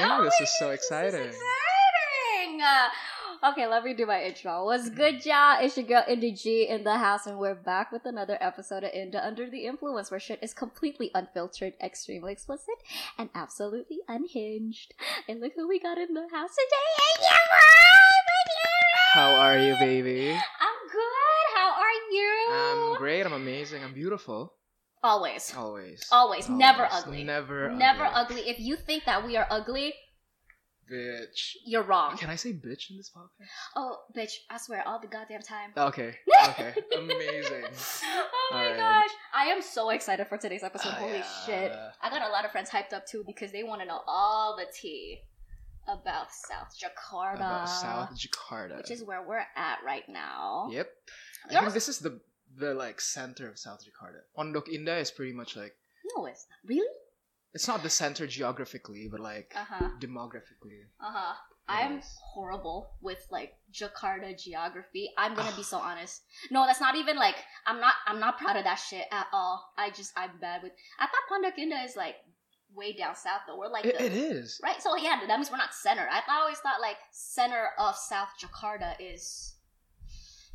Oh 0.00 0.22
this 0.22 0.40
is 0.40 0.50
so 0.58 0.70
exciting. 0.70 1.20
Is 1.20 1.36
exciting. 1.36 2.62
Uh, 2.62 3.50
okay, 3.50 3.66
let 3.66 3.82
me 3.82 3.94
do 3.94 4.06
my 4.06 4.22
intro. 4.22 4.64
What's 4.64 4.90
good, 4.90 5.26
y'all? 5.26 5.58
It's 5.60 5.76
your 5.76 5.86
girl 5.86 6.04
Indah 6.08 6.40
G 6.40 6.68
in 6.68 6.84
the 6.84 6.98
house, 6.98 7.26
and 7.26 7.38
we're 7.38 7.54
back 7.54 7.90
with 7.90 8.04
another 8.04 8.38
episode 8.40 8.84
of 8.84 8.92
Indah 8.92 9.24
Under 9.24 9.50
the 9.50 9.66
Influence, 9.66 10.10
where 10.10 10.20
shit 10.20 10.38
is 10.40 10.54
completely 10.54 11.10
unfiltered, 11.14 11.74
extremely 11.82 12.32
explicit, 12.32 12.76
and 13.16 13.28
absolutely 13.34 13.98
unhinged. 14.06 14.94
And 15.28 15.40
look 15.40 15.54
who 15.56 15.66
we 15.68 15.80
got 15.80 15.98
in 15.98 16.14
the 16.14 16.28
house 16.32 16.54
today. 16.54 17.26
How 19.14 19.34
are 19.34 19.58
you, 19.58 19.74
baby? 19.80 20.30
I'm 20.30 20.88
good. 20.92 21.56
How 21.56 21.72
are 21.72 22.12
you? 22.12 22.48
I'm 22.52 22.98
great. 22.98 23.26
I'm 23.26 23.32
amazing. 23.32 23.82
I'm 23.82 23.94
beautiful. 23.94 24.52
Always. 25.02 25.54
Always. 25.56 26.06
Always. 26.10 26.48
Never 26.48 26.88
ugly. 26.90 27.24
Never. 27.24 27.70
Never 27.70 28.04
ugly. 28.04 28.40
ugly. 28.40 28.50
If 28.50 28.58
you 28.58 28.76
think 28.76 29.04
that 29.04 29.24
we 29.24 29.36
are 29.36 29.46
ugly, 29.50 29.94
Bitch. 30.90 31.52
you're 31.66 31.82
wrong. 31.82 32.16
Can 32.16 32.30
I 32.30 32.36
say 32.36 32.50
bitch 32.52 32.90
in 32.90 32.96
this 32.96 33.10
podcast? 33.14 33.46
Oh, 33.76 33.98
bitch, 34.16 34.32
I 34.50 34.56
swear, 34.56 34.82
all 34.86 34.98
the 35.00 35.06
goddamn 35.06 35.42
time. 35.42 35.70
Okay. 35.76 36.16
Okay. 36.50 36.72
Amazing. 36.96 37.64
oh 38.04 38.50
my 38.52 38.70
gosh. 38.76 39.10
I 39.34 39.46
am 39.46 39.60
so 39.60 39.90
excited 39.90 40.26
for 40.28 40.38
today's 40.38 40.62
episode. 40.62 40.90
Ah, 40.92 41.00
Holy 41.00 41.16
yeah. 41.18 41.24
shit. 41.44 41.72
I 42.00 42.10
got 42.10 42.22
a 42.22 42.30
lot 42.30 42.44
of 42.44 42.52
friends 42.52 42.70
hyped 42.70 42.92
up 42.92 43.06
too 43.06 43.24
because 43.26 43.50
they 43.52 43.64
want 43.64 43.80
to 43.82 43.86
know 43.86 44.00
all 44.06 44.56
the 44.56 44.64
tea 44.72 45.18
about 45.88 46.28
South 46.32 46.74
Jakarta. 46.80 47.34
About 47.36 47.68
South 47.68 48.10
Jakarta. 48.16 48.76
Which 48.76 48.90
is 48.92 49.02
where 49.02 49.22
we're 49.26 49.44
at 49.56 49.78
right 49.84 50.08
now. 50.08 50.68
Yep. 50.70 50.88
You're- 51.50 51.60
think 51.62 51.74
this 51.74 51.88
is 51.88 51.98
the 51.98 52.20
the 52.56 52.74
like 52.74 53.00
center 53.00 53.48
of 53.48 53.58
South 53.58 53.80
Jakarta. 53.84 54.20
Pondok 54.36 54.68
Indah 54.68 55.00
is 55.00 55.10
pretty 55.10 55.32
much 55.32 55.56
like 55.56 55.74
No, 56.16 56.26
it's 56.26 56.46
not. 56.48 56.68
Really? 56.68 56.88
it's 57.54 57.66
not 57.68 57.82
the 57.82 57.90
center 57.90 58.26
geographically, 58.26 59.08
but 59.10 59.20
like 59.20 59.52
Uh 59.56 59.64
huh. 59.68 59.88
demographically. 60.00 60.82
Uh 61.00 61.10
huh. 61.12 61.34
I'm 61.70 62.00
horrible 62.32 62.92
with 63.02 63.26
like 63.30 63.52
Jakarta 63.72 64.32
geography. 64.42 65.10
I'm 65.18 65.34
gonna 65.34 65.54
be 65.54 65.62
so 65.62 65.76
honest. 65.90 66.22
No, 66.50 66.64
that's 66.66 66.80
not 66.80 66.96
even 66.96 67.16
like 67.16 67.36
I'm 67.66 67.80
not 67.80 67.94
I'm 68.06 68.20
not 68.20 68.38
proud 68.38 68.56
of 68.56 68.64
that 68.64 68.76
shit 68.76 69.06
at 69.12 69.26
all. 69.32 69.72
I 69.76 69.90
just 69.90 70.12
I'm 70.16 70.30
bad 70.40 70.62
with. 70.62 70.72
I 70.98 71.06
thought 71.06 71.28
Pondok 71.30 71.58
Indah 71.62 71.84
is 71.84 71.94
like 71.96 72.16
way 72.74 72.92
down 72.92 73.14
south 73.16 73.42
though. 73.46 73.58
We're 73.58 73.68
like 73.68 73.84
It, 73.84 73.98
the, 73.98 74.04
it 74.06 74.12
is. 74.14 74.60
right. 74.62 74.80
So 74.82 74.96
yeah, 74.96 75.20
that 75.26 75.38
means 75.38 75.50
we're 75.50 75.58
not 75.58 75.74
center. 75.74 76.06
I, 76.10 76.20
I 76.26 76.40
always 76.40 76.58
thought 76.58 76.80
like 76.80 76.96
center 77.12 77.68
of 77.78 77.96
South 77.96 78.28
Jakarta 78.40 78.94
is. 78.98 79.54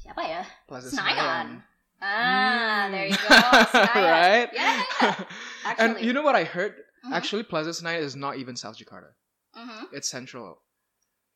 Yeah, 0.06 0.14
yeah. 0.18 0.46
Plaza 0.68 0.96
Senayan. 0.96 1.62
Ah, 2.04 2.88
Mm. 2.88 2.92
there 2.92 3.08
you 3.08 3.16
go. 3.16 3.32
Right? 3.96 4.50
Yeah, 4.52 4.84
yeah, 5.02 5.24
and 5.80 6.00
you 6.04 6.12
know 6.12 6.22
what 6.22 6.36
I 6.36 6.44
heard? 6.44 6.76
Mhm. 7.08 7.14
Actually, 7.16 7.44
Plaza 7.44 7.72
Senayan 7.72 8.04
is 8.04 8.16
not 8.16 8.36
even 8.38 8.56
South 8.60 8.76
Jakarta. 8.78 9.16
Mm-hmm. 9.56 9.96
It's 9.96 10.10
central. 10.12 10.60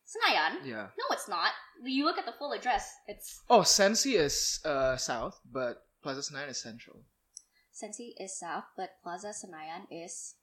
Senayan. 0.04 0.60
Yeah. 0.64 0.88
No, 0.96 1.04
it's 1.12 1.28
not. 1.28 1.52
You 1.84 2.04
look 2.04 2.18
at 2.18 2.26
the 2.26 2.32
full 2.36 2.52
address. 2.52 2.92
It's 3.06 3.40
Oh, 3.48 3.62
Sensi 3.62 4.16
is 4.16 4.60
uh, 4.64 4.96
south, 4.96 5.40
but 5.50 5.84
Plaza 6.02 6.20
Senayan 6.20 6.50
is 6.50 6.60
central. 6.60 7.04
Sensi 7.72 8.12
is 8.18 8.36
south, 8.38 8.64
but 8.76 8.90
Plaza 9.02 9.32
Senayan 9.32 9.86
is. 9.90 10.34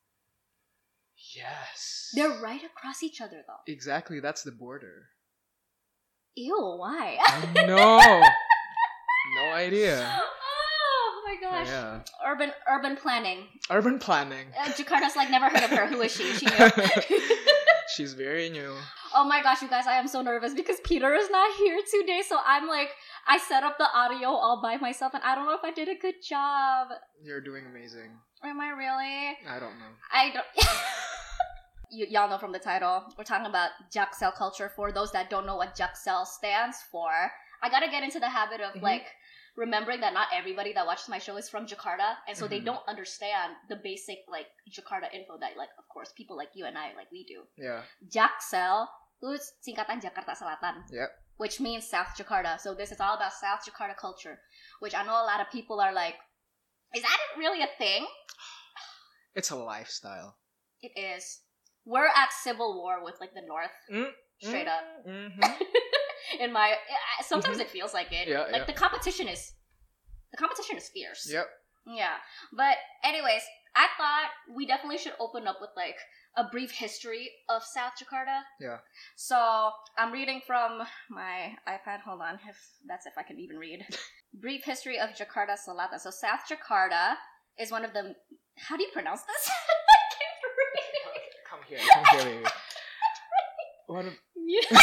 Yes. 1.35 2.11
They're 2.13 2.41
right 2.41 2.63
across 2.63 3.01
each 3.03 3.21
other, 3.21 3.43
though. 3.47 3.61
Exactly, 3.71 4.19
that's 4.19 4.43
the 4.43 4.51
border. 4.51 5.09
Ew, 6.35 6.75
why? 6.77 7.17
no. 7.55 7.99
No 9.35 9.51
idea. 9.53 10.07
oh 10.21 11.21
my 11.25 11.35
gosh. 11.41 11.67
Yeah. 11.67 11.99
Urban 12.25 12.51
urban 12.69 12.95
planning. 12.95 13.47
Urban 13.69 13.99
planning. 13.99 14.47
Uh, 14.59 14.65
Jakarta's 14.69 15.15
like 15.15 15.29
never 15.31 15.49
heard 15.49 15.63
of 15.63 15.69
her. 15.71 15.87
Who 15.87 16.01
is 16.01 16.11
she? 16.15 16.31
She 16.33 16.45
knew. 16.45 16.69
She's 17.95 18.13
very 18.13 18.49
new. 18.49 18.75
oh 19.15 19.23
my 19.23 19.41
gosh, 19.41 19.61
you 19.61 19.69
guys, 19.69 19.87
I 19.87 19.93
am 19.97 20.07
so 20.07 20.21
nervous 20.21 20.53
because 20.53 20.77
Peter 20.83 21.13
is 21.13 21.29
not 21.29 21.55
here 21.55 21.79
today. 21.89 22.21
So 22.27 22.37
I'm 22.45 22.67
like, 22.67 22.89
I 23.27 23.37
set 23.37 23.63
up 23.63 23.77
the 23.77 23.87
audio 23.93 24.29
all 24.29 24.61
by 24.61 24.77
myself, 24.77 25.13
and 25.13 25.23
I 25.23 25.35
don't 25.35 25.45
know 25.45 25.53
if 25.55 25.63
I 25.63 25.71
did 25.71 25.87
a 25.87 25.95
good 25.95 26.15
job. 26.27 26.89
You're 27.23 27.41
doing 27.41 27.65
amazing. 27.65 28.11
Am 28.43 28.59
I 28.59 28.69
really? 28.69 29.37
I 29.49 29.59
don't 29.59 29.79
know. 29.79 29.91
I 30.11 30.31
don't. 30.31 30.45
you, 31.91 32.05
y'all 32.09 32.29
know 32.29 32.37
from 32.37 32.51
the 32.51 32.59
title, 32.59 33.03
we're 33.17 33.23
talking 33.23 33.45
about 33.47 33.69
Jaksel 33.93 34.33
culture. 34.35 34.71
For 34.75 34.91
those 34.91 35.11
that 35.13 35.29
don't 35.29 35.45
know 35.45 35.55
what 35.55 35.75
Jaksel 35.77 36.25
stands 36.25 36.77
for, 36.91 37.09
I 37.61 37.69
gotta 37.69 37.89
get 37.89 38.03
into 38.03 38.19
the 38.19 38.29
habit 38.29 38.61
of 38.61 38.73
Mhm. 38.73 38.81
like 38.81 39.05
remembering 39.55 40.01
that 40.01 40.13
not 40.13 40.27
everybody 40.35 40.73
that 40.73 40.85
watches 40.85 41.07
my 41.07 41.17
show 41.19 41.37
is 41.37 41.47
from 41.49 41.65
Jakarta, 41.65 42.15
and 42.27 42.35
so 42.37 42.47
they 42.47 42.59
Mhm. 42.59 42.65
don't 42.75 42.85
understand 42.87 43.55
the 43.69 43.75
basic 43.79 44.19
like 44.27 44.47
Jakarta 44.69 45.07
info 45.13 45.37
that 45.39 45.55
like 45.57 45.71
of 45.79 45.87
course 45.87 46.11
people 46.13 46.35
like 46.35 46.51
you 46.55 46.65
and 46.65 46.77
I 46.77 46.93
like 46.95 47.09
we 47.11 47.23
do. 47.23 47.47
Yeah. 47.57 47.83
Jaksel 48.03 48.87
itu 49.23 49.39
singkatan 49.63 50.03
Jakarta 50.03 50.35
Selatan. 50.35 50.83
Yep. 50.91 51.09
Which 51.39 51.59
means 51.59 51.87
South 51.87 52.15
Jakarta. 52.15 52.59
So 52.59 52.75
this 52.75 52.91
is 52.91 52.99
all 52.99 53.15
about 53.15 53.31
South 53.35 53.63
Jakarta 53.63 53.95
culture, 53.95 54.39
which 54.79 54.95
I 54.95 55.03
know 55.03 55.15
a 55.19 55.27
lot 55.27 55.39
of 55.39 55.47
people 55.51 55.79
are 55.79 55.91
like, 55.91 56.15
is 56.95 57.03
that 57.03 57.19
really 57.39 57.63
a 57.63 57.71
thing? 57.79 58.07
It's 59.35 59.51
a 59.51 59.59
lifestyle. 59.59 60.39
It 60.79 60.95
is. 60.95 61.43
We're 61.83 62.07
at 62.07 62.31
civil 62.31 62.79
war 62.79 63.03
with 63.03 63.19
like 63.19 63.33
the 63.35 63.43
North, 63.43 63.75
Mm, 63.91 64.11
straight 64.39 64.67
up. 64.67 64.83
hmm 65.03 65.31
In 66.39 66.51
my, 66.51 66.75
sometimes 67.21 67.59
it 67.59 67.69
feels 67.69 67.93
like 67.93 68.11
it. 68.11 68.27
Mm-hmm. 68.27 68.31
Yeah, 68.31 68.51
like 68.51 68.61
yeah. 68.61 68.65
the 68.65 68.73
competition 68.73 69.27
is, 69.27 69.53
the 70.31 70.37
competition 70.37 70.77
is 70.77 70.89
fierce. 70.89 71.29
Yep. 71.31 71.45
Yeah. 71.87 72.15
But 72.51 72.77
anyways, 73.03 73.41
I 73.75 73.87
thought 73.97 74.29
we 74.55 74.65
definitely 74.65 74.97
should 74.97 75.13
open 75.19 75.47
up 75.47 75.57
with 75.61 75.71
like 75.75 75.97
a 76.37 76.45
brief 76.45 76.71
history 76.71 77.29
of 77.49 77.63
South 77.63 77.93
Jakarta. 77.99 78.41
Yeah. 78.59 78.77
So 79.15 79.71
I'm 79.97 80.11
reading 80.11 80.41
from 80.45 80.81
my 81.09 81.55
iPad. 81.67 82.01
Hold 82.05 82.21
on, 82.21 82.39
if 82.47 82.57
that's 82.87 83.05
if 83.05 83.13
I 83.17 83.23
can 83.23 83.39
even 83.39 83.57
read. 83.57 83.85
brief 84.33 84.63
history 84.63 84.99
of 84.99 85.09
Jakarta 85.09 85.55
Selatan. 85.55 85.99
So 85.99 86.09
South 86.09 86.41
Jakarta 86.49 87.15
is 87.59 87.71
one 87.71 87.85
of 87.85 87.93
the. 87.93 88.15
How 88.57 88.77
do 88.77 88.83
you 88.83 88.89
pronounce 88.93 89.21
this? 89.21 89.49
I 89.49 89.99
can't 90.15 90.39
read. 90.57 91.31
Come 91.49 91.59
here. 91.67 91.79
Come 91.93 92.19
here, 92.19 92.37
baby. 92.37 92.49
What? 93.87 94.05
A- 94.47 94.69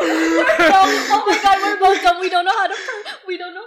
we're 0.00 0.56
dumb. 0.58 0.90
Oh 1.12 1.24
my 1.28 1.38
god, 1.42 1.58
we're 1.62 1.78
both 1.80 2.02
dumb. 2.02 2.20
We 2.20 2.28
don't 2.30 2.44
know 2.44 2.52
how 2.56 2.66
to. 2.68 2.74
We 3.26 3.36
don't 3.38 3.54
know. 3.54 3.64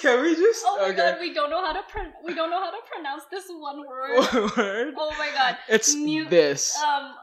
Can 0.00 0.22
we 0.22 0.34
just? 0.34 0.64
Oh 0.66 0.78
my 0.80 0.88
okay. 0.88 0.96
god, 0.96 1.16
we 1.20 1.32
don't 1.34 1.50
know 1.50 1.64
how 1.64 1.72
to. 1.72 1.82
Pro- 1.88 2.12
we 2.24 2.34
don't 2.34 2.50
know 2.50 2.60
how 2.60 2.70
to 2.70 2.78
pronounce 2.92 3.24
this 3.30 3.44
one 3.48 3.86
word. 3.86 4.18
Word. 4.56 4.94
Oh 4.96 5.14
my 5.18 5.30
god. 5.34 5.56
It's 5.68 5.94
Mu- 5.94 6.28
this. 6.28 6.76
Um, 6.82 7.14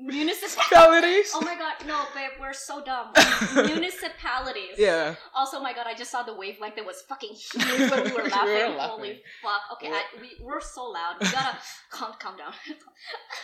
municipalities. 0.00 1.30
Oh 1.34 1.40
my 1.42 1.54
god, 1.56 1.74
no, 1.86 2.04
babe, 2.14 2.30
we're 2.40 2.52
so 2.52 2.82
dumb. 2.82 3.12
Municipalities. 3.54 4.76
yeah. 4.78 5.14
Also, 5.34 5.60
my 5.60 5.72
god, 5.72 5.86
I 5.86 5.94
just 5.94 6.10
saw 6.10 6.22
the 6.22 6.34
wavelength 6.34 6.76
that 6.76 6.84
was 6.86 7.02
fucking 7.08 7.30
huge 7.34 7.90
when 7.90 8.04
we 8.04 8.12
were 8.12 8.28
laughing. 8.28 8.46
We 8.46 8.62
were 8.62 8.76
laughing. 8.76 8.78
Holy 8.78 9.22
fuck. 9.42 9.62
Okay, 9.74 9.88
I, 9.88 10.02
we, 10.20 10.36
we're 10.42 10.60
so 10.60 10.84
loud. 10.84 11.16
We 11.20 11.30
gotta 11.30 11.58
calm, 11.90 12.12
calm 12.18 12.36
down. 12.36 12.52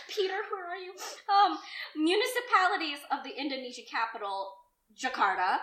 Peter, 0.09 0.39
where 0.51 0.65
are 0.65 0.77
you? 0.77 0.93
Um, 1.29 1.57
municipalities 1.95 2.99
of 3.11 3.23
the 3.23 3.31
Indonesia 3.39 3.81
capital, 3.89 4.51
Jakarta, 4.95 5.57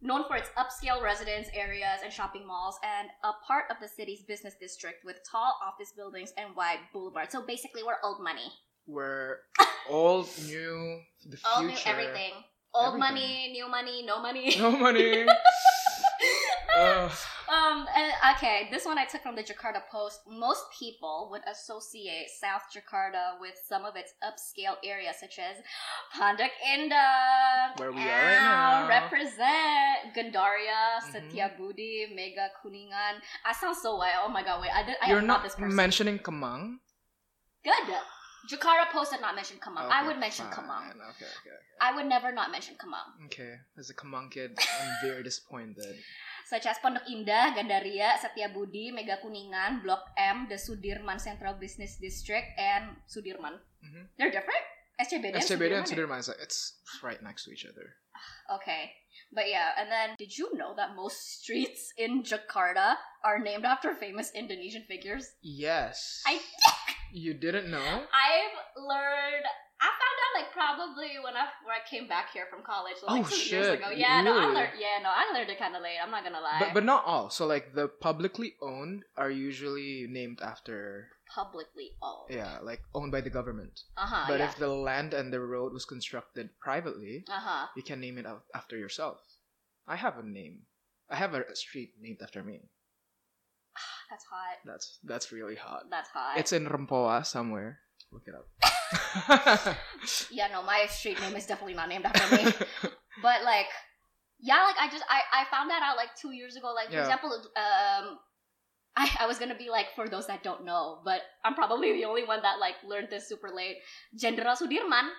known 0.00 0.24
for 0.28 0.36
its 0.36 0.50
upscale 0.56 1.02
residence 1.02 1.48
areas 1.54 2.00
and 2.04 2.12
shopping 2.12 2.46
malls, 2.46 2.78
and 2.82 3.08
a 3.24 3.32
part 3.46 3.64
of 3.70 3.76
the 3.80 3.88
city's 3.88 4.22
business 4.22 4.54
district 4.60 5.04
with 5.04 5.16
tall 5.30 5.56
office 5.64 5.92
buildings 5.96 6.32
and 6.36 6.54
wide 6.56 6.78
boulevards. 6.92 7.32
So 7.32 7.42
basically, 7.46 7.82
we're 7.82 7.96
old 8.04 8.22
money. 8.22 8.52
We're 8.86 9.38
old, 9.88 10.28
new, 10.46 11.00
the 11.26 11.38
Old 11.56 11.66
new 11.66 11.70
future. 11.74 11.88
everything. 11.90 12.32
Old 12.74 12.96
Everything. 12.96 13.14
money, 13.14 13.50
new 13.52 13.68
money, 13.68 14.04
no 14.06 14.20
money. 14.20 14.54
No 14.58 14.70
money. 14.70 15.26
Ugh. 16.78 17.10
Um, 17.48 17.86
and, 17.96 18.12
okay, 18.36 18.68
this 18.70 18.84
one 18.84 18.98
I 18.98 19.06
took 19.06 19.22
from 19.22 19.34
the 19.34 19.42
Jakarta 19.42 19.80
Post. 19.90 20.20
Most 20.28 20.64
people 20.78 21.28
would 21.30 21.40
associate 21.50 22.28
South 22.40 22.62
Jakarta 22.74 23.40
with 23.40 23.54
some 23.66 23.86
of 23.86 23.96
its 23.96 24.12
upscale 24.22 24.76
areas, 24.84 25.16
such 25.18 25.38
as 25.38 25.56
Pondok 26.14 26.52
Indah, 26.60 27.72
Where 27.80 27.90
we 27.90 28.02
are 28.02 28.04
right 28.04 28.44
now. 28.44 28.88
represent 28.88 30.12
Gandaria, 30.14 31.00
Mhm. 31.00 31.08
Setiabudi, 31.08 32.14
Mega 32.14 32.50
Kuningan. 32.60 33.20
I 33.46 33.52
sound 33.54 33.76
so 33.76 33.96
white. 33.96 34.12
Oh 34.22 34.28
my 34.28 34.42
god, 34.44 34.60
wait, 34.60 34.70
I, 34.70 34.82
did, 34.84 34.96
I 35.00 35.08
You're 35.10 35.22
not 35.22 35.42
this 35.42 35.54
person. 35.54 35.74
mentioning 35.74 36.18
Kemang. 36.18 36.80
Good. 37.64 37.88
Jakarta 38.50 38.88
Post 38.92 39.12
did 39.12 39.20
not 39.20 39.34
mention 39.34 39.58
Kemang. 39.58 39.88
I 39.90 40.06
would 40.06 40.18
mention 40.18 40.46
fine. 40.46 40.64
Kemang. 40.64 40.84
Okay, 41.16 41.26
okay, 41.40 41.56
I 41.80 41.94
would 41.96 42.06
never 42.06 42.30
not 42.32 42.50
mention 42.50 42.76
Kemang. 42.76 43.24
okay. 43.26 43.42
Okay, 43.42 43.52
as 43.78 43.90
a 43.90 43.94
Kemang 43.94 44.30
kid, 44.30 44.52
I'm 44.80 44.92
very 45.02 45.22
disappointed. 45.22 45.96
Such 46.48 46.64
as 46.64 46.80
Pondok 46.80 47.04
Indah, 47.04 47.52
Gandaria, 47.52 48.16
Setiabudi, 48.16 48.88
Mega 48.92 49.20
Kuningan, 49.20 49.82
Blok 49.84 50.00
M, 50.16 50.48
the 50.48 50.56
Sudirman 50.56 51.20
Central 51.20 51.52
Business 51.60 51.96
District, 52.00 52.48
and 52.56 52.96
Sudirman. 53.04 53.60
Mhm. 53.84 54.08
They're 54.16 54.32
different? 54.32 54.64
SCBD 54.98 55.36
SCBD 55.36 55.76
and 55.76 55.84
Sudirman? 55.84 56.16
Sudirman, 56.16 56.18
is 56.18 56.28
like- 56.28 56.40
it's 56.40 56.60
right 57.04 57.22
next 57.22 57.44
to 57.44 57.52
each 57.52 57.66
other. 57.68 57.94
Okay. 58.50 58.96
But 59.30 59.48
yeah, 59.52 59.76
and 59.76 59.92
then 59.92 60.16
did 60.16 60.32
you 60.36 60.50
know 60.56 60.74
that 60.74 60.96
most 60.96 61.20
streets 61.38 61.92
in 62.00 62.22
Jakarta 62.24 62.96
are 63.22 63.38
named 63.38 63.64
after 63.68 63.94
famous 63.94 64.32
Indonesian 64.34 64.84
figures? 64.88 65.36
Yes. 65.42 66.22
I 66.26 66.40
You 67.12 67.32
didn't 67.34 67.70
know? 67.70 68.06
I've 68.12 68.56
learned. 68.76 69.44
I 69.80 69.86
found 69.86 70.16
out 70.24 70.32
like 70.42 70.50
probably 70.52 71.10
when 71.22 71.36
I 71.36 71.46
when 71.64 71.74
I 71.74 71.82
came 71.88 72.08
back 72.08 72.32
here 72.32 72.46
from 72.50 72.62
college, 72.64 72.96
like 73.06 73.20
Oh, 73.24 73.28
two 73.28 73.36
years 73.36 73.66
shit. 73.66 73.78
ago. 73.78 73.90
Yeah, 73.94 74.22
no, 74.22 74.34
I 74.38 74.46
learned. 74.46 74.74
Yeah, 74.78 74.98
no, 75.02 75.10
I 75.10 75.30
learned 75.32 75.50
it 75.50 75.58
kind 75.58 75.76
of 75.76 75.82
late. 75.82 75.98
I'm 76.02 76.10
not 76.10 76.24
gonna 76.24 76.40
lie. 76.40 76.58
But 76.58 76.74
but 76.74 76.84
not 76.84 77.04
all. 77.06 77.30
So 77.30 77.46
like 77.46 77.74
the 77.74 77.86
publicly 77.88 78.54
owned 78.60 79.04
are 79.16 79.30
usually 79.30 80.06
named 80.10 80.40
after 80.42 81.08
publicly 81.34 81.90
owned. 82.02 82.30
yeah, 82.34 82.58
like 82.62 82.82
owned 82.94 83.12
by 83.12 83.20
the 83.20 83.30
government. 83.30 83.80
Uh 83.96 84.06
huh. 84.06 84.24
but 84.28 84.40
yeah. 84.40 84.48
if 84.50 84.56
the 84.56 84.68
land 84.68 85.14
and 85.14 85.32
the 85.32 85.40
road 85.40 85.72
was 85.72 85.84
constructed 85.84 86.50
privately, 86.60 87.24
Uh 87.28 87.38
huh. 87.38 87.66
you 87.76 87.82
can 87.82 88.00
name 88.00 88.18
it 88.18 88.26
after 88.54 88.76
yourself. 88.76 89.18
I 89.86 89.96
have 89.96 90.18
a 90.18 90.22
name. 90.26 90.62
I 91.08 91.16
have 91.16 91.34
a 91.34 91.44
street 91.54 91.92
named 92.00 92.18
after 92.22 92.42
me. 92.42 92.68
That's 94.10 94.24
hot. 94.24 94.56
That's 94.64 94.98
that's 95.04 95.32
really 95.32 95.54
hot. 95.56 95.84
That's 95.90 96.10
hot. 96.10 96.36
It's 96.38 96.52
in 96.52 96.66
Rempoa 96.66 97.24
somewhere. 97.24 97.78
Look 98.12 98.22
it 98.26 98.34
up. 98.34 99.76
yeah, 100.30 100.48
no, 100.48 100.62
my 100.62 100.86
street 100.88 101.20
name 101.20 101.36
is 101.36 101.46
definitely 101.46 101.74
not 101.74 101.88
named 101.88 102.04
after 102.06 102.36
me. 102.36 102.44
but 103.22 103.44
like, 103.44 103.66
yeah, 104.40 104.62
like 104.64 104.76
I 104.80 104.88
just 104.90 105.04
I 105.08 105.20
I 105.42 105.44
found 105.50 105.70
that 105.70 105.82
out 105.82 105.96
like 105.96 106.14
two 106.20 106.32
years 106.32 106.56
ago. 106.56 106.72
Like 106.74 106.88
for 106.88 106.94
Yeah. 106.94 107.00
example, 107.02 107.30
um. 107.56 108.18
I, 109.00 109.08
I 109.20 109.26
was 109.28 109.38
gonna 109.38 109.54
be 109.56 109.70
like 109.70 109.94
for 109.94 110.08
those 110.08 110.26
that 110.26 110.42
don't 110.42 110.64
know, 110.64 110.98
but 111.04 111.20
I'm 111.44 111.54
probably 111.54 111.92
the 111.92 112.04
only 112.06 112.24
one 112.24 112.42
that 112.42 112.58
like 112.58 112.74
learned 112.84 113.08
this 113.10 113.28
super 113.28 113.48
late. 113.48 113.76
Jenderal 114.20 114.56
Sudirman, 114.58 115.10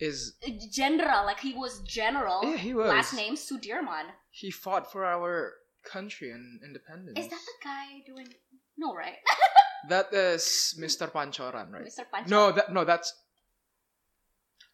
Is 0.00 0.34
General, 0.72 1.24
like 1.24 1.38
he 1.38 1.54
was 1.54 1.78
general. 1.82 2.40
yeah, 2.42 2.56
he 2.56 2.74
was. 2.74 2.88
Last 2.88 3.14
name 3.14 3.36
Sudirman. 3.36 4.06
He 4.30 4.50
fought 4.50 4.90
for 4.90 5.04
our 5.04 5.52
country 5.84 6.32
and 6.32 6.60
independence. 6.64 7.16
Is 7.20 7.28
that 7.28 7.38
the 7.46 7.52
guy 7.62 8.02
doing? 8.04 8.26
No, 8.76 8.92
right? 8.96 9.14
That 9.88 10.12
is 10.12 10.74
Mr. 10.78 11.10
Pancoran, 11.10 11.72
right? 11.72 11.84
Mr. 11.84 12.04
Pancho. 12.12 12.30
No, 12.30 12.52
that 12.52 12.72
no, 12.72 12.84
that's. 12.84 13.12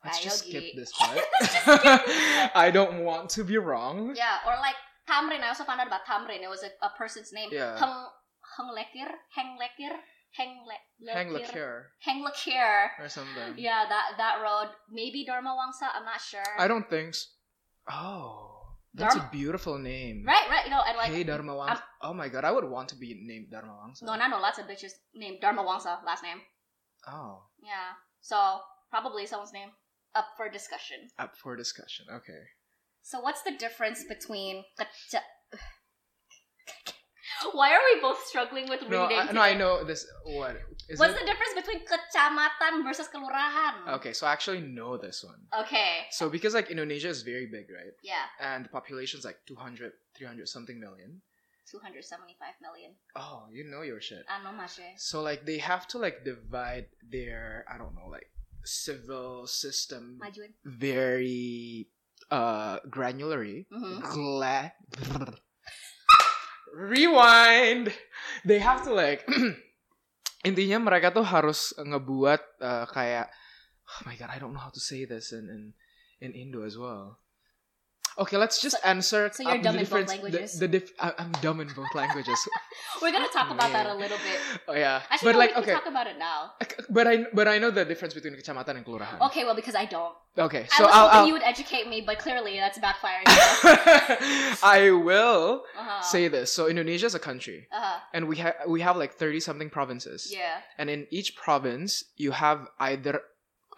Let's 0.04 0.22
just 0.22 0.46
skip 0.46 0.64
this 0.76 0.92
part. 0.92 1.18
I 2.54 2.70
don't 2.72 3.02
want 3.04 3.30
to 3.30 3.44
be 3.44 3.58
wrong. 3.58 4.14
Yeah, 4.14 4.38
or 4.46 4.54
like 4.60 4.76
Thamrin. 5.10 5.42
I 5.42 5.48
also 5.48 5.64
found 5.64 5.80
out 5.80 5.88
about 5.88 6.06
Thamrin. 6.06 6.42
It 6.42 6.48
was 6.48 6.62
a, 6.62 6.70
a 6.84 6.90
person's 6.96 7.32
name. 7.32 7.48
Yeah. 7.50 7.76
Heng 7.78 8.06
Heng 8.56 8.70
Lekir, 8.74 9.10
Heng 9.34 9.58
Lekir, 9.58 9.94
Heng 10.32 10.64
Le- 10.66 11.12
Hang 11.12 11.28
Lekir, 11.30 11.84
Heng 12.00 12.24
Lekir. 12.24 12.88
or 13.00 13.08
something. 13.08 13.54
Yeah, 13.56 13.84
that 13.88 14.14
that 14.18 14.40
road. 14.42 14.70
Maybe 14.90 15.24
Dharma 15.24 15.50
Wangsa. 15.50 15.88
I'm 15.94 16.04
not 16.04 16.20
sure. 16.20 16.46
I 16.58 16.68
don't 16.68 16.88
think. 16.88 17.14
So. 17.14 17.26
Oh, 17.90 18.47
that's 18.98 19.14
Dharma- 19.14 19.28
a 19.28 19.32
beautiful 19.32 19.78
name. 19.78 20.24
Right, 20.26 20.46
right. 20.50 20.64
You 20.64 20.70
know, 20.70 20.82
and 20.86 20.96
like 20.96 21.10
hey 21.10 21.24
Dharma 21.24 21.52
Wangsa. 21.54 21.80
Oh 22.02 22.12
my 22.14 22.28
god, 22.28 22.44
I 22.44 22.50
would 22.52 22.64
want 22.64 22.88
to 22.90 22.96
be 22.96 23.20
named 23.24 23.50
Dharma 23.50 23.72
Wangsa. 23.72 24.02
no, 24.02 24.12
I 24.12 24.28
know 24.28 24.40
lots 24.40 24.58
of 24.58 24.66
bitches 24.66 24.92
named 25.14 25.38
Dharma 25.40 25.62
Wangsa 25.62 26.04
last 26.04 26.22
name. 26.22 26.38
Oh, 27.06 27.42
Yeah, 27.62 27.92
so 28.20 28.60
probably 28.90 29.26
someone's 29.26 29.52
name 29.52 29.70
up 30.14 30.26
for 30.36 30.48
discussion. 30.50 31.08
up 31.18 31.36
for 31.36 31.56
discussion. 31.56 32.06
Okay. 32.12 32.42
So 33.02 33.20
what's 33.20 33.42
the 33.42 33.52
difference 33.52 34.04
between 34.08 34.64
Why 37.52 37.72
are 37.72 37.80
we 37.94 38.00
both 38.00 38.18
struggling 38.26 38.68
with 38.68 38.82
No, 38.88 39.02
reading? 39.06 39.28
I, 39.28 39.32
no, 39.32 39.40
I 39.40 39.54
know 39.54 39.84
this. 39.84 40.04
What 40.24 40.56
is 40.88 40.98
What's 40.98 41.14
it? 41.14 41.20
the 41.20 41.26
difference 41.26 41.54
between 41.54 41.80
kecamatan 41.84 42.82
versus 42.84 43.08
kelurahan? 43.12 43.88
Okay, 44.00 44.12
so 44.12 44.26
I 44.26 44.32
actually 44.32 44.60
know 44.60 44.96
this 44.96 45.22
one. 45.24 45.40
Okay. 45.64 46.06
So 46.10 46.28
because 46.28 46.54
like 46.54 46.70
Indonesia 46.70 47.08
is 47.08 47.22
very 47.22 47.46
big, 47.46 47.68
right? 47.70 47.92
Yeah, 48.02 48.24
And 48.40 48.64
the 48.64 48.68
population 48.72 49.18
is 49.18 49.24
like 49.24 49.38
200, 49.46 49.92
300 50.16 50.48
something 50.48 50.80
million. 50.80 51.20
275 51.68 52.40
million. 52.64 52.96
Oh, 53.14 53.44
you 53.52 53.64
know 53.68 53.82
your 53.82 54.00
shit. 54.00 54.24
Ano 54.32 54.56
mashe? 54.56 54.80
So 54.96 55.20
like 55.20 55.44
they 55.44 55.58
have 55.58 55.86
to 55.92 55.98
like 55.98 56.24
divide 56.24 56.86
their 57.04 57.64
I 57.68 57.76
don't 57.76 57.92
know 57.94 58.08
like 58.08 58.32
civil 58.64 59.46
system 59.46 60.16
Majuin. 60.16 60.56
very 60.64 61.88
uh 62.32 62.80
granularly. 62.88 63.66
Mhm. 63.68 64.00
Gla- 64.00 64.72
Rewind. 66.74 67.92
They 68.44 68.58
have 68.58 68.84
to 68.84 68.92
like 68.92 69.28
intinya 70.46 70.78
mereka 70.78 71.10
tuh 71.10 71.26
harus 71.26 71.74
ngebuat 71.78 72.42
uh, 72.62 72.86
kayak 72.90 73.26
oh 73.88 74.00
my 74.06 74.14
god 74.14 74.30
I 74.30 74.38
don't 74.38 74.54
know 74.54 74.62
how 74.62 74.74
to 74.74 74.82
say 74.82 75.02
this 75.08 75.34
in 75.34 75.48
in, 75.50 75.62
in 76.22 76.30
Indo 76.34 76.62
as 76.62 76.78
well. 76.78 77.18
Okay, 78.18 78.36
let's 78.36 78.60
just 78.60 78.76
answer. 78.84 79.30
so 79.32 79.42
you're 79.44 79.62
dumb 79.62 79.76
the 79.76 79.82
in 79.82 79.86
both 79.86 80.08
languages? 80.08 80.54
The, 80.54 80.66
the 80.66 80.68
dif- 80.80 80.92
I- 80.98 81.14
I'm 81.18 81.30
dumb 81.40 81.60
in 81.60 81.68
both 81.68 81.94
languages. 81.94 82.38
We're 83.02 83.12
gonna 83.12 83.28
talk 83.28 83.50
about 83.50 83.70
that 83.70 83.86
a 83.86 83.94
little 83.94 84.18
bit. 84.18 84.40
oh 84.68 84.74
yeah, 84.74 85.02
Actually, 85.08 85.32
no, 85.32 85.32
but 85.32 85.38
like 85.38 85.56
we 85.56 85.62
okay, 85.62 85.72
talk 85.72 85.86
about 85.86 86.06
it 86.08 86.18
now. 86.18 86.52
but 86.90 87.06
I 87.06 87.26
but 87.32 87.46
I 87.46 87.58
know 87.58 87.70
the 87.70 87.84
difference 87.84 88.14
between 88.14 88.34
kecamatan 88.34 88.76
and 88.76 88.84
kelurahan. 88.84 89.20
Okay, 89.30 89.44
well, 89.44 89.54
because 89.54 89.76
I 89.76 89.84
don't. 89.84 90.14
Okay, 90.36 90.66
I 90.72 90.76
so 90.78 90.84
was 90.84 90.94
I'll, 90.94 91.06
hoping 91.06 91.18
I'll 91.18 91.26
you 91.28 91.32
would 91.34 91.42
educate 91.42 91.88
me, 91.88 92.02
but 92.04 92.18
clearly 92.18 92.56
that's 92.58 92.78
backfiring. 92.78 93.26
I 94.62 94.90
will 94.90 95.62
uh-huh. 95.78 96.02
say 96.02 96.26
this. 96.28 96.52
So 96.52 96.66
Indonesia 96.66 97.06
is 97.06 97.14
a 97.14 97.18
country, 97.22 97.68
Uh-huh. 97.70 98.00
and 98.12 98.26
we 98.28 98.36
have 98.38 98.54
we 98.66 98.80
have 98.80 98.96
like 98.96 99.14
thirty 99.14 99.38
something 99.40 99.70
provinces. 99.70 100.28
Yeah. 100.32 100.58
And 100.76 100.90
in 100.90 101.06
each 101.10 101.36
province, 101.36 102.02
you 102.16 102.32
have 102.32 102.66
either 102.80 103.22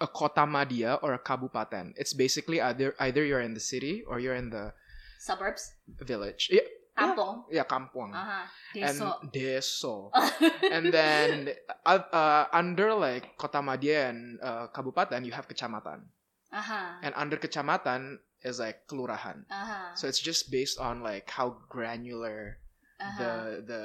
a 0.00 0.08
kota 0.08 0.48
madia 0.48 0.98
or 1.02 1.14
a 1.14 1.18
kabupaten. 1.20 1.92
It's 1.96 2.12
basically 2.16 2.60
either 2.60 2.94
either 2.98 3.24
you're 3.24 3.44
in 3.44 3.54
the 3.54 3.60
city 3.60 4.02
or 4.08 4.18
you're 4.18 4.34
in 4.34 4.50
the 4.50 4.72
Suburbs. 5.20 5.76
village. 6.00 6.48
Yeah, 6.50 6.64
Kampong. 6.96 7.44
yeah 7.52 7.64
kampung. 7.64 8.12
Uh-huh. 8.16 8.44
And 8.76 8.96
Deso. 8.96 9.08
deso. 9.32 9.94
and 10.72 10.92
then 10.92 11.52
uh, 11.84 12.00
uh, 12.12 12.44
under 12.52 12.94
like 12.94 13.36
kota 13.36 13.60
madia 13.60 14.08
and 14.08 14.40
uh, 14.40 14.66
kabupaten, 14.72 15.24
you 15.24 15.32
have 15.32 15.48
kecamatan. 15.48 16.08
uh-huh. 16.52 17.04
And 17.04 17.12
under 17.16 17.36
kecamatan 17.36 18.18
is 18.42 18.58
like 18.58 18.88
kelurahan. 18.88 19.44
Uh-huh. 19.50 19.94
So 19.94 20.08
it's 20.08 20.20
just 20.20 20.50
based 20.50 20.80
on 20.80 21.02
like 21.02 21.28
how 21.28 21.56
granular 21.68 22.58
uh-huh. 23.00 23.18
the 23.20 23.32
the 23.66 23.82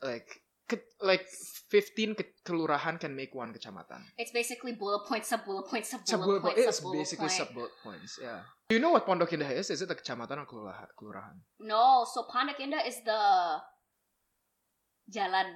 like 0.00 0.40
ke- 0.68 0.84
like 1.00 1.24
15 1.72 2.14
ke- 2.14 2.36
kelurahan 2.44 3.00
can 3.00 3.16
make 3.16 3.32
one 3.34 3.52
kecamatan. 3.56 4.04
It's 4.20 4.30
basically 4.32 4.72
bullet 4.76 5.08
point, 5.08 5.24
sub 5.24 5.44
bullet 5.44 5.66
point, 5.68 5.84
sub 5.88 6.04
Sub 6.04 6.20
bullet 6.20 6.40
bullet 6.40 6.42
point, 6.44 6.56
point. 6.60 6.68
It's 6.68 6.80
bullet 6.80 6.98
basically 7.02 7.32
sub 7.32 7.48
bullet 7.56 7.72
points. 7.82 8.20
Yeah. 8.20 8.44
Do 8.68 8.76
you 8.76 8.82
know 8.84 8.92
what 8.92 9.08
Pondok 9.08 9.32
Indah 9.32 9.48
is? 9.50 9.70
Is 9.72 9.80
it 9.80 9.90
a 9.90 9.96
kecamatan 9.96 10.44
or 10.44 10.46
kelurahan? 10.46 10.88
kelurahan? 11.00 11.40
No, 11.64 12.04
so 12.04 12.28
Pondok 12.28 12.60
Indah 12.60 12.84
is 12.84 13.00
the 13.04 13.20
jalan. 15.08 15.48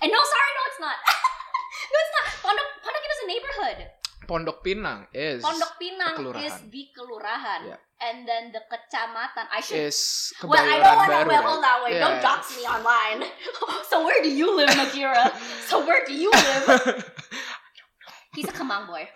And 0.00 0.08
no, 0.12 0.20
sorry, 0.24 0.52
no, 0.56 0.62
it's 0.72 0.80
not. 0.80 0.98
no, 1.92 1.96
it's 2.00 2.14
not. 2.16 2.26
Pondok 2.44 2.68
Pondok 2.80 3.02
Indah 3.04 3.16
is 3.16 3.22
a 3.24 3.28
neighborhood. 3.28 3.78
Pondok 4.26 4.60
Pinang 4.66 5.06
is 5.14 5.42
Pondok 5.42 5.78
Pinang 5.80 6.18
is 6.42 6.52
the 6.70 6.82
kelurahan, 6.92 7.60
Yeah. 7.70 7.78
and 8.02 8.26
then 8.28 8.50
the 8.52 8.60
kecamatan. 8.66 9.46
I 9.50 9.60
should. 9.62 9.78
is 9.88 10.32
well, 10.42 10.58
I 10.58 10.78
don't 10.82 10.96
want 10.98 11.10
to. 11.10 11.28
Well, 11.30 11.42
hold 11.46 11.64
on, 11.64 11.78
wait. 11.86 11.94
Yeah. 11.94 12.04
Don't 12.10 12.20
dox 12.22 12.50
me 12.58 12.62
online. 12.66 13.30
so 13.90 14.04
where 14.04 14.22
do 14.22 14.28
you 14.28 14.50
live, 14.56 14.70
Maghira? 14.74 15.30
so 15.70 15.86
where 15.86 16.04
do 16.04 16.12
you 16.12 16.30
live? 16.30 17.06
He's 18.34 18.48
a 18.48 18.52
Kemang 18.52 18.86
boy. 18.86 19.08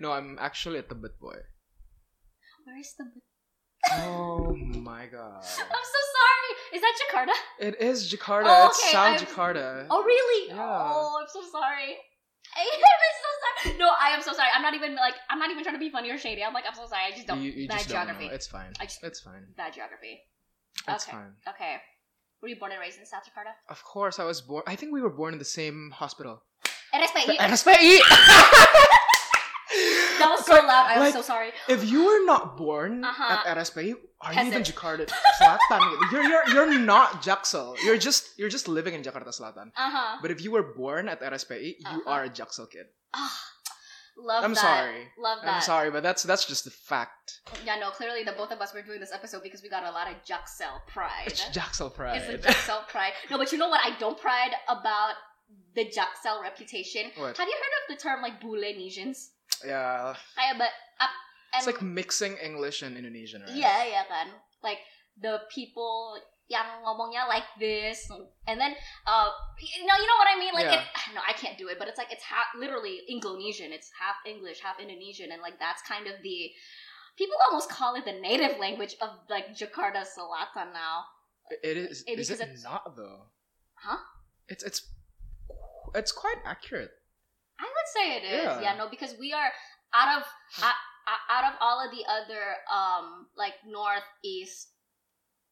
no, 0.00 0.12
I'm 0.12 0.38
actually 0.40 0.78
a 0.78 0.82
Tebet 0.86 1.18
boy. 1.20 1.36
Where 2.64 2.78
is 2.80 2.94
the? 2.96 3.04
Oh 4.00 4.56
my 4.56 5.04
god. 5.12 5.44
I'm 5.44 5.84
so 5.84 6.00
sorry. 6.16 6.50
Is 6.72 6.80
that 6.80 6.94
Jakarta? 7.04 7.34
It 7.60 7.74
is 7.82 8.08
Jakarta. 8.10 8.48
Oh, 8.48 8.66
it's 8.72 8.80
okay, 8.80 8.92
South 8.92 9.18
I'm- 9.18 9.20
Jakarta. 9.20 9.86
Oh 9.90 10.02
really? 10.02 10.48
Yeah. 10.48 10.56
Oh, 10.64 11.20
I'm 11.20 11.28
so 11.28 11.42
sorry. 11.52 11.98
I'm 12.60 13.16
so 13.24 13.30
sorry. 13.44 13.78
No, 13.78 13.88
I 14.00 14.08
am 14.10 14.22
so 14.22 14.32
sorry. 14.32 14.48
I'm 14.54 14.62
not 14.62 14.74
even 14.74 14.94
like 14.96 15.14
I'm 15.30 15.38
not 15.38 15.50
even 15.50 15.62
trying 15.62 15.74
to 15.76 15.80
be 15.80 15.90
funny 15.90 16.10
or 16.10 16.18
shady. 16.18 16.42
I'm 16.44 16.52
like 16.54 16.64
I'm 16.68 16.74
so 16.74 16.86
sorry. 16.86 17.02
I 17.08 17.10
just 17.14 17.26
don't 17.26 17.42
you, 17.42 17.50
you 17.52 17.68
bad 17.68 17.78
just 17.78 17.88
don't 17.88 17.96
geography. 18.06 18.28
know. 18.28 18.34
It's 18.34 18.46
fine. 18.46 18.72
I 18.80 18.84
just- 18.84 19.02
It's 19.02 19.20
fine. 19.20 19.44
Bad 19.56 19.74
geography. 19.74 20.20
It's 20.88 21.04
okay. 21.08 21.12
fine. 21.16 21.32
Okay. 21.48 21.76
Were 22.42 22.48
you 22.48 22.56
born 22.56 22.72
and 22.72 22.80
raised 22.80 22.98
in 22.98 23.06
South 23.06 23.22
Jakarta? 23.24 23.52
Of 23.70 23.82
course, 23.84 24.18
I 24.18 24.24
was 24.24 24.42
born. 24.42 24.62
I 24.66 24.76
think 24.76 24.92
we 24.92 25.00
were 25.00 25.08
born 25.10 25.32
in 25.32 25.38
the 25.38 25.44
same 25.46 25.90
hospital. 25.94 26.42
RSPI. 26.92 27.36
RSPI. 27.38 27.98
That 30.20 30.30
was 30.30 30.44
so 30.46 30.54
loud. 30.54 30.86
I 30.88 30.94
was 30.98 31.00
Like, 31.06 31.14
so 31.14 31.22
sorry. 31.22 31.50
If 31.68 31.88
you 31.90 32.04
were 32.06 32.24
not 32.24 32.56
born 32.56 33.04
Uh-huh. 33.10 33.42
at 33.48 33.56
RSPI, 33.58 33.94
are 34.20 34.32
you 34.34 34.42
even 34.50 34.62
Jakarta 34.62 35.06
Selatan? 35.40 35.82
You're 36.12 36.24
you're 36.24 36.46
you're 36.54 36.78
not 36.78 37.22
Jaksel. 37.22 37.76
You're 37.84 37.98
just 37.98 38.38
you're 38.38 38.48
just 38.48 38.68
living 38.68 38.94
in 38.94 39.02
Jakarta 39.02 39.28
Selatan. 39.38 39.68
Uh 39.76 39.90
huh. 39.96 40.18
But 40.22 40.30
if 40.30 40.42
you 40.44 40.50
were 40.50 40.62
born 40.74 41.08
at 41.08 41.20
RSPI, 41.20 41.76
you 41.80 41.84
Uh-huh. 41.86 42.10
are 42.12 42.24
a 42.24 42.30
Jaksel 42.30 42.70
kid. 42.70 42.86
Ah, 43.14 43.36
love 44.16 44.44
I'm 44.44 44.54
that. 44.54 44.60
sorry. 44.60 45.02
Love 45.18 45.38
that. 45.44 45.54
I'm 45.56 45.62
sorry, 45.62 45.90
but 45.90 46.02
that's 46.02 46.22
that's 46.22 46.46
just 46.46 46.64
the 46.64 46.70
fact. 46.70 47.40
Yeah, 47.66 47.76
no. 47.76 47.90
Clearly, 47.90 48.22
the 48.24 48.32
both 48.32 48.50
of 48.50 48.60
us 48.64 48.72
were 48.72 48.82
doing 48.82 49.00
this 49.00 49.12
episode 49.12 49.42
because 49.42 49.62
we 49.62 49.68
got 49.68 49.84
a 49.84 49.90
lot 49.92 50.08
of 50.10 50.16
Jaksel 50.24 50.74
pride. 50.88 51.26
It's 51.26 51.44
Jaksel 51.58 51.92
pride. 51.92 52.16
It's 52.22 52.28
the 52.32 52.38
Jaksel 52.48 52.86
pride. 52.88 53.12
No, 53.30 53.36
but 53.38 53.52
you 53.52 53.58
know 53.58 53.68
what? 53.68 53.80
I 53.84 53.92
don't 53.98 54.18
pride 54.18 54.52
about 54.68 55.14
the 55.74 55.84
Jaksel 55.84 56.40
reputation. 56.42 57.10
What? 57.16 57.36
Have 57.36 57.48
you 57.48 57.54
heard 57.62 57.74
of 57.82 57.84
the 57.92 57.98
term 58.02 58.22
like 58.22 58.40
Bulenesians? 58.40 59.33
Yeah, 59.64 60.14
Kaya 60.36 60.54
but 60.58 60.70
up 61.00 61.10
and 61.54 61.58
it's 61.62 61.66
like 61.66 61.82
mixing 61.82 62.36
English 62.38 62.82
and 62.82 62.96
Indonesian, 62.96 63.42
right? 63.42 63.54
yeah, 63.56 63.84
yeah, 63.84 64.04
kan. 64.08 64.28
Like 64.62 64.78
the 65.20 65.40
people 65.52 66.18
yang 66.48 66.84
ngomongnya 66.84 67.24
like 67.24 67.48
this, 67.56 68.04
and 68.46 68.60
then 68.60 68.76
uh, 69.08 69.28
you 69.56 69.86
know, 69.88 69.96
you 69.96 70.06
know 70.06 70.18
what 70.20 70.28
I 70.28 70.36
mean? 70.36 70.52
Like, 70.52 70.68
Yeah. 70.68 70.84
it's, 70.84 71.14
no, 71.16 71.20
I 71.24 71.32
can't 71.32 71.56
do 71.56 71.68
it, 71.72 71.78
but 71.80 71.88
it's 71.88 71.96
like 71.96 72.12
it's 72.12 72.24
half 72.24 72.52
literally 72.58 73.00
Indonesian. 73.08 73.72
It's 73.72 73.88
half 73.96 74.16
English, 74.28 74.60
half 74.60 74.76
Indonesian, 74.80 75.32
and 75.32 75.40
like 75.40 75.56
that's 75.58 75.80
kind 75.88 76.04
of 76.06 76.20
the 76.20 76.52
people 77.16 77.36
almost 77.48 77.70
call 77.70 77.94
it 77.96 78.04
the 78.04 78.12
native 78.20 78.58
language 78.60 78.96
of 79.00 79.10
like 79.32 79.56
Jakarta 79.56 80.04
Selatan 80.04 80.74
now. 80.76 81.08
It 81.62 81.76
is. 81.76 82.04
It- 82.06 82.18
is 82.18 82.28
it 82.30 82.40
it's- 82.40 82.64
not 82.64 82.96
though? 82.96 83.28
Huh? 83.80 84.00
It's 84.48 84.64
it's 84.64 84.80
it's 85.94 86.12
quite 86.12 86.40
accurate. 86.44 86.92
Would 87.84 87.92
say 88.02 88.16
it 88.16 88.24
is. 88.24 88.44
Yeah. 88.44 88.60
Yeah, 88.60 88.76
no, 88.76 88.88
because 88.88 89.14
we 89.20 89.32
are 89.32 89.50
out 89.94 90.18
of 90.18 90.22
out, 90.62 90.74
out 91.30 91.44
of 91.52 91.58
all 91.60 91.84
of 91.84 91.90
the 91.92 92.04
other 92.08 92.42
um 92.72 93.26
like 93.36 93.54
north, 93.66 94.08
east, 94.24 94.68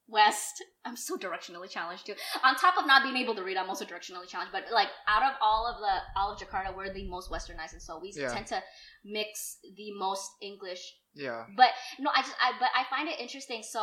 west. 0.08 0.64
I'm 0.84 0.96
so 0.96 1.16
directionally 1.16 1.68
challenged 1.70 2.06
too. 2.06 2.14
On 2.42 2.54
top 2.56 2.76
of 2.78 2.86
not 2.86 3.02
being 3.02 3.16
able 3.16 3.34
to 3.34 3.42
read, 3.42 3.56
I'm 3.56 3.68
also 3.68 3.84
directionally 3.84 4.26
challenged. 4.28 4.52
But 4.52 4.64
like 4.72 4.88
out 5.06 5.22
of 5.22 5.32
all 5.40 5.66
of 5.66 5.76
the 5.80 5.94
all 6.20 6.32
of 6.32 6.38
Jakarta, 6.38 6.74
we're 6.74 6.92
the 6.92 7.06
most 7.08 7.30
westernized, 7.30 7.72
and 7.74 7.82
so 7.82 7.98
we 8.00 8.12
Yeah. 8.14 8.32
tend 8.32 8.46
to 8.48 8.62
mix 9.04 9.58
the 9.62 9.92
most 9.98 10.30
English 10.40 10.82
Yeah. 11.14 11.44
but 11.56 11.70
no, 11.98 12.10
I 12.14 12.22
just 12.22 12.36
I 12.40 12.52
but 12.58 12.70
I 12.74 12.84
find 12.88 13.08
it 13.08 13.18
interesting. 13.20 13.62
So 13.62 13.80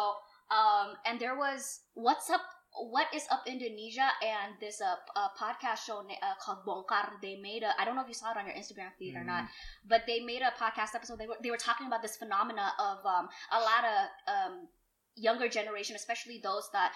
um 0.51 0.96
and 1.06 1.20
there 1.20 1.38
was 1.38 1.82
what's 1.94 2.29
up 2.29 2.41
what 2.74 3.08
is 3.14 3.24
up 3.32 3.44
Indonesia 3.48 4.08
and 4.22 4.54
this 4.62 4.82
uh, 4.82 4.96
uh 5.16 5.28
podcast 5.40 5.86
show 5.86 6.00
uh, 6.00 6.34
called 6.42 6.60
Bongkar. 6.66 7.22
They 7.22 7.36
made 7.36 7.64
a 7.64 7.74
I 7.80 7.86
don't 7.86 7.96
know 7.96 8.02
if 8.02 8.08
you 8.08 8.14
saw 8.14 8.32
it 8.32 8.38
on 8.38 8.46
your 8.46 8.56
Instagram 8.56 8.94
feed 8.98 9.16
or 9.16 9.24
not 9.24 9.46
but 9.88 10.04
they 10.08 10.20
made 10.20 10.42
a 10.42 10.54
podcast 10.62 10.96
episode. 10.96 11.20
They 11.20 11.28
were 11.28 11.38
they 11.42 11.52
were 11.52 11.58
talking 11.58 11.88
about 11.88 12.02
this 12.02 12.18
phenomena 12.18 12.74
of 12.80 13.06
um 13.06 13.28
a 13.52 13.60
lot 13.60 13.84
of 13.84 14.00
um 14.28 14.68
younger 15.16 15.50
generation 15.50 15.96
especially 15.96 16.40
those 16.42 16.70
that 16.72 16.94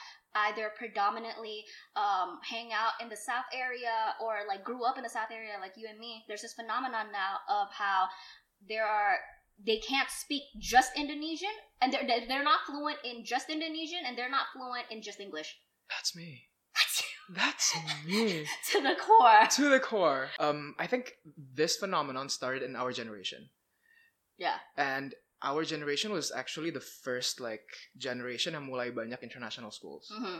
either 0.47 0.71
predominantly 0.77 1.65
um 1.95 2.39
hang 2.47 2.71
out 2.71 2.93
in 3.01 3.09
the 3.09 3.17
south 3.17 3.45
area 3.53 4.15
or 4.21 4.47
like 4.47 4.63
grew 4.63 4.85
up 4.85 4.97
in 4.97 5.03
the 5.03 5.09
south 5.09 5.31
area 5.31 5.53
like 5.59 5.73
you 5.75 5.87
and 5.89 5.99
me. 5.99 6.23
There's 6.27 6.41
this 6.41 6.53
phenomenon 6.53 7.07
now 7.11 7.41
of 7.49 7.67
how 7.71 8.07
there 8.69 8.85
are 8.85 9.17
they 9.59 9.77
can't 9.77 10.09
speak 10.09 10.43
just 10.59 10.91
Indonesian, 10.97 11.53
and 11.81 11.91
they're 11.93 12.05
they're- 12.05 12.43
not 12.43 12.65
fluent 12.65 12.97
in 13.03 13.23
just 13.25 13.49
Indonesian, 13.49 14.03
and 14.05 14.17
they're 14.17 14.29
not 14.31 14.47
fluent 14.53 14.85
in 14.91 15.01
just 15.01 15.19
English. 15.19 15.57
That's 15.89 16.15
me. 16.15 16.49
That's 16.73 17.01
you. 17.01 17.35
That's 17.35 17.67
me. 18.07 18.45
to 18.71 18.81
the 18.81 18.95
core. 18.99 19.45
to 19.47 19.69
the 19.69 19.79
core. 19.79 20.29
Um, 20.39 20.75
I 20.79 20.87
think 20.87 21.13
this 21.37 21.77
phenomenon 21.77 22.27
started 22.29 22.63
in 22.63 22.75
our 22.75 22.91
generation, 22.91 23.49
Yeah. 24.37 24.57
and 24.75 25.13
our 25.43 25.63
generation 25.63 26.11
was 26.11 26.31
actually 26.31 26.71
the 26.71 26.81
first 26.83 27.39
like 27.39 27.67
generation 27.97 28.53
yang 28.55 28.65
mulai 28.67 28.89
banyak 28.91 29.21
international 29.21 29.71
schools. 29.71 30.07
hmm 30.11 30.39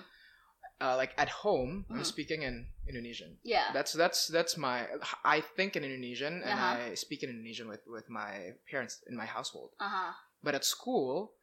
Uh, 0.82 0.98
like 0.98 1.14
at 1.18 1.30
home, 1.30 1.86
I'm 1.90 2.00
Mhm. 2.02 2.06
speaking 2.06 2.42
in 2.42 2.68
Indonesian. 2.88 3.40
Yeah. 3.44 3.72
That's 3.74 3.94
that's 3.94 4.28
that's 4.28 4.58
my. 4.58 4.88
I 5.24 5.40
think 5.42 5.76
in 5.76 5.84
Indonesian 5.84 6.42
and 6.44 6.60
Uh-huh. 6.60 6.92
I 6.92 6.96
speak 6.96 7.24
in 7.24 7.30
Indonesian 7.30 7.68
with 7.70 7.86
with 7.88 8.10
my 8.10 8.56
parents 8.70 9.02
in 9.08 9.16
my 9.16 9.26
household. 9.26 9.72
Uh 9.80 9.88
huh. 9.90 10.14
But 10.44 10.56
at 10.56 10.66
school, 10.66 11.36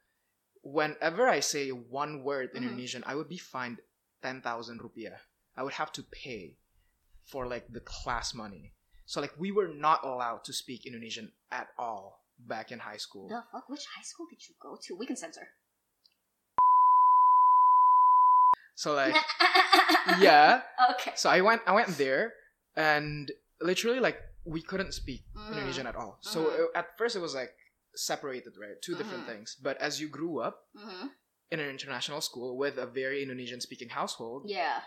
whenever 0.61 1.27
I 1.27 1.39
say 1.39 1.71
one 1.71 2.23
word 2.23 2.51
in 2.53 2.61
Mhm. 2.63 2.67
Indonesian, 2.67 3.03
I 3.07 3.15
would 3.15 3.29
be 3.29 3.37
fined 3.39 3.81
ten 4.21 4.41
thousand 4.41 4.79
rupiah. 4.81 5.19
I 5.57 5.63
would 5.63 5.73
have 5.73 5.91
to 5.93 6.03
pay 6.03 6.57
for 7.25 7.47
like 7.47 7.71
the 7.73 7.81
class 7.81 8.33
money. 8.33 8.73
So 9.05 9.21
like 9.21 9.35
we 9.37 9.51
were 9.51 9.67
not 9.67 10.03
allowed 10.03 10.43
to 10.45 10.53
speak 10.53 10.85
Indonesian 10.85 11.33
at 11.51 11.73
all 11.77 12.23
back 12.37 12.71
in 12.71 12.79
high 12.79 12.97
school. 12.97 13.27
The 13.27 13.43
fuck? 13.51 13.67
Which 13.69 13.85
high 13.85 14.03
school 14.03 14.27
did 14.29 14.47
you 14.47 14.55
go 14.59 14.75
to? 14.75 14.95
We 14.95 15.05
can 15.05 15.15
censor. 15.17 15.47
So 18.81 18.93
like 19.03 19.15
yeah. 20.27 20.61
Okay. 20.93 21.13
So 21.15 21.29
I 21.29 21.41
went 21.41 21.61
I 21.69 21.73
went 21.79 21.93
there 21.97 22.33
and 22.75 23.31
literally 23.61 23.99
like 24.07 24.17
we 24.55 24.61
couldn't 24.69 24.93
speak 25.01 25.21
Mhm. 25.37 25.51
Indonesian 25.53 25.85
at 25.91 25.95
all. 25.95 26.17
So 26.21 26.37
Mhm. 26.45 26.59
uh, 26.59 26.79
at 26.79 26.97
first 26.97 27.13
it 27.15 27.21
was 27.27 27.35
like 27.41 27.53
separated, 27.93 28.53
right? 28.63 28.77
2 28.81 28.95
different 28.99 29.23
Mhm. 29.23 29.31
things. 29.31 29.49
But 29.67 29.75
as 29.87 29.99
you 30.01 30.07
grew 30.09 30.33
up 30.47 30.55
hmm 30.75 31.07
in 31.53 31.59
an 31.59 31.69
international 31.69 32.21
school 32.21 32.55
with 32.63 32.75
a 32.79 32.87
very 33.01 33.21
Indonesian 33.21 33.59
speaking 33.59 33.89
household, 33.89 34.41
Yeah. 34.47 34.81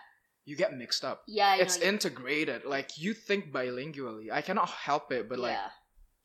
you 0.48 0.56
get 0.56 0.72
mixed 0.72 1.04
up. 1.04 1.18
Yeah. 1.28 1.50
I 1.54 1.56
it's 1.62 1.76
integrated. 1.92 2.64
Like 2.64 2.96
you 3.04 3.12
think 3.28 3.52
bilingually. 3.52 4.26
I 4.32 4.40
cannot 4.48 4.70
help 4.88 5.12
it, 5.12 5.28
but 5.30 5.38
like 5.38 5.58
yeah. 5.60 5.70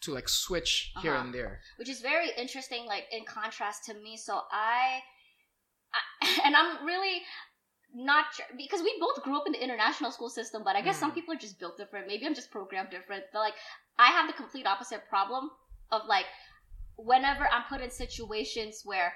to 0.06 0.10
like 0.18 0.30
switch 0.30 0.72
here 1.04 1.14
Uh-huh. 1.14 1.24
and 1.26 1.34
there. 1.38 1.54
which 1.80 1.90
is 1.96 2.00
very 2.12 2.30
interesting 2.44 2.82
like 2.94 3.06
in 3.12 3.24
contrast 3.38 3.80
to 3.88 3.94
me 4.06 4.16
so 4.28 4.34
i, 4.50 5.04
I 5.98 6.00
and 6.46 6.54
i'm 6.60 6.72
really 6.92 7.18
not 7.96 8.26
sure 8.36 8.46
because 8.58 8.82
we 8.82 8.94
both 9.00 9.22
grew 9.24 9.36
up 9.38 9.44
in 9.48 9.52
the 9.54 9.64
international 9.64 10.12
school 10.12 10.30
system 10.30 10.62
but 10.64 10.76
i 10.76 10.82
guess 10.82 10.98
some 10.98 11.12
Mm. 11.12 11.16
people 11.16 11.34
are 11.34 11.38
just 11.38 11.60
built 11.60 11.76
different 11.78 12.08
maybe 12.08 12.26
i'm 12.26 12.36
just 12.36 12.52
programmed 12.52 12.90
different 12.90 13.24
but 13.34 13.40
like 13.40 13.56
i 13.98 14.08
have 14.08 14.28
the 14.28 14.34
complete 14.34 14.68
opposite 14.68 15.02
problem 15.10 15.50
of 15.92 16.02
like 16.08 16.26
whenever 16.98 17.48
i'm 17.52 17.64
put 17.70 17.82
in 17.82 17.90
situations 17.90 18.82
where 18.86 19.14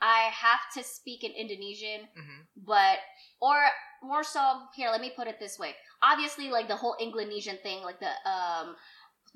i 0.00 0.30
have 0.32 0.60
to 0.74 0.82
speak 0.82 1.24
in 1.24 1.32
indonesian 1.32 2.02
hmm 2.14 2.40
but 2.56 2.98
or 3.40 3.56
more 4.02 4.22
so 4.22 4.40
here 4.76 4.88
let 4.90 5.00
me 5.00 5.10
put 5.16 5.26
it 5.26 5.40
this 5.40 5.58
way 5.58 5.74
obviously 6.02 6.50
like 6.50 6.68
the 6.68 6.76
whole 6.76 6.94
Indonesian 7.00 7.58
thing 7.64 7.82
like 7.82 7.98
the 7.98 8.12
um 8.30 8.76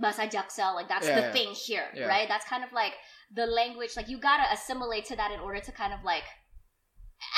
bahasa 0.00 0.30
jaksel 0.30 0.76
like 0.76 0.88
that's 0.88 1.08
Yeah, 1.08 1.16
the 1.16 1.26
yeah. 1.26 1.32
thing 1.32 1.48
here 1.50 1.86
Yeah. 1.94 2.06
right 2.06 2.28
that's 2.28 2.46
kind 2.46 2.62
of 2.62 2.72
like 2.72 2.92
the 3.34 3.46
language 3.46 3.96
like 3.96 4.08
you 4.08 4.18
gotta 4.18 4.44
assimilate 4.52 5.04
to 5.06 5.16
that 5.16 5.32
in 5.32 5.40
order 5.40 5.58
to 5.58 5.72
kind 5.72 5.92
of 5.92 6.04
like 6.04 6.22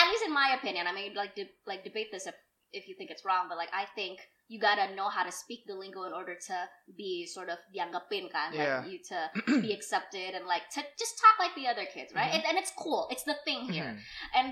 at 0.01 0.09
least 0.11 0.25
in 0.27 0.33
my 0.33 0.57
opinion 0.59 0.87
i 0.87 0.93
may 0.93 1.13
like 1.15 1.35
de- 1.35 1.51
like 1.67 1.85
debate 1.85 2.09
this 2.13 2.27
if 2.27 2.35
if 2.73 2.87
you 2.89 2.95
think 2.97 3.11
it's 3.11 3.25
wrong 3.25 3.47
but 3.49 3.57
like 3.59 3.71
i 3.75 3.85
think 3.95 4.21
you 4.49 4.59
gotta 4.61 4.95
know 4.95 5.09
how 5.09 5.23
to 5.23 5.33
speak 5.33 5.61
the 5.67 5.75
lingo 5.75 6.03
in 6.05 6.13
order 6.13 6.35
to 6.35 6.57
be 6.97 7.27
sort 7.27 7.49
of 7.49 7.59
dianggapin 7.75 8.31
kan 8.31 8.51
Yeah. 8.53 8.83
like 8.83 8.91
you 8.93 8.99
to 9.11 9.19
be 9.61 9.73
accepted 9.79 10.35
and 10.37 10.47
like 10.47 10.69
to 10.75 10.81
just 10.99 11.15
talk 11.23 11.35
like 11.43 11.55
the 11.59 11.67
other 11.67 11.87
kids 11.87 12.13
right 12.15 12.31
Mhm. 12.31 12.35
and, 12.37 12.43
and 12.49 12.55
it's 12.59 12.73
cool 12.77 13.07
it's 13.11 13.25
the 13.25 13.37
thing 13.47 13.67
here 13.71 13.91
Mhm. 13.95 13.99
and 14.39 14.49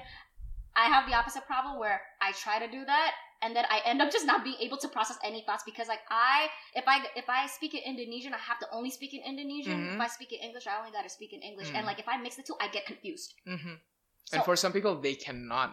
I 0.79 0.87
have 0.95 1.11
the 1.11 1.15
opposite 1.19 1.43
problem 1.51 1.83
where 1.83 1.99
I 2.23 2.31
try 2.39 2.63
to 2.63 2.71
do 2.71 2.85
that 2.87 3.11
and 3.43 3.51
then 3.51 3.67
I 3.67 3.83
end 3.83 3.99
up 3.99 4.15
just 4.15 4.23
not 4.31 4.47
being 4.47 4.59
able 4.63 4.79
to 4.79 4.87
process 4.87 5.19
any 5.27 5.43
thoughts 5.43 5.67
because 5.67 5.91
like 5.91 6.03
I 6.07 6.47
if 6.79 6.87
I 6.87 7.03
if 7.19 7.27
I 7.27 7.51
speak 7.51 7.75
in 7.75 7.83
Indonesian 7.83 8.31
I 8.31 8.39
have 8.39 8.63
to 8.63 8.69
only 8.71 8.91
speak 8.95 9.11
in 9.11 9.23
Indonesian. 9.27 9.75
Mhm. 9.75 9.95
If 9.99 10.01
I 10.07 10.07
speak 10.07 10.31
in 10.31 10.39
English 10.39 10.71
I 10.71 10.79
only 10.79 10.95
gotta 10.95 11.11
speak 11.11 11.35
in 11.35 11.43
English. 11.43 11.75
And 11.75 11.83
Mm. 11.83 11.91
like 11.91 11.99
if 11.99 12.07
I 12.07 12.15
mix 12.23 12.39
the 12.39 12.47
two 12.47 12.55
I 12.63 12.71
get 12.71 12.87
confused. 12.87 13.35
So 14.31 14.37
and 14.37 14.45
for 14.45 14.57
some 14.57 14.73
people, 14.73 15.01
they 15.01 15.15
cannot 15.15 15.73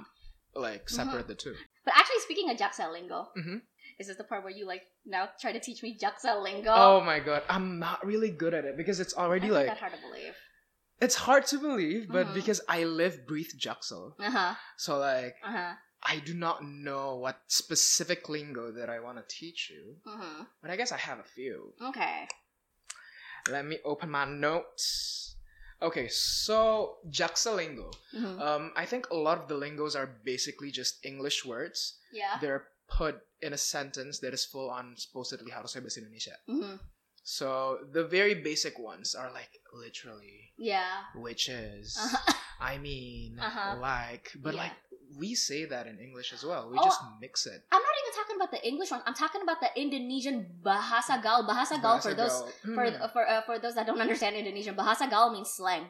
like 0.55 0.87
separate 0.89 1.27
the 1.27 1.35
two. 1.35 1.55
but 1.83 1.93
actually 1.97 2.19
speaking 2.21 2.49
of 2.49 2.55
Jaksel 2.57 2.91
lingo, 2.93 3.27
Mhm. 3.37 3.61
is 3.99 4.07
this 4.07 4.15
the 4.17 4.23
part 4.23 4.43
where 4.43 4.53
you 4.53 4.65
like 4.65 4.83
now 5.05 5.29
try 5.41 5.51
to 5.51 5.59
teach 5.59 5.83
me 5.83 5.97
Jaksel 6.01 6.41
lingo? 6.41 6.71
Oh 6.73 7.01
my 7.01 7.19
god, 7.19 7.43
I'm 7.49 7.79
not 7.79 8.05
really 8.05 8.31
good 8.31 8.53
at 8.53 8.63
it 8.63 8.77
because 8.77 8.99
it's 9.01 9.13
already 9.15 9.49
like 9.51 9.67
that 9.67 9.77
hard 9.77 9.91
to 9.93 9.99
believe. 9.99 10.33
it's 11.01 11.15
hard 11.15 11.45
to 11.47 11.57
believe, 11.59 12.07
but 12.07 12.27
Mhm. 12.27 12.33
because 12.33 12.61
I 12.69 12.85
live, 12.85 13.27
breathe 13.27 13.51
Jaksel, 13.59 14.15
Uh-huh. 14.19 14.55
so 14.77 14.97
like 14.99 15.35
Uh-huh. 15.43 15.75
I 16.07 16.19
do 16.19 16.33
not 16.33 16.63
know 16.63 17.15
what 17.15 17.41
specific 17.47 18.29
lingo 18.29 18.71
that 18.71 18.89
I 18.89 18.99
want 19.01 19.17
to 19.17 19.25
teach 19.27 19.69
you, 19.69 19.99
Mm-hmm. 20.05 20.43
but 20.61 20.71
I 20.71 20.77
guess 20.77 20.93
I 20.93 20.97
have 20.97 21.19
a 21.19 21.23
few. 21.25 21.73
Okay. 21.81 22.29
Let 23.49 23.65
me 23.65 23.79
open 23.83 24.09
my 24.09 24.23
notes. 24.25 25.34
Okay, 25.81 26.07
so 26.07 26.97
Jaksel 27.09 27.55
lingo. 27.59 27.91
Mhm. 28.15 28.39
Um, 28.39 28.63
I 28.75 28.85
think 28.85 29.09
a 29.11 29.15
lot 29.17 29.37
of 29.37 29.47
the 29.47 29.55
lingos 29.59 29.95
are 29.95 30.07
basically 30.23 30.71
just 30.71 31.03
English 31.03 31.43
words. 31.43 31.99
Yeah. 32.15 32.39
They're 32.39 32.67
put 32.87 33.19
in 33.41 33.51
a 33.53 33.57
sentence 33.59 34.19
that 34.19 34.33
is 34.33 34.45
full 34.45 34.69
on 34.71 34.95
supposedly 34.95 35.51
harusnya 35.51 35.83
bahasa 35.83 35.99
Indonesia. 35.99 36.37
Mm-hmm. 36.47 36.77
So 37.25 37.81
the 37.91 38.05
very 38.05 38.35
basic 38.39 38.77
ones 38.79 39.15
are 39.17 39.33
like 39.33 39.51
literally, 39.73 40.53
Yeah. 40.55 41.09
which 41.17 41.49
is, 41.49 41.97
Uh-huh. 41.99 42.33
I 42.61 42.77
mean, 42.79 43.35
Uh-huh. 43.41 43.75
like, 43.81 44.31
but 44.39 44.53
Yeah. 44.55 44.69
like 44.69 44.77
we 45.19 45.35
say 45.35 45.65
that 45.65 45.85
in 45.89 45.99
English 45.99 46.31
as 46.33 46.45
well. 46.45 46.69
We 46.71 46.77
Oh. 46.79 46.85
just 46.85 47.01
mix 47.19 47.45
it. 47.49 47.65
I'm 47.73 47.81
not 47.83 47.94
even 48.05 48.13
talking 48.13 48.35
about 48.37 48.51
the 48.53 48.61
English 48.61 48.91
one. 48.93 49.01
I'm 49.05 49.17
talking 49.17 49.41
about 49.41 49.57
the 49.59 49.69
Indonesian 49.73 50.45
bahasa 50.61 51.17
gaul. 51.21 51.41
Bahasa 51.49 51.81
gaul 51.81 51.97
for 51.99 52.13
those 52.13 52.45
gaul. 52.45 52.51
for 52.77 52.85
Hmm. 52.85 53.01
for 53.13 53.23
uh, 53.25 53.41
for 53.49 53.57
those 53.57 53.73
that 53.73 53.85
don't 53.89 53.99
understand 53.99 54.35
Indonesian. 54.37 54.75
Bahasa 54.77 55.09
gaul 55.09 55.33
means 55.33 55.49
slang. 55.49 55.89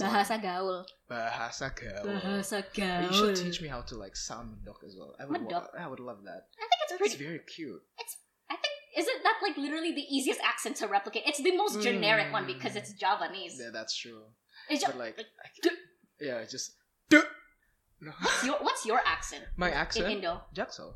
Bahasa 0.00 0.40
gaul. 0.42 0.82
Bahasa 1.06 1.70
gaul. 1.70 2.02
Bahasa 2.10 2.64
gaul. 2.74 3.02
You 3.06 3.12
should 3.14 3.36
teach 3.38 3.62
me 3.62 3.68
how 3.68 3.82
to 3.86 3.94
like 3.94 4.16
sound 4.18 4.58
medok 4.58 4.82
as 4.82 4.96
well. 4.98 5.14
I 5.20 5.24
would, 5.30 5.46
wa- 5.46 5.70
I 5.78 5.86
would 5.86 6.00
love 6.02 6.24
that. 6.26 6.50
I 6.58 6.66
think 6.66 6.80
it's 6.82 6.92
pretty. 6.98 7.04
It's 7.04 7.14
pretty. 7.14 7.24
very 7.38 7.42
cute. 7.46 7.82
It's. 8.00 8.16
I 8.50 8.56
think 8.58 8.74
isn't 8.98 9.20
that 9.22 9.38
like 9.44 9.56
literally 9.56 9.92
the 9.94 10.02
easiest 10.10 10.40
accent 10.42 10.76
to 10.82 10.88
replicate? 10.88 11.22
It's 11.30 11.38
the 11.42 11.54
most 11.54 11.78
generic 11.84 12.32
one 12.32 12.44
Mm. 12.44 12.58
because 12.58 12.74
it's 12.74 12.92
Javanese. 12.98 13.60
Yeah, 13.60 13.70
that's 13.72 13.94
true. 13.94 14.26
It's 14.68 14.82
But 14.84 14.96
like, 14.96 15.16
like, 15.20 15.74
yeah, 16.18 16.40
it's 16.42 16.50
just 16.50 16.74
no. 17.12 18.12
what's 18.20 18.44
your 18.44 18.56
what's 18.64 18.82
your 18.86 19.00
accent 19.04 19.44
My 19.56 19.70
accent 19.70 20.06
in 20.06 20.18
Indo? 20.24 20.40
Jaksel. 20.56 20.94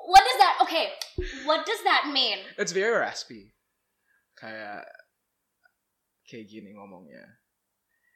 What 0.00 0.22
does 0.26 0.38
that? 0.38 0.58
Okay, 0.62 0.86
what 1.44 1.66
does 1.66 1.82
that 1.84 2.10
mean? 2.12 2.38
It's 2.58 2.72
very 2.72 2.96
raspy. 2.98 3.52
Kayak 4.40 4.86
kayak 6.26 6.46
gini 6.50 6.72
ngomongnya. 6.74 7.38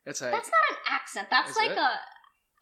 It's 0.07 0.21
like 0.21 0.33
That's 0.33 0.51
not 0.51 0.65
an 0.71 0.79
accent. 0.91 1.27
That's 1.31 1.57
like 1.57 1.73
it? 1.73 1.79
a. 1.79 1.91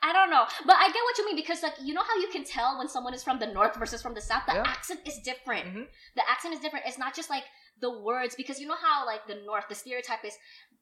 I 0.03 0.11
don't 0.13 0.31
know, 0.35 0.43
but 0.67 0.75
I 0.75 0.91
get 0.91 0.99
what 1.07 1.15
you 1.17 1.25
mean 1.31 1.39
because 1.39 1.63
like 1.63 1.79
you 1.79 1.95
know 1.95 2.03
how 2.03 2.19
you 2.19 2.27
can 2.35 2.43
tell 2.43 2.75
when 2.77 2.89
someone 2.91 3.15
is 3.15 3.23
from 3.23 3.39
the 3.39 3.47
north 3.47 3.79
versus 3.79 4.03
from 4.03 4.15
the 4.19 4.21
south. 4.21 4.43
The 4.51 4.59
Yeah. 4.59 4.67
accent 4.67 5.07
is 5.07 5.23
different. 5.23 5.65
Mhm. 5.71 5.87
The 6.19 6.25
accent 6.29 6.55
is 6.55 6.61
different. 6.61 6.87
It's 6.91 6.99
not 6.99 7.15
just 7.15 7.31
like 7.31 7.47
the 7.79 7.89
words 8.03 8.35
because 8.35 8.59
you 8.59 8.67
know 8.67 8.75
how 8.79 9.07
like 9.07 9.31
the 9.31 9.39
north, 9.47 9.71
the 9.71 9.79
stereotype 9.79 10.27
is 10.27 10.35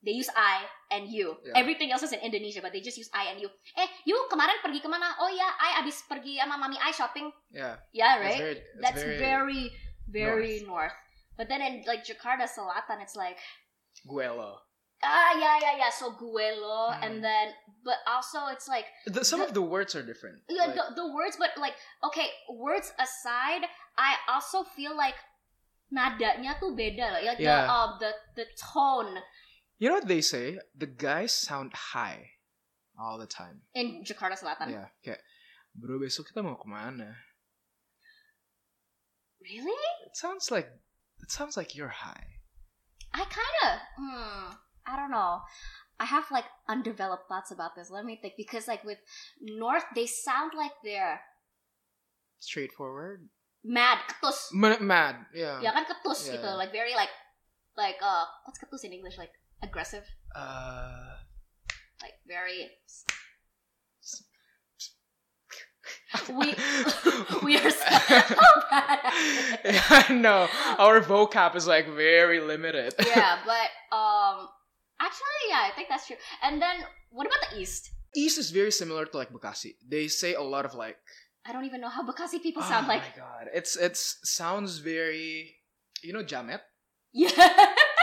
they 0.04 0.12
use 0.16 0.28
I 0.32 0.64
and 0.90 1.08
you. 1.08 1.36
Yeah. 1.44 1.60
Everything 1.60 1.92
else 1.92 2.02
is 2.02 2.12
in 2.12 2.20
Indonesia, 2.20 2.60
but 2.60 2.72
they 2.72 2.80
just 2.80 2.96
use 2.96 3.10
I 3.12 3.30
and 3.32 3.40
you. 3.40 3.48
Eh, 3.76 3.88
you 4.08 4.16
kemarin 4.32 4.60
pergi 4.64 4.80
kemana? 4.80 5.12
Oh 5.20 5.28
ya, 5.28 5.44
I 5.60 5.80
abis 5.84 6.04
pergi 6.08 6.40
sama 6.40 6.56
mami 6.56 6.80
I 6.80 6.90
shopping. 6.92 7.28
Yeah. 7.52 7.76
Yeah, 7.92 8.16
right. 8.16 8.38
very, 8.40 8.58
That's 8.80 9.02
very, 9.04 9.18
very, 9.20 9.62
very 10.08 10.54
north. 10.64 10.96
But 11.36 11.48
then 11.48 11.60
in 11.60 11.84
like 11.84 12.04
Jakarta, 12.04 12.48
Selatan, 12.48 13.00
it's 13.00 13.16
like 13.16 13.36
Guelo. 14.08 14.60
ah 15.00 15.32
yeah 15.40 15.56
yeah 15.56 15.80
yeah. 15.80 15.92
So 15.92 16.12
guelo, 16.12 16.92
Mm. 16.92 17.00
and 17.00 17.14
then 17.24 17.56
but 17.80 17.96
also 18.04 18.52
it's 18.52 18.68
like 18.68 18.84
The, 19.08 19.24
some 19.24 19.40
The- 19.40 19.48
of 19.48 19.52
the 19.56 19.64
words 19.64 19.96
are 19.96 20.04
different. 20.04 20.44
yeah, 20.52 20.68
Like, 20.68 20.76
the, 20.76 20.84
the 21.00 21.06
words, 21.08 21.40
but 21.40 21.56
like 21.56 21.72
okay, 22.12 22.28
words 22.52 22.92
aside, 23.00 23.64
I 23.96 24.20
also 24.28 24.60
feel 24.76 24.92
like 24.92 25.16
nadanya 25.90 26.60
tuh 26.60 26.76
beda. 26.76 27.16
Like 27.24 27.40
Yeah. 27.40 27.64
the 27.66 27.72
uh, 27.72 27.88
the 27.98 28.10
the 28.36 28.46
tone 28.60 29.18
you 29.80 29.88
know 29.88 29.96
what 29.96 30.06
they 30.06 30.20
say? 30.20 30.60
The 30.76 30.86
guys 30.86 31.32
sound 31.32 31.72
high 31.72 32.36
all 33.00 33.16
the 33.16 33.24
time. 33.26 33.64
in 33.72 34.04
Jakarta 34.04 34.36
Selatan. 34.36 34.68
Yeah. 34.70 34.88
Kayak, 35.00 35.24
bro 35.72 35.96
besok 35.96 36.28
kita 36.28 36.44
mau 36.44 36.60
kemana? 36.60 37.16
Really? 39.40 39.80
It 40.06 40.16
sounds 40.16 40.50
like 40.52 40.68
it 41.24 41.30
sounds 41.32 41.56
like 41.56 41.72
you're 41.74 41.88
high. 42.04 42.44
I 43.16 43.24
kind 43.24 43.56
of 43.66 43.72
hmm. 43.96 44.44
I 44.86 44.96
don't 44.96 45.10
know. 45.10 45.40
I 46.00 46.04
have 46.04 46.24
like 46.30 46.44
undeveloped 46.68 47.28
thoughts 47.28 47.50
about 47.50 47.72
this. 47.76 47.90
Let 47.90 48.04
me 48.04 48.18
think 48.20 48.34
because 48.36 48.68
like 48.68 48.84
with 48.84 48.98
North, 49.40 49.84
they 49.94 50.06
sound 50.06 50.52
like 50.56 50.72
they're 50.84 51.20
Straightforward. 52.40 53.28
mad 53.64 53.98
ketus. 54.08 54.48
M- 54.56 54.86
mad. 54.86 55.16
Yeah. 55.32 55.60
Ya 55.60 55.72
kan 55.72 55.84
ketus 55.88 56.24
Yeah. 56.28 56.36
gitu, 56.40 56.48
like 56.56 56.72
very 56.72 56.92
like 56.96 57.12
like 57.76 58.00
uh 58.00 58.24
what's 58.44 58.60
ketus 58.60 58.84
in 58.84 58.92
English? 58.92 59.16
Like 59.16 59.32
aggressive, 59.62 60.04
Uh, 60.34 61.16
like 62.02 62.14
very. 62.26 62.70
We 66.28 66.54
we 67.44 67.56
are 67.56 67.70
so 67.70 67.86
bad. 68.70 68.98
at 69.02 69.14
it. 69.64 69.74
yeah, 69.74 70.04
I 70.08 70.12
know. 70.12 70.48
Our 70.78 71.00
vocab 71.00 71.54
is 71.56 71.66
like 71.66 71.86
very 71.88 72.40
limited. 72.40 72.94
yeah, 72.98 73.38
but 73.46 73.70
um, 73.94 74.48
actually, 75.00 75.42
yeah, 75.48 75.62
I 75.66 75.72
think 75.74 75.88
that's 75.88 76.06
true. 76.06 76.16
And 76.42 76.60
then 76.60 76.76
what 77.10 77.26
about 77.26 77.50
the 77.50 77.60
East? 77.60 77.90
East 78.14 78.38
is 78.38 78.50
very 78.50 78.70
similar 78.72 79.06
to 79.06 79.16
like 79.16 79.30
Bekasi. 79.32 79.74
They 79.88 80.08
say 80.08 80.34
a 80.34 80.42
lot 80.42 80.64
of 80.64 80.74
like. 80.74 80.96
I 81.46 81.52
don't 81.52 81.64
even 81.64 81.80
know 81.80 81.88
how 81.88 82.02
Bekasi 82.04 82.42
people 82.42 82.62
sound 82.62 82.86
oh 82.86 82.88
like. 82.88 83.02
my 83.02 83.14
god, 83.16 83.46
it's 83.54 83.76
it's 83.76 84.18
sounds 84.24 84.78
very. 84.78 85.56
You 86.02 86.12
know 86.12 86.22
Jamet. 86.24 86.60
Yeah. 87.12 87.30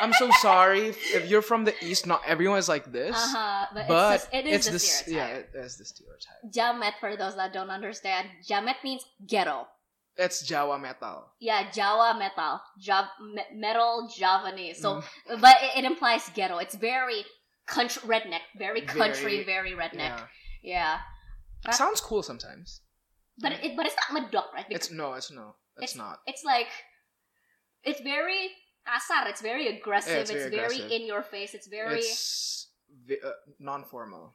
I'm 0.01 0.13
so 0.13 0.29
sorry 0.41 0.87
if, 0.89 0.97
if 1.15 1.29
you're 1.29 1.41
from 1.41 1.65
the 1.65 1.73
East. 1.83 2.05
Not 2.07 2.21
everyone 2.25 2.57
is 2.59 2.69
like 2.69 2.91
this. 2.91 3.15
Uh-huh, 3.15 3.65
but, 3.73 3.87
But 3.87 4.13
it's, 4.15 4.23
just, 4.23 4.33
it 4.33 4.45
is 4.47 4.55
it's 4.55 4.65
the 4.65 4.71
the 4.71 4.75
s- 4.75 5.03
yeah, 5.07 5.27
it 5.27 5.49
is 5.55 5.77
the 5.77 5.85
stereotype. 5.85 6.41
Jamet, 6.53 6.93
for 6.99 7.15
those 7.15 7.35
that 7.35 7.53
don't 7.53 7.69
understand, 7.69 8.27
Jamet 8.49 8.75
means 8.83 9.03
ghetto. 9.27 9.67
It's 10.17 10.41
Jawa 10.49 10.81
metal. 10.81 11.25
Yeah, 11.39 11.69
Jawa 11.69 12.17
metal, 12.17 12.59
Jav- 12.79 13.09
metal 13.53 14.09
Javanese. 14.17 14.77
So, 14.81 15.01
Mm, 15.29 15.41
but 15.41 15.55
it, 15.61 15.79
it 15.79 15.85
implies 15.85 16.27
ghetto. 16.33 16.57
It's 16.57 16.75
very 16.75 17.23
country 17.67 18.01
redneck, 18.07 18.41
very 18.57 18.81
country, 18.81 19.43
very, 19.43 19.73
Very- 19.73 19.75
redneck. 19.75 20.17
yeah. 20.17 20.25
Yeah, 20.63 20.97
It 21.67 21.75
sounds 21.75 22.01
cool 22.01 22.23
sometimes. 22.23 22.81
but 23.39 23.51
it, 23.51 23.75
but 23.77 23.85
it's 23.85 23.95
not 23.95 24.09
medok, 24.23 24.51
right? 24.53 24.67
Because 24.67 24.87
It's 24.87 24.91
no, 24.91 25.13
it's 25.13 25.29
no, 25.31 25.55
it's, 25.77 25.93
It's- 25.93 25.95
not. 25.95 26.19
it's 26.25 26.43
like 26.43 26.67
it's 27.83 28.01
very 28.01 28.49
kasar. 28.87 29.27
It's 29.27 29.43
very 29.43 29.67
aggressive. 29.67 30.23
it's 30.23 30.31
it's 30.31 30.47
very 30.47 30.55
very, 30.55 30.79
aggressive. 30.79 30.91
in 30.95 31.03
your 31.03 31.23
face. 31.23 31.51
It's 31.53 31.67
very 31.67 31.99
It's 31.99 32.71
vi- 33.03 33.19
uh, 33.19 33.35
non-formal. 33.59 34.31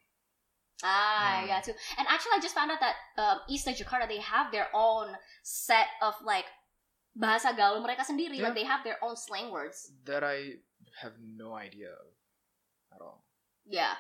ah 0.85 1.41
Mm. 1.41 1.49
yeah 1.49 1.61
too. 1.63 1.73
And 1.97 2.05
actually, 2.11 2.35
I 2.37 2.41
just 2.43 2.55
found 2.55 2.71
out 2.71 2.81
that 2.83 2.97
um, 3.17 3.39
East 3.49 3.65
of 3.71 3.75
Jakarta 3.79 4.05
they 4.11 4.21
have 4.21 4.51
their 4.53 4.69
own 4.75 5.15
set 5.43 5.89
of 6.03 6.15
like 6.27 6.47
bahasa 7.17 7.55
gaul 7.57 7.81
mereka 7.81 8.03
sendiri. 8.05 8.37
Yeah. 8.37 8.51
Like 8.51 8.59
they 8.59 8.69
have 8.69 8.83
their 8.85 8.99
own 9.01 9.17
slang 9.17 9.49
words. 9.55 9.95
That 10.05 10.27
I 10.27 10.59
have 11.01 11.15
no 11.23 11.55
idea 11.55 11.95
of 11.95 12.09
at 12.93 13.01
all. 13.01 13.25
Yeah. 13.65 13.95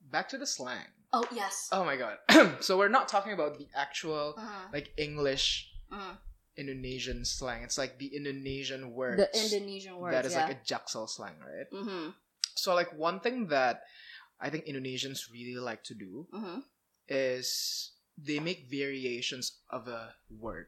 Back 0.00 0.28
to 0.30 0.38
the 0.38 0.46
slang. 0.46 0.88
Oh 1.12 1.24
yes. 1.30 1.68
Oh 1.72 1.84
my 1.84 1.96
god. 2.00 2.16
so 2.64 2.76
we're 2.80 2.88
not 2.92 3.06
talking 3.08 3.32
about 3.36 3.58
the 3.60 3.68
actual 3.76 4.34
Mhm. 4.40 4.72
like 4.72 4.90
English 4.96 5.68
Mhm. 5.92 6.16
Indonesian 6.56 7.24
slang. 7.24 7.62
It's 7.62 7.78
like 7.78 7.98
the 7.98 8.14
Indonesian 8.14 8.92
words. 8.92 9.16
The 9.22 9.30
Indonesian 9.32 9.96
words. 9.98 10.14
that 10.14 10.26
is 10.26 10.32
yeah. 10.34 10.46
like 10.46 10.56
a 10.56 10.60
Jaksel 10.64 11.08
slang, 11.08 11.36
right? 11.40 11.70
mm-hmm. 11.72 12.10
So 12.54 12.74
like 12.74 12.92
one 12.96 13.20
thing 13.20 13.48
that 13.48 13.82
I 14.40 14.50
think 14.50 14.66
Indonesians 14.66 15.30
really 15.32 15.56
like 15.56 15.82
to 15.84 15.94
do 15.94 16.26
Mm-hmm. 16.34 16.60
is 17.08 17.92
they 18.18 18.38
make 18.40 18.68
variations 18.70 19.58
of 19.70 19.88
a 19.88 20.14
word. 20.28 20.66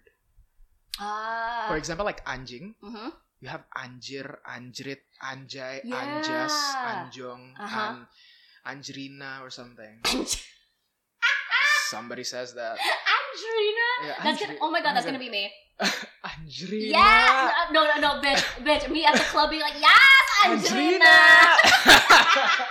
Ah. 0.99 1.67
For 1.69 1.77
example, 1.77 2.07
like 2.07 2.25
anjing, 2.25 2.75
mm-hmm. 2.83 3.09
you 3.41 3.49
have 3.49 3.65
anjir, 3.77 4.39
anjrit, 4.49 5.05
anjay, 5.21 5.83
Yeah. 5.85 6.01
anjas, 6.01 6.55
anjong, 6.89 7.53
Uh-huh. 7.61 8.01
an, 8.65 8.79
anjrina 8.79 9.43
or 9.43 9.51
something. 9.51 10.01
Somebody 11.91 12.25
says 12.25 12.55
that. 12.55 12.79
Angelina. 13.35 13.89
Yeah, 14.07 14.25
That's 14.25 14.41
gonna. 14.41 14.59
Oh 14.63 14.71
my 14.71 14.81
god, 14.81 14.95
that's 14.95 15.07
gonna 15.07 15.19
be 15.19 15.31
me. 15.31 15.51
Anjrina. 15.83 16.91
Yeah, 16.91 17.51
No, 17.73 17.85
no, 17.85 18.01
no, 18.01 18.21
bitch, 18.23 18.43
bitch. 18.63 18.89
Me 18.91 19.05
at 19.05 19.15
the 19.15 19.21
club 19.21 19.51
being 19.51 19.63
like, 19.63 19.75
yes, 19.81 20.25
Angelina. 20.47 21.05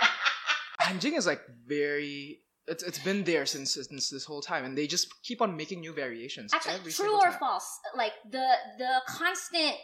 Anjing 0.82 1.16
is 1.16 1.26
like 1.26 1.42
very. 1.66 2.40
It's 2.66 2.82
it's 2.82 2.98
been 2.98 3.24
there 3.24 3.44
since 3.44 3.74
since 3.74 4.08
this 4.08 4.24
whole 4.24 4.40
time, 4.40 4.64
and 4.64 4.76
they 4.76 4.86
just 4.86 5.22
keep 5.22 5.42
on 5.42 5.54
making 5.56 5.80
new 5.80 5.92
variations. 5.92 6.52
Actually, 6.54 6.74
every 6.74 6.92
true 6.92 7.14
or 7.16 7.28
time. 7.30 7.38
false? 7.38 7.78
Like 7.94 8.12
the 8.30 8.46
the 8.78 9.02
constant 9.06 9.74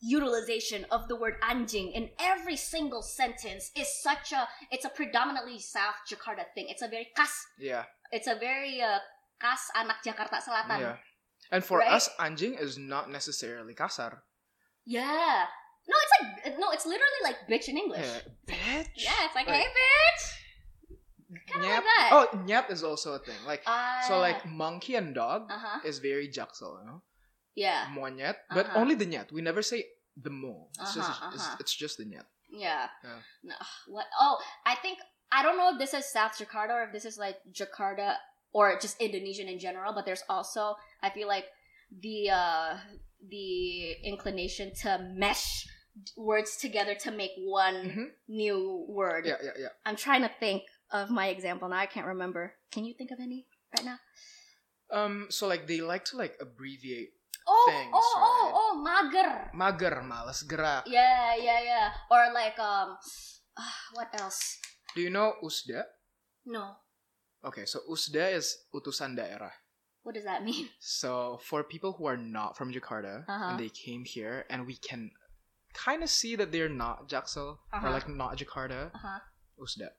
utilization 0.00 0.86
of 0.92 1.08
the 1.08 1.16
word 1.16 1.34
anjing 1.42 1.92
in 1.92 2.08
every 2.20 2.54
single 2.54 3.02
sentence 3.02 3.72
is 3.76 3.88
such 4.02 4.30
a. 4.32 4.46
It's 4.70 4.84
a 4.84 4.88
predominantly 4.88 5.58
South 5.58 5.96
Jakarta 6.08 6.44
thing. 6.54 6.66
It's 6.68 6.82
a 6.82 6.86
very 6.88 7.08
kas. 7.16 7.32
Yeah, 7.58 7.84
It's 8.12 8.28
a 8.28 8.36
very 8.38 8.80
uh, 8.80 8.98
kas 9.38 9.70
anak 9.74 10.02
Jakarta 10.04 10.38
Selatan. 10.42 10.78
yeah. 10.80 10.96
And 11.50 11.64
for 11.64 11.78
Right? 11.80 11.92
us, 11.96 12.10
anjing 12.20 12.58
is 12.60 12.76
not 12.76 13.08
necessarily 13.08 13.72
kasar. 13.74 14.20
Yeah. 14.84 15.46
No, 15.88 15.96
it's 15.96 16.12
like 16.20 16.58
no, 16.60 16.68
it's 16.76 16.84
literally 16.84 17.22
like 17.24 17.48
bitch 17.48 17.68
in 17.72 17.78
English. 17.80 18.04
Yeah, 18.04 18.20
bitch. 18.44 18.92
Yeah, 19.00 19.24
it's 19.24 19.32
like, 19.34 19.48
Like, 19.48 19.64
hey, 19.64 19.70
bitch. 19.72 20.22
Nyap. 21.56 21.84
like 21.84 21.84
that. 21.84 22.08
Oh, 22.12 22.26
nyap 22.48 22.70
is 22.72 22.82
also 22.84 23.14
a 23.14 23.20
thing. 23.20 23.36
Like 23.46 23.64
so, 24.08 24.16
Ah. 24.16 24.20
like 24.20 24.44
monkey 24.48 24.96
and 24.96 25.14
dog 25.14 25.48
Uh 25.52 25.58
huh. 25.60 25.78
is 25.84 25.98
very 26.00 26.28
jaksel, 26.28 26.80
you 26.80 26.86
know. 26.88 27.00
Yeah. 27.56 27.88
Monyet, 27.92 28.36
but 28.52 28.66
Uh-huh. 28.68 28.80
only 28.80 28.94
the 28.96 29.04
nyet. 29.08 29.32
We 29.32 29.40
never 29.40 29.60
say 29.62 29.84
the 30.16 30.30
mo. 30.30 30.68
It's 30.80 30.94
just 30.96 31.08
Uh-huh, 31.08 31.30
it's, 31.34 31.44
uh-huh. 31.44 31.56
it's 31.60 31.74
just 31.74 31.96
the 32.00 32.04
nyet. 32.04 32.24
Yeah. 32.48 32.88
Yeah. 33.04 33.20
No, 33.44 33.56
what? 33.92 34.06
Oh, 34.20 34.40
I 34.64 34.76
think 34.80 34.98
I 35.32 35.42
don't 35.44 35.56
know 35.60 35.72
if 35.72 35.78
this 35.78 35.92
is 35.92 36.08
South 36.08 36.32
Jakarta 36.40 36.72
or 36.72 36.82
if 36.88 36.92
this 36.96 37.04
is 37.04 37.16
like 37.20 37.36
Jakarta 37.52 38.16
or 38.52 38.78
just 38.78 39.00
Indonesian 39.00 39.48
in 39.48 39.58
general. 39.58 39.92
But 39.92 40.06
there's 40.06 40.22
also 40.28 40.76
I 41.02 41.10
feel 41.10 41.28
like 41.28 41.46
the 41.90 42.30
uh 42.30 42.76
the 43.28 43.92
inclination 44.04 44.72
to 44.82 44.98
mesh 45.14 45.66
words 46.16 46.56
together 46.56 46.94
to 46.94 47.10
make 47.10 47.32
one 47.42 47.74
Mhm. 47.90 48.06
new 48.28 48.86
word. 48.88 49.26
Yeah, 49.26 49.36
yeah, 49.42 49.56
yeah. 49.58 49.72
I'm 49.84 49.96
trying 49.96 50.22
to 50.22 50.30
think 50.40 50.62
of 50.94 51.10
my 51.10 51.28
example 51.28 51.68
now. 51.68 51.76
I 51.78 51.86
can't 51.86 52.06
remember. 52.06 52.54
Can 52.70 52.84
you 52.84 52.94
think 52.94 53.10
of 53.10 53.18
any 53.20 53.46
right 53.76 53.84
now? 53.84 53.98
Um, 54.90 55.26
so 55.28 55.46
like 55.48 55.66
they 55.66 55.80
like 55.82 56.04
to 56.12 56.16
like 56.16 56.36
abbreviate 56.40 57.12
Oh, 57.50 57.64
Things, 57.66 57.92
oh, 57.96 58.12
oh, 58.20 58.44
right? 58.44 58.52
oh, 58.60 58.72
mager. 58.84 59.32
mager, 59.56 60.04
malas 60.04 60.44
gerak. 60.44 60.84
Yeah, 60.84 61.32
yeah, 61.34 61.60
yeah. 61.64 61.88
Or 62.12 62.28
like 62.36 62.58
um, 62.60 62.92
ah, 63.56 63.76
what 63.96 64.12
else? 64.20 64.60
Do 64.94 65.00
you 65.00 65.08
know 65.08 65.32
usda? 65.42 65.82
No. 66.44 66.76
Okay, 67.44 67.64
so 67.66 67.80
usda 67.88 68.34
is 68.34 68.66
utusan 68.74 69.14
daerah. 69.16 69.52
What 70.02 70.14
does 70.14 70.24
that 70.24 70.42
mean? 70.44 70.68
So 70.80 71.38
for 71.42 71.62
people 71.62 71.92
who 71.94 72.06
are 72.06 72.16
not 72.16 72.56
from 72.56 72.72
Jakarta 72.72 73.22
Uh-huh. 73.28 73.50
and 73.50 73.58
they 73.60 73.68
came 73.70 74.04
here 74.04 74.44
and 74.50 74.66
we 74.66 74.74
can 74.76 75.10
kind 75.74 76.02
of 76.02 76.10
see 76.10 76.34
that 76.34 76.50
they're 76.50 76.72
not 76.72 77.06
Jaksel 77.08 77.58
or 77.58 77.78
Uh-huh. 77.78 77.90
like 77.92 78.08
not 78.08 78.38
Jakarta, 78.38 78.90
Uh 78.94 78.98
huh. 78.98 79.20
usda. 79.60 79.94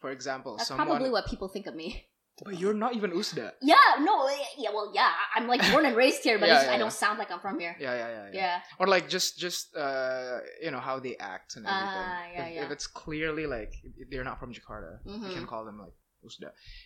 For 0.00 0.10
example, 0.10 0.56
That's 0.56 0.68
someone 0.68 0.86
probably 0.98 1.10
what 1.10 1.26
people 1.26 1.48
think 1.48 1.66
of 1.66 1.74
me. 1.74 2.08
But 2.44 2.60
you're 2.60 2.76
not 2.76 2.92
even 2.92 3.16
usda. 3.16 3.56
Yeah, 3.64 3.96
no, 4.04 4.28
yeah, 4.60 4.68
well, 4.68 4.92
yeah, 4.92 5.08
I'm 5.34 5.48
like 5.48 5.64
born 5.72 5.88
and 5.88 5.96
raised 5.96 6.20
here, 6.20 6.36
but 6.36 6.48
Yeah, 6.52 6.64
yeah, 6.68 6.74
I 6.74 6.76
don't 6.76 6.92
yeah. 6.92 7.00
sound 7.00 7.16
like 7.16 7.32
I'm 7.32 7.40
from 7.40 7.56
here. 7.58 7.72
Yeah, 7.80 7.96
yeah, 7.96 8.08
yeah, 8.12 8.26
yeah. 8.28 8.36
Yeah, 8.36 8.56
Or 8.76 8.86
like 8.86 9.08
just 9.08 9.40
just 9.40 9.72
uh 9.72 10.44
you 10.60 10.68
know 10.70 10.80
how 10.80 11.00
they 11.00 11.16
act 11.16 11.56
and 11.56 11.64
everything. 11.64 12.04
Ah, 12.04 12.28
yeah, 12.28 12.40
if, 12.44 12.46
yeah. 12.52 12.62
if 12.64 12.68
it's 12.76 12.86
clearly 12.86 13.48
like 13.48 13.72
they're 14.12 14.24
not 14.26 14.36
from 14.36 14.52
Jakarta, 14.52 15.00
we 15.08 15.16
Mhm. 15.16 15.32
can 15.32 15.46
call 15.48 15.64
them 15.64 15.80
like 15.80 15.96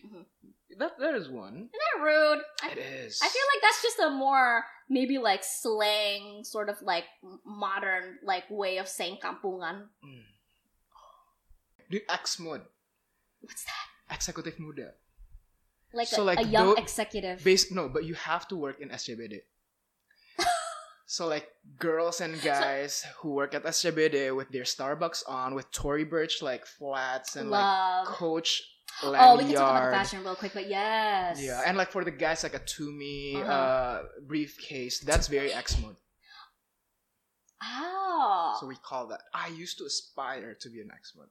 Mhm. 0.05 0.25
That 0.79 0.99
that 0.99 1.15
is 1.15 1.29
one. 1.29 1.55
Isn't 1.55 1.71
that 1.73 2.03
rude? 2.03 2.43
I, 2.63 2.71
It 2.73 2.79
is. 2.79 3.21
I 3.23 3.29
feel 3.29 3.47
like 3.55 3.63
that's 3.63 3.83
just 3.83 3.99
a 3.99 4.11
more 4.11 4.65
maybe 4.89 5.19
like 5.19 5.43
slang, 5.45 6.45
sort 6.45 6.69
of 6.69 6.81
like 6.83 7.05
modern 7.45 8.19
like 8.23 8.45
way 8.51 8.79
of 8.79 8.89
saying 8.89 9.19
kampungan. 9.23 9.89
Mm. 10.05 10.25
Dude, 11.91 12.03
mode. 12.39 12.63
What's 13.41 13.65
that? 13.65 14.15
Eksekutif 14.15 14.59
muda. 14.59 14.95
Like, 15.93 16.07
So, 16.07 16.23
a, 16.23 16.25
like, 16.25 16.39
a 16.39 16.45
young 16.45 16.79
executive. 16.79 17.43
Base 17.43 17.71
no, 17.73 17.89
but 17.89 18.05
you 18.05 18.15
have 18.15 18.47
to 18.49 18.57
work 18.57 18.81
in 18.81 18.91
SCBD. 18.91 19.41
so 21.07 21.27
like 21.27 21.49
girls 21.79 22.21
and 22.21 22.41
guys 22.43 23.05
who 23.19 23.31
work 23.35 23.55
at 23.55 23.65
SCBD 23.65 24.35
with 24.37 24.49
their 24.51 24.63
Starbucks 24.63 25.23
on, 25.27 25.55
with 25.55 25.71
Tory 25.73 26.05
Burch 26.05 26.43
like 26.43 26.65
flats 26.65 27.35
and 27.35 27.51
Love. 27.51 28.07
like 28.07 28.15
Coach 28.15 28.63
oh, 29.03 29.37
we 29.39 29.45
can 29.45 29.55
talk 29.55 29.71
about 29.71 29.91
the 29.91 29.97
fashion 29.97 30.23
real 30.25 30.35
quick, 30.35 30.53
but 30.55 30.69
yes. 30.69 31.41
Yeah, 31.43 31.63
and 31.67 31.77
like 31.77 31.91
for 31.91 32.05
the 32.05 32.11
guys, 32.11 32.43
like 32.43 32.55
a 32.55 32.61
Tumi 32.61 33.37
Uh-huh. 33.37 33.53
uh, 33.53 34.03
briefcase. 34.27 35.01
That's 35.01 35.27
very 35.29 35.53
X 35.53 35.79
mode. 35.81 35.97
oh. 37.63 38.57
So 38.61 38.67
we 38.67 38.77
call 38.77 39.07
that. 39.09 39.21
I 39.35 39.49
used 39.49 39.79
to 39.79 39.85
aspire 39.85 40.55
to 40.61 40.69
be 40.71 40.81
an 40.81 40.91
X 40.93 41.13
mode. 41.17 41.29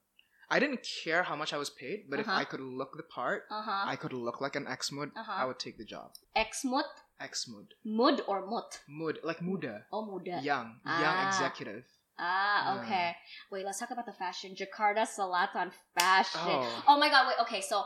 I 0.52 0.58
didn't 0.60 0.82
care 1.04 1.22
how 1.22 1.36
much 1.36 1.54
I 1.54 1.58
was 1.58 1.70
paid, 1.70 2.06
but 2.10 2.20
if 2.20 2.28
Uh-huh. 2.28 2.40
I 2.42 2.44
could 2.44 2.60
look 2.62 2.98
the 2.98 3.04
part, 3.04 3.44
uh 3.52 3.62
huh. 3.62 3.84
I 3.86 3.96
could 3.96 4.14
look 4.14 4.42
like 4.42 4.56
an 4.56 4.66
X 4.68 4.92
mode, 4.92 5.12
Uh-huh. 5.16 5.32
I 5.42 5.46
would 5.46 5.60
take 5.60 5.78
the 5.78 5.86
job. 5.86 6.14
Exmut, 6.36 6.90
X 7.20 7.48
mode. 7.48 7.74
Mood 7.86 8.22
or 8.28 8.46
mut? 8.48 8.80
Mood, 8.88 9.20
like 9.24 9.42
muda. 9.44 9.86
Oh, 9.94 10.06
muda. 10.10 10.42
Young. 10.42 10.80
Ah. 10.86 11.02
Young 11.02 11.28
executive. 11.28 11.86
Ah, 12.20 12.82
okay. 12.84 13.16
Wait, 13.52 13.66
let's 13.66 13.80
talk 13.80 13.92
about 13.92 14.06
the 14.06 14.14
fashion. 14.14 14.54
Jakarta 14.56 15.08
Selatan 15.08 15.72
fashion. 15.98 16.42
Oh. 16.44 16.84
Oh 16.88 17.00
my 17.00 17.10
god, 17.10 17.28
wait, 17.28 17.38
okay, 17.42 17.62
so 17.62 17.86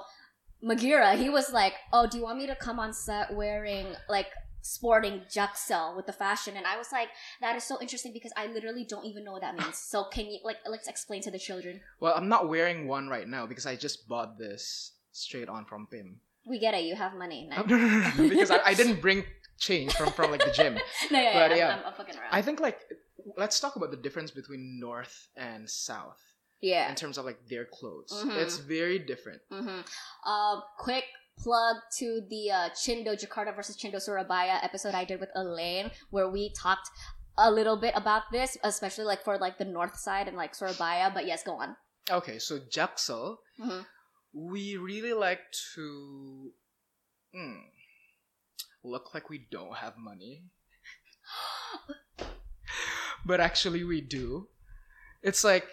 Maghira, 0.63 1.15
he 1.15 1.29
was 1.29 1.51
like, 1.53 1.73
Oh, 1.91 2.07
do 2.07 2.17
you 2.17 2.23
want 2.23 2.39
me 2.39 2.47
to 2.47 2.55
come 2.55 2.79
on 2.79 2.93
set 2.93 3.33
wearing 3.33 3.87
like 4.09 4.27
sporting 4.61 5.21
Jaksel 5.29 5.95
with 5.95 6.05
the 6.07 6.13
fashion? 6.13 6.55
And 6.57 6.65
I 6.65 6.77
was 6.77 6.87
like, 6.91 7.09
That 7.41 7.55
is 7.55 7.63
so 7.63 7.77
interesting 7.81 8.13
because 8.13 8.31
I 8.35 8.47
literally 8.47 8.85
don't 8.89 9.05
even 9.05 9.23
know 9.23 9.33
what 9.33 9.41
that 9.41 9.55
means. 9.55 9.77
So 9.93 10.05
can 10.05 10.25
you 10.25 10.39
like 10.43 10.57
let's 10.67 10.87
explain 10.87 11.21
to 11.23 11.31
the 11.31 11.39
children. 11.39 11.81
Well, 11.99 12.13
I'm 12.15 12.29
not 12.29 12.49
wearing 12.49 12.87
one 12.87 13.09
right 13.09 13.27
now 13.27 13.45
because 13.45 13.65
I 13.65 13.75
just 13.75 14.07
bought 14.07 14.37
this 14.39 14.93
straight 15.11 15.49
on 15.49 15.65
from 15.65 15.87
Pim. 15.87 16.19
We 16.47 16.59
get 16.59 16.73
it, 16.73 16.83
you 16.83 16.95
have 16.95 17.13
money. 17.13 17.47
No, 17.49 17.63
No, 17.63 17.77
no, 17.77 17.87
no, 17.87 18.11
no, 18.17 18.29
because 18.29 18.51
I, 18.51 18.59
I 18.65 18.73
didn't 18.73 18.99
bring 19.05 19.23
change 19.59 19.93
from, 19.93 20.11
from 20.11 20.31
like 20.31 20.43
the 20.43 20.51
gym. 20.51 20.73
no 21.11 21.19
yeah, 21.19 21.47
But 21.47 21.51
yeah, 21.51 21.57
yeah. 21.57 21.67
I'm, 21.71 21.79
I'm, 21.79 21.85
I'm 21.87 21.93
fucking 21.93 22.15
around. 22.15 22.31
I 22.31 22.41
think 22.41 22.59
like 22.59 22.79
let's 23.37 23.59
talk 23.59 23.75
about 23.75 23.91
the 23.91 23.97
difference 23.97 24.31
between 24.31 24.79
North 24.79 25.27
and 25.35 25.69
South 25.69 26.19
yeah. 26.61 26.89
in 26.89 26.95
terms 26.95 27.17
of 27.17 27.25
like 27.25 27.39
their 27.49 27.65
clothes. 27.65 28.11
Mhm. 28.13 28.41
It's 28.41 28.57
very 28.57 28.99
different. 28.99 29.41
Mm-hmm. 29.51 30.29
Um, 30.29 30.63
quick 30.79 31.05
plug 31.37 31.77
to 31.99 32.21
the 32.29 32.51
uh, 32.51 32.69
Chindo 32.69 33.15
Jakarta 33.19 33.55
versus 33.55 33.77
Chindo 33.77 34.01
Surabaya 34.01 34.59
episode 34.63 34.93
I 34.93 35.03
did 35.05 35.19
with 35.19 35.29
Elaine, 35.35 35.91
where 36.11 36.29
we 36.29 36.51
talked 36.53 36.89
a 37.37 37.49
little 37.51 37.77
bit 37.77 37.93
about 37.95 38.23
this, 38.31 38.57
especially 38.63 39.05
like 39.05 39.23
for 39.23 39.37
like 39.37 39.57
the 39.57 39.65
north 39.65 39.97
side 39.97 40.27
and 40.27 40.37
like 40.37 40.55
Surabaya. 40.55 41.11
But 41.13 41.25
yes, 41.25 41.43
go 41.43 41.53
on. 41.59 41.75
Okay, 42.09 42.37
so 42.39 42.59
Jaksel, 42.59 43.37
Mhm. 43.59 43.85
we 44.33 44.77
really 44.77 45.13
like 45.13 45.41
to 45.75 46.51
mm, 47.33 47.61
look 48.83 49.13
like 49.13 49.29
we 49.29 49.47
don't 49.49 49.77
have 49.77 49.97
money, 49.97 50.43
but 53.25 53.39
actually 53.39 53.83
we 53.83 54.01
do. 54.01 54.47
It's 55.23 55.43
like 55.43 55.67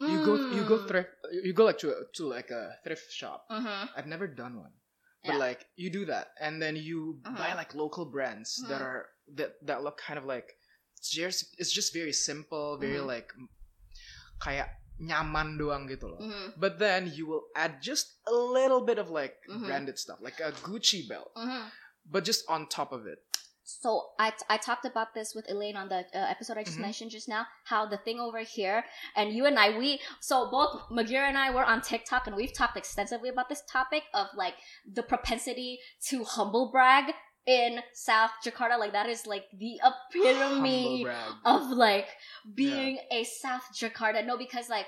you 0.00 0.24
go 0.24 0.34
you 0.56 0.64
go 0.64 0.78
Mm. 0.80 0.88
thrift 0.88 1.10
you 1.44 1.52
go 1.52 1.64
like 1.68 1.76
to 1.84 1.92
a, 1.92 2.04
to 2.16 2.24
like 2.24 2.48
a 2.50 2.76
thrift 2.84 3.12
shop. 3.12 3.44
Mhm. 3.52 3.88
I've 3.96 4.08
never 4.08 4.26
done 4.28 4.56
one. 4.56 4.72
But 5.24 5.36
Yeah. 5.36 5.44
like 5.52 5.60
you 5.76 5.92
do 5.92 6.08
that 6.08 6.32
and 6.40 6.56
then 6.60 6.76
you 6.76 7.20
buy 7.24 7.52
Mhm. 7.52 7.60
like 7.60 7.72
local 7.76 8.08
brands 8.08 8.56
that 8.68 8.80
Mhm. 8.80 8.88
are 8.88 9.00
that 9.36 9.60
that 9.68 9.84
look 9.84 10.00
kind 10.00 10.16
of 10.16 10.24
like 10.24 10.56
it's 10.96 11.12
just 11.12 11.52
it's 11.60 11.72
just 11.72 11.92
very 11.92 12.12
simple, 12.16 12.76
very 12.80 13.00
Mhm. 13.00 13.08
like 13.08 13.28
kayak 14.40 14.80
nyaman 15.00 15.56
doang 15.56 15.88
gitu 15.88 16.08
loh. 16.12 16.20
Mhm. 16.20 16.56
But 16.60 16.76
then 16.80 17.08
you 17.12 17.24
will 17.28 17.48
add 17.56 17.80
just 17.80 18.20
a 18.28 18.32
little 18.36 18.84
bit 18.84 19.00
of 19.00 19.08
like 19.08 19.40
Mhm. 19.48 19.64
branded 19.64 19.96
stuff, 19.96 20.20
like 20.20 20.40
a 20.40 20.52
Gucci 20.64 21.08
belt, 21.08 21.32
Mhm. 21.36 21.72
but 22.04 22.24
just 22.24 22.44
on 22.48 22.68
top 22.68 22.92
of 22.92 23.04
it. 23.08 23.24
So 23.80 24.10
I, 24.18 24.32
I 24.48 24.56
talked 24.56 24.84
about 24.84 25.14
this 25.14 25.34
with 25.34 25.48
Elaine 25.50 25.76
on 25.76 25.88
the 25.88 25.98
uh, 26.14 26.26
episode 26.34 26.58
I 26.58 26.64
just 26.64 26.78
Mhm. 26.78 26.82
mentioned 26.88 27.10
just 27.12 27.28
now. 27.28 27.46
How 27.64 27.86
the 27.86 27.96
thing 27.98 28.18
over 28.20 28.40
here 28.40 28.84
and 29.14 29.32
you 29.32 29.46
and 29.46 29.58
I 29.58 29.78
we 29.78 30.00
so 30.20 30.50
both 30.50 30.88
Maghira 30.90 31.28
and 31.28 31.38
I 31.38 31.50
were 31.50 31.64
on 31.64 31.80
TikTok 31.80 32.26
and 32.26 32.34
we've 32.34 32.52
talked 32.52 32.76
extensively 32.76 33.28
about 33.28 33.48
this 33.48 33.62
topic 33.70 34.04
of 34.12 34.26
like 34.34 34.54
the 34.84 35.02
propensity 35.02 35.78
to 36.08 36.24
humble 36.24 36.70
brag 36.72 37.14
in 37.46 37.80
South 37.94 38.32
Jakarta. 38.44 38.78
Like 38.78 38.92
that 38.92 39.08
is 39.08 39.26
like 39.26 39.44
the 39.58 39.80
epitome 39.84 41.06
of 41.44 41.70
like 41.70 42.08
being 42.54 42.98
a 43.10 43.24
South 43.24 43.64
Jakarta. 43.74 44.24
No, 44.24 44.36
because 44.36 44.68
like 44.68 44.86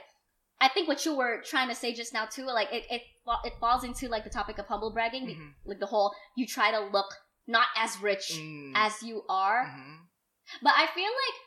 I 0.60 0.68
think 0.68 0.86
what 0.88 1.04
you 1.04 1.16
were 1.16 1.42
trying 1.44 1.68
to 1.68 1.74
say 1.74 1.92
just 1.92 2.12
now 2.12 2.26
too, 2.26 2.44
like 2.46 2.72
it 2.72 2.84
it 2.90 3.02
it 3.44 3.54
falls 3.60 3.84
into 3.84 4.08
like 4.08 4.24
the 4.24 4.30
topic 4.30 4.58
of 4.58 4.66
humble 4.66 4.92
bragging, 4.92 5.26
Mhm. 5.26 5.54
like 5.64 5.78
the 5.80 5.86
whole 5.86 6.14
you 6.36 6.46
try 6.46 6.70
to 6.70 6.80
look 6.80 7.10
not 7.46 7.66
as 7.76 8.00
rich 8.00 8.33
Mm. 8.35 8.72
as 8.74 9.02
you 9.02 9.24
are. 9.28 9.66
Mhm. 9.66 9.98
But 10.62 10.74
I 10.76 10.87
feel 10.94 11.11
like 11.11 11.38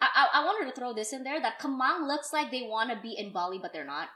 I, 0.00 0.08
I 0.14 0.40
I 0.40 0.44
wanted 0.44 0.66
to 0.72 0.78
throw 0.78 0.92
this 0.92 1.12
in 1.12 1.22
there 1.24 1.40
that 1.40 1.58
Kemang 1.60 2.06
looks 2.08 2.32
like 2.32 2.50
they 2.50 2.62
want 2.62 2.90
to 2.90 2.96
be 3.00 3.14
in 3.16 3.32
Bali, 3.32 3.58
but 3.60 3.72
they're 3.72 3.84
not. 3.84 4.08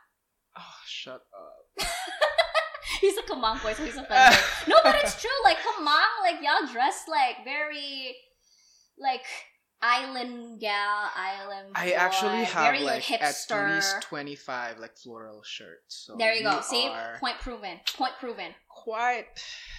Oh, 0.57 0.81
shut 0.87 1.23
up. 1.33 1.87
he's 3.01 3.16
a 3.16 3.23
Kemang 3.23 3.62
boy, 3.62 3.73
so 3.75 3.85
he's 3.85 3.97
offended. 3.97 4.38
no, 4.66 4.77
but 4.83 4.97
it's 4.97 5.14
true. 5.23 5.31
Like 5.44 5.59
Kemang, 5.59 6.21
like 6.23 6.42
y'all 6.42 6.66
dress 6.73 7.05
like 7.09 7.44
very 7.44 8.16
like 8.99 9.25
island 9.81 10.61
gal, 10.61 11.11
island. 11.14 11.69
I 11.75 11.91
boy, 11.91 11.95
actually 11.95 12.45
have 12.45 12.73
very 12.73 12.85
like 12.85 13.11
at 13.11 13.35
hipster. 13.35 13.75
least 13.75 14.03
twenty 14.03 14.35
five 14.35 14.79
like 14.79 14.97
floral 14.97 15.43
shirts. 15.43 16.05
So 16.07 16.17
there 16.17 16.35
you 16.35 16.43
go. 16.43 16.61
See, 16.61 16.91
point 17.21 17.38
proven. 17.41 17.81
Point 17.97 18.14
proven. 18.19 18.55
quite. 18.69 19.27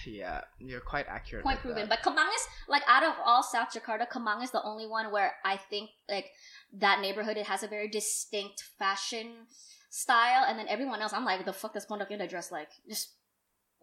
Yeah, 0.06 0.42
you're 0.58 0.80
quite 0.80 1.06
accurate. 1.08 1.44
Point 1.44 1.60
proven. 1.60 1.88
that. 1.88 2.02
But 2.04 2.12
Kemang 2.12 2.28
is 2.34 2.46
like 2.68 2.82
out 2.88 3.02
of 3.02 3.14
all 3.24 3.42
South 3.42 3.68
Jakarta, 3.74 4.08
Kemang 4.08 4.42
is 4.42 4.50
the 4.50 4.62
only 4.62 4.86
one 4.86 5.12
where 5.12 5.34
I 5.44 5.56
think 5.56 5.90
like 6.08 6.30
that 6.72 7.00
neighborhood 7.00 7.36
it 7.36 7.46
has 7.46 7.62
a 7.62 7.68
very 7.68 7.88
distinct 7.88 8.62
fashion 8.78 9.46
style, 9.90 10.44
and 10.46 10.58
then 10.58 10.68
everyone 10.68 11.02
else, 11.02 11.12
I'm 11.12 11.24
like, 11.24 11.44
the 11.44 11.52
fuck 11.52 11.74
does 11.74 11.86
Pondok 11.86 12.10
Indah 12.10 12.28
dress 12.28 12.52
like? 12.52 12.68
Just 12.88 13.10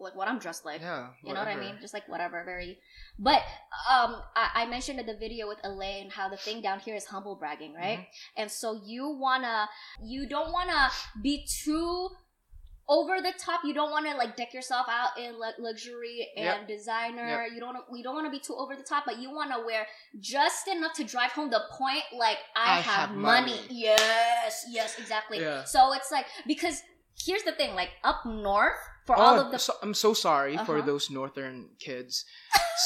like 0.00 0.14
what 0.14 0.28
I'm 0.28 0.38
dressed 0.38 0.64
like. 0.64 0.80
yeah, 0.80 1.08
You 1.24 1.34
know 1.34 1.40
what 1.40 1.48
I 1.48 1.56
mean? 1.56 1.76
Just 1.80 1.92
like 1.92 2.08
whatever, 2.08 2.42
very. 2.44 2.78
But 3.18 3.42
um, 3.90 4.22
I, 4.36 4.50
I 4.62 4.66
mentioned 4.66 5.00
in 5.00 5.06
the 5.06 5.16
video 5.16 5.48
with 5.48 5.58
Elaine 5.64 6.10
how 6.10 6.28
the 6.28 6.36
thing 6.36 6.62
down 6.62 6.78
here 6.80 6.94
is 6.94 7.04
humble 7.04 7.34
bragging, 7.36 7.74
right? 7.74 7.98
Mm-hmm. 7.98 8.40
And 8.42 8.50
so 8.50 8.80
you 8.84 9.08
wanna, 9.10 9.68
you 10.04 10.28
don't 10.28 10.52
wanna 10.52 10.88
be 11.22 11.44
too 11.64 12.08
over 12.88 13.20
the 13.20 13.32
top. 13.38 13.62
You 13.64 13.74
don't 13.74 13.90
wanna 13.90 14.16
like 14.16 14.36
deck 14.36 14.54
yourself 14.54 14.86
out 14.88 15.18
in 15.18 15.38
like 15.38 15.54
luxury 15.58 16.28
and 16.36 16.44
Yep. 16.44 16.68
designer. 16.68 17.46
You 17.52 17.60
don't, 17.60 17.76
you 17.92 18.02
don't 18.02 18.14
wanna 18.14 18.30
be 18.30 18.38
too 18.38 18.54
over 18.56 18.76
the 18.76 18.82
top, 18.84 19.04
but 19.04 19.18
you 19.18 19.30
wanna 19.30 19.64
wear 19.66 19.86
just 20.20 20.68
enough 20.68 20.94
to 20.94 21.04
drive 21.04 21.32
home 21.32 21.50
the 21.50 21.60
point. 21.76 22.04
Like 22.16 22.38
I, 22.56 22.78
I 22.78 22.80
have, 22.80 23.08
have 23.08 23.16
money. 23.16 23.50
money. 23.56 23.66
Yes, 23.70 24.64
yes, 24.70 24.98
exactly. 24.98 25.40
Yeah. 25.40 25.64
So 25.64 25.92
it's 25.92 26.10
like 26.12 26.26
because 26.46 26.82
here's 27.24 27.42
the 27.42 27.52
thing, 27.52 27.74
like 27.74 27.90
up 28.04 28.24
north 28.26 28.78
for 29.06 29.16
all 29.16 29.38
Oh, 29.38 29.44
of 29.46 29.52
the 29.52 29.58
so, 29.58 29.74
I'm 29.82 29.94
so 29.94 30.14
sorry 30.14 30.56
for 30.58 30.78
Uh-huh. 30.78 30.86
those 30.86 31.10
northern 31.10 31.70
kids. 31.78 32.24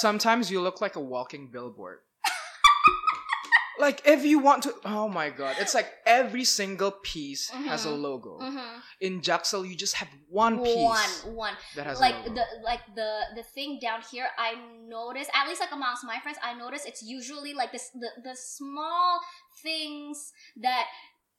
Sometimes 0.00 0.50
you 0.50 0.60
look 0.60 0.80
like 0.80 0.96
a 0.96 1.00
walking 1.00 1.50
billboard. 1.50 2.00
like 3.78 4.02
if 4.06 4.24
you 4.24 4.38
want 4.38 4.62
to, 4.64 4.74
oh 4.84 5.08
my 5.08 5.30
god, 5.30 5.56
it's 5.58 5.74
like 5.74 5.90
every 6.06 6.44
single 6.44 6.92
piece 6.92 7.50
has 7.50 7.84
a 7.84 7.88
Mhm. 7.88 8.02
logo. 8.02 8.38
Mhm. 8.38 8.82
In 9.00 9.20
Jaksel, 9.20 9.66
you 9.68 9.74
just 9.74 9.94
have 9.94 10.08
one 10.28 10.60
piece 10.62 11.24
one 11.24 11.34
one 11.34 11.54
that 11.74 11.86
has 11.86 11.98
like 12.00 12.14
a 12.14 12.28
logo. 12.28 12.34
the 12.34 12.44
like 12.62 12.80
the 12.94 13.10
the 13.34 13.42
thing 13.42 13.78
down 13.82 14.00
here 14.10 14.28
i 14.38 14.54
notice 14.88 15.28
at 15.34 15.46
least 15.48 15.60
like 15.60 15.72
amongst 15.72 16.04
my 16.04 16.18
friends 16.20 16.38
i 16.42 16.54
notice 16.54 16.84
it's 16.86 17.02
usually 17.02 17.52
like 17.52 17.70
this 17.72 17.90
the, 17.90 18.08
the 18.24 18.34
small 18.34 19.20
things 19.62 20.32
that 20.56 20.86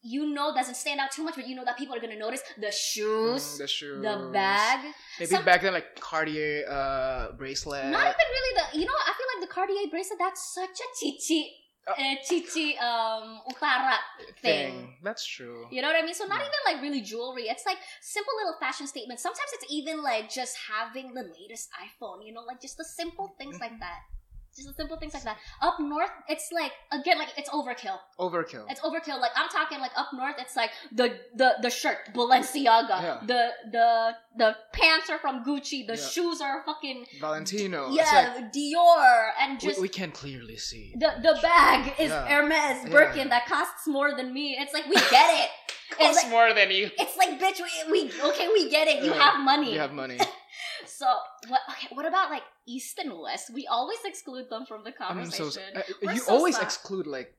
you 0.03 0.27
know 0.35 0.53
doesn't 0.53 0.75
stand 0.75 0.99
out 0.99 1.11
too 1.11 1.23
much 1.23 1.35
but 1.35 1.47
you 1.47 1.55
know 1.55 1.63
that 1.65 1.77
people 1.77 1.95
are 1.95 1.99
gonna 1.99 2.19
notice 2.19 2.41
the 2.59 2.71
shoes 2.71 3.43
Mm, 3.43 3.57
the 3.63 3.67
shoes, 3.67 4.01
the 4.03 4.15
bag 4.33 4.79
Maybe 5.19 5.31
Some- 5.31 5.45
back 5.45 5.61
then, 5.61 5.73
like 5.73 5.89
Cartier 5.99 6.65
uh, 6.69 7.31
bracelet. 7.39 7.85
not 7.87 8.01
even 8.13 8.27
really 8.35 8.53
the 8.59 8.65
you 8.79 8.85
know 8.85 8.97
i 9.09 9.11
feel 9.17 9.27
like 9.33 9.41
the 9.47 9.53
cartier 9.53 9.87
bracelet 9.89 10.19
that's 10.19 10.53
such 10.53 10.77
a 10.85 10.87
chichi 10.99 11.41
Oh. 11.85 11.91
uh, 11.99 12.15
chichi 12.25 12.77
um 12.77 13.41
utara 13.51 13.95
thing. 14.41 14.95
That's 15.03 15.25
true. 15.27 15.67
You 15.69 15.81
know 15.81 15.89
what 15.91 15.99
I 16.01 16.05
mean? 16.05 16.13
So 16.15 16.23
not 16.25 16.39
Yeah. 16.39 16.47
even 16.47 16.61
like 16.69 16.77
really 16.81 17.01
jewelry. 17.01 17.49
It's 17.53 17.65
like 17.65 17.77
simple 17.99 18.31
little 18.39 18.55
fashion 18.57 18.87
statements. 18.87 19.21
Sometimes 19.21 19.51
it's 19.51 19.65
even 19.69 20.01
like 20.01 20.31
just 20.31 20.55
having 20.71 21.13
the 21.13 21.23
latest 21.37 21.67
iPhone. 21.85 22.25
You 22.25 22.31
know, 22.35 22.43
like 22.47 22.61
just 22.61 22.77
the 22.77 22.85
simple 22.85 23.35
things 23.37 23.59
like 23.59 23.73
Mhm. 23.75 23.79
that. 23.83 23.99
Just 24.55 24.75
simple 24.77 24.97
things 24.97 25.13
like 25.15 25.23
that. 25.23 25.37
Up 25.61 25.79
north, 25.79 26.11
it's 26.29 26.49
like 26.51 26.71
again, 26.91 27.17
like 27.17 27.29
it's 27.37 27.49
overkill. 27.49 27.97
Overkill. 28.19 28.65
It's 28.69 28.79
overkill. 28.81 29.19
Like 29.19 29.31
I'm 29.35 29.49
talking 29.49 29.79
like 29.79 29.91
up 29.97 30.09
north, 30.13 30.35
it's 30.37 30.55
like 30.55 30.69
the 30.91 31.17
the 31.35 31.55
the 31.61 31.69
shirt 31.71 31.97
Balenciaga, 32.13 32.89
Yeah. 33.01 33.17
the 33.25 33.49
the 33.71 34.11
the 34.37 34.55
pants 34.71 35.09
are 35.09 35.17
from 35.17 35.43
Gucci, 35.43 35.87
the 35.87 35.95
Yeah. 35.95 36.07
shoes 36.07 36.39
are 36.39 36.61
fucking 36.65 37.05
Valentino. 37.19 37.89
Yeah 37.91 38.33
like, 38.35 38.53
Dior, 38.53 39.29
and 39.39 39.59
just 39.59 39.81
we 39.81 39.87
can 39.89 40.11
clearly 40.11 40.57
see. 40.57 40.93
the 40.97 41.11
the 41.21 41.39
bag 41.41 41.93
is 41.99 42.09
Yeah. 42.11 42.27
Hermes. 42.27 42.89
Birkin 42.91 43.29
that 43.29 43.47
costs 43.47 43.87
more 43.87 44.15
than 44.15 44.33
me. 44.33 44.55
It's 44.59 44.73
like 44.73 44.85
we 44.85 44.95
get 44.95 45.29
it. 45.43 45.49
It's 45.99 46.23
like, 46.23 46.31
more 46.31 46.53
than 46.55 46.71
you. 46.71 46.89
it's 46.97 47.15
like 47.17 47.39
bitch, 47.39 47.61
we, 47.61 47.91
we 47.91 48.11
okay, 48.29 48.47
we 48.47 48.67
get 48.67 48.87
it. 48.87 49.03
You 49.03 49.13
have 49.13 49.39
money. 49.43 49.73
You 49.73 49.79
have 49.79 49.93
money. 49.93 50.17
So 51.03 51.09
what? 51.51 51.61
Okay, 51.71 51.87
what 51.97 52.05
about 52.05 52.29
like 52.29 52.43
East 52.65 52.97
and 52.99 53.11
West? 53.19 53.51
We 53.53 53.67
always 53.67 53.99
exclude 54.05 54.49
them 54.49 54.65
from 54.65 54.83
the 54.83 54.91
conversation 54.93 55.51
so. 55.75 55.81
Uh, 56.07 56.13
you 56.13 56.19
so 56.19 56.33
always 56.33 56.57
exclude 56.57 57.07
like 57.07 57.35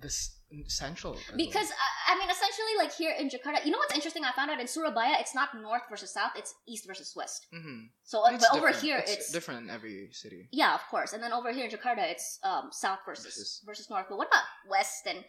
this 0.00 0.36
central. 0.68 1.16
because 1.36 1.68
I, 1.84 2.12
I 2.12 2.18
mean, 2.18 2.28
essentially, 2.30 2.74
like 2.78 2.92
here 2.94 3.14
in 3.18 3.28
Jakarta, 3.28 3.64
you 3.64 3.70
know 3.72 3.78
what's 3.78 3.94
interesting? 3.94 4.22
I 4.24 4.32
found 4.32 4.50
out 4.52 4.60
in 4.60 4.68
Surabaya, 4.68 5.16
it's 5.18 5.34
not 5.34 5.48
north 5.60 5.82
versus 5.90 6.12
south; 6.12 6.32
it's 6.36 6.54
east 6.68 6.86
versus 6.86 7.12
west. 7.16 7.46
Mhm. 7.52 7.88
So, 8.04 8.24
uh, 8.24 8.30
It's 8.34 8.46
but 8.48 8.56
over 8.58 8.70
here, 8.70 8.98
it's, 8.98 9.12
it's, 9.12 9.32
different 9.32 9.64
in 9.64 9.70
every 9.70 10.10
city. 10.12 10.48
yeah, 10.52 10.74
of 10.74 10.82
course. 10.90 11.12
And 11.12 11.20
then 11.22 11.32
over 11.32 11.50
here 11.52 11.64
in 11.64 11.70
Jakarta, 11.70 12.04
it's 12.14 12.38
um, 12.44 12.68
south 12.70 13.00
versus 13.06 13.24
Versus- 13.24 13.62
versus 13.66 13.90
north. 13.90 14.06
But 14.08 14.18
what 14.18 14.28
about 14.28 14.44
west 14.68 15.06
and 15.06 15.24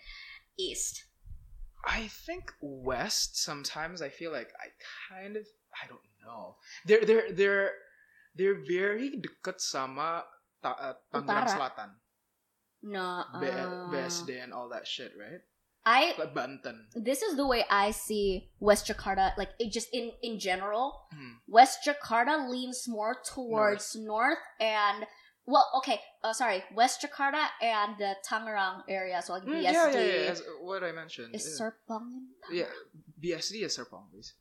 east? 0.60 1.06
I 1.86 2.08
think 2.26 2.54
West 2.62 3.42
sometimes 3.44 4.02
I 4.02 4.10
feel 4.10 4.32
like 4.32 4.52
I 4.66 4.68
kind 5.12 5.36
of 5.36 5.46
I 5.82 5.88
don't 5.88 6.00
know. 6.26 6.56
They're 6.86 7.04
they're 7.06 7.28
they're 7.32 7.70
they're 8.36 8.60
very 8.66 9.20
dekat 9.22 9.60
sama 9.62 10.24
ta, 10.64 10.74
uh, 10.80 10.94
Tangerang 11.14 11.48
Selatan, 11.48 11.90
No, 12.84 13.24
B- 13.40 13.48
uh, 13.48 13.88
BSD 13.94 14.44
and 14.44 14.52
all 14.54 14.68
that 14.70 14.88
shit, 14.88 15.12
right? 15.16 15.40
I 15.86 16.16
Like 16.18 16.32
Banten. 16.34 16.88
this 16.96 17.20
is 17.22 17.36
the 17.36 17.44
way 17.46 17.64
I 17.70 17.92
see 17.92 18.48
West 18.60 18.88
Jakarta. 18.88 19.36
Like 19.36 19.52
it 19.60 19.72
just 19.72 19.92
in 19.92 20.12
in 20.24 20.40
general, 20.40 21.08
Hmm. 21.12 21.44
West 21.48 21.84
Jakarta 21.84 22.48
leans 22.48 22.88
more 22.88 23.20
towards 23.24 23.92
north, 24.00 24.40
and 24.64 25.04
well, 25.44 25.68
okay, 25.84 26.00
uh, 26.24 26.32
sorry, 26.32 26.64
West 26.72 27.04
Jakarta 27.04 27.52
and 27.60 28.00
the 28.00 28.16
Tangerang 28.24 28.88
area, 28.88 29.20
so 29.20 29.36
like 29.36 29.44
Mm, 29.44 29.60
BSD 29.60 29.76
yeah, 29.76 29.92
yeah, 29.92 30.24
yeah. 30.24 30.32
As 30.32 30.40
what 30.64 30.88
I 30.88 30.96
mentioned. 30.96 31.36
is 31.36 31.44
yeah. 31.44 31.56
Serpong. 31.60 32.08
yeah, 32.48 32.72
BSD 33.20 33.68
is 33.68 33.76
Serpong, 33.76 34.08
please. 34.08 34.40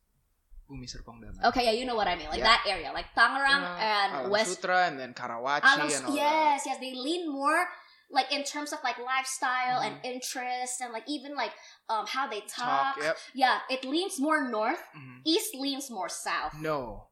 Bumi 0.72 0.86
Serpong 0.88 1.20
Damai. 1.20 1.44
Okay, 1.52 1.64
yeah, 1.66 1.72
you 1.72 1.84
know 1.84 1.94
what 1.94 2.08
I 2.08 2.16
mean, 2.16 2.28
like 2.32 2.38
Yeah. 2.38 2.44
that 2.56 2.64
area, 2.66 2.90
like 2.94 3.06
Tangerang 3.14 3.60
Uh, 3.62 3.76
and 3.92 4.10
Alam 4.16 4.30
West. 4.30 4.50
Sutra 4.56 4.86
and 4.88 4.98
then 4.98 5.12
Karawaci 5.12 5.60
Alam- 5.64 5.90
and 5.92 6.06
all 6.06 6.16
yes, 6.16 6.62
yes, 6.64 6.78
they 6.80 6.94
lean 6.94 7.30
more 7.30 7.68
like 8.10 8.30
in 8.32 8.42
terms 8.44 8.72
of 8.72 8.78
like 8.84 8.98
lifestyle 8.98 9.80
and 9.80 9.96
Mhm. 9.96 10.04
interest 10.16 10.80
and 10.80 10.92
like 10.92 11.04
even 11.08 11.34
like 11.34 11.52
um 11.88 12.06
how 12.06 12.24
they. 12.32 12.40
Talk, 12.42 12.96
talk. 12.96 13.02
yep. 13.02 13.16
Yeah, 13.34 13.60
it 13.74 13.84
leans 13.84 14.18
more 14.20 14.48
north. 14.48 14.82
Mhm. 14.96 15.20
East 15.24 15.54
leans 15.54 15.90
more 15.90 16.08
south. 16.08 16.54
No, 16.56 17.08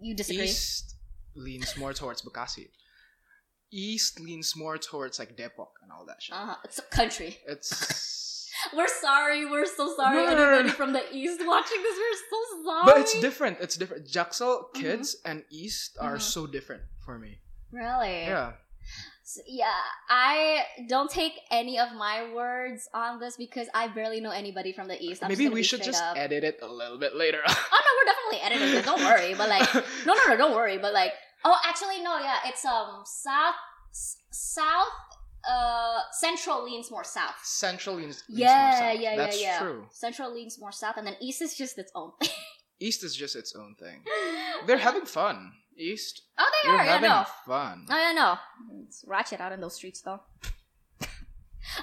You 0.00 0.14
disagree? 0.14 0.44
East 0.48 0.96
leans 1.34 1.76
more 1.76 1.92
towards 1.92 2.22
Bekasi. 2.22 2.70
East 3.70 4.18
leans 4.18 4.56
more 4.56 4.78
towards 4.78 5.18
like 5.20 5.36
Depok 5.36 5.72
and 5.82 5.92
all 5.92 6.04
that 6.06 6.20
shit. 6.22 6.34
Uh-huh. 6.34 6.56
It's 6.64 6.78
a 6.78 6.82
country. 6.98 7.38
It's 7.46 8.39
We're 8.76 8.88
sorry. 8.88 9.46
We're 9.46 9.66
so 9.66 9.94
sorry. 9.96 10.16
No, 10.16 10.30
no, 10.30 10.36
no, 10.36 10.42
Anybody 10.44 10.68
no. 10.68 10.74
from 10.74 10.92
the 10.92 11.02
east 11.12 11.40
watching 11.44 11.82
this, 11.82 11.96
we're 11.96 12.20
so 12.30 12.64
sorry. 12.64 12.84
but 12.86 12.96
it's 12.98 13.18
different. 13.20 13.58
It's 13.60 13.76
different. 13.76 14.06
Jaksel 14.06 14.64
Mm-hmm. 14.70 14.80
kids 14.82 15.16
and 15.24 15.44
East 15.50 15.96
are 16.00 16.16
Mhm. 16.16 16.22
so 16.22 16.46
different 16.46 16.82
for 17.04 17.18
me. 17.18 17.40
Really? 17.72 18.24
Yeah. 18.26 18.52
S- 19.22 19.38
yeah. 19.46 19.80
I 20.08 20.64
don't 20.88 21.10
take 21.10 21.34
any 21.50 21.78
of 21.78 21.92
my 21.94 22.32
words 22.34 22.88
on 22.92 23.20
this 23.20 23.36
because 23.36 23.68
I 23.74 23.86
barely 23.88 24.20
know 24.20 24.30
anybody 24.32 24.72
from 24.72 24.88
the 24.88 24.98
east. 25.00 25.22
I'm 25.22 25.28
Maybe 25.28 25.48
we 25.48 25.62
should 25.62 25.82
just 25.82 26.02
up. 26.02 26.16
edit 26.18 26.42
it 26.44 26.58
a 26.62 26.66
little 26.66 26.98
bit 26.98 27.14
later. 27.14 27.40
Oh 27.46 27.80
no, 27.86 27.90
we're 27.96 28.08
definitely 28.12 28.40
editing 28.46 28.78
it. 28.78 28.84
Don't 28.84 29.00
worry. 29.02 29.34
But 29.34 29.48
like, 29.48 29.72
no, 30.06 30.14
no, 30.14 30.22
no, 30.28 30.36
don't 30.36 30.54
worry. 30.54 30.78
But 30.78 30.92
like, 30.92 31.12
oh, 31.44 31.56
actually, 31.64 32.02
no. 32.02 32.18
Yeah, 32.18 32.38
it's 32.46 32.64
um 32.64 33.02
south, 33.06 33.54
south, 34.30 34.88
uh, 35.48 36.00
central 36.12 36.64
leans 36.64 36.90
more 36.90 37.04
south. 37.04 37.36
Central 37.42 37.96
leans, 37.96 38.22
leans 38.28 38.40
Yeah, 38.40 38.60
more 38.60 38.72
south. 38.72 39.00
yeah, 39.00 39.10
yeah, 39.10 39.16
That's 39.16 39.40
yeah. 39.42 39.58
true. 39.58 39.86
Central 39.90 40.32
leans 40.34 40.58
more 40.60 40.72
south, 40.72 40.96
and 40.96 41.06
then 41.06 41.16
east 41.20 41.42
is 41.42 41.56
just 41.56 41.78
its 41.78 41.92
own. 41.94 42.12
East 42.82 43.04
is 43.04 43.14
just 43.14 43.36
its 43.36 43.52
own 43.54 43.74
thing. 43.76 44.00
They're 44.66 44.78
having 44.80 45.04
fun. 45.04 45.52
East, 45.76 46.22
Oh, 46.38 46.48
they 46.48 46.70
you're 46.70 46.78
are. 46.80 46.84
Yeah, 46.84 46.92
having 46.96 47.10
no. 47.10 47.24
fun. 47.44 47.84
I 47.90 47.98
don't 48.08 48.16
know. 48.16 48.36
It's 48.88 49.04
ratchet 49.06 49.38
out 49.38 49.52
in 49.52 49.60
those 49.60 49.74
streets, 49.76 50.00
though. 50.00 50.20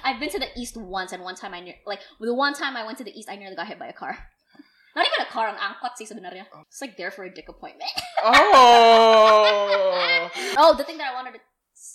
I've 0.02 0.18
been 0.18 0.28
to 0.30 0.40
the 0.40 0.48
east 0.58 0.76
once, 0.76 1.12
and 1.12 1.22
one 1.22 1.36
time 1.36 1.54
I 1.54 1.60
near 1.60 1.74
like 1.86 2.00
the 2.18 2.34
one 2.34 2.52
time 2.52 2.76
I 2.76 2.84
went 2.84 2.98
to 2.98 3.04
the 3.04 3.14
east, 3.16 3.28
I 3.30 3.36
nearly 3.36 3.54
got 3.54 3.68
hit 3.68 3.78
by 3.78 3.86
a 3.86 3.92
car. 3.92 4.18
Not 4.96 5.06
even 5.06 5.24
a 5.26 5.30
car, 5.30 5.46
an 5.46 5.54
angkot 5.54 5.94
sih 5.96 6.04
sebenarnya. 6.06 6.46
It's 6.66 6.80
like 6.82 6.96
there 6.98 7.12
for 7.14 7.22
a 7.22 7.30
dick 7.32 7.46
appointment. 7.48 7.90
Oh. 8.24 10.28
oh, 10.58 10.74
the 10.76 10.82
thing 10.82 10.98
that 10.98 11.12
I 11.12 11.14
wanted 11.14 11.38
to 11.38 11.40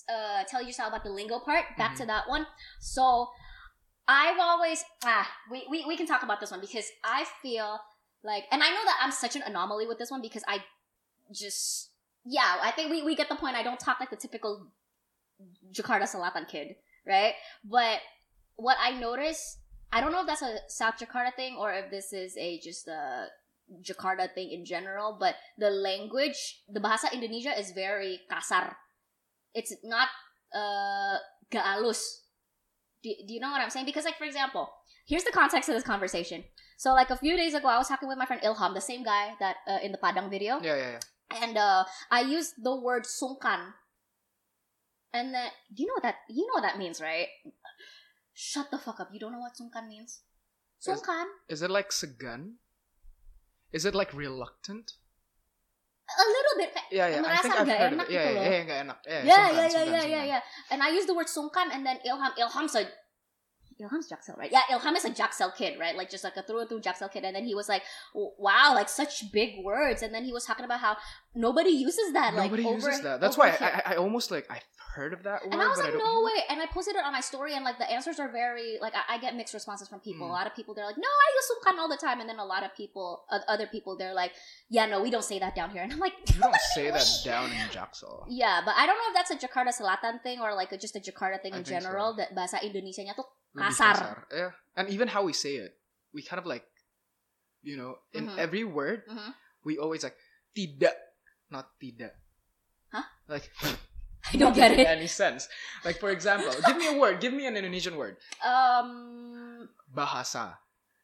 uh, 0.09 0.43
tell 0.49 0.61
you 0.61 0.67
just 0.67 0.79
about 0.79 1.03
the 1.03 1.09
lingo 1.09 1.39
part. 1.39 1.65
Back 1.77 1.95
to 1.97 2.05
that 2.05 2.27
one. 2.27 2.45
So 2.79 3.29
I've 4.07 4.39
always 4.39 4.83
ah 5.05 5.29
we, 5.49 5.65
we 5.69 5.85
we 5.85 5.95
can 5.95 6.05
talk 6.07 6.23
about 6.23 6.39
this 6.39 6.51
one 6.51 6.59
because 6.59 6.89
I 7.03 7.25
feel 7.41 7.79
like 8.23 8.43
and 8.51 8.61
I 8.61 8.69
know 8.69 8.83
that 8.83 8.99
I'm 9.01 9.11
such 9.11 9.35
an 9.35 9.43
anomaly 9.45 9.87
with 9.87 9.97
this 9.97 10.11
one 10.11 10.21
because 10.21 10.43
I 10.47 10.63
just 11.31 11.91
yeah 12.25 12.57
I 12.61 12.71
think 12.71 12.91
we 12.91 13.01
we 13.03 13.15
get 13.15 13.29
the 13.29 13.35
point. 13.35 13.55
I 13.55 13.63
don't 13.63 13.79
talk 13.79 13.99
like 13.99 14.09
the 14.09 14.17
typical 14.17 14.67
Jakarta 15.71 16.03
Selatan 16.03 16.47
kid, 16.47 16.75
right? 17.07 17.33
But 17.63 17.99
what 18.55 18.77
I 18.79 18.91
notice, 18.99 19.57
I 19.91 20.01
don't 20.01 20.11
know 20.11 20.21
if 20.21 20.27
that's 20.27 20.41
a 20.41 20.57
South 20.67 20.95
Jakarta 20.99 21.33
thing 21.35 21.55
or 21.57 21.73
if 21.73 21.89
this 21.89 22.13
is 22.13 22.37
a 22.37 22.59
just 22.59 22.87
a 22.87 23.27
Jakarta 23.81 24.31
thing 24.33 24.51
in 24.51 24.65
general, 24.65 25.15
but 25.19 25.35
the 25.57 25.69
language, 25.69 26.61
the 26.67 26.79
bahasa 26.79 27.11
Indonesia 27.13 27.57
is 27.57 27.71
very 27.71 28.19
kasar. 28.29 28.75
It's 29.53 29.73
not 29.83 30.09
uh 30.53 31.17
gaalus. 31.51 32.01
Do, 33.03 33.09
do 33.27 33.33
you 33.33 33.39
know 33.39 33.51
what 33.51 33.61
I'm 33.61 33.69
saying? 33.69 33.85
Because 33.85 34.05
like 34.05 34.17
for 34.17 34.23
example, 34.25 34.69
here's 35.07 35.23
the 35.23 35.31
context 35.31 35.69
of 35.69 35.75
this 35.75 35.83
conversation. 35.83 36.43
So 36.77 36.93
like 36.93 37.09
a 37.11 37.17
few 37.17 37.35
days 37.37 37.53
ago, 37.53 37.67
I 37.67 37.77
was 37.77 37.87
talking 37.87 38.07
with 38.09 38.17
my 38.17 38.25
friend 38.25 38.41
Ilham, 38.41 38.73
the 38.73 38.81
same 38.81 39.03
guy 39.03 39.35
that 39.39 39.57
uh, 39.67 39.79
in 39.83 39.91
the 39.91 39.97
Padang 39.97 40.29
video, 40.29 40.59
Yeah, 40.61 40.75
yeah, 40.75 40.91
yeah. 40.97 41.43
and 41.43 41.57
uh, 41.57 41.85
I 42.11 42.21
used 42.21 42.55
the 42.61 42.75
word 42.75 43.03
sungkan. 43.05 43.73
And 45.13 45.33
then, 45.33 45.51
do 45.69 45.83
you 45.83 45.87
know 45.93 46.01
that? 46.01 46.15
You 46.27 46.47
know 46.47 46.57
what 46.57 46.65
that 46.65 46.79
means, 46.79 46.99
right? 46.99 47.27
Shut 48.33 48.71
the 48.71 48.79
fuck 48.81 48.99
up! 48.99 49.09
You 49.13 49.19
don't 49.21 49.31
know 49.31 49.39
what 49.45 49.53
sungkan 49.53 49.87
means? 49.87 50.21
Is- 50.81 50.87
Sungkan, 50.89 51.27
Is 51.47 51.61
it 51.61 51.69
like 51.69 51.91
segan? 51.93 52.57
Is 53.71 53.85
it 53.85 53.93
like 53.93 54.11
reluctant? 54.13 54.93
A 56.13 56.25
little 56.25 56.55
bit. 56.57 56.71
Yeah, 56.91 57.07
yeah. 57.07 57.21
I 57.25 57.37
think 57.41 57.53
Merasa 57.53 57.65
nggak 57.65 57.81
enak. 57.93 58.07
Yeah, 58.07 58.23
gitu 58.23 58.29
yeah, 58.29 58.33
loh. 58.33 58.43
yeah, 58.43 58.61
nggak 58.63 58.79
enak. 58.85 58.97
Yeah, 59.03 59.11
yeah, 59.13 59.23
yeah, 59.23 59.49
yeah, 59.53 59.69
sungkan, 59.69 60.05
yeah, 60.09 60.23
yeah, 60.37 60.41
And 60.71 60.79
I 60.83 60.89
used 60.93 61.07
the 61.09 61.15
word 61.17 61.27
sungkan, 61.27 61.73
and 61.73 61.81
then 61.85 61.97
Ilham, 62.05 62.31
Ilham's 62.37 62.75
a 62.75 62.85
Ilham's 63.81 64.07
Jaksel, 64.07 64.37
right? 64.37 64.51
Yeah, 64.51 64.61
Ilham 64.71 64.95
is 64.95 65.05
a 65.05 65.09
Jaksel 65.09 65.55
kid, 65.55 65.79
right? 65.79 65.95
Like 65.95 66.09
just 66.09 66.23
like 66.23 66.37
a 66.37 66.43
through 66.43 66.61
and 66.61 66.69
through 66.69 66.81
Jaksel 66.81 67.11
kid. 67.11 67.23
And 67.25 67.35
then 67.35 67.45
he 67.45 67.55
was 67.55 67.67
like, 67.67 67.83
"Wow, 68.13 68.71
like 68.75 68.87
such 68.87 69.31
big 69.31 69.63
words." 69.63 70.01
And 70.01 70.13
then 70.13 70.23
he 70.23 70.31
was 70.31 70.45
talking 70.45 70.65
about 70.65 70.79
how 70.79 70.97
nobody 71.35 71.69
uses 71.71 72.13
that. 72.13 72.33
like, 72.33 72.49
Nobody 72.51 72.65
over- 72.65 72.75
uses 72.89 73.01
that. 73.01 73.19
That's 73.21 73.37
why. 73.37 73.49
I, 73.49 73.65
I, 73.65 73.81
I 73.93 73.95
almost 73.97 74.29
like 74.31 74.45
I've 74.49 74.63
heard 74.93 75.13
of 75.13 75.23
that 75.23 75.41
word, 75.43 75.53
And 75.53 75.61
I 75.61 75.67
was 75.67 75.79
like, 75.81 75.93
I 75.93 75.97
no 75.97 76.21
way. 76.21 76.45
And 76.49 76.61
I 76.61 76.67
posted 76.69 76.95
it 76.95 77.03
on 77.03 77.13
my 77.13 77.21
story, 77.21 77.55
and 77.55 77.65
like 77.65 77.77
the 77.81 77.89
answers 77.89 78.19
are 78.19 78.29
very 78.29 78.77
like 78.81 78.93
I, 78.93 79.17
get 79.17 79.35
mixed 79.35 79.53
responses 79.53 79.87
from 79.89 79.99
people. 80.01 80.27
Mm. 80.27 80.29
A 80.29 80.33
lot 80.33 80.45
of 80.45 80.53
people 80.55 80.73
they're 80.77 80.85
like, 80.85 80.97
no, 80.97 81.09
I 81.09 81.27
use 81.33 81.47
sungkan 81.49 81.79
all 81.81 81.89
the 81.89 81.97
time, 81.97 82.19
and 82.21 82.29
then 82.29 82.37
a 82.37 82.45
lot 82.45 82.61
of 82.63 82.75
people, 82.77 83.25
uh, 83.33 83.39
other 83.49 83.65
people, 83.65 83.97
they're 83.97 84.13
like, 84.13 84.31
yeah, 84.69 84.85
no, 84.85 85.01
we 85.01 85.09
don't 85.09 85.23
say 85.25 85.39
that 85.39 85.55
down 85.55 85.71
here. 85.71 85.81
And 85.81 85.91
I'm 85.91 85.99
like, 85.99 86.13
You 86.33 86.39
don't 86.41 86.55
say 86.75 86.91
that 86.91 87.05
down 87.25 87.49
in 87.49 87.65
Jaksel. 87.73 88.25
yeah, 88.29 88.61
but 88.63 88.75
I 88.77 88.85
don't 88.85 88.97
know 89.01 89.09
if 89.09 89.15
that's 89.17 89.31
a 89.33 89.39
Jakarta 89.41 89.73
Selatan 89.73 90.21
thing 90.21 90.39
or 90.39 90.53
like 90.53 90.71
a, 90.71 90.77
just 90.77 90.95
a 90.95 90.99
Jakarta 91.01 91.41
thing 91.41 91.53
in 91.57 91.63
think 91.63 91.67
so. 91.67 91.73
general. 91.81 92.13
That 92.15 92.35
bahasa 92.37 92.61
Indonesianya 92.61 93.15
tuh 93.17 93.25
Lebih 93.57 93.73
Kasar. 93.73 94.25
Yeah, 94.29 94.51
and 94.77 94.89
even 94.89 95.07
how 95.09 95.23
we 95.25 95.33
say 95.33 95.57
it, 95.57 95.73
we 96.13 96.21
kind 96.21 96.37
of 96.37 96.45
like, 96.45 96.65
you 97.65 97.77
know, 97.77 97.97
in 98.13 98.27
Mhm. 98.29 98.37
every 98.37 98.63
word, 98.63 99.05
Mhm. 99.09 99.33
we 99.65 99.77
always 99.81 100.03
like 100.03 100.17
tidak, 100.53 100.93
not 101.53 101.77
tidak. 101.77 102.17
Huh? 102.89 103.05
Like 103.29 103.53
I 104.33 104.37
don't 104.41 104.55
get 104.57 104.73
it. 104.73 104.87
any 104.89 105.05
sense. 105.05 105.45
Like 105.85 106.01
for 106.01 106.09
example, 106.09 106.49
give 106.65 106.77
me 106.81 106.89
a 106.89 106.97
word. 106.97 107.21
Give 107.21 107.33
me 107.33 107.45
an 107.45 107.53
Indonesian 107.53 107.93
word. 107.93 108.17
Um, 108.41 109.69
Bahasa. 109.93 110.57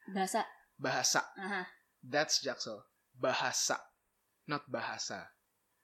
bahasa. 0.10 0.42
Bahasa. 0.82 1.22
Uh-huh. 1.38 1.66
That's 2.02 2.42
Jaksel. 2.42 2.82
Bahasa, 3.14 3.78
not 4.48 4.66
bahasa. 4.72 5.28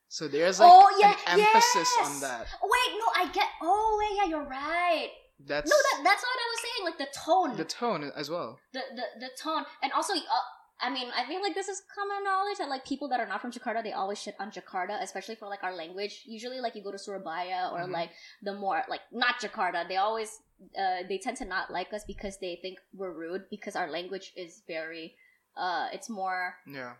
So 0.07 0.25
there's 0.31 0.57
like 0.63 0.71
Oh, 0.71 0.87
yeah, 0.97 1.11
an 1.27 1.39
emphasis 1.43 1.91
yes! 1.91 2.07
on 2.07 2.13
that. 2.23 2.47
Oh, 2.63 2.69
wait, 2.71 2.89
no, 2.97 3.07
I 3.13 3.23
get. 3.35 3.49
Oh, 3.61 3.99
wait, 3.99 4.15
yeah, 4.17 4.27
you're 4.31 4.47
right. 4.47 5.11
That's 5.35 5.67
No, 5.67 5.75
that 5.75 5.97
that's 6.07 6.23
what 6.23 6.37
I 6.39 6.47
was 6.47 6.59
saying. 6.63 6.81
Like 6.87 6.97
the 6.97 7.11
tone, 7.11 7.49
the 7.59 7.67
tone 7.67 8.01
as 8.15 8.31
well. 8.31 8.55
the 8.71 8.79
the, 8.95 9.05
the 9.19 9.29
tone, 9.35 9.67
and 9.83 9.91
also 9.91 10.15
uh, 10.15 10.45
I 10.81 10.89
mean, 10.91 11.07
I 11.15 11.25
feel 11.25 11.41
like 11.41 11.55
this 11.55 11.69
is 11.69 11.81
common 11.95 12.23
knowledge 12.23 12.57
that 12.59 12.67
like 12.69 12.83
people 12.85 13.07
that 13.09 13.19
are 13.21 13.25
not 13.27 13.41
from 13.41 13.51
Jakarta, 13.51 13.81
they 13.81 13.93
always 13.93 14.19
shit 14.21 14.35
on 14.39 14.51
Jakarta, 14.51 15.01
especially 15.01 15.35
for 15.35 15.47
like 15.47 15.63
our 15.63 15.73
language. 15.73 16.23
Usually, 16.25 16.59
like 16.59 16.75
you 16.75 16.83
go 16.83 16.91
to 16.91 16.99
Surabaya 16.99 17.69
or 17.71 17.79
Mhm. 17.87 17.91
like 17.91 18.11
the 18.43 18.53
more 18.53 18.83
like 18.89 19.01
not 19.11 19.39
Jakarta, 19.39 19.87
they 19.87 19.95
always 19.97 20.39
uh 20.77 21.03
they 21.07 21.17
tend 21.17 21.37
to 21.37 21.45
not 21.45 21.71
like 21.71 21.93
us 21.93 22.03
because 22.05 22.37
they 22.39 22.59
think 22.61 22.79
we're 22.93 23.11
rude 23.11 23.47
because 23.49 23.75
our 23.75 23.89
language 23.89 24.33
is 24.35 24.63
very 24.67 25.15
uh 25.55 25.87
it's 25.93 26.09
more 26.09 26.55
Yeah. 26.67 26.95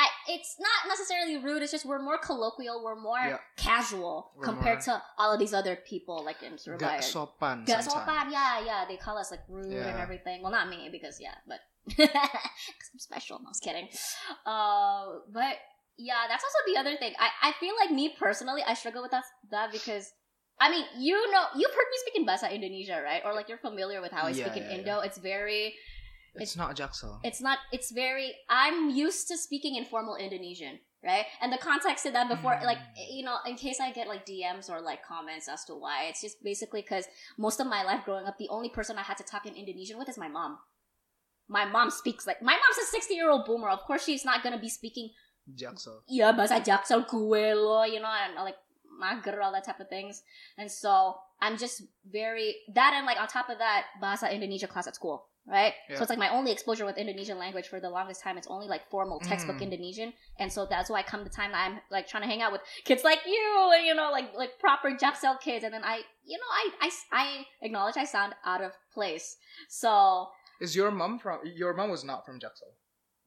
I, 0.00 0.08
it's 0.28 0.56
not 0.58 0.88
necessarily 0.88 1.36
rude. 1.36 1.60
It's 1.62 1.72
just 1.72 1.84
we're 1.84 2.00
more 2.00 2.16
colloquial. 2.16 2.82
We're 2.82 2.96
more 2.96 3.18
Yeah. 3.20 3.38
casual 3.56 4.32
We're 4.34 4.44
compared 4.46 4.78
more- 4.86 4.96
to 4.96 5.02
all 5.18 5.30
of 5.34 5.38
these 5.38 5.52
other 5.52 5.76
people, 5.76 6.24
like 6.24 6.42
in 6.42 6.56
Surabaya. 6.56 7.00
Gak 7.00 7.04
sopan 7.04 7.66
Gak 7.66 7.84
sopan, 7.84 8.32
yeah, 8.32 8.64
yeah. 8.64 8.84
They 8.88 8.96
call 8.96 9.18
us 9.18 9.30
like 9.30 9.44
rude 9.46 9.68
and 9.76 10.00
everything. 10.00 10.40
Well, 10.40 10.52
not 10.52 10.68
me 10.72 10.88
because 10.90 11.20
yeah, 11.20 11.34
but 11.46 11.60
because 11.96 12.88
I'm 12.92 12.98
special. 12.98 13.38
No, 13.38 13.46
I 13.46 13.50
was 13.50 13.60
kidding. 13.60 13.88
Uh, 14.46 15.20
but 15.32 15.56
yeah, 15.98 16.24
that's 16.28 16.44
also 16.44 16.58
the 16.72 16.78
other 16.80 16.96
thing. 16.96 17.12
I 17.18 17.50
I 17.50 17.52
feel 17.60 17.74
like 17.76 17.90
me 17.90 18.14
personally, 18.18 18.62
I 18.66 18.74
struggle 18.74 19.02
with 19.02 19.10
that 19.12 19.24
that 19.50 19.72
because. 19.72 20.12
I 20.62 20.68
mean, 20.68 20.84
you 20.98 21.16
know, 21.32 21.44
you've 21.56 21.70
heard 21.72 21.88
me 21.88 21.96
speak 22.04 22.16
in 22.20 22.26
Bahasa 22.28 22.52
Indonesia, 22.52 23.00
right? 23.02 23.22
Or 23.24 23.32
like 23.32 23.48
you're 23.48 23.56
familiar 23.56 24.02
with 24.02 24.12
how 24.12 24.26
I 24.26 24.36
Yeah, 24.36 24.44
speak 24.44 24.60
in 24.60 24.68
yeah, 24.68 24.76
Indo. 24.76 25.00
It's 25.00 25.16
very, 25.16 25.72
It's 26.36 26.52
not 26.54 26.76
Jaksel. 26.76 27.16
it's 27.24 27.40
not 27.40 27.58
it's 27.72 27.90
very 27.90 28.30
i'm 28.52 28.90
used 28.92 29.26
to 29.28 29.36
speaking 29.36 29.74
in 29.74 29.82
formal 29.84 30.14
indonesian 30.14 30.78
right 31.02 31.26
and 31.42 31.50
the 31.50 31.58
context 31.58 32.06
of 32.06 32.12
that 32.14 32.28
before 32.30 32.54
Mm. 32.54 32.70
like 32.70 32.78
you 33.10 33.24
know 33.26 33.34
in 33.50 33.56
case 33.58 33.80
i 33.82 33.90
get 33.90 34.06
like 34.06 34.22
dms 34.30 34.70
or 34.70 34.78
like 34.80 35.02
comments 35.02 35.48
as 35.50 35.64
to 35.66 35.74
why 35.74 36.06
it's 36.06 36.22
just 36.22 36.38
basically 36.44 36.82
because 36.86 37.10
most 37.36 37.58
of 37.58 37.66
my 37.66 37.82
life 37.82 38.06
growing 38.06 38.30
up 38.30 38.38
the 38.38 38.46
only 38.46 38.70
person 38.70 38.94
i 38.94 39.02
had 39.02 39.18
to 39.18 39.26
talk 39.26 39.42
in 39.42 39.58
indonesian 39.58 39.98
with 39.98 40.06
is 40.08 40.14
my 40.22 40.30
mom 40.30 40.54
my 41.50 41.64
mom 41.66 41.90
speaks 41.90 42.26
like 42.30 42.38
my 42.40 42.54
mom's 42.54 42.78
a 42.78 42.86
60 42.86 43.10
year 43.18 43.28
old 43.28 43.42
boomer. 43.44 43.68
Of 43.68 43.82
course 43.82 44.04
she's 44.06 44.24
not 44.24 44.42
gonna 44.46 44.62
be 44.62 44.70
speaking 44.70 45.10
Jaksel. 45.50 46.06
yeah 46.06 46.30
bahasa 46.30 46.62
jaksel 46.62 47.02
gue 47.10 47.44
lo 47.58 47.82
you 47.82 47.98
know 47.98 48.14
and 48.22 48.38
like 48.38 48.54
mager 49.02 49.34
all 49.42 49.50
that 49.50 49.66
type 49.66 49.80
of 49.82 49.88
things. 49.90 50.22
And 50.56 50.70
so 50.70 51.18
i'm 51.42 51.56
just 51.58 51.82
very 52.06 52.54
that 52.78 52.92
and 52.94 53.02
like 53.08 53.18
on 53.18 53.26
top 53.26 53.48
of 53.50 53.58
that 53.58 53.90
bahasa 53.98 54.30
indonesia 54.30 54.68
class 54.70 54.86
at 54.86 54.94
school 54.94 55.26
right? 55.48 55.72
Yeah. 55.88 55.96
so 55.96 56.04
it's 56.04 56.10
like 56.12 56.20
my 56.20 56.28
only 56.28 56.52
exposure 56.52 56.84
with 56.84 57.00
indonesian 57.00 57.38
language 57.40 57.66
for 57.72 57.80
the 57.80 57.88
longest 57.90 58.20
time. 58.22 58.36
It's 58.38 58.46
only 58.46 58.68
like 58.68 58.86
formal 58.92 59.18
textbook 59.18 59.56
Mm. 59.58 59.66
indonesian. 59.72 60.12
And 60.38 60.52
so 60.52 60.68
that's 60.68 60.92
why 60.92 61.00
I 61.00 61.02
come 61.02 61.24
the 61.24 61.32
time 61.32 61.50
that 61.56 61.64
i'm 61.66 61.80
like 61.90 62.06
trying 62.06 62.22
to 62.22 62.30
hang 62.30 62.44
out 62.44 62.52
with 62.52 62.60
kids 62.84 63.02
like 63.02 63.24
you 63.26 63.42
and 63.74 63.82
you 63.88 63.94
know 63.98 64.12
like 64.12 64.30
like 64.36 64.60
proper 64.60 64.92
jaksel 64.94 65.40
kids. 65.40 65.64
And 65.64 65.72
then 65.74 65.82
i 65.82 66.04
you 66.28 66.36
know 66.38 66.50
i 66.60 66.64
i, 66.86 66.88
I 67.10 67.26
acknowledge 67.66 67.96
i 67.96 68.04
sound 68.04 68.36
out 68.44 68.62
of 68.62 68.76
place. 68.94 69.40
So 69.66 70.28
Is 70.60 70.76
your 70.76 70.90
mom 70.90 71.18
from? 71.18 71.40
Your 71.44 71.72
mom 71.74 71.90
was 71.90 72.04
not 72.04 72.24
from 72.26 72.38
Jaksel. 72.38 72.72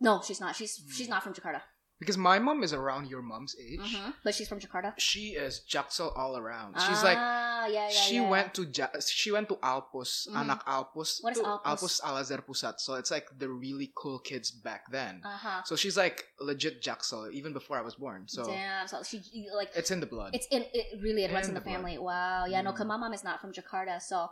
no 0.02 0.22
she's 0.26 0.40
not 0.42 0.56
she's 0.56 0.74
Mm. 0.80 0.92
she's 0.96 1.08
not 1.14 1.22
from 1.24 1.34
jakarta 1.34 1.62
Because 2.04 2.18
my 2.18 2.38
mom 2.48 2.64
is 2.68 2.74
around 2.74 3.08
your 3.14 3.22
mom's 3.22 3.54
age. 3.68 3.80
Mhm. 3.80 4.14
but 4.26 4.32
she's 4.36 4.50
from 4.52 4.60
jakarta 4.60 4.90
She 5.10 5.26
is 5.46 5.54
Jaksel 5.74 6.10
all 6.22 6.34
around. 6.36 6.72
She's 6.86 7.02
like 7.10 7.18
ah, 7.18 7.66
yeah, 7.68 7.88
yeah, 7.88 8.02
she 8.06 8.16
yeah. 8.20 8.28
went 8.34 8.50
to 8.58 8.64
ja- 8.78 8.92
she 9.22 9.30
went 9.36 9.48
to 9.52 9.56
Alpus, 9.74 10.12
Mhm. 10.28 10.36
anak 10.42 10.62
Alpus. 10.68 11.12
What 11.24 11.32
is 11.38 11.40
to 11.40 11.48
Alpus? 11.72 11.96
Al 12.04 12.16
Azhar 12.22 12.42
Pusat. 12.48 12.76
So 12.86 12.90
it's 13.00 13.12
like 13.16 13.28
the 13.44 13.48
really 13.66 13.90
cool 14.02 14.20
kids 14.30 14.48
back 14.52 14.82
then. 14.98 15.14
Uh-huh. 15.24 15.62
So 15.70 15.74
she's 15.82 15.96
like 16.04 16.18
legit 16.50 16.76
Jaksel 16.86 17.32
even 17.40 17.54
before 17.60 17.78
I 17.82 17.84
was 17.90 17.96
born. 17.96 18.28
So 18.28 18.42
Damn. 18.52 18.84
So 18.92 18.96
she 19.08 19.18
like 19.60 19.72
it's 19.82 19.92
in 19.96 20.02
the 20.04 20.10
blood. 20.16 20.32
it's 20.38 20.48
in 20.52 20.62
it 20.80 20.86
really 21.06 21.24
it 21.24 21.32
runs 21.32 21.48
in 21.48 21.56
In 21.56 21.60
the 21.60 21.64
the 21.64 21.72
family. 21.72 21.96
Wow. 22.10 22.44
Yeah. 22.52 22.60
No, 22.68 22.72
Mm. 22.74 22.78
cause 22.78 22.88
my 22.94 22.98
mom 23.04 23.14
is 23.20 23.24
not 23.24 23.40
from 23.40 23.52
Jakarta. 23.60 23.96
So, 24.02 24.28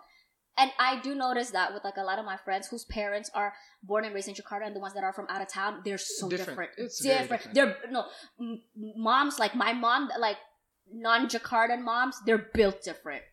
and 0.58 0.72
I 0.80 1.00
do 1.02 1.16
notice 1.16 1.52
that 1.52 1.74
with 1.74 1.84
like 1.84 1.98
a 1.98 2.04
lot 2.04 2.20
of 2.20 2.26
my 2.26 2.38
friends 2.38 2.68
whose 2.68 2.86
parents 2.86 3.30
are 3.34 3.54
born 3.84 4.06
and 4.06 4.14
raised 4.14 4.28
in 4.28 4.36
Jakarta, 4.36 4.66
and 4.68 4.76
the 4.76 4.80
ones 4.80 4.94
that 4.94 5.04
are 5.04 5.14
from 5.14 5.26
out 5.30 5.42
of 5.42 5.48
town, 5.48 5.82
they're 5.86 5.98
so 5.98 6.30
different. 6.30 6.60
Different. 6.78 7.02
Different. 7.04 7.30
different. 7.54 7.54
They're 7.56 7.92
no 7.92 8.06
moms 8.76 9.40
like 9.40 9.56
my 9.56 9.74
mom, 9.74 10.10
like 10.20 10.38
non-Jakartan 10.92 11.82
moms. 11.84 12.18
They're 12.26 12.46
built 12.54 12.84
different. 12.84 13.24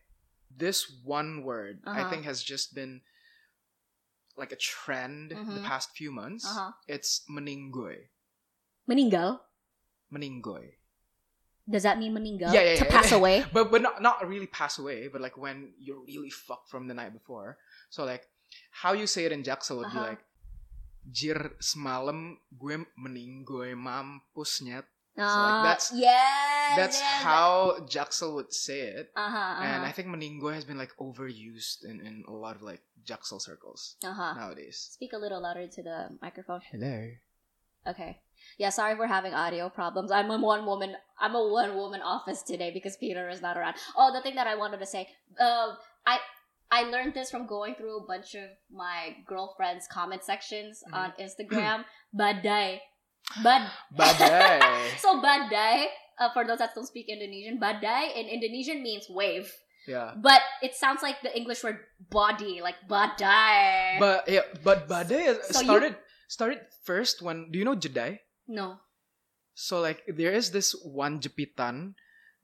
this 0.51 0.91
one 1.05 1.43
word 1.43 1.79
I 1.85 2.01
Uh-huh. 2.01 2.09
think 2.09 2.25
has 2.25 2.43
just 2.43 2.73
been 2.75 3.01
like 4.35 4.51
a 4.51 4.57
trend 4.57 5.31
the 5.31 5.35
Mhm. 5.35 5.63
past 5.63 5.91
few 5.95 6.11
months. 6.11 6.43
Uh 6.45 6.53
huh. 6.53 6.71
It's 6.87 7.23
meninggoy. 7.29 8.09
Meninggal. 8.87 9.39
Meninggoy. 10.11 10.78
Does 11.69 11.83
that 11.85 11.99
mean 12.01 12.17
meninggal? 12.17 12.49
Yeah, 12.49 12.65
yeah, 12.73 12.81
To 12.81 12.85
pass 12.89 13.11
away. 13.13 13.45
But 13.53 13.69
but 13.69 13.85
not 13.85 14.01
not 14.01 14.25
really 14.25 14.49
pass 14.49 14.81
away, 14.81 15.05
but 15.07 15.21
like 15.21 15.37
when 15.37 15.77
you're 15.77 16.01
really 16.01 16.33
fucked 16.33 16.69
from 16.73 16.89
the 16.89 16.97
night 16.97 17.13
before. 17.13 17.61
So 17.93 18.03
like 18.09 18.25
how 18.73 18.97
you 18.97 19.05
say 19.05 19.29
it 19.29 19.31
in 19.31 19.45
Jaksel 19.45 19.77
would 19.77 19.93
Uh-huh. 19.93 20.01
be 20.01 20.09
like 20.17 20.21
Jir 21.09 21.53
semalam 21.61 22.41
gue 22.57 22.85
meninggoy 22.97 23.77
mampusnya. 23.77 24.81
Uh, 25.19 25.25
so 25.27 25.39
like 25.45 25.61
that's- 25.67 25.91
yes, 25.93 26.69
That's 26.79 26.99
yes. 27.01 27.21
how 27.27 27.77
Jaksel 27.85 28.33
would 28.39 28.49
say 28.53 28.89
it. 28.97 29.11
Uh 29.13 29.29
huh. 29.29 29.53
And 29.61 29.83
Uh 29.83 29.89
I 29.89 29.91
think 29.93 30.07
meninggoy 30.09 30.53
has 30.57 30.65
been 30.65 30.77
like 30.81 30.93
overused 30.97 31.83
in, 31.85 31.99
in 32.01 32.23
a 32.25 32.33
lot 32.33 32.55
of 32.57 32.61
like 32.65 32.81
Jaksel 33.05 33.41
circles. 33.41 33.97
Uh-huh. 34.01 34.33
nowadays. 34.37 34.89
Speak 34.97 35.13
a 35.13 35.21
little 35.21 35.41
louder 35.41 35.67
to 35.67 35.81
the 35.83 36.17
microphone. 36.21 36.61
Hello. 36.71 37.13
Okay. 37.87 38.21
Yeah, 38.57 38.69
sorry 38.69 38.95
we're 38.95 39.07
having 39.07 39.33
audio 39.33 39.69
problems. 39.69 40.11
I'm 40.11 40.29
a 40.31 40.37
one 40.37 40.65
woman 40.65 40.95
I'm 41.19 41.35
a 41.35 41.47
one 41.47 41.75
woman 41.75 42.01
office 42.01 42.41
today 42.43 42.71
because 42.73 42.97
Peter 42.97 43.29
is 43.29 43.41
not 43.41 43.57
around. 43.57 43.75
Oh, 43.97 44.11
the 44.13 44.21
thing 44.21 44.35
that 44.35 44.47
I 44.47 44.55
wanted 44.55 44.79
to 44.79 44.85
say. 44.85 45.07
Uh, 45.39 45.75
I 46.05 46.19
I 46.71 46.83
learned 46.83 47.13
this 47.15 47.31
from 47.31 47.47
going 47.47 47.75
through 47.75 47.97
a 47.97 48.05
bunch 48.07 48.35
of 48.35 48.49
my 48.71 49.15
girlfriends' 49.25 49.87
comment 49.87 50.23
sections 50.23 50.83
Mhm. 50.87 50.93
on 50.97 51.13
Instagram. 51.19 51.85
badai. 52.15 52.79
Bad 53.43 53.69
Badai. 53.93 54.61
so 55.03 55.21
badai, 55.21 55.85
uh, 56.17 56.29
for 56.33 56.45
those 56.45 56.57
that 56.59 56.73
don't 56.73 56.85
speak 56.87 57.09
Indonesian, 57.09 57.59
badai 57.59 58.15
in 58.15 58.25
Indonesian 58.27 58.81
means 58.81 59.05
wave. 59.09 59.51
yeah. 59.87 60.13
But 60.17 60.41
it 60.61 60.73
sounds 60.75 61.01
like 61.01 61.21
the 61.21 61.29
English 61.35 61.63
word 61.63 61.79
body, 62.09 62.61
like 62.61 62.77
badai. 62.89 63.97
But 63.99 64.27
yeah, 64.29 64.45
but 64.63 64.87
badai 64.87 65.41
So 65.49 65.61
you- 65.61 65.65
started 65.69 65.95
started 66.27 66.59
first 66.85 67.21
when 67.21 67.49
do 67.51 67.57
you 67.59 67.65
know 67.65 67.75
jedai? 67.75 68.19
No. 68.49 68.81
So 69.53 69.79
like 69.79 70.03
there 70.07 70.31
is 70.33 70.51
this 70.51 70.71
one 70.83 71.19
jepitan 71.19 71.93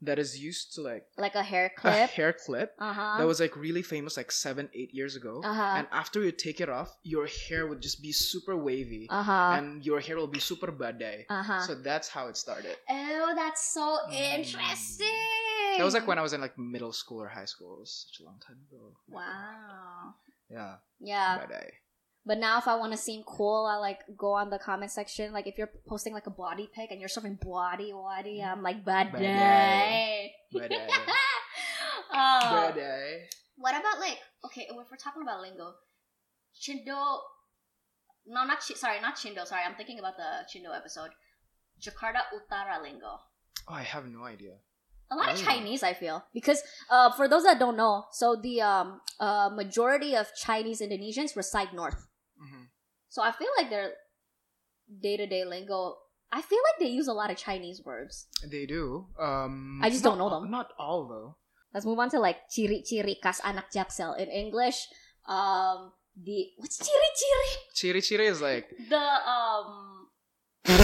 that 0.04 0.20
is 0.20 0.38
used 0.38 0.76
to 0.76 0.82
like 0.84 1.08
Like 1.18 1.34
a 1.36 1.42
hair 1.44 1.72
clip, 1.80 1.94
a 1.96 2.06
hair 2.12 2.34
clip 2.36 2.76
Uh-huh. 2.78 3.16
that 3.18 3.24
was 3.26 3.40
like 3.40 3.56
really 3.56 3.82
famous 3.82 4.18
like 4.20 4.30
seven 4.32 4.68
eight 4.76 4.92
years 4.94 5.16
ago. 5.16 5.40
Uh-huh. 5.40 5.80
And 5.80 5.88
after 5.96 6.20
you 6.22 6.32
take 6.36 6.60
it 6.60 6.68
off, 6.68 6.92
your 7.08 7.26
hair 7.26 7.66
would 7.72 7.80
just 7.82 8.04
be 8.04 8.12
super 8.12 8.56
wavy, 8.60 9.08
Uh-huh. 9.10 9.56
and 9.56 9.80
your 9.88 10.04
hair 10.04 10.18
will 10.20 10.28
be 10.28 10.44
super 10.44 10.68
badai. 10.76 11.24
Uh-huh. 11.32 11.62
So 11.64 11.76
that's 11.80 12.12
how 12.12 12.28
it 12.28 12.36
started. 12.36 12.76
oh, 12.92 13.32
that's 13.36 13.64
so 13.74 13.88
Mm. 14.12 14.36
interesting. 14.44 15.24
That 15.80 15.88
was 15.88 15.96
like 15.96 16.08
when 16.08 16.20
I 16.20 16.24
was 16.28 16.34
in 16.36 16.42
like 16.44 16.60
middle 16.60 16.92
school 16.92 17.24
or 17.24 17.32
high 17.32 17.48
school. 17.48 17.80
It 17.80 17.88
was 17.88 18.08
such 18.12 18.20
a 18.20 18.26
long 18.28 18.40
time 18.46 18.60
ago. 18.68 18.92
Wow. 19.08 20.16
Yeah, 20.52 20.76
Yeah. 21.00 21.40
badai. 21.40 21.72
But 22.26 22.40
now 22.40 22.58
if 22.58 22.68
I 22.68 22.76
want 22.76 22.92
to 22.92 22.98
seem 22.98 23.24
cool, 23.24 23.70
I 23.70 23.78
like 23.78 24.00
go 24.18 24.34
on 24.34 24.50
the 24.50 24.58
comment 24.58 24.92
section. 24.92 25.32
Like 25.32 25.46
if 25.48 25.58
you're 25.58 25.70
posting 25.88 26.14
like 26.14 26.26
a 26.26 26.32
body 26.32 26.70
pic 26.74 26.90
and 26.92 27.00
you're 27.00 27.10
serving 27.10 27.38
body 27.42 27.92
body, 27.92 28.42
I'm 28.42 28.64
like 28.64 28.84
bad 28.84 29.14
day. 29.14 30.32
Oh. 32.18 32.72
badai. 32.72 33.26
What 33.58 33.76
about 33.78 34.00
like 34.00 34.18
okay, 34.46 34.68
if 34.70 34.76
we're 34.76 34.98
talking 34.98 35.22
about 35.22 35.42
lingo, 35.42 35.74
Chindo. 36.60 37.20
No, 38.28 38.46
not 38.46 38.60
Chi- 38.66 38.76
sorry, 38.76 39.02
not 39.02 39.16
Chindo. 39.18 39.46
Sorry, 39.46 39.62
I'm 39.68 39.76
thinking 39.76 40.00
about 40.00 40.16
the 40.18 40.46
Chindo 40.50 40.76
episode. 40.76 41.10
Jakarta 41.82 42.22
Utara 42.34 42.82
lingo. 42.82 43.20
Oh, 43.68 43.74
I 43.74 43.82
have 43.84 44.06
no 44.08 44.24
idea. 44.24 44.54
A 45.12 45.16
lot 45.16 45.32
of. 45.34 45.38
Chinese, 45.42 45.84
I 45.84 45.94
feel, 45.94 46.24
because 46.34 46.62
uh, 46.90 47.12
for 47.12 47.28
those 47.28 47.44
that 47.44 47.60
don't 47.60 47.78
know, 47.78 48.06
so 48.12 48.36
the 48.42 48.62
um 48.62 49.02
uh 49.20 49.50
majority 49.54 50.16
of 50.16 50.28
Chinese 50.36 50.82
Indonesians 50.82 51.36
reside 51.36 51.74
north. 51.74 52.08
So 53.16 53.24
I 53.24 53.32
feel 53.32 53.48
like 53.56 53.72
their 53.72 53.96
day 54.92 55.16
to 55.16 55.24
day 55.24 55.48
lingo. 55.48 55.96
I 56.36 56.42
feel 56.44 56.60
like 56.68 56.84
they 56.84 56.92
use 56.92 57.08
a 57.08 57.16
lot 57.16 57.32
of 57.32 57.38
Chinese 57.40 57.80
words. 57.80 58.28
They 58.44 58.66
do. 58.68 59.08
Um, 59.16 59.80
I 59.82 59.88
just 59.90 60.04
not 60.04 60.10
don't 60.12 60.20
know 60.20 60.28
them. 60.36 60.52
Not 60.52 60.76
all 60.78 61.08
though. 61.08 61.40
Let's 61.72 61.86
move 61.88 61.96
on 61.96 62.12
to 62.12 62.20
like 62.20 62.52
ciri-ciri 62.52 63.16
khas 63.24 63.40
anak 63.40 63.72
jaksel 63.72 64.20
in 64.20 64.28
English. 64.28 64.92
Um, 65.32 65.96
the 66.12 66.52
what's 66.60 66.76
ciri-ciri? 66.76 67.52
Chiri-chiri 67.80 68.28
is 68.28 68.44
like 68.44 68.68
The 68.92 69.00
um. 69.00 70.12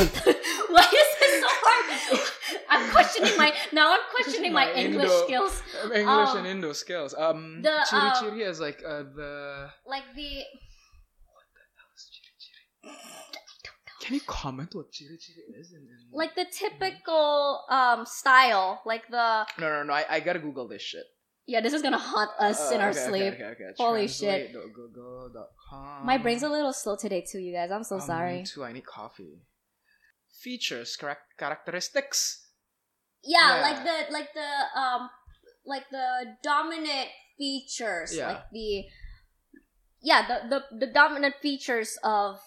Why 0.71 0.87
is 0.87 1.09
this 1.19 1.33
so 1.43 1.51
hard? 1.51 1.85
I'm 2.71 2.83
questioning 2.95 3.35
my 3.35 3.51
now. 3.75 3.91
I'm 3.91 4.07
questioning 4.15 4.53
my, 4.55 4.71
My 4.71 4.79
English 4.79 5.11
Indo- 5.11 5.23
skills. 5.27 5.53
English 5.83 6.31
Um, 6.31 6.37
and 6.39 6.47
Indo 6.47 6.71
skills. 6.71 7.11
Um, 7.11 7.59
the, 7.59 7.75
chiri-chiri 7.91 8.47
is 8.47 8.63
like 8.63 8.79
uh, 8.87 9.03
the. 9.03 9.67
Like 9.83 10.07
the 10.15 10.47
Can 14.01 14.15
you 14.15 14.21
comment 14.25 14.73
what 14.73 14.91
chiri-chiri 14.91 15.59
is? 15.61 15.71
In, 15.71 15.81
in... 15.81 15.97
like 16.11 16.33
the 16.35 16.45
typical 16.51 17.63
um 17.69 18.05
style, 18.05 18.81
like 18.85 19.07
the 19.09 19.45
No, 19.59 19.69
no, 19.69 19.83
no. 19.83 19.93
I, 19.93 20.05
I 20.09 20.19
gotta 20.19 20.39
Google 20.39 20.67
this 20.67 20.81
shit. 20.81 21.05
Yeah, 21.47 21.61
this 21.61 21.73
is 21.73 21.81
gonna 21.81 21.97
haunt 22.11 22.31
us 22.39 22.59
Uh, 22.71 22.75
in 22.75 22.81
our 22.81 22.89
okay, 22.89 23.05
sleep. 23.07 23.33
Okay, 23.33 23.43
okay. 23.43 23.69
Holy 23.77 24.07
shit. 24.07 24.55
My 26.03 26.17
brain's 26.17 26.43
a 26.43 26.49
little 26.49 26.73
slow 26.73 26.95
today 26.95 27.23
too, 27.29 27.39
you 27.39 27.53
guys. 27.53 27.71
I'm 27.71 27.83
so 27.83 27.97
Oh, 27.97 27.99
sorry. 27.99 28.37
Me 28.39 28.45
too. 28.45 28.63
I 28.63 28.71
need 28.73 28.85
coffee. 28.85 29.41
Features, 30.41 30.97
charac- 30.99 31.29
characteristics. 31.37 32.47
Yeah, 33.23 33.39
Yeah. 33.55 33.61
like 33.61 33.79
the 33.85 34.13
like 34.13 34.29
the 34.33 34.79
um 34.79 35.09
like 35.65 35.89
the 35.91 36.07
dominant 36.41 37.09
features, 37.37 38.15
Yeah. 38.15 38.27
like 38.29 38.45
the 38.51 38.85
yeah 40.01 40.21
the 40.27 40.37
the, 40.49 40.85
the 40.85 40.91
dominant 40.91 41.35
features 41.41 41.97
of 42.03 42.39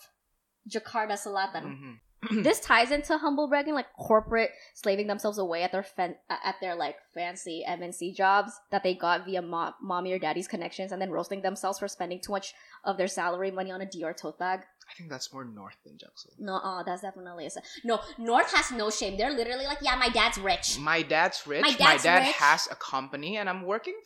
Jakarta 0.68 1.12
Selatan. 1.14 1.64
Mhm. 1.64 1.98
this 2.42 2.58
ties 2.60 2.90
into 2.90 3.18
humble 3.18 3.48
bragging, 3.48 3.74
like 3.74 3.92
corporate 3.98 4.50
slaving 4.72 5.06
themselves 5.08 5.36
away 5.36 5.62
at 5.62 5.72
their 5.72 5.82
fan- 5.82 6.16
at 6.30 6.54
their 6.58 6.74
like 6.74 6.96
fancy 7.12 7.62
MNC 7.68 8.14
jobs 8.16 8.50
that 8.70 8.82
they 8.82 8.94
got 8.94 9.26
via 9.26 9.42
mo- 9.42 9.74
mommy 9.82 10.10
or 10.14 10.18
daddy's 10.18 10.48
connections, 10.48 10.90
and 10.90 11.02
then 11.02 11.10
roasting 11.10 11.42
themselves 11.42 11.78
for 11.78 11.86
spending 11.86 12.18
too 12.22 12.32
much 12.32 12.54
of 12.82 12.96
their 12.96 13.08
salary 13.08 13.50
money 13.50 13.70
on 13.70 13.82
a 13.82 13.86
Dior 13.86 14.16
tote 14.16 14.38
bag. 14.38 14.60
I 14.90 14.94
think 14.94 15.10
that's 15.10 15.30
more 15.34 15.44
north 15.44 15.76
than 15.84 15.98
Jaksel. 15.98 16.32
No, 16.38 16.56
uh, 16.56 16.82
that's 16.82 17.02
definitely 17.02 17.44
a 17.46 17.50
no. 17.84 18.00
North 18.16 18.50
has 18.54 18.70
no 18.72 18.88
shame. 18.88 19.18
They're 19.18 19.30
literally 19.32 19.66
like, 19.66 19.78
yeah, 19.82 19.96
my 19.96 20.08
dad's 20.08 20.38
rich. 20.38 20.78
My 20.78 21.02
dad's 21.02 21.46
rich. 21.46 21.60
My 21.62 21.76
My, 21.78 21.96
dad 21.98 22.22
rich. 22.26 22.36
has 22.36 22.68
a 22.70 22.74
company, 22.76 23.36
and 23.36 23.50
I'm 23.50 23.66
working 23.66 23.98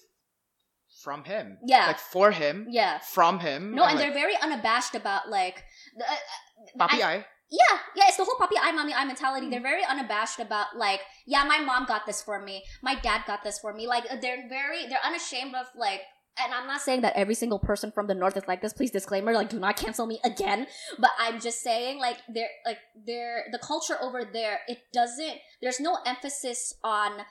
from 1.05 1.23
him. 1.25 1.59
Yeah. 1.65 1.87
like 1.87 1.99
for 2.01 2.33
him, 2.33 2.67
Yeah. 2.71 2.99
from 2.99 3.39
him. 3.41 3.75
No, 3.77 3.85
and 3.85 3.95
like, 3.97 4.05
they're 4.05 4.13
very 4.15 4.35
unabashed 4.43 4.95
about 4.97 5.29
like. 5.29 5.65
The, 5.99 6.05
uh, 6.05 6.87
papi 6.87 7.03
I- 7.03 7.15
ay. 7.15 7.27
yeah, 7.51 7.79
yeah, 7.97 8.05
it's 8.09 8.17
the 8.17 8.25
whole 8.25 8.37
puppy 8.39 8.57
eye, 8.61 8.73
mommy 8.73 8.95
eye 8.95 9.05
mentality. 9.05 9.47
Mm. 9.47 9.51
They're 9.51 9.61
very 9.63 9.85
unabashed 9.85 10.39
about 10.39 10.77
like, 10.77 11.01
yeah, 11.27 11.45
my 11.45 11.61
mom 11.61 11.87
got 11.87 12.07
this 12.07 12.23
for 12.23 12.41
me, 12.43 12.65
my 12.83 12.95
dad 12.95 13.23
got 13.27 13.43
this 13.45 13.59
for 13.59 13.73
me. 13.75 13.87
Like 13.87 14.05
they're 14.21 14.49
very, 14.49 14.87
they're 14.89 15.05
unashamed 15.05 15.55
of 15.55 15.67
like. 15.77 16.03
And 16.41 16.55
I'm 16.55 16.69
not 16.69 16.81
saying 16.81 17.01
that 17.01 17.17
every 17.17 17.35
single 17.35 17.59
person 17.59 17.91
from 17.91 18.07
the 18.07 18.15
north 18.15 18.37
is 18.37 18.47
like 18.47 18.63
this. 18.63 18.73
Please 18.73 18.93
disclaimer, 18.93 19.33
like, 19.33 19.49
do 19.49 19.59
not 19.59 19.77
cancel 19.77 20.07
me 20.07 20.21
again. 20.23 20.69
But 20.97 21.11
I'm 21.19 21.41
just 21.41 21.63
saying, 21.65 21.99
like, 21.99 22.19
they're 22.33 22.55
like 22.65 22.79
they're 23.05 23.47
the 23.51 23.59
culture 23.59 23.97
over 24.01 24.23
there. 24.25 24.61
It 24.69 24.79
doesn't. 24.93 25.39
There's 25.61 25.81
no 25.81 25.99
emphasis 26.07 26.75
on 26.85 27.23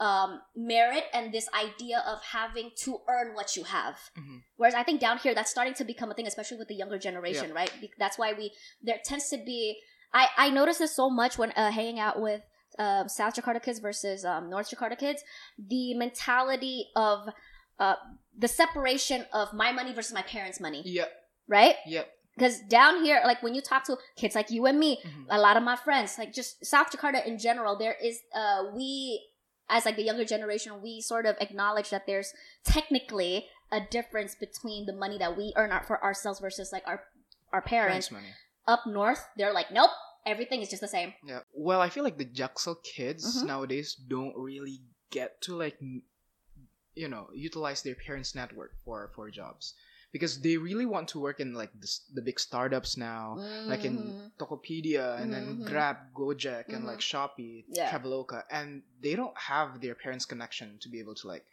um 0.00 0.40
merit 0.56 1.04
and 1.12 1.32
this 1.32 1.48
idea 1.54 2.02
of 2.06 2.20
having 2.22 2.70
to 2.76 2.98
earn 3.08 3.34
what 3.34 3.56
you 3.56 3.62
have. 3.64 3.96
Mhm. 4.18 4.42
Whereas 4.56 4.74
I 4.74 4.82
think 4.82 5.00
down 5.00 5.18
here 5.18 5.34
that's 5.34 5.50
starting 5.50 5.74
to 5.74 5.84
become 5.84 6.10
a 6.10 6.14
thing, 6.14 6.26
especially 6.26 6.58
with 6.58 6.68
the 6.68 6.74
younger 6.74 6.98
generation, 6.98 7.52
right? 7.54 7.70
Be- 7.80 7.92
That's 7.98 8.18
why 8.18 8.32
we 8.32 8.52
there 8.82 8.98
tends 9.04 9.28
to 9.30 9.36
be. 9.38 9.80
I 10.12 10.28
I 10.36 10.50
notice 10.50 10.78
this 10.78 10.94
so 10.96 11.08
much 11.10 11.38
when 11.38 11.52
uh, 11.52 11.70
hanging 11.70 12.00
out 12.00 12.20
with 12.20 12.42
um, 12.78 13.08
South 13.08 13.34
Jakarta 13.36 13.62
kids 13.62 13.78
versus 13.78 14.24
um, 14.24 14.50
North 14.50 14.68
Jakarta 14.70 14.98
kids. 14.98 15.22
The 15.58 15.94
mentality 15.94 16.88
of 16.96 17.28
uh, 17.78 17.94
the 18.36 18.48
separation 18.48 19.26
of 19.32 19.52
my 19.52 19.70
money 19.72 19.92
versus 19.92 20.12
my 20.14 20.22
parents' 20.22 20.58
money, 20.60 20.82
Yep, 20.84 21.10
right? 21.48 21.76
yep. 21.86 22.10
Because 22.36 22.58
down 22.68 23.04
here, 23.04 23.20
like 23.24 23.44
when 23.44 23.54
you 23.54 23.60
talk 23.62 23.84
to 23.84 23.96
kids 24.16 24.34
like 24.34 24.50
you 24.50 24.66
and 24.66 24.78
me, 24.78 24.98
Mhm. 25.04 25.26
a 25.30 25.38
lot 25.38 25.56
of 25.56 25.62
my 25.62 25.76
friends, 25.76 26.18
like 26.18 26.32
just 26.32 26.64
South 26.66 26.90
Jakarta 26.90 27.24
in 27.24 27.38
general, 27.38 27.76
there 27.78 27.94
is 28.02 28.20
uh 28.34 28.64
we 28.74 29.22
as 29.68 29.84
like 29.84 29.96
the 29.96 30.02
younger 30.02 30.24
generation, 30.24 30.82
we 30.82 31.00
sort 31.00 31.26
of 31.26 31.36
acknowledge 31.40 31.90
that 31.90 32.06
there's 32.06 32.32
technically 32.64 33.46
a 33.72 33.80
difference 33.80 34.34
between 34.34 34.86
the 34.86 34.92
money 34.92 35.18
that 35.18 35.36
we 35.36 35.52
earn 35.56 35.72
for 35.86 36.02
ourselves 36.02 36.40
versus 36.40 36.70
like 36.72 36.82
our 36.86 37.04
our 37.52 37.62
parents. 37.62 38.08
Parents' 38.08 38.12
money. 38.12 38.34
Up 38.66 38.86
north, 38.86 39.26
they're 39.36 39.52
like, 39.52 39.70
nope, 39.70 39.90
everything 40.26 40.60
is 40.62 40.68
just 40.70 40.80
the 40.80 40.88
same. 40.88 41.12
Yeah. 41.26 41.40
Well, 41.52 41.80
I 41.80 41.88
feel 41.90 42.02
like 42.04 42.18
the 42.18 42.24
Jaksel 42.24 42.82
kids 42.82 43.42
Mhm. 43.42 43.46
nowadays 43.46 43.94
don't 43.94 44.34
really 44.36 44.80
get 45.10 45.40
to 45.42 45.56
like, 45.56 45.78
you 46.94 47.08
know, 47.08 47.28
utilize 47.34 47.82
their 47.82 47.94
parents' 47.94 48.34
network 48.34 48.72
for 48.84 49.10
for 49.14 49.30
jobs 49.30 49.74
because 50.14 50.38
they 50.46 50.56
really 50.56 50.86
want 50.86 51.06
to 51.12 51.18
work 51.18 51.40
in 51.44 51.50
like 51.58 51.72
the, 51.82 51.90
the 52.14 52.22
big 52.22 52.38
startups 52.38 52.96
now, 52.96 53.34
like 53.66 53.82
in 53.84 53.96
Mhm. 54.14 54.30
Tokopedia 54.38 55.18
and 55.20 55.28
then 55.34 55.44
Mhm. 55.58 55.66
Grab, 55.70 55.96
Gojek, 56.14 56.66
and 56.74 56.86
like 56.90 57.00
Shopee, 57.02 57.64
Yeah. 57.66 57.90
Traveloka, 57.90 58.44
and 58.58 58.68
they 59.02 59.14
don't 59.20 59.36
have 59.36 59.80
their 59.82 59.96
parents' 59.98 60.24
connection 60.32 60.78
to 60.82 60.88
be 60.88 60.98
able 61.04 61.16
to 61.22 61.26
like 61.34 61.44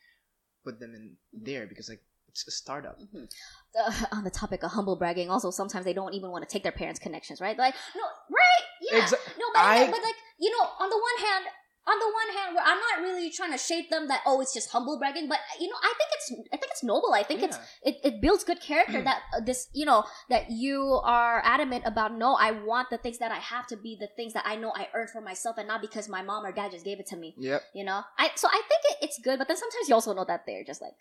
put 0.63 0.77
them 0.79 0.93
in 0.93 1.03
Mm-hmm. 1.33 1.45
there 1.47 1.65
because 1.65 1.89
like 1.89 2.03
it's 2.29 2.45
a 2.47 2.51
startup. 2.51 2.97
Mhm. 3.01 3.25
Uh, 3.73 3.91
on 4.17 4.23
the 4.23 4.29
topic 4.41 4.61
of 4.63 4.69
humble 4.77 4.95
bragging, 4.95 5.27
also 5.33 5.49
sometimes 5.49 5.83
they 5.89 5.97
don't 5.99 6.13
even 6.13 6.29
want 6.29 6.43
to 6.47 6.51
take 6.53 6.61
their 6.67 6.77
parents' 6.81 6.99
connections, 7.05 7.41
right? 7.41 7.57
Like, 7.57 7.73
no, 7.97 8.05
right? 8.29 8.63
Yeah. 8.79 9.01
Exa- 9.01 9.25
No, 9.41 9.47
but, 9.57 9.65
I- 9.73 9.89
but 9.95 10.01
like 10.09 10.19
you 10.37 10.49
know, 10.55 10.63
on 10.83 10.89
the 10.93 11.01
one 11.09 11.17
hand, 11.27 11.45
on 11.87 11.97
the 11.97 12.05
one 12.05 12.37
hand, 12.37 12.55
where 12.55 12.63
I'm 12.63 12.77
not 12.77 13.01
really 13.01 13.29
trying 13.31 13.51
to 13.51 13.57
shape 13.57 13.89
them 13.89 14.07
that 14.07 14.21
oh, 14.25 14.39
it's 14.41 14.53
just 14.53 14.69
humble 14.69 14.99
bragging, 14.99 15.27
but 15.27 15.39
you 15.59 15.67
know, 15.67 15.75
I 15.81 15.93
think 15.97 16.09
it's 16.13 16.31
I 16.53 16.57
think 16.57 16.71
it's 16.71 16.83
noble. 16.83 17.13
I 17.13 17.23
think 17.23 17.41
it's 17.41 17.57
it, 17.83 17.97
it 18.03 18.21
builds 18.21 18.43
good 18.43 18.61
character 18.61 19.01
that 19.01 19.21
uh, 19.35 19.41
this 19.43 19.67
you 19.73 19.85
know 19.85 20.03
that 20.29 20.51
you 20.51 20.99
are 21.03 21.41
adamant 21.43 21.83
about. 21.85 22.15
No, 22.15 22.35
I 22.35 22.51
want 22.51 22.89
the 22.91 22.97
things 22.97 23.17
that 23.17 23.31
I 23.31 23.39
have 23.39 23.65
to 23.67 23.77
be 23.77 23.97
the 23.99 24.09
things 24.15 24.33
that 24.33 24.43
I 24.45 24.55
know 24.55 24.71
I 24.75 24.89
earned 24.93 25.09
for 25.09 25.21
myself, 25.21 25.57
and 25.57 25.67
not 25.67 25.81
because 25.81 26.07
my 26.07 26.21
mom 26.21 26.45
or 26.45 26.51
dad 26.51 26.71
just 26.71 26.85
gave 26.85 26.99
it 26.99 27.07
to 27.07 27.17
me. 27.17 27.33
Yep. 27.37 27.63
You 27.73 27.83
know, 27.85 28.01
I 28.17 28.29
so 28.35 28.47
I 28.47 28.61
think 28.67 28.81
it, 28.91 28.97
it's 29.01 29.19
good, 29.19 29.39
but 29.39 29.47
then 29.47 29.57
sometimes 29.57 29.89
you 29.89 29.95
also 29.95 30.13
know 30.13 30.25
that 30.27 30.43
they're 30.45 30.63
just 30.63 30.81
like 30.81 30.93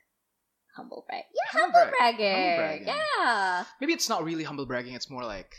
humble 0.77 1.05
brag. 1.09 1.25
Yeah, 1.35 1.61
Humble 1.61 1.79
humble, 1.79 1.91
brag. 1.99 2.17
bragging. 2.17 2.35
Humble 2.35 2.57
bragging. 2.57 2.87
Yeah. 2.87 3.65
maybe 3.81 3.93
it's 3.93 4.09
not 4.09 4.25
really 4.25 4.45
humble 4.45 4.67
bragging 4.67 4.95
it's 4.95 5.11
more 5.11 5.25
like 5.25 5.53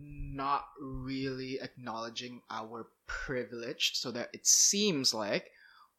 not 0.00 0.66
really 0.80 1.60
acknowledging 1.60 2.42
our 2.50 2.88
privilege 3.06 3.92
so 3.94 4.10
that 4.10 4.28
it 4.32 4.46
seems 4.46 5.14
like 5.14 5.50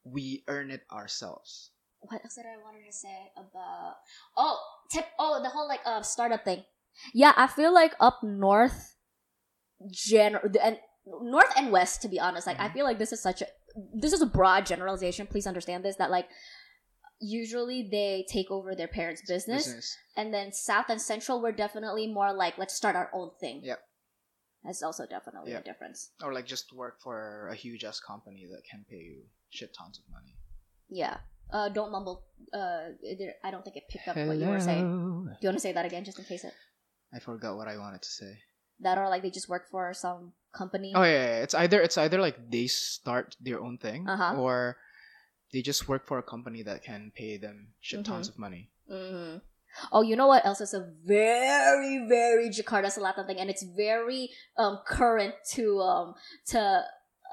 we 0.03 0.43
earn 0.47 0.71
it 0.71 0.81
ourselves 0.91 1.71
what 2.01 2.21
else 2.23 2.35
did 2.35 2.45
I 2.45 2.61
wanted 2.63 2.85
to 2.85 2.93
say 2.93 3.31
about 3.35 3.95
oh 4.37 4.57
tip 4.91 5.05
oh 5.19 5.41
the 5.41 5.49
whole 5.49 5.67
like 5.67 5.81
uh 5.85 6.01
startup 6.01 6.43
thing. 6.45 6.63
Yeah, 7.13 7.33
I 7.35 7.47
feel 7.47 7.73
like 7.73 7.93
up 7.99 8.23
north, 8.23 8.95
gen 9.91 10.37
and 10.61 10.79
north 11.05 11.51
and 11.57 11.71
west 11.71 12.01
to 12.03 12.07
be 12.07 12.19
honest. 12.19 12.47
Like 12.47 12.59
I 12.59 12.69
Mhm. 12.69 12.73
feel 12.73 12.85
like 12.85 12.97
this 12.99 13.11
is 13.11 13.21
such 13.21 13.41
a 13.41 13.47
this 13.93 14.13
is 14.13 14.21
a 14.21 14.25
broad 14.25 14.65
generalization. 14.65 15.27
Please 15.27 15.47
understand 15.47 15.83
this 15.83 15.95
that 15.97 16.11
like 16.11 16.29
usually 17.19 17.87
they 17.89 18.25
take 18.29 18.51
over 18.51 18.75
their 18.75 18.87
parents' 18.87 19.21
business, 19.27 19.65
business 19.65 19.97
and 20.15 20.33
then 20.33 20.51
south 20.53 20.89
and 20.89 21.01
central 21.01 21.41
we're 21.41 21.51
definitely 21.51 22.07
more 22.07 22.31
like 22.31 22.57
let's 22.57 22.73
start 22.75 22.95
our 22.95 23.09
own 23.13 23.31
thing. 23.39 23.61
Yep. 23.63 23.79
That's 24.67 24.83
also 24.83 25.07
definitely 25.07 25.51
Yep. 25.55 25.61
a 25.61 25.65
difference. 25.71 26.11
or 26.21 26.33
like 26.37 26.45
just 26.45 26.73
work 26.73 26.99
for 27.01 27.47
a 27.47 27.55
huge 27.55 27.83
ass 27.89 27.99
company 28.03 28.43
that 28.51 28.61
can 28.69 28.83
pay 28.91 28.97
you 29.09 29.23
shit 29.49 29.71
tons 29.79 29.97
of 29.97 30.05
money 30.11 30.35
Yeah. 30.89 31.17
Uh, 31.49 31.69
don't 31.69 31.91
mumble. 31.95 32.25
Uh, 32.53 32.91
I 33.47 33.49
don't 33.51 33.63
think 33.63 33.77
it 33.79 33.85
picked 33.89 34.07
up 34.09 34.17
what 34.27 34.37
you 34.37 34.47
were 34.47 34.59
saying. 34.59 34.83
Do 34.83 35.37
you 35.41 35.47
want 35.49 35.55
to 35.57 35.65
say 35.67 35.71
that 35.71 35.85
again, 35.89 36.03
just 36.03 36.19
in 36.19 36.25
case 36.25 36.43
it 36.43 36.53
i 37.15 37.19
forgot 37.19 37.55
what 37.55 37.69
i 37.71 37.77
wanted 37.77 38.01
to 38.01 38.09
say 38.19 38.33
that 38.81 38.97
or 38.97 39.07
like 39.07 39.21
they 39.23 39.29
just 39.31 39.47
work 39.47 39.65
for 39.71 39.93
some 39.93 40.33
company. 40.51 40.91
oh 40.93 41.03
yeah, 41.03 41.11
yeah, 41.13 41.25
yeah. 41.39 41.43
it's 41.45 41.55
either 41.55 41.79
it's 41.81 41.97
either 41.97 42.19
like 42.19 42.37
they 42.51 42.67
start 42.67 43.27
their 43.39 43.59
own 43.65 43.77
thing 43.77 44.01
Uh-huh. 44.09 44.35
or 44.35 44.75
they 45.53 45.61
just 45.61 45.87
work 45.87 46.03
for 46.05 46.17
a 46.19 46.23
company 46.33 46.61
that 46.63 46.83
can 46.83 47.11
pay 47.15 47.37
them 47.37 47.57
shit 47.79 48.01
Mm-hmm. 48.03 48.11
tons 48.11 48.27
of 48.27 48.37
money 48.37 48.63
hmm 48.91 49.37
Oh, 49.91 50.01
you 50.01 50.15
know 50.15 50.27
what 50.27 50.45
else 50.45 50.61
is 50.61 50.73
a 50.73 50.87
very 51.05 52.07
very 52.07 52.49
Jakarta 52.49 52.87
Selatan 52.91 53.25
thing, 53.27 53.39
and 53.39 53.49
it's 53.49 53.63
very 53.63 54.29
um 54.57 54.79
current 54.85 55.33
to 55.57 55.79
um 55.81 56.15
to 56.53 56.83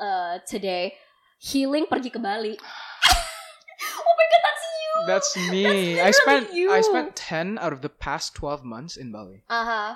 uh 0.01 0.39
today. 0.47 0.95
Healing 1.39 1.85
pergi 1.87 2.09
ke 2.09 2.21
Bali. 2.23 2.57
oh 4.01 4.15
my 4.17 4.27
god, 4.33 4.43
that's 4.45 4.65
you. 4.65 4.93
That's 5.07 5.31
me. 5.53 5.95
That's 5.97 6.09
I 6.09 6.11
spent 6.23 6.47
you. 6.55 6.73
I 6.73 6.81
spent 6.81 7.17
ten 7.17 7.59
out 7.59 7.73
of 7.73 7.83
the 7.83 7.93
past 7.93 8.35
twelve 8.35 8.65
months 8.65 8.97
in 8.97 9.13
Bali. 9.13 9.45
Uh 9.49 9.65
huh. 9.65 9.91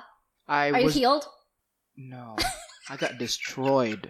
I 0.47 0.69
Are 0.71 0.81
you 0.81 0.89
healed? 0.89 1.25
no, 1.97 2.37
I 2.89 2.97
got 2.97 3.17
destroyed. 3.17 4.09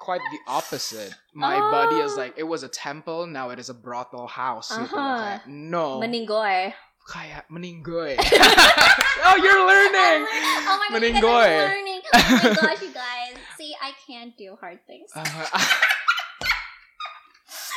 Quite 0.00 0.24
the 0.32 0.40
opposite. 0.48 1.12
My 1.36 1.60
body 1.60 2.00
is 2.00 2.16
Oh. 2.16 2.24
like 2.24 2.34
it 2.40 2.48
was 2.48 2.64
a 2.64 2.68
temple, 2.72 3.26
now 3.28 3.50
it 3.52 3.58
is 3.60 3.68
a 3.68 3.76
brothel 3.76 4.26
house. 4.26 4.72
Uh-huh. 4.72 5.38
No, 5.46 6.00
Meninggoy. 6.00 6.72
kayak 7.04 7.44
meninggoy. 7.52 8.16
oh, 9.28 9.36
you're 9.36 9.62
learning. 9.68 10.20
Oh 10.24 10.76
my 10.80 10.86
god, 10.88 11.02
you 11.04 11.12
guys 11.12 11.20
Meninggoy. 11.20 11.48
are 11.52 11.68
learning. 11.68 12.00
Oh 12.06 12.16
my 12.32 12.54
gosh, 12.64 12.80
you 12.82 12.92
guys. 12.96 13.34
See, 13.60 13.76
I 13.76 13.92
can't 14.08 14.32
do 14.40 14.56
hard 14.56 14.80
things. 14.88 15.10
Uh, 15.12 15.24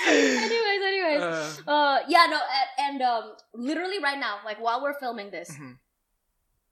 anyways, 0.07 0.82
anyways. 0.82 1.21
uh, 1.21 1.49
Uh, 1.67 1.97
yeah, 2.07 2.26
no, 2.30 2.39
and, 2.39 2.69
and 2.80 2.97
um, 3.01 3.24
literally 3.53 3.99
right 3.99 4.19
now, 4.19 4.39
like 4.45 4.61
while 4.63 4.82
we're 4.82 4.97
filming 4.99 5.32
this, 5.32 5.51
mhm. 5.51 5.78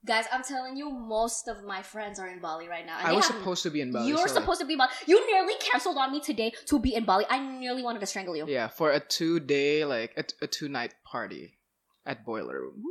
Guys, 0.04 0.24
I'm 0.32 0.42
telling 0.42 0.76
you, 0.76 0.90
most 0.90 1.48
of 1.48 1.64
my 1.64 1.82
friends 1.82 2.18
are 2.18 2.28
in 2.28 2.40
Bali 2.40 2.68
right 2.68 2.84
now. 2.84 2.98
I 3.00 3.12
was 3.12 3.26
have- 3.26 3.36
supposed 3.36 3.62
to 3.64 3.70
be 3.70 3.80
in 3.80 3.92
Bali. 3.92 4.08
You're 4.08 4.18
so, 4.18 4.24
like, 4.24 4.32
supposed 4.34 4.60
to 4.60 4.66
be 4.66 4.74
in 4.74 4.78
Bali. 4.78 4.90
You 5.06 5.24
nearly 5.32 5.54
canceled 5.60 5.96
on 5.96 6.12
me 6.12 6.20
today 6.20 6.52
to 6.66 6.78
be 6.78 6.94
in 6.94 7.04
Bali. 7.04 7.24
I 7.30 7.38
nearly 7.38 7.82
wanted 7.82 8.00
to 8.00 8.06
strangle 8.06 8.36
you. 8.36 8.46
yeah, 8.48 8.68
for 8.68 8.90
a 8.90 9.00
two 9.00 9.40
day 9.40 9.84
like 9.84 10.12
a, 10.16 10.24
a 10.44 10.46
two 10.46 10.68
night 10.68 10.94
party 11.04 11.58
at 12.06 12.24
Boiler 12.24 12.60
Room. 12.60 12.82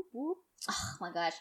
Oh 0.70 0.94
my 1.00 1.12
gosh. 1.12 1.34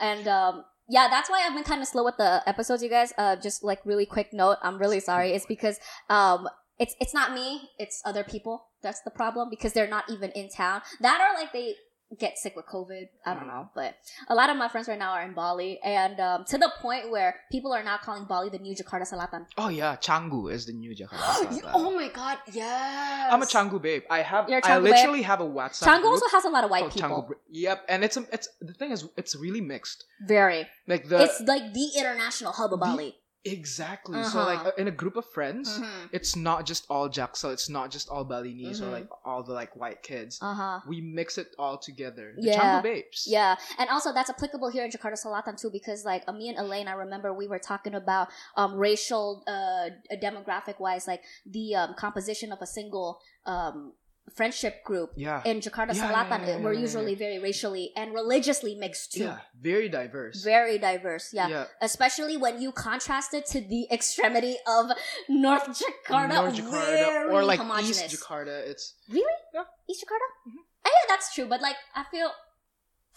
And 0.00 0.26
um 0.28 0.64
yeah, 0.88 1.08
that's 1.08 1.30
why 1.30 1.44
I've 1.46 1.54
been 1.54 1.64
kind 1.64 1.80
of 1.80 1.88
slow 1.88 2.04
with 2.04 2.16
the 2.16 2.42
episodes, 2.46 2.82
you 2.82 2.88
guys. 2.88 3.12
Uh 3.18 3.36
just 3.36 3.62
like 3.64 3.80
really 3.84 4.06
quick 4.06 4.32
note, 4.32 4.58
I'm 4.62 4.78
really 4.78 5.00
sorry. 5.00 5.32
It's 5.32 5.46
because 5.46 5.78
um 6.08 6.48
it's 6.78 6.94
it's 7.00 7.12
not 7.14 7.32
me, 7.34 7.68
it's 7.78 8.00
other 8.04 8.24
people 8.24 8.66
That's 8.82 9.02
the 9.02 9.10
problem 9.10 9.50
because 9.50 9.72
they're 9.72 9.88
not 9.88 10.04
even 10.10 10.30
in 10.32 10.48
town. 10.48 10.82
That 11.00 11.20
are 11.20 11.34
like 11.40 11.52
they 11.52 11.74
get 12.18 12.36
sick 12.38 12.54
with 12.56 12.66
COVID. 12.66 13.08
I 13.24 13.34
don't 13.34 13.44
Mhm. 13.44 13.46
know, 13.48 13.68
but 13.74 13.94
a 14.28 14.34
lot 14.34 14.50
of 14.50 14.56
my 14.56 14.68
friends 14.68 14.86
right 14.88 14.98
now 14.98 15.12
are 15.12 15.22
in 15.22 15.32
Bali, 15.34 15.80
and 15.82 16.20
um, 16.20 16.44
to 16.46 16.58
the 16.58 16.70
point 16.80 17.10
where 17.10 17.40
people 17.50 17.72
are 17.72 17.82
now 17.82 17.96
calling 17.96 18.24
Bali 18.24 18.50
the 18.50 18.58
new 18.58 18.74
Jakarta 18.74 19.06
Selatan. 19.08 19.46
Oh 19.56 19.68
yeah, 19.68 19.96
Canggu 19.96 20.52
is 20.52 20.66
the 20.66 20.72
new 20.72 20.94
Jakarta. 20.94 21.48
Selatan. 21.48 21.70
oh 21.74 21.90
my 21.94 22.08
god, 22.08 22.38
yes! 22.52 23.32
I'm 23.32 23.42
a 23.42 23.46
Canggu 23.46 23.80
babe. 23.80 24.02
I 24.10 24.20
have. 24.20 24.48
You're 24.48 24.58
a 24.58 24.66
I 24.66 24.70
Canggu 24.70 24.84
babe? 24.84 24.92
literally 24.94 25.22
have 25.22 25.40
a 25.40 25.48
WhatsApp. 25.48 25.84
Canggu 25.88 26.04
also 26.04 26.28
has 26.28 26.44
a 26.44 26.50
lot 26.50 26.64
of 26.64 26.70
white 26.70 26.90
people. 26.90 27.08
Canggu 27.28 27.34
Yep, 27.48 27.84
and 27.88 28.04
it's 28.04 28.16
a, 28.16 28.26
it's 28.32 28.48
the 28.60 28.72
thing 28.74 28.90
is 28.92 29.08
it's 29.16 29.34
really 29.36 29.60
mixed. 29.60 30.04
Very. 30.26 30.66
Like 30.86 31.08
the 31.08 31.22
it's 31.24 31.40
like 31.40 31.72
the 31.72 31.88
international 31.96 32.52
hub 32.52 32.72
of 32.72 32.80
The- 32.80 32.86
Bali. 32.86 33.16
Exactly. 33.44 34.22
So 34.24 34.38
Uh-huh. 34.40 34.46
like 34.54 34.66
uh, 34.66 34.72
in 34.78 34.88
a 34.88 34.90
group 34.90 35.16
of 35.16 35.26
friends, 35.26 35.78
Mhm. 35.78 36.08
it's 36.12 36.36
not 36.36 36.64
just 36.66 36.86
all 36.88 37.08
Jaksel. 37.08 37.52
It's 37.52 37.68
not 37.68 37.90
just 37.90 38.08
all 38.08 38.24
Balinese 38.24 38.80
or 38.80 38.86
Mhm. 38.86 38.92
like 38.92 39.08
all 39.24 39.42
the 39.42 39.52
like 39.52 39.74
white 39.76 40.02
kids. 40.02 40.38
Uh 40.40 40.54
huh. 40.54 40.80
we 40.86 41.00
mix 41.00 41.38
it 41.38 41.54
all 41.58 41.76
together. 41.78 42.34
The 42.36 42.42
Yeah. 42.50 42.80
Babes. 42.80 43.26
Yeah, 43.26 43.56
and 43.78 43.88
also 43.90 44.12
that's 44.12 44.30
applicable 44.30 44.68
here 44.70 44.84
in 44.84 44.90
Jakarta 44.90 45.18
Selatan 45.18 45.56
too, 45.60 45.70
because 45.70 46.04
like 46.04 46.26
me 46.32 46.48
and 46.48 46.58
Elaine, 46.58 46.88
I 46.88 46.92
remember 46.92 47.32
we 47.32 47.46
were 47.48 47.58
talking 47.58 47.94
about 47.94 48.28
um, 48.56 48.74
racial 48.74 49.42
uh, 49.46 49.90
demographic 50.22 50.78
wise, 50.78 51.06
like 51.06 51.22
the 51.46 51.74
um, 51.74 51.94
composition 51.94 52.52
of 52.52 52.60
a 52.62 52.66
single 52.66 53.20
um, 53.46 53.92
friendship 54.30 54.84
group 54.84 55.10
Yeah. 55.16 55.42
in 55.44 55.60
Jakarta 55.60 55.92
Yeah, 55.94 56.08
Selatan. 56.08 56.46
yeah, 56.46 56.56
we're 56.60 56.72
usually 56.72 57.14
very 57.14 57.38
racially 57.38 57.92
and 57.96 58.14
religiously 58.14 58.74
mixed 58.74 59.12
too. 59.12 59.24
Yeah. 59.24 59.40
Very 59.60 59.88
diverse. 59.88 60.42
Very 60.42 60.78
diverse, 60.78 61.32
yeah. 61.34 61.66
Especially 61.80 62.36
when 62.36 62.60
you 62.62 62.72
contrast 62.72 63.34
it 63.34 63.44
to 63.46 63.60
the 63.60 63.88
extremity 63.90 64.56
of 64.66 64.92
North 65.28 65.68
Jakarta, 65.76 66.28
North 66.34 66.54
Jakarta 66.54 67.30
or 67.32 67.44
like 67.44 67.58
homogeneous. 67.60 68.02
East 68.02 68.16
Jakarta. 68.22 68.62
It's 68.66 68.94
Really? 69.08 69.36
Yeah. 69.52 69.64
East 69.90 70.04
Jakarta? 70.06 70.26
Mhm. 70.48 70.62
I 70.86 70.88
yeah, 70.88 71.06
that's 71.08 71.34
true, 71.34 71.46
but 71.46 71.60
like 71.60 71.76
I 71.94 72.04
feel 72.04 72.30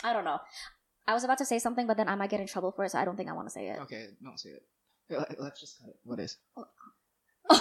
I 0.03 0.11
don't 0.11 0.25
know. 0.25 0.39
I 1.07 1.13
was 1.13 1.23
about 1.23 1.37
to 1.37 1.45
say 1.45 1.59
something, 1.59 1.85
but 1.87 1.97
then 1.97 2.09
I 2.09 2.15
might 2.15 2.29
get 2.29 2.39
in 2.41 2.47
trouble 2.47 2.71
for 2.71 2.83
it, 2.83 2.89
so 2.91 2.97
I 2.99 3.05
don't 3.05 3.15
think 3.15 3.29
I 3.29 3.33
want 3.33 3.47
to 3.47 3.53
say 3.53 3.69
it. 3.69 3.79
okay. 3.85 4.07
Don't 4.23 4.39
say 4.39 4.49
it. 4.57 4.63
Let- 5.09 5.39
Let's 5.39 5.59
just 5.61 5.79
cut 5.79 5.89
it. 5.89 5.97
What 6.03 6.19
is? 6.19 6.37
Oh. 6.57 6.65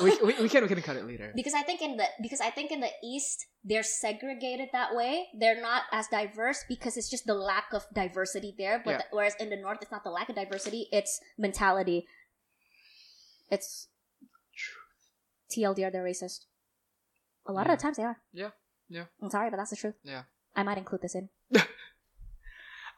We, 0.03 0.19
we, 0.25 0.43
we 0.43 0.49
can 0.49 0.63
we 0.63 0.69
can 0.69 0.83
cut 0.83 0.97
it 0.97 1.07
later. 1.07 1.33
Because 1.35 1.55
I 1.55 1.63
think 1.63 1.83
in 1.83 1.97
the 1.97 2.07
because 2.23 2.41
I 2.41 2.51
think 2.51 2.71
in 2.71 2.81
the 2.81 2.91
East 3.03 3.47
they're 3.65 3.83
segregated 3.83 4.69
that 4.73 4.95
way. 4.95 5.27
They're 5.39 5.61
not 5.61 5.83
as 5.93 6.07
diverse 6.09 6.65
because 6.69 6.97
it's 6.97 7.11
just 7.11 7.27
the 7.27 7.35
lack 7.35 7.73
of 7.73 7.85
diversity 7.93 8.55
there. 8.57 8.81
But 8.85 8.91
Yeah. 8.91 8.97
the- 8.99 9.05
whereas 9.11 9.35
in 9.39 9.51
the 9.51 9.57
North, 9.57 9.79
it's 9.83 9.91
not 9.91 10.05
the 10.05 10.11
lack 10.11 10.29
of 10.29 10.37
diversity; 10.37 10.89
it's 10.93 11.21
mentality. 11.39 12.07
It's 13.51 13.89
TLDR, 15.51 15.93
they're 15.93 16.05
racist. 16.05 16.47
A 17.47 17.53
lot 17.53 17.67
Yeah. 17.67 17.73
of 17.73 17.79
the 17.79 17.81
mm. 17.81 17.87
times 17.87 17.97
they 17.99 18.05
are. 18.05 18.21
Yeah. 18.33 18.51
Yeah. 18.89 19.05
I'm 19.23 19.31
sorry, 19.31 19.51
but 19.51 19.57
that's 19.59 19.71
the 19.71 19.77
truth. 19.77 19.95
Yeah. 20.03 20.23
I 20.57 20.63
might 20.63 20.79
include 20.79 21.03
this 21.03 21.15
in. 21.15 21.29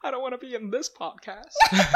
I 0.03 0.11
don't 0.11 0.21
want 0.21 0.33
to 0.33 0.37
be 0.37 0.55
in 0.55 0.69
this 0.69 0.89
podcast. 0.89 1.53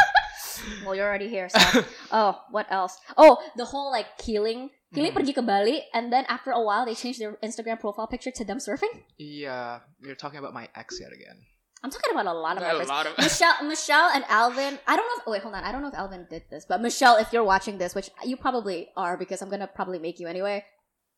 Well, 0.85 0.95
you're 0.95 1.07
already 1.07 1.27
here, 1.27 1.49
so. 1.49 1.83
oh, 2.11 2.41
what 2.51 2.67
else? 2.71 2.97
Oh, 3.17 3.37
the 3.55 3.65
whole 3.65 3.91
like 3.91 4.05
healing. 4.21 4.69
Healing 4.91 5.11
Mhm. 5.15 5.23
pergi 5.23 5.31
ke 5.33 5.43
Bali, 5.45 5.87
and 5.95 6.11
then 6.11 6.25
after 6.27 6.51
a 6.51 6.59
while, 6.59 6.83
they 6.85 6.95
changed 6.95 7.19
their 7.23 7.39
Instagram 7.39 7.79
profile 7.79 8.07
picture 8.07 8.31
to 8.31 8.43
them 8.43 8.59
surfing. 8.59 8.91
yeah, 9.17 9.79
you're 10.03 10.19
talking 10.19 10.39
about 10.39 10.53
my 10.53 10.67
ex 10.75 10.99
yet 10.99 11.13
again. 11.15 11.47
I'm 11.83 11.89
talking 11.89 12.11
about 12.13 12.27
a 12.27 12.33
lot 12.35 12.57
of 12.57 12.61
my 12.61 12.69
A 12.69 12.75
friends. 12.75 12.89
lot 12.93 13.07
of 13.07 13.17
Michelle, 13.17 13.57
Michelle, 13.65 14.09
and 14.13 14.21
Alvin. 14.29 14.77
I 14.85 14.93
don't 14.95 15.07
know. 15.07 15.17
If, 15.17 15.23
oh, 15.25 15.31
wait, 15.31 15.41
hold 15.41 15.55
on. 15.55 15.63
I 15.63 15.71
don't 15.71 15.81
know 15.81 15.87
if 15.89 15.95
Alvin 15.97 16.27
did 16.29 16.43
this, 16.51 16.65
but 16.67 16.77
Michelle, 16.79 17.17
if 17.17 17.33
you're 17.33 17.43
watching 17.47 17.79
this, 17.79 17.95
which 17.95 18.11
you 18.23 18.37
probably 18.37 18.91
are, 18.95 19.17
because 19.17 19.41
I'm 19.41 19.49
gonna 19.49 19.65
probably 19.65 19.97
make 19.97 20.19
you 20.19 20.27
anyway. 20.27 20.61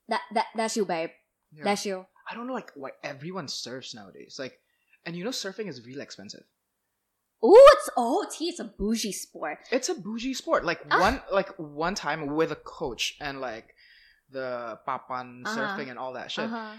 That 0.08 0.22
that 0.38 0.48
that's 0.56 0.78
you, 0.78 0.86
babe. 0.86 1.10
Yeah. 1.52 1.66
That's 1.66 1.84
you. 1.86 2.06
I 2.30 2.36
don't 2.36 2.48
know 2.48 2.54
like 2.56 2.72
why 2.80 2.92
everyone 3.04 3.50
surfs 3.50 3.92
nowadays. 3.94 4.38
Like, 4.40 4.56
and 5.04 5.18
you 5.18 5.26
know 5.26 5.32
surfing 5.36 5.68
is 5.68 5.84
really 5.84 6.00
expensive. 6.02 6.46
Ooh, 7.44 7.68
it's 7.74 7.90
oh, 7.98 8.26
T. 8.32 8.48
It's 8.50 8.60
a 8.60 8.64
bougie 8.66 9.12
sport. 9.12 9.60
It's 9.72 9.90
a 9.90 9.96
bougie 9.96 10.34
sport. 10.34 10.64
Like 10.64 10.82
Ah. 10.90 11.00
one 11.02 11.22
like 11.32 11.50
one 11.58 11.94
time 11.96 12.28
with 12.36 12.52
a 12.52 12.56
coach 12.56 13.18
and 13.20 13.42
like 13.42 13.76
the 14.32 14.80
papan 14.88 15.44
Uh-huh. 15.46 15.58
surfing 15.60 15.90
and 15.90 16.00
all 16.00 16.14
that 16.14 16.32
shit. 16.32 16.46
Uh-huh. 16.46 16.72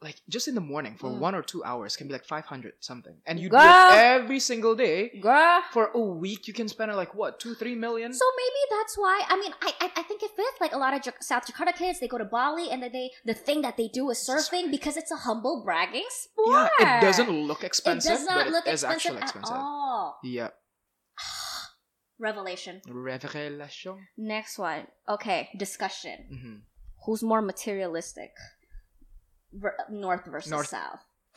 Like 0.00 0.14
just 0.28 0.46
in 0.46 0.54
the 0.54 0.60
morning 0.60 0.94
for 0.94 1.10
Mm. 1.10 1.18
one 1.18 1.34
or 1.34 1.42
two 1.42 1.64
hours 1.64 1.96
can 1.96 2.06
be 2.06 2.12
like 2.12 2.24
five 2.24 2.44
hundred 2.46 2.74
something, 2.78 3.16
and 3.26 3.40
you 3.40 3.48
do 3.50 3.56
it 3.58 3.76
every 3.98 4.38
single 4.38 4.76
day 4.76 5.18
Girl. 5.20 5.60
for 5.72 5.90
a 5.92 5.98
week. 5.98 6.46
You 6.46 6.54
can 6.54 6.68
spend 6.68 6.94
like 6.94 7.16
what 7.16 7.40
two 7.40 7.54
three 7.56 7.74
million. 7.74 8.14
So 8.14 8.24
maybe 8.36 8.62
that's 8.78 8.94
why. 8.96 9.16
I 9.28 9.34
mean, 9.42 9.52
I 9.60 9.70
I, 9.80 9.86
I 9.96 10.02
think 10.04 10.22
it 10.22 10.30
fits. 10.38 10.60
Like 10.60 10.72
a 10.72 10.78
lot 10.78 10.94
of 10.94 11.02
Jak- 11.02 11.20
South 11.20 11.44
Jakarta 11.50 11.74
kids, 11.74 11.98
they 11.98 12.06
go 12.06 12.16
to 12.16 12.24
Bali 12.24 12.70
and 12.70 12.80
then 12.80 12.92
they 12.92 13.10
the 13.26 13.34
thing 13.34 13.62
that 13.62 13.76
they 13.76 13.88
do 13.88 14.08
is 14.10 14.18
surfing 14.22 14.70
because 14.70 14.96
it's 14.96 15.10
a 15.10 15.16
humble 15.26 15.62
bragging 15.64 16.06
sport. 16.10 16.70
yeah, 16.78 16.98
it 16.98 17.00
doesn't 17.02 17.30
look 17.30 17.64
expensive 17.64 18.12
It 18.12 18.14
does 18.18 18.24
not 18.26 18.46
look 18.54 18.66
expensive, 18.68 18.94
actually 19.18 19.22
expensive. 19.22 19.56
at 19.56 19.60
all. 19.66 20.20
Yeah, 20.22 20.50
Revelation. 22.18 22.82
revelation. 22.88 24.06
Next 24.16 24.58
one. 24.58 24.86
Okay, 25.08 25.50
discussion. 25.56 26.18
hmm 26.30 26.56
Who's 27.06 27.22
more 27.22 27.40
materialistic? 27.42 28.32
Ver- 29.52 29.76
North 29.90 30.24
versus 30.26 30.50
North. 30.50 30.66
South. 30.68 31.00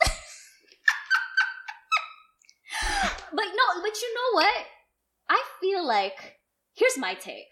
but 3.32 3.44
no, 3.44 3.82
but 3.82 4.00
you 4.00 4.14
know 4.14 4.34
what? 4.34 4.54
I 5.28 5.42
feel 5.60 5.86
like 5.86 6.38
here's 6.74 6.98
my 6.98 7.14
take. 7.14 7.48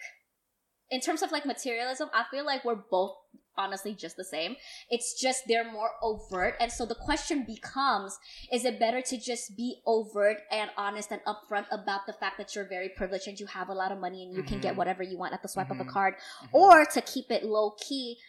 In 0.89 0.99
terms 0.99 1.21
of 1.21 1.31
like 1.31 1.45
materialism, 1.45 2.09
I 2.13 2.25
feel 2.29 2.45
like 2.45 2.65
we're 2.65 2.75
both 2.75 3.15
honestly 3.57 3.93
just 3.93 4.17
the 4.17 4.23
same. 4.25 4.55
It's 4.89 5.19
just 5.19 5.43
they're 5.47 5.69
more 5.69 5.91
overt, 6.03 6.55
and 6.59 6.69
so 6.71 6.85
the 6.85 6.95
question 6.95 7.45
becomes: 7.45 8.17
Is 8.51 8.65
it 8.65 8.77
better 8.79 9.01
to 9.01 9.17
just 9.17 9.55
be 9.55 9.81
overt 9.87 10.37
and 10.51 10.69
honest 10.77 11.11
and 11.11 11.21
upfront 11.25 11.65
about 11.71 12.01
the 12.07 12.13
fact 12.13 12.37
that 12.39 12.53
you're 12.55 12.67
very 12.67 12.89
privileged 12.89 13.27
and 13.27 13.39
you 13.39 13.45
have 13.47 13.69
a 13.69 13.73
lot 13.73 13.91
of 13.93 13.99
money 13.99 14.23
and 14.25 14.35
you 14.35 14.43
can 14.43 14.59
get 14.59 14.73
Mhm. 14.73 14.77
whatever 14.77 15.01
you 15.01 15.17
want 15.17 15.33
at 15.33 15.41
the 15.41 15.47
swipe 15.47 15.71
of 15.71 15.79
a 15.79 15.85
Mhm. 15.85 15.89
card, 15.89 16.15
Mhm. 16.43 16.49
or 16.53 16.85
to 16.85 17.01
keep 17.01 17.31
it 17.31 17.43
low 17.45 17.71
key 17.79 18.19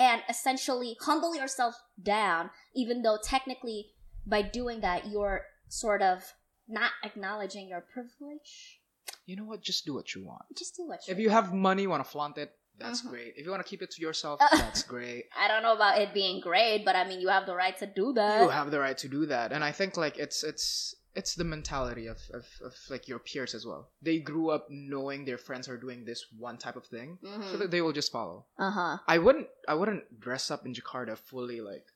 and 0.00 0.22
essentially 0.34 0.96
humble 1.08 1.34
yourself 1.36 1.74
down, 2.02 2.48
even 2.74 3.02
though 3.04 3.18
technically 3.22 3.80
by 4.26 4.40
doing 4.42 4.80
that 4.80 5.00
you're 5.12 5.38
sort 5.68 6.02
of 6.02 6.18
not 6.66 6.92
acknowledging 7.08 7.68
your 7.72 7.82
privilege. 7.94 8.80
you 9.26 9.36
know 9.36 9.44
what? 9.50 9.60
Just 9.70 9.84
do 9.86 9.92
what 9.94 10.08
you 10.14 10.20
want. 10.30 10.42
Just 10.56 10.76
do 10.76 10.82
what 10.90 11.00
you 11.06 11.12
If 11.14 11.18
you 11.24 11.30
have 11.30 11.52
money, 11.52 11.82
you 11.82 11.90
want 11.90 12.04
to 12.04 12.10
flaunt 12.10 12.36
it, 12.44 12.50
that's 12.78 13.02
Mhm. 13.02 13.10
great. 13.12 13.32
If 13.36 13.42
you 13.44 13.50
want 13.54 13.62
to 13.64 13.68
keep 13.72 13.82
it 13.82 13.90
to 13.96 14.00
yourself, 14.06 14.40
that's 14.62 14.82
great. 14.94 15.24
I 15.36 15.46
don't 15.50 15.62
know 15.66 15.74
about 15.80 15.98
it 16.02 16.14
being 16.14 16.40
great, 16.40 16.84
but 16.84 16.94
I 16.96 17.04
mean 17.08 17.20
you 17.20 17.28
have 17.28 17.46
the 17.46 17.54
right 17.64 17.76
to 17.78 17.86
do 17.86 18.06
that. 18.14 18.40
you 18.42 18.48
have 18.60 18.70
the 18.70 18.80
right 18.86 18.98
to 19.04 19.08
do 19.08 19.26
that 19.26 19.52
and 19.52 19.62
i 19.70 19.72
think 19.78 19.90
like 20.04 20.16
it's 20.24 20.38
it's 20.50 20.94
it's 21.14 21.34
the 21.34 21.44
mentality 21.44 22.06
of, 22.06 22.18
of, 22.32 22.46
of 22.64 22.74
like 22.88 23.08
your 23.08 23.18
peers 23.18 23.54
as 23.54 23.66
well 23.66 23.90
they 24.00 24.18
grew 24.20 24.50
up 24.50 24.66
knowing 24.70 25.24
their 25.24 25.38
friends 25.38 25.68
are 25.68 25.76
doing 25.76 26.04
this 26.04 26.24
one 26.38 26.56
type 26.56 26.76
of 26.76 26.86
thing 26.86 27.18
so 27.22 27.28
Mhm. 27.28 27.58
that 27.58 27.70
they 27.70 27.80
will 27.82 27.92
just 27.92 28.12
follow 28.12 28.46
Uh 28.58 28.70
huh. 28.70 28.98
i 29.08 29.18
wouldn't 29.18 29.48
i 29.68 29.74
wouldn't 29.74 30.20
dress 30.20 30.50
up 30.50 30.64
in 30.66 30.72
jakarta 30.74 31.16
fully 31.18 31.60
like 31.60 31.86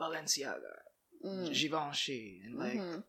balenciaga 0.00 0.74
Mm. 1.24 1.52
givenchy 1.52 2.40
and 2.44 2.54
like 2.58 2.78
Mhm. 2.80 3.02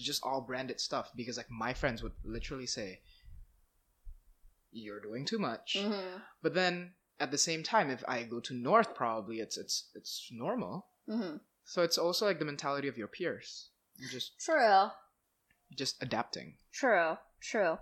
just 0.00 0.24
all 0.24 0.40
branded 0.40 0.80
stuff 0.80 1.12
because 1.14 1.36
like 1.36 1.50
my 1.50 1.72
friends 1.72 2.02
would 2.02 2.14
literally 2.24 2.66
say 2.66 3.00
you're 4.72 5.00
doing 5.00 5.24
too 5.24 5.38
much 5.38 5.76
Mhm. 5.78 6.22
but 6.42 6.54
then 6.54 6.94
at 7.20 7.30
the 7.30 7.38
same 7.38 7.62
time 7.62 7.90
if 7.90 8.02
i 8.08 8.22
go 8.24 8.40
to 8.40 8.54
north 8.54 8.94
probably 8.94 9.38
it's 9.40 9.56
it's 9.56 9.90
it's 9.94 10.28
normal 10.32 10.88
Mhm. 11.08 11.40
so 11.64 11.82
it's 11.82 11.98
also 11.98 12.26
like 12.26 12.38
the 12.38 12.44
mentality 12.44 12.88
of 12.88 12.96
your 12.98 13.08
peers 13.08 13.70
just 14.10 14.38
True. 14.40 14.88
just 15.76 16.02
adapting. 16.02 16.54
True. 16.72 17.16
True. 17.40 17.78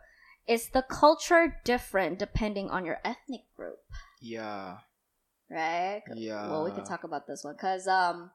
Is 0.47 0.71
the 0.71 0.83
culture 0.83 1.61
different 1.65 2.19
depending 2.19 2.71
on 2.71 2.85
your 2.85 2.99
ethnic 3.05 3.43
group? 3.57 3.79
Yeah, 4.21 4.79
Right. 5.51 6.03
yeah. 6.15 6.49
Well, 6.49 6.65
we 6.65 6.71
can 6.71 6.85
talk 6.85 7.05
about 7.05 7.27
this 7.27 7.43
one 7.45 7.55
because 7.55 7.87
um, 7.89 8.31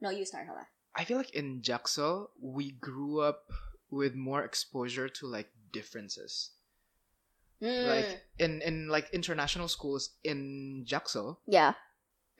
no, 0.00 0.10
you 0.10 0.24
start, 0.24 0.46
Hala. 0.46 0.66
I 0.96 1.04
feel 1.04 1.16
like 1.16 1.30
in 1.34 1.60
Jaksel 1.62 2.28
we 2.40 2.72
grew 2.72 3.20
up 3.20 3.50
with 3.90 4.14
more 4.14 4.42
exposure 4.44 5.08
to 5.08 5.26
like 5.26 5.48
differences. 5.72 6.52
Mm. 7.62 7.86
Like 7.86 8.20
in 8.38 8.60
in 8.62 8.88
like 8.88 9.08
international 9.12 9.68
schools 9.68 10.10
in 10.24 10.84
Jaksel, 10.88 11.36
yeah. 11.46 11.74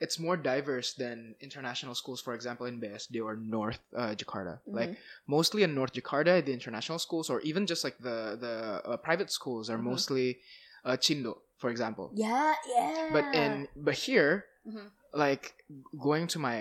It's 0.03 0.17
more 0.27 0.35
diverse 0.51 0.89
than 1.03 1.17
international 1.47 1.95
schools. 2.01 2.19
For 2.27 2.33
example, 2.37 2.65
in 2.71 2.75
BSD 2.83 3.15
or 3.27 3.33
North 3.57 3.79
uh, 3.95 4.13
Jakarta. 4.21 4.53
Mm-hmm. 4.59 4.75
Like 4.79 4.91
mostly 5.37 5.61
in 5.67 5.71
North 5.79 5.93
Jakarta, 5.99 6.33
the 6.47 6.53
international 6.59 6.99
schools 7.05 7.25
or 7.33 7.37
even 7.49 7.63
just 7.71 7.81
like 7.87 7.97
the 8.07 8.17
the 8.45 8.55
uh, 8.83 8.97
private 9.07 9.29
schools 9.37 9.65
are 9.73 9.79
Mhm. 9.79 9.87
mostly 9.91 10.27
uh, 10.87 10.95
Chindo, 11.03 11.33
for 11.61 11.69
example. 11.73 12.11
Yeah, 12.13 12.53
yeah. 12.67 13.09
But 13.15 13.25
in 13.41 13.51
but 13.87 13.95
here, 14.07 14.31
Mhm. 14.67 14.87
like 15.25 15.45
going 16.07 16.25
to 16.33 16.37
my 16.47 16.57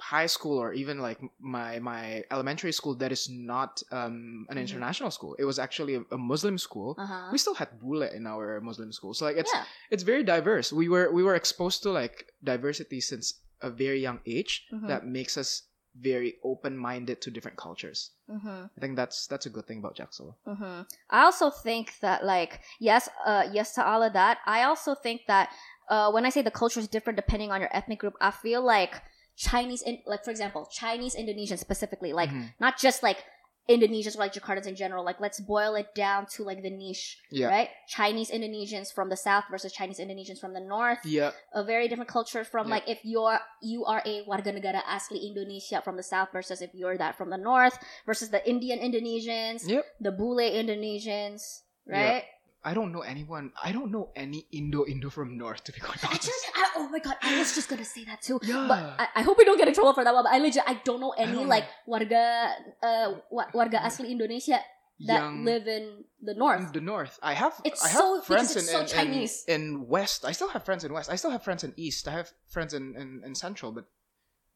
high 0.00 0.26
school 0.26 0.58
or 0.58 0.72
even 0.72 0.98
like 0.98 1.20
my 1.40 1.78
my 1.78 2.24
elementary 2.30 2.72
school 2.72 2.94
that 2.96 3.12
is 3.12 3.28
not 3.30 3.82
um 3.92 4.44
an 4.50 4.56
Mhm. 4.56 4.62
international 4.62 5.10
school 5.10 5.34
it 5.38 5.44
was 5.44 5.58
actually 5.58 5.94
a, 5.94 6.02
a 6.10 6.18
muslim 6.18 6.58
school 6.58 6.96
uh-huh. 6.98 7.28
we 7.32 7.38
still 7.38 7.54
had 7.54 7.68
bule 7.80 8.02
in 8.02 8.26
our 8.26 8.60
muslim 8.60 8.90
school 8.92 9.14
so 9.14 9.24
like 9.24 9.36
it's 9.36 9.52
yeah. 9.54 9.64
it's 9.90 10.02
very 10.02 10.24
diverse 10.24 10.72
we 10.72 10.88
were 10.88 11.12
we 11.12 11.22
were 11.22 11.36
exposed 11.36 11.82
to 11.84 11.90
like 11.90 12.26
diversity 12.42 13.00
since 13.00 13.40
a 13.62 13.70
very 13.70 14.00
young 14.00 14.20
age 14.26 14.66
Mhm. 14.72 14.88
that 14.88 15.06
makes 15.06 15.38
us 15.38 15.62
very 15.96 16.34
open-minded 16.42 17.20
to 17.22 17.30
different 17.30 17.56
cultures. 17.56 18.10
Mm-hmm. 18.28 18.66
I 18.76 18.80
think 18.80 18.96
that's 18.96 19.28
that's 19.28 19.46
a 19.46 19.50
good 19.50 19.64
thing 19.68 19.78
about 19.78 19.94
Jaksel. 19.94 20.34
hmm 20.44 20.82
I 21.08 21.22
also 21.22 21.50
think 21.50 21.94
that 22.00 22.24
like 22.24 22.60
yes, 22.80 23.08
uh, 23.24 23.44
yes 23.52 23.74
to 23.74 23.86
all 23.86 24.02
of 24.02 24.12
that. 24.14 24.38
I 24.44 24.64
also 24.64 24.96
think 24.96 25.22
that 25.28 25.50
uh, 25.88 26.10
when 26.10 26.26
I 26.26 26.30
say 26.30 26.42
the 26.42 26.50
culture 26.50 26.80
is 26.80 26.88
different 26.88 27.16
depending 27.16 27.52
on 27.52 27.60
your 27.60 27.70
ethnic 27.72 28.00
group, 28.00 28.14
I 28.20 28.32
feel 28.32 28.62
like 28.66 28.94
Chinese, 29.36 29.82
in, 29.82 29.98
like 30.06 30.24
for 30.24 30.30
example, 30.30 30.68
Chinese 30.70 31.14
Indonesians 31.16 31.58
specifically, 31.58 32.12
like 32.12 32.30
Mhm. 32.30 32.54
not 32.60 32.78
just 32.78 33.02
like 33.02 33.24
Indonesians 33.66 34.14
or 34.14 34.18
like 34.18 34.34
Jakartans 34.34 34.66
in 34.66 34.76
general. 34.76 35.02
Like 35.02 35.20
let's 35.20 35.40
boil 35.40 35.74
it 35.74 35.94
down 35.94 36.26
to 36.36 36.44
like 36.44 36.60
the 36.62 36.68
niche, 36.68 37.16
Yeah. 37.32 37.48
right? 37.48 37.70
Chinese 37.88 38.30
Indonesians 38.30 38.92
from 38.92 39.08
the 39.08 39.16
south 39.16 39.44
versus 39.50 39.72
Chinese 39.72 39.98
Indonesians 39.98 40.38
from 40.38 40.52
the 40.52 40.60
north. 40.60 40.98
Yeah. 41.06 41.32
A 41.54 41.64
very 41.64 41.88
different 41.88 42.10
culture 42.12 42.44
from 42.44 42.68
Yeah. 42.68 42.74
like 42.76 42.84
if 42.86 43.00
you're 43.04 43.40
you 43.62 43.86
are 43.86 44.02
a 44.04 44.20
warga 44.28 44.52
negara 44.52 44.82
asli 44.84 45.22
Indonesia 45.24 45.80
from 45.80 45.96
the 45.96 46.02
south 46.04 46.28
versus 46.30 46.60
if 46.60 46.74
you're 46.74 46.98
that 46.98 47.16
from 47.16 47.30
the 47.30 47.38
north 47.40 47.78
versus 48.04 48.28
the 48.28 48.46
Indian 48.46 48.78
Indonesians 48.80 49.66
Yep. 49.66 49.84
the 49.98 50.12
Bule 50.12 50.44
Indonesians, 50.44 51.62
right? 51.88 52.24
I 52.64 52.72
don't 52.72 52.92
know 52.92 53.00
anyone. 53.02 53.52
I 53.62 53.72
don't 53.72 53.90
know 53.92 54.08
any 54.16 54.46
Indo 54.52 54.86
Indo 54.86 55.10
from 55.10 55.36
North 55.36 55.62
to 55.64 55.72
be 55.72 55.80
quite 55.80 56.02
honest. 56.04 56.14
Actually, 56.28 56.48
I, 56.56 56.64
oh 56.76 56.88
my 56.88 56.98
god, 56.98 57.16
I 57.22 57.38
was 57.38 57.54
just 57.54 57.68
gonna 57.68 57.84
say 57.84 58.04
that 58.06 58.22
too. 58.22 58.40
Yeah. 58.42 58.64
But 58.66 58.96
I, 58.98 59.20
I 59.20 59.22
hope 59.22 59.36
we 59.36 59.44
don't 59.44 59.58
get 59.58 59.68
in 59.68 59.74
trouble 59.74 59.92
for 59.92 60.02
that 60.04 60.14
one. 60.14 60.24
But 60.24 60.32
I 60.32 60.38
legit, 60.38 60.62
I 60.66 60.80
don't 60.84 61.00
know 61.00 61.12
any 61.16 61.32
don't 61.32 61.48
like 61.48 61.64
warga, 61.86 62.52
uh, 62.82 63.08
warga 63.54 63.80
asli 63.84 64.08
Indonesia 64.08 64.60
that 65.06 65.20
Young- 65.20 65.44
live 65.44 65.66
in 65.66 66.04
the 66.22 66.34
north. 66.34 66.60
in 66.60 66.72
the 66.72 66.80
north. 66.80 67.18
I 67.22 67.34
have 67.34 67.60
It's 67.64 67.84
I 67.84 67.88
have 67.88 67.98
so- 67.98 68.20
friends 68.22 68.56
in, 68.56 68.62
so 68.62 68.76
in, 68.78 68.82
in 68.84 68.88
Chinese. 68.88 69.44
in 69.46 69.86
west. 69.86 70.24
I 70.24 70.32
still 70.32 70.48
have 70.48 70.64
friends 70.64 70.84
in 70.84 70.92
west. 70.92 71.10
I 71.10 71.16
still 71.16 71.30
have 71.32 71.42
friends 71.42 71.64
in 71.64 71.74
east. 71.76 72.08
I 72.08 72.12
have 72.12 72.30
friends 72.48 72.72
in 72.72 72.94
in, 72.96 73.20
in 73.26 73.34
central, 73.34 73.72
but 73.72 73.84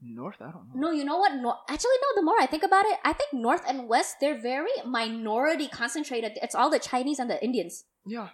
north. 0.01 0.37
I 0.41 0.51
don't 0.53 0.69
know. 0.75 0.89
No, 0.89 0.91
you 0.93 1.05
know 1.05 1.19
what? 1.19 1.35
No, 1.35 1.55
actually, 1.69 1.99
no. 2.03 2.09
The 2.17 2.23
more 2.25 2.39
I 2.41 2.47
think 2.47 2.63
about 2.63 2.85
it, 2.87 2.99
I 3.05 3.13
think 3.13 3.33
north 3.33 3.63
and 3.67 3.89
west 3.89 4.17
they're 4.21 4.41
very 4.41 4.71
minority 4.87 5.69
concentrated. 5.69 6.33
It's 6.43 6.55
all 6.55 6.71
the 6.71 6.79
Chinese 6.79 7.19
and 7.19 7.29
the 7.31 7.43
Indians. 7.43 7.85
Yeah. 8.07 8.29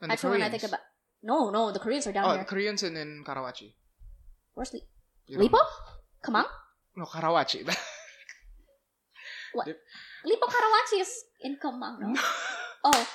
And 0.00 0.10
the 0.10 0.14
Actually, 0.14 0.30
when 0.38 0.42
I 0.42 0.50
think 0.50 0.62
about 0.64 0.80
no, 1.22 1.50
no, 1.50 1.72
the 1.72 1.78
Koreans 1.78 2.06
are 2.06 2.12
down 2.12 2.24
there. 2.24 2.32
oh, 2.34 2.36
here. 2.36 2.44
Koreans 2.44 2.82
in, 2.82 2.96
in 2.96 3.24
Karawaci. 3.26 3.72
Where's 4.54 4.74
You 5.26 5.38
Lippo? 5.38 5.56
know. 5.56 5.66
Come 6.22 6.36
on, 6.36 6.44
No, 6.96 7.04
Karawaci. 7.06 7.64
Lippo 10.24 10.46
Karawaci 10.48 11.00
is 11.00 11.24
in 11.40 11.56
Kemang. 11.56 11.98
No? 12.00 12.14
Oh, 12.86 13.06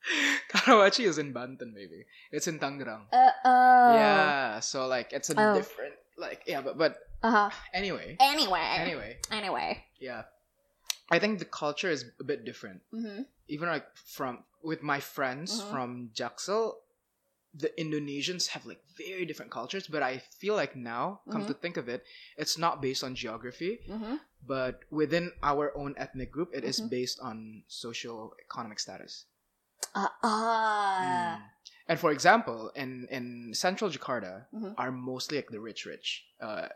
Karawaci 0.50 1.04
is 1.04 1.18
in 1.18 1.34
Banten, 1.34 1.74
maybe. 1.76 2.06
It's 2.32 2.46
in 2.48 2.58
Tangerang. 2.58 3.04
uh, 3.12 3.30
uh. 3.44 3.92
Yeah, 3.92 4.60
so 4.60 4.86
like 4.86 5.12
it's 5.12 5.28
a 5.28 5.34
Oh. 5.36 5.54
different 5.54 5.92
like 6.18 6.42
yeah, 6.46 6.60
but 6.60 6.76
but 6.78 6.98
Uh 7.22 7.30
huh. 7.30 7.50
anyway, 7.74 8.16
Anyway. 8.20 8.60
anyway, 8.62 9.18
Anyway. 9.30 9.84
yeah. 9.98 10.22
I 11.10 11.18
think 11.18 11.38
the 11.38 11.46
culture 11.48 11.90
is 11.90 12.04
a 12.20 12.24
bit 12.24 12.44
different. 12.44 12.82
Mm-hmm. 12.92 13.22
Even 13.48 13.68
like 13.68 13.86
from 13.96 14.44
with 14.62 14.82
my 14.82 15.00
friends 15.00 15.62
Mhm. 15.62 15.70
from 15.70 15.88
Jaksel, 16.14 16.76
the 17.54 17.72
Indonesians 17.80 18.48
have 18.52 18.66
like 18.66 18.82
very 18.98 19.24
different 19.24 19.50
cultures, 19.50 19.86
but 19.88 20.02
I 20.02 20.18
feel 20.38 20.54
like 20.54 20.76
now, 20.76 21.22
come 21.32 21.42
Mhm. 21.44 21.48
to 21.48 21.54
think 21.54 21.76
of 21.80 21.88
it, 21.88 22.04
it's 22.36 22.58
not 22.58 22.82
based 22.82 23.02
on 23.02 23.14
geography, 23.16 23.80
Mm-hmm. 23.88 24.16
but 24.46 24.84
within 24.90 25.32
our 25.42 25.72
own 25.74 25.94
ethnic 25.96 26.30
group, 26.30 26.50
it 26.52 26.62
is 26.62 26.78
Mhm. 26.80 26.90
based 26.90 27.18
on 27.24 27.64
social 27.66 28.34
economic 28.44 28.78
status. 28.78 29.24
Uh, 29.94 30.08
ah. 30.22 31.40
Mm. 31.40 31.57
And 31.88 31.98
for 31.98 32.10
example, 32.12 32.70
in 32.76 33.08
in 33.10 33.54
central 33.54 33.90
Jakarta 33.90 34.46
Mhm. 34.52 34.74
are 34.76 34.92
mostly 34.92 35.38
like 35.38 35.50
the 35.50 35.60
rich 35.60 35.86
rich. 35.86 36.24
Uh, 36.40 36.68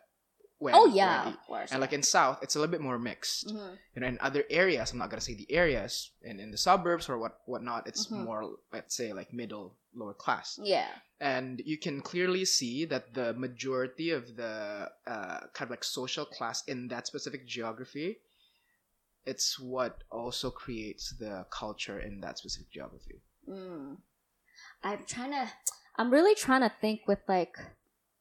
when, 0.58 0.74
Oh 0.78 0.86
yeah, 0.86 1.26
of 1.28 1.40
course. 1.42 1.72
and 1.72 1.80
like 1.80 1.92
in 1.92 2.02
south, 2.04 2.38
it's 2.40 2.54
a 2.54 2.58
little 2.60 2.70
bit 2.70 2.80
more 2.80 2.98
mixed. 2.98 3.48
Mhm. 3.48 3.78
You 3.94 4.00
know, 4.00 4.06
in 4.06 4.18
other 4.20 4.44
areas, 4.48 4.92
I'm 4.92 4.98
not 4.98 5.10
gonna 5.10 5.20
say 5.20 5.34
the 5.34 5.50
areas, 5.50 6.12
and 6.22 6.38
in 6.40 6.50
the 6.52 6.56
suburbs 6.56 7.08
or 7.10 7.18
what 7.18 7.42
whatnot, 7.46 7.86
it's 7.90 8.06
Mhm. 8.06 8.24
more 8.24 8.40
let's 8.72 8.94
say 8.94 9.12
like 9.12 9.32
middle 9.32 9.76
lower 9.94 10.14
class. 10.14 10.58
yeah. 10.62 10.88
And 11.20 11.60
you 11.66 11.78
can 11.78 12.00
clearly 12.00 12.44
see 12.44 12.84
that 12.86 13.12
the 13.14 13.34
majority 13.34 14.10
of 14.10 14.34
the 14.36 14.90
uh, 15.06 15.40
kind 15.54 15.66
of 15.68 15.70
like 15.70 15.84
social 15.84 16.24
class 16.26 16.64
in 16.66 16.88
that 16.88 17.06
specific 17.06 17.46
geography, 17.46 18.18
it's 19.26 19.58
what 19.58 20.02
also 20.10 20.50
creates 20.50 21.10
the 21.18 21.46
culture 21.50 21.98
in 22.00 22.20
that 22.20 22.38
specific 22.38 22.70
geography. 22.70 23.20
Mm. 23.48 23.98
I'm 24.84 25.04
trying 25.06 25.32
to. 25.32 25.48
I'm 25.96 26.10
really 26.10 26.34
trying 26.34 26.62
to 26.62 26.72
think 26.80 27.02
with 27.06 27.20
like. 27.28 27.56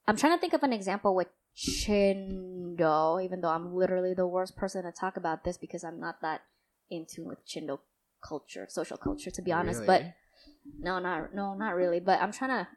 I'm 0.07 0.17
trying 0.17 0.33
to 0.33 0.41
think 0.41 0.53
of 0.53 0.63
an 0.63 0.73
example 0.73 1.15
with 1.15 1.27
Chindo, 1.55 3.23
even 3.23 3.41
though 3.41 3.49
I'm 3.49 3.75
literally 3.75 4.13
the 4.13 4.27
worst 4.27 4.55
person 4.55 4.83
to 4.83 4.91
talk 4.91 5.17
about 5.17 5.43
this 5.43 5.57
because 5.57 5.83
I'm 5.83 5.99
not 5.99 6.21
that 6.21 6.41
in 6.89 7.05
tune 7.05 7.27
with 7.27 7.45
Chindo 7.47 7.79
culture, 8.25 8.67
social 8.69 8.97
culture, 8.97 9.31
to 9.31 9.41
be 9.41 9.51
honest. 9.51 9.85
But 9.85 10.13
no, 10.79 10.99
not 10.99 11.33
no, 11.33 11.53
not 11.53 11.75
really. 11.75 11.99
But 11.99 12.21
I'm 12.21 12.31
trying 12.31 12.51
to, 12.51 12.67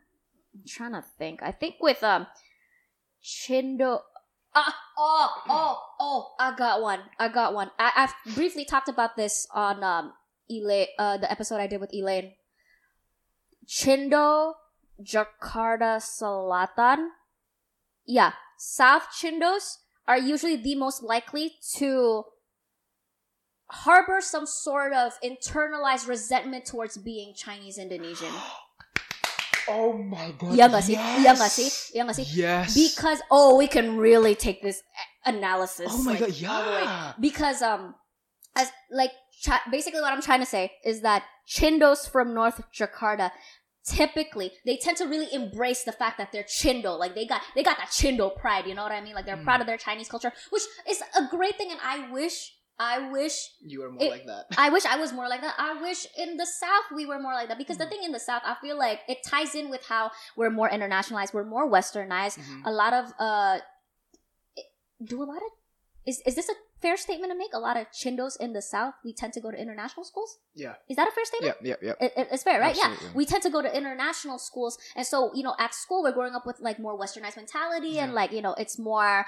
I'm 0.55 0.65
trying 0.67 0.93
to 0.93 1.05
think. 1.19 1.43
I 1.43 1.53
think 1.53 1.77
with 1.81 2.03
um, 2.03 2.27
Chindo. 3.23 4.01
Ah, 4.57 4.77
oh, 4.97 5.43
oh, 5.49 5.83
oh! 5.99 6.35
I 6.39 6.55
got 6.57 6.81
one. 6.81 7.01
I 7.19 7.29
got 7.29 7.55
one. 7.55 7.71
I, 7.79 7.91
I've 7.97 8.35
briefly 8.35 8.65
talked 8.65 8.89
about 8.89 9.17
this 9.17 9.49
on 9.53 9.83
um, 9.83 10.13
Elaine, 10.49 10.87
uh, 10.99 11.17
the 11.17 11.31
episode 11.31 11.57
I 11.57 11.67
did 11.67 11.81
with 11.81 11.93
Elaine. 11.93 12.33
Chindo, 13.67 14.55
Jakarta, 15.03 16.01
Selatan. 16.01 17.09
Yeah, 18.07 18.33
South 18.59 19.09
Chindos 19.13 19.79
are 20.07 20.19
usually 20.19 20.57
the 20.57 20.75
most 20.75 21.03
likely 21.03 21.53
to 21.77 22.25
harbor 23.71 24.21
some 24.21 24.47
sort 24.47 24.93
of 24.93 25.13
internalized 25.25 26.07
resentment 26.07 26.67
towards 26.67 26.97
being 26.99 27.35
Chinese 27.35 27.79
Indonesian. 27.79 28.33
Oh 29.65 29.97
my 29.97 30.29
god. 30.37 30.53
Iya 30.53 30.69
nggak 30.69 30.85
sih? 30.85 30.97
Iya 31.25 31.33
nggak 31.41 31.49
sih? 31.49 31.69
Iya 31.97 32.03
nggak 32.05 32.17
sih? 32.21 32.27
Yes. 32.37 32.77
Because 32.77 33.25
oh, 33.33 33.57
we 33.57 33.65
can 33.65 33.97
really 33.97 34.37
take 34.37 34.61
this 34.61 34.85
analysis. 35.25 35.89
Oh 35.89 36.05
my 36.05 36.21
like, 36.21 36.37
god, 36.37 36.53
all 36.53 36.65
the 36.69 36.73
way. 36.77 36.85
yeah. 36.85 37.13
Because 37.17 37.65
um, 37.65 37.97
as 38.53 38.69
like 38.93 39.17
basically 39.73 40.05
what 40.05 40.13
I'm 40.13 40.21
trying 40.21 40.45
to 40.45 40.51
say 40.53 40.73
is 40.85 41.01
that 41.01 41.25
Chindos 41.49 42.09
from 42.11 42.35
North 42.35 42.63
Jakarta 42.73 43.31
typically 43.87 44.51
they 44.65 44.79
tend 44.79 44.97
to 44.97 45.05
really 45.07 45.29
embrace 45.35 45.85
the 45.85 45.93
fact 45.93 46.17
that 46.17 46.33
they're 46.33 46.45
Chindo, 46.45 46.99
like 46.99 47.15
they 47.15 47.27
got 47.27 47.43
they 47.55 47.63
got 47.63 47.77
that 47.77 47.89
Chindo 47.91 48.35
pride. 48.35 48.67
You 48.67 48.75
know 48.75 48.83
what 48.83 48.93
I 48.93 49.01
mean? 49.03 49.15
Like 49.15 49.27
they're 49.27 49.37
Mm. 49.37 49.45
proud 49.45 49.61
of 49.61 49.67
their 49.67 49.77
Chinese 49.77 50.09
culture, 50.09 50.33
which 50.51 50.63
is 50.89 51.03
a 51.19 51.27
great 51.29 51.57
thing. 51.59 51.71
And 51.71 51.79
I 51.85 52.11
wish, 52.11 52.55
I 52.79 53.11
wish 53.11 53.35
You 53.61 53.83
were 53.83 53.91
more 53.93 54.03
It- 54.03 54.11
like 54.11 54.25
that. 54.27 54.47
I 54.57 54.71
wish 54.71 54.87
I 54.87 54.97
was 54.97 55.13
more 55.19 55.29
like 55.29 55.43
that. 55.43 55.55
I 55.59 55.75
wish 55.83 56.07
in 56.17 56.39
the 56.39 56.47
South 56.47 56.87
we 56.97 57.05
were 57.05 57.19
more 57.21 57.35
like 57.35 57.49
that 57.49 57.59
because 57.59 57.77
the 57.77 57.85
Mhm. 57.85 57.91
thing 57.91 58.03
in 58.05 58.13
the 58.13 58.21
South, 58.21 58.43
I 58.47 58.55
feel 58.63 58.79
like 58.79 59.01
it 59.07 59.19
ties 59.23 59.55
in 59.55 59.69
with 59.69 59.85
how 59.85 60.11
we're 60.35 60.51
more 60.51 60.71
internationalized, 60.71 61.35
we're 61.35 61.45
more 61.45 61.69
westernized. 61.71 62.39
Mhm. 62.39 62.63
A 62.65 62.73
lot 62.73 62.95
of 62.95 63.13
uh, 63.19 63.59
do 65.05 65.23
a 65.23 65.27
lot 65.33 65.37
of 65.43 65.51
is 66.07 66.23
is 66.27 66.35
this 66.37 66.49
a 66.49 66.55
fair 66.85 66.97
statement 67.07 67.31
to 67.33 67.39
make? 67.43 67.53
A 67.61 67.63
lot 67.69 67.77
of 67.81 67.85
chindos 68.01 68.35
in 68.45 68.51
the 68.59 68.63
South 68.75 68.95
we 69.05 69.13
tend 69.21 69.33
to 69.37 69.41
go 69.45 69.51
to 69.55 69.59
international 69.67 70.05
schools. 70.11 70.31
Yeah. 70.65 70.75
Is 70.91 70.97
that 70.99 71.09
a 71.11 71.13
fair 71.17 71.25
statement? 71.33 71.57
Yeah, 71.63 71.77
yeah, 71.81 71.95
yeah. 72.01 72.07
It, 72.07 72.11
it- 72.21 72.29
it's 72.35 72.45
fair, 72.49 72.59
right? 72.65 72.77
Absolutely. 72.77 73.07
Yeah, 73.09 73.19
we 73.19 73.25
tend 73.33 73.43
to 73.49 73.51
go 73.57 73.61
to 73.67 73.71
international 73.83 74.39
schools, 74.49 74.75
and 74.99 75.05
so 75.13 75.19
you 75.39 75.43
know, 75.47 75.55
at 75.67 75.73
school 75.85 76.01
we're 76.05 76.17
growing 76.19 76.35
up 76.39 76.45
with 76.51 76.59
like 76.69 76.79
more 76.87 76.95
westernized 77.03 77.37
mentality, 77.43 77.95
and 78.03 78.11
like 78.21 78.31
you 78.37 78.43
know, 78.47 78.55
it's 78.63 78.77
more, 78.91 79.25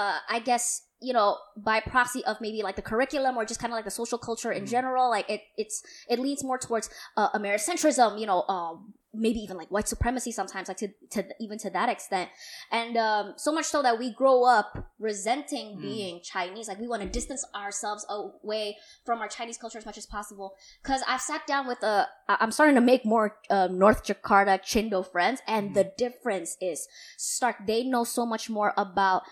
uh, 0.00 0.18
I 0.36 0.38
guess 0.50 0.64
you 1.00 1.12
know, 1.12 1.36
by 1.56 1.78
proxy 1.94 2.22
of 2.30 2.34
maybe 2.40 2.60
like 2.68 2.74
the 2.80 2.82
curriculum 2.92 3.36
or 3.38 3.44
just 3.50 3.60
kind 3.62 3.72
of 3.72 3.76
like 3.78 3.84
the 3.90 3.96
social 4.02 4.18
culture 4.28 4.50
in 4.58 4.64
Mhm. 4.64 4.70
general. 4.76 5.04
Like 5.16 5.30
it, 5.34 5.42
it's 5.62 5.76
it 6.12 6.18
leans 6.18 6.42
more 6.50 6.58
towards 6.66 6.90
uh, 7.16 7.30
Americentrism, 7.40 8.18
you 8.22 8.26
know, 8.26 8.42
um, 8.54 8.94
maybe 9.14 9.40
even 9.40 9.56
like 9.56 9.70
white 9.70 9.88
supremacy 9.88 10.30
sometimes, 10.32 10.68
like 10.68 10.76
to 10.76 10.88
to 11.10 11.24
even 11.40 11.58
to 11.58 11.70
that 11.70 11.88
extent, 11.88 12.28
and 12.70 12.96
um, 12.96 13.32
so 13.36 13.50
much 13.52 13.64
so 13.66 13.82
that 13.82 13.98
we 13.98 14.12
grow 14.12 14.44
up 14.44 14.92
resenting 14.98 15.76
Mm. 15.78 15.80
being 15.82 16.20
Chinese. 16.22 16.68
Like 16.68 16.78
we 16.78 16.88
want 16.88 17.02
to 17.02 17.08
distance 17.08 17.44
ourselves 17.54 18.04
away 18.08 18.76
from 19.04 19.20
our 19.20 19.28
Chinese 19.28 19.56
culture 19.58 19.78
as 19.78 19.86
much 19.86 19.98
as 19.98 20.06
possible 20.06 20.54
because 20.82 21.02
I've 21.08 21.22
sat 21.22 21.46
down 21.46 21.66
with 21.66 21.82
a 21.82 22.06
i'm 22.28 22.52
starting 22.52 22.74
to 22.74 22.80
make 22.82 23.04
more 23.04 23.36
uh, 23.50 23.68
North 23.68 24.04
Jakarta 24.04 24.60
Chindo 24.60 25.04
friends, 25.04 25.40
and 25.46 25.70
Mhm. 25.70 25.74
the 25.74 25.84
difference 25.96 26.56
is 26.60 26.86
stark. 27.16 27.66
They 27.66 27.84
know 27.84 28.04
so 28.04 28.26
much 28.26 28.50
more 28.50 28.74
about, 28.76 29.22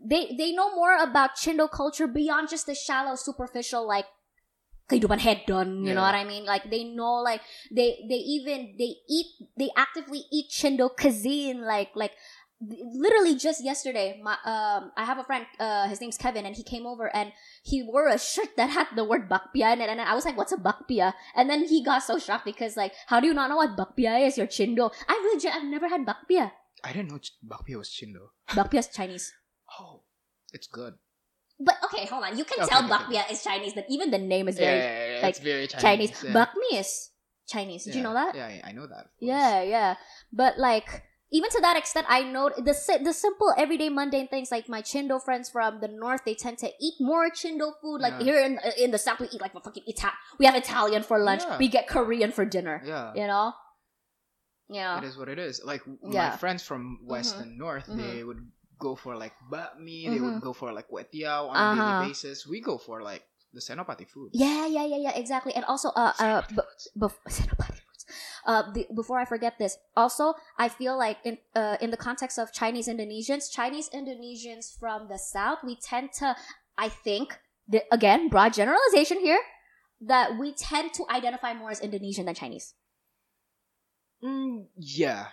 they 0.00 0.34
they 0.36 0.52
know 0.52 0.74
more 0.74 0.96
about 0.96 1.36
Chindo 1.36 1.70
culture 1.70 2.06
beyond 2.08 2.48
just 2.50 2.66
the 2.66 2.74
shallow, 2.74 3.14
superficial 3.14 3.86
like 3.86 4.06
kehidupan 4.88 5.20
hedon. 5.20 5.86
You 5.86 5.94
know 5.94 6.02
what 6.02 6.14
I 6.14 6.24
mean? 6.24 6.44
Like 6.44 6.70
they 6.70 6.84
know, 6.84 7.22
like 7.22 7.40
they 7.70 8.02
they 8.08 8.20
even 8.38 8.74
they 8.78 8.98
eat, 9.08 9.28
they 9.56 9.70
actively 9.76 10.24
eat 10.32 10.50
Chindo 10.50 10.90
cuisine, 10.94 11.62
like 11.66 11.90
like 11.94 12.12
literally 12.94 13.34
just 13.34 13.58
yesterday 13.58 14.20
my 14.22 14.38
um 14.46 14.92
i 14.94 15.02
have 15.02 15.18
a 15.18 15.24
friend 15.26 15.42
uh 15.58 15.88
his 15.90 16.00
name's 16.00 16.14
kevin 16.16 16.46
and 16.46 16.54
he 16.54 16.62
came 16.62 16.86
over 16.86 17.10
and 17.10 17.32
he 17.66 17.82
wore 17.82 18.06
a 18.06 18.14
shirt 18.14 18.54
that 18.56 18.70
had 18.70 18.86
the 18.94 19.02
word 19.02 19.26
bakpia 19.28 19.74
in 19.74 19.80
it 19.82 19.90
and 19.90 19.98
i 20.00 20.14
was 20.14 20.24
like 20.24 20.36
what's 20.38 20.54
a 20.54 20.56
bakpia 20.56 21.12
and 21.34 21.50
then 21.50 21.66
he 21.66 21.82
got 21.82 22.06
so 22.06 22.22
shocked 22.22 22.44
because 22.44 22.76
like 22.76 22.94
how 23.10 23.18
do 23.18 23.26
you 23.26 23.34
not 23.34 23.50
know 23.50 23.56
what 23.58 23.74
bakpia 23.74 24.14
is 24.24 24.38
you're 24.38 24.46
chindo 24.46 24.92
i 25.08 25.18
legit 25.34 25.50
i've 25.50 25.66
never 25.66 25.88
had 25.88 26.06
bakpia 26.06 26.52
I 26.84 26.92
didn't 26.92 27.10
know 27.10 27.18
ch- 27.18 27.34
bakpia 27.46 27.78
was 27.78 27.90
chindo. 27.90 28.30
Bakpia 28.50 28.78
is 28.78 28.88
Chinese. 28.88 29.32
Oh, 29.80 30.02
it's 30.52 30.66
good. 30.66 30.94
But 31.64 31.76
okay, 31.86 32.06
hold 32.06 32.24
on. 32.24 32.36
You 32.38 32.44
can 32.44 32.58
Okay, 32.60 32.68
tell 32.70 32.84
okay, 32.84 32.92
bakpia 32.92 33.30
is 33.30 33.42
Chinese. 33.44 33.74
That 33.74 33.86
even 33.88 34.10
the 34.10 34.18
name 34.18 34.48
is 34.48 34.56
very 34.58 34.78
yeah, 34.78 35.14
yeah, 35.16 35.22
like, 35.22 35.30
it's 35.30 35.40
very 35.40 35.66
Chinese. 35.68 35.82
Chinese. 35.82 36.24
yeah. 36.24 36.32
Bak 36.32 36.50
mi 36.56 36.78
is 36.78 37.10
Chinese. 37.46 37.84
Did 37.84 37.94
you 37.94 38.02
know 38.02 38.14
that? 38.14 38.34
Yeah, 38.34 38.48
yeah, 38.48 38.62
I 38.66 38.72
know 38.72 38.86
that. 38.86 39.06
Yeah, 39.20 39.62
yeah. 39.62 39.94
But 40.32 40.58
like 40.58 41.02
even 41.32 41.48
to 41.50 41.60
that 41.62 41.76
extent, 41.76 42.06
I 42.08 42.24
know 42.24 42.50
the 42.50 42.74
the 43.04 43.12
simple 43.12 43.54
everyday 43.56 43.88
mundane 43.88 44.28
things 44.28 44.50
like 44.50 44.68
my 44.68 44.82
Chindo 44.82 45.16
friends 45.22 45.48
from 45.48 45.80
the 45.80 45.88
north, 45.88 46.22
they 46.24 46.34
tend 46.34 46.58
to 46.58 46.68
eat 46.80 46.94
more 47.00 47.30
Chindo 47.30 47.72
food. 47.80 48.00
Like 48.00 48.14
Yeah. 48.20 48.24
here 48.24 48.40
in 48.44 48.58
in 48.78 48.90
the 48.90 48.98
south, 48.98 49.20
we 49.20 49.28
eat 49.32 49.40
like 49.40 49.52
fucking 49.56 49.84
Ita- 49.88 50.12
We 50.38 50.46
have 50.46 50.56
Italian 50.56 51.02
for 51.02 51.18
lunch. 51.18 51.42
Yeah. 51.46 51.56
We 51.58 51.68
get 51.68 51.86
Korean 51.88 52.32
for 52.32 52.44
dinner. 52.44 52.82
Yeah. 52.84 53.12
You 53.14 53.26
know. 53.26 53.52
Yeah. 54.68 54.98
It 54.98 55.04
is 55.04 55.16
what 55.16 55.28
it 55.28 55.38
is. 55.38 55.60
Like 55.64 55.82
Yeah. 56.02 56.30
my 56.30 56.36
friends 56.36 56.62
from 56.62 57.00
west 57.04 57.36
Mhm. 57.36 57.42
and 57.42 57.50
north, 57.58 57.86
Mhm. 57.88 57.96
they 58.00 58.24
would 58.24 58.40
go 58.82 58.92
for 58.98 59.14
like 59.14 59.34
banh 59.50 59.78
mi. 59.78 60.10
They 60.10 60.18
would 60.20 60.42
go 60.42 60.52
for 60.52 60.72
like 60.74 60.88
kwetiao 60.90 61.48
on 61.48 61.56
a 61.56 61.62
Uh-huh. 61.62 61.76
daily 61.76 61.94
basis. 62.10 62.46
We 62.46 62.58
go 62.60 62.76
for 62.78 62.98
like 63.02 63.22
the 63.54 63.60
senopati 63.62 64.08
food. 64.08 64.30
Yeah, 64.34 64.66
yeah, 64.66 64.84
yeah, 64.84 65.00
yeah, 65.06 65.14
exactly. 65.14 65.52
And 65.54 65.64
also, 65.64 65.88
uh, 65.94 66.12
uh, 66.18 66.42
Senopati 66.42 66.88
b- 66.96 67.08
foods. 67.86 68.02
uh, 68.46 68.62
the, 68.72 68.86
before 68.94 69.18
I 69.20 69.24
forget 69.24 69.58
this, 69.58 69.76
also, 69.94 70.34
I 70.58 70.68
feel 70.68 70.96
like 70.98 71.18
in 71.24 71.38
uh, 71.54 71.76
in 71.84 71.90
the 71.94 72.00
context 72.00 72.38
of 72.38 72.52
Chinese 72.52 72.88
Indonesians, 72.88 73.52
Chinese 73.52 73.88
Indonesians 73.92 74.72
from 74.78 75.08
the 75.08 75.18
south, 75.18 75.58
we 75.64 75.76
tend 75.76 76.12
to, 76.24 76.34
I 76.78 76.88
think, 76.88 77.38
the, 77.68 77.84
again, 77.92 78.28
broad 78.28 78.52
generalization 78.54 79.20
here, 79.20 79.40
that 80.00 80.38
we 80.40 80.52
tend 80.56 80.92
to 80.98 81.04
identify 81.10 81.52
more 81.54 81.70
as 81.70 81.80
Indonesian 81.80 82.26
than 82.26 82.34
Chinese, 82.34 82.74
Mm, 84.22 84.68
yeah, 84.76 85.28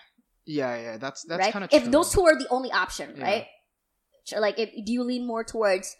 yeah, 0.49 0.73
yeah. 0.81 0.95
That's 0.97 1.21
that's 1.29 1.39
right? 1.45 1.53
kind 1.53 1.63
of 1.65 1.69
If 1.71 1.85
those 1.93 2.09
two 2.11 2.25
are 2.25 2.33
the 2.33 2.49
only 2.49 2.71
option, 2.73 3.13
Yeah. 3.13 3.23
right? 3.29 3.45
Like, 4.33 4.57
if 4.57 4.69
do 4.85 4.91
you 4.93 5.03
lean 5.05 5.25
more 5.25 5.43
towards 5.45 5.95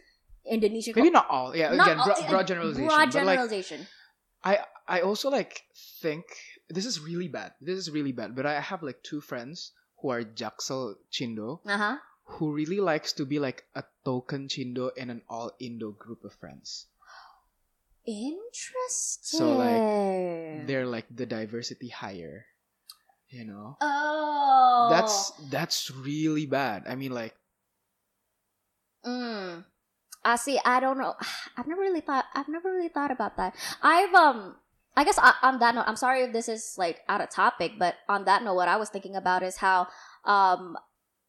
Indonesian? 0.46 0.94
maybe 0.98 1.10
not 1.14 1.30
all. 1.30 1.54
Yeah, 1.56 1.74
Not 1.74 1.86
again, 1.88 2.00
all- 2.02 2.06
broad, 2.10 2.30
broad 2.30 2.46
generalization. 2.48 2.88
Broad 2.88 2.98
but 2.98 3.06
like 3.06 3.38
generalization. 3.38 3.80
I 4.44 4.54
I 4.88 5.02
also 5.02 5.30
like 5.30 5.62
think 6.02 6.26
this 6.70 6.86
is 6.86 6.98
really 7.02 7.28
bad. 7.30 7.54
This 7.62 7.78
is 7.78 7.90
really 7.94 8.14
bad. 8.14 8.34
But 8.38 8.46
I 8.46 8.60
have 8.62 8.82
like 8.82 9.02
two 9.06 9.22
friends 9.22 9.74
who 10.02 10.10
are 10.10 10.24
Jaksel 10.24 10.96
Chindo 11.12 11.60
uh 11.66 11.78
huh. 11.78 11.96
who 12.38 12.54
really 12.54 12.80
likes 12.80 13.14
to 13.20 13.26
be 13.26 13.38
like 13.42 13.66
a 13.76 13.84
token 14.06 14.48
Chindo 14.48 14.90
in 14.96 15.10
an 15.10 15.22
all 15.30 15.52
Indo 15.60 15.92
group 15.92 16.24
of 16.24 16.34
friends. 16.38 16.88
Interesting. 18.06 19.40
So 19.40 19.58
like 19.58 20.68
they're 20.68 20.86
like 20.88 21.06
the 21.14 21.26
diversity 21.26 21.90
hire. 21.90 22.46
You 23.30 23.46
know? 23.46 23.78
Oh, 23.80 24.88
That's 24.90 25.32
that's 25.50 25.92
really 25.92 26.46
bad. 26.46 26.84
I 26.88 26.96
mean 26.96 27.12
like 27.12 27.36
Mm. 29.06 29.64
I 30.24 30.36
see. 30.36 30.60
I 30.66 30.80
don't 30.80 30.98
know. 30.98 31.16
I've 31.58 31.68
never 31.68 31.82
really 31.82 32.02
thought. 32.02 32.26
I've 32.34 32.50
never 32.50 32.72
really 32.72 32.90
thought 32.90 33.12
about 33.12 33.38
that. 33.38 33.56
I've 33.82 34.14
um. 34.14 34.56
I 34.98 35.06
guess 35.06 35.18
I, 35.18 35.34
on 35.44 35.60
that 35.60 35.76
note, 35.76 35.86
I'm 35.88 35.96
sorry 35.96 36.24
if 36.24 36.34
this 36.34 36.50
is 36.50 36.76
like 36.78 37.00
out 37.08 37.22
of 37.22 37.30
topic, 37.30 37.74
but 37.80 37.96
on 38.10 38.26
that 38.26 38.44
note, 38.44 38.56
what 38.56 38.68
I 38.68 38.76
was 38.76 38.90
thinking 38.90 39.16
about 39.16 39.44
is 39.44 39.56
how 39.58 39.88
um, 40.26 40.76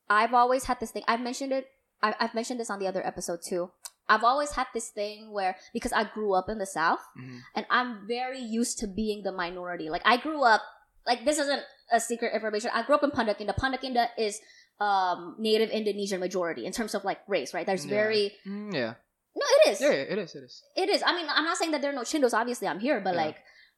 I've 0.09 0.35
always 0.35 0.65
had 0.65 0.81
this 0.81 0.91
thing. 0.91 1.05
I've 1.07 1.21
mentioned 1.21 1.53
it. 1.53 1.67
I, 2.03 2.15
I've 2.19 2.35
mentioned 2.35 2.59
this 2.59 2.71
on 2.71 2.81
the 2.81 2.89
other 2.89 3.07
episode 3.07 3.41
too. 3.47 3.71
I've 4.09 4.25
always 4.25 4.53
had 4.53 4.67
this 4.75 4.89
thing 4.89 5.31
where 5.31 5.57
because 5.73 5.93
I 5.93 6.03
grew 6.03 6.35
up 6.35 6.49
in 6.49 6.59
the 6.59 6.67
South, 6.67 6.99
mhm. 7.17 7.41
and 7.55 7.65
I'm 7.71 8.09
very 8.09 8.41
used 8.41 8.79
to 8.81 8.89
being 8.89 9.23
the 9.23 9.31
minority. 9.31 9.89
Like 9.89 10.03
I 10.05 10.17
grew 10.17 10.43
up 10.43 10.63
like 11.07 11.25
this 11.25 11.39
isn't 11.39 11.63
a 11.93 12.01
secret 12.01 12.33
information. 12.35 12.71
I 12.73 12.83
grew 12.83 12.95
up 12.95 13.03
in 13.05 13.11
Pondok 13.11 13.39
Indah. 13.39 13.57
Pandakinda 13.57 14.09
is 14.19 14.41
um 14.81 15.37
native 15.39 15.71
Indonesian 15.71 16.21
majority 16.21 16.65
in 16.67 16.73
terms 16.73 16.95
of 16.95 17.05
like 17.05 17.19
race, 17.29 17.53
right? 17.53 17.67
There's 17.67 17.85
Yeah. 17.85 17.91
very 17.91 18.33
Mm, 18.47 18.73
yeah. 18.75 18.95
no, 19.37 19.45
it 19.57 19.71
is. 19.73 19.81
Yeah, 19.81 19.91
it 19.91 20.19
is, 20.19 20.35
it 20.35 20.43
is. 20.45 20.63
It 20.77 20.89
is. 20.89 21.03
I 21.05 21.15
mean, 21.15 21.27
I'm 21.29 21.45
not 21.45 21.57
saying 21.57 21.73
that 21.73 21.83
there 21.83 21.91
are 21.91 21.95
no 21.95 22.03
Chindos. 22.03 22.33
Obviously, 22.35 22.67
I'm 22.69 22.81
here, 22.81 23.01
but 23.01 23.15
Yeah. 23.15 23.25
like 23.27 23.37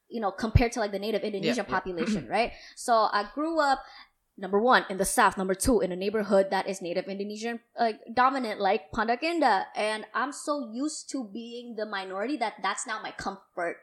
you 0.09 0.21
know, 0.21 0.31
compared 0.31 0.71
to 0.73 0.79
like 0.79 0.91
the 0.91 0.99
native 0.99 1.23
Indonesian 1.23 1.65
yeah. 1.67 1.73
population, 1.77 2.27
right? 2.27 2.51
So 2.75 2.93
I 3.11 3.25
grew 3.33 3.59
up 3.59 3.79
number 4.37 4.59
one 4.61 4.85
in 4.89 4.97
the 4.97 5.05
south, 5.05 5.37
number 5.37 5.55
two 5.55 5.79
in 5.81 5.91
a 5.91 5.95
neighborhood 5.95 6.49
that 6.51 6.67
is 6.67 6.81
native 6.81 7.05
Indonesian 7.07 7.59
like 7.79 7.99
dominant, 8.13 8.59
like 8.59 8.91
Pondok 8.91 9.21
Indah, 9.21 9.65
and 9.75 10.05
I'm 10.13 10.31
so 10.31 10.69
used 10.71 11.09
to 11.11 11.23
being 11.23 11.75
the 11.75 11.85
minority 11.85 12.37
that 12.37 12.53
that's 12.61 12.85
now 12.85 13.01
my 13.01 13.11
comfort. 13.11 13.77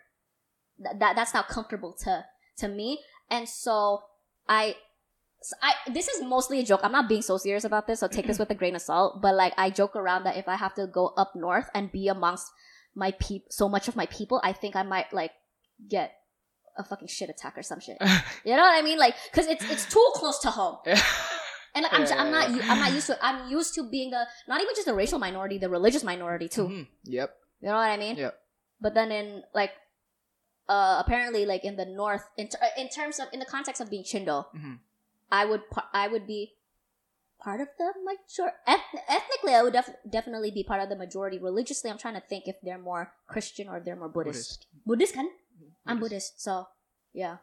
That, 0.79 0.99
that 1.01 1.17
that's 1.17 1.35
now 1.35 1.43
comfortable 1.43 1.93
to 2.05 2.25
to 2.59 2.69
me, 2.69 3.01
and 3.31 3.49
so 3.49 4.03
I. 4.49 4.77
So 5.43 5.57
I 5.63 5.73
this 5.91 6.07
is 6.09 6.23
mostly 6.23 6.61
a 6.61 6.63
joke. 6.63 6.81
I'm 6.83 6.93
not 6.93 7.09
being 7.09 7.23
so 7.23 7.39
serious 7.39 7.65
about 7.65 7.87
this, 7.87 8.01
so 8.01 8.09
take 8.09 8.27
this 8.27 8.39
with 8.43 8.51
a 8.51 8.55
grain 8.55 8.77
of 8.77 8.83
salt. 8.83 9.23
But 9.23 9.35
like 9.35 9.55
I 9.57 9.71
joke 9.71 9.97
around 9.97 10.25
that 10.25 10.37
if 10.37 10.47
I 10.49 10.57
have 10.57 10.75
to 10.75 10.87
go 10.87 11.15
up 11.17 11.33
north 11.35 11.71
and 11.75 11.91
be 11.91 12.09
amongst 12.09 12.53
my 12.95 13.13
peop 13.13 13.45
so 13.49 13.67
much 13.69 13.89
of 13.89 13.97
my 13.97 14.05
people, 14.07 14.41
I 14.45 14.53
think 14.53 14.77
I 14.77 14.83
might 14.83 15.13
like 15.15 15.31
get 15.89 16.13
a 16.77 16.85
fucking 16.85 17.09
shit 17.09 17.31
attack 17.31 17.57
or 17.57 17.63
some 17.63 17.81
shit. 17.81 17.97
You 18.45 18.55
know 18.57 18.63
what 18.63 18.77
I 18.79 18.83
mean? 18.83 18.99
Like, 18.99 19.15
cause 19.33 19.47
it's 19.47 19.65
it's 19.71 19.87
too 19.87 20.07
close 20.15 20.41
to 20.41 20.51
home, 20.51 20.77
and 20.87 21.85
like, 21.85 21.93
I'm 21.93 22.05
Yeah, 22.05 22.21
I'm 22.21 22.31
not 22.31 22.45
I'm 22.69 22.79
not 22.81 22.93
used 22.93 23.07
to 23.07 23.13
it. 23.15 23.19
I'm 23.23 23.51
used 23.51 23.75
to 23.77 23.89
being 23.89 24.11
the 24.11 24.27
not 24.47 24.61
even 24.61 24.75
just 24.75 24.87
the 24.87 24.95
racial 24.95 25.19
minority, 25.19 25.57
the 25.57 25.71
religious 25.71 26.05
minority 26.05 26.49
too. 26.49 26.69
Mhm. 26.69 26.87
Yep. 27.05 27.35
You 27.63 27.69
know 27.69 27.75
what 27.77 27.89
I 27.91 27.97
mean? 27.97 28.17
Yep. 28.17 28.35
But 28.81 28.93
then 28.95 29.11
in 29.13 29.43
like, 29.55 29.71
uh, 30.71 31.03
apparently 31.03 31.43
like 31.53 31.65
in 31.67 31.75
the 31.75 31.85
north, 31.85 32.25
in 32.39 32.47
ter- 32.47 32.63
in 32.79 32.87
terms 32.89 33.19
of 33.19 33.27
in 33.35 33.43
the 33.43 33.51
context 33.57 33.83
of 33.83 33.91
being 33.91 34.05
Chindo, 34.07 34.47
Mhm. 34.55 34.79
I 35.35 35.43
would 35.51 35.67
par- 35.75 35.91
I 35.93 36.07
would 36.07 36.27
be 36.31 36.55
part 37.43 37.59
of 37.65 37.69
the 37.81 37.89
major 38.07 38.53
eth- 38.69 39.03
ethnically 39.09 39.55
I 39.59 39.63
would 39.67 39.73
def- 39.75 39.97
definitely 40.09 40.51
be 40.55 40.63
part 40.63 40.81
of 40.85 40.89
the 40.93 40.97
majority. 40.97 41.39
Religiously, 41.43 41.91
I'm 41.91 41.99
trying 41.99 42.15
to 42.21 42.25
think 42.31 42.47
if 42.47 42.57
they're 42.63 42.79
more 42.91 43.11
Christian 43.27 43.67
or 43.69 43.81
they're 43.81 43.97
more 43.99 44.13
Buddhist. 44.13 44.67
Buddhist, 44.87 45.15
kan? 45.19 45.29
I'm 45.89 45.99
Buddhist, 45.99 46.39
so 46.41 46.69
yeah. 47.13 47.39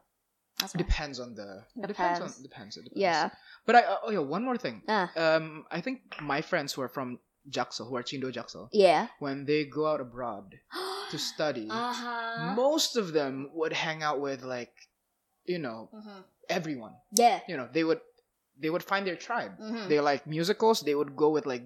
Depends 0.74 1.20
on 1.20 1.36
the 1.36 1.66
depends 1.78 2.20
on 2.22 2.28
Depends. 2.34 2.38
depends. 2.42 2.74
It 2.78 2.84
depends. 2.90 3.02
Yeah. 3.08 3.30
But 3.66 3.76
I 3.78 3.82
oh 4.04 4.10
yeah, 4.10 4.26
one 4.26 4.44
more 4.44 4.58
thing. 4.58 4.82
Ah. 4.88 5.12
Um, 5.16 5.66
I 5.70 5.82
think 5.86 6.02
my 6.22 6.42
friends 6.42 6.74
who 6.74 6.82
are 6.82 6.90
from 6.90 7.20
Jaksel, 7.50 7.88
who 7.90 7.96
are 7.96 8.04
Chindo 8.04 8.32
Jaksel, 8.32 8.70
Yeah. 8.72 9.08
when 9.20 9.46
they 9.46 9.66
go 9.66 9.88
out 9.88 10.02
abroad 10.02 10.60
to 11.12 11.18
study, 11.18 11.68
uh-huh. 11.70 12.54
most 12.56 12.98
of 12.98 13.14
them 13.14 13.50
would 13.54 13.74
hang 13.74 14.04
out 14.04 14.20
with 14.20 14.44
like, 14.44 14.74
you 15.46 15.58
know, 15.60 15.90
Mhm. 15.94 16.24
everyone. 16.50 16.94
Yeah. 17.16 17.40
You 17.48 17.58
know, 17.58 17.70
they 17.72 17.84
would 17.84 18.02
they 18.60 18.72
would 18.72 18.82
find 18.84 19.06
their 19.06 19.16
tribe. 19.16 19.54
Mhm. 19.62 19.88
They 19.88 20.00
like 20.02 20.26
musicals. 20.26 20.82
They 20.82 20.96
would 20.96 21.16
go 21.16 21.30
with 21.30 21.46
like 21.46 21.62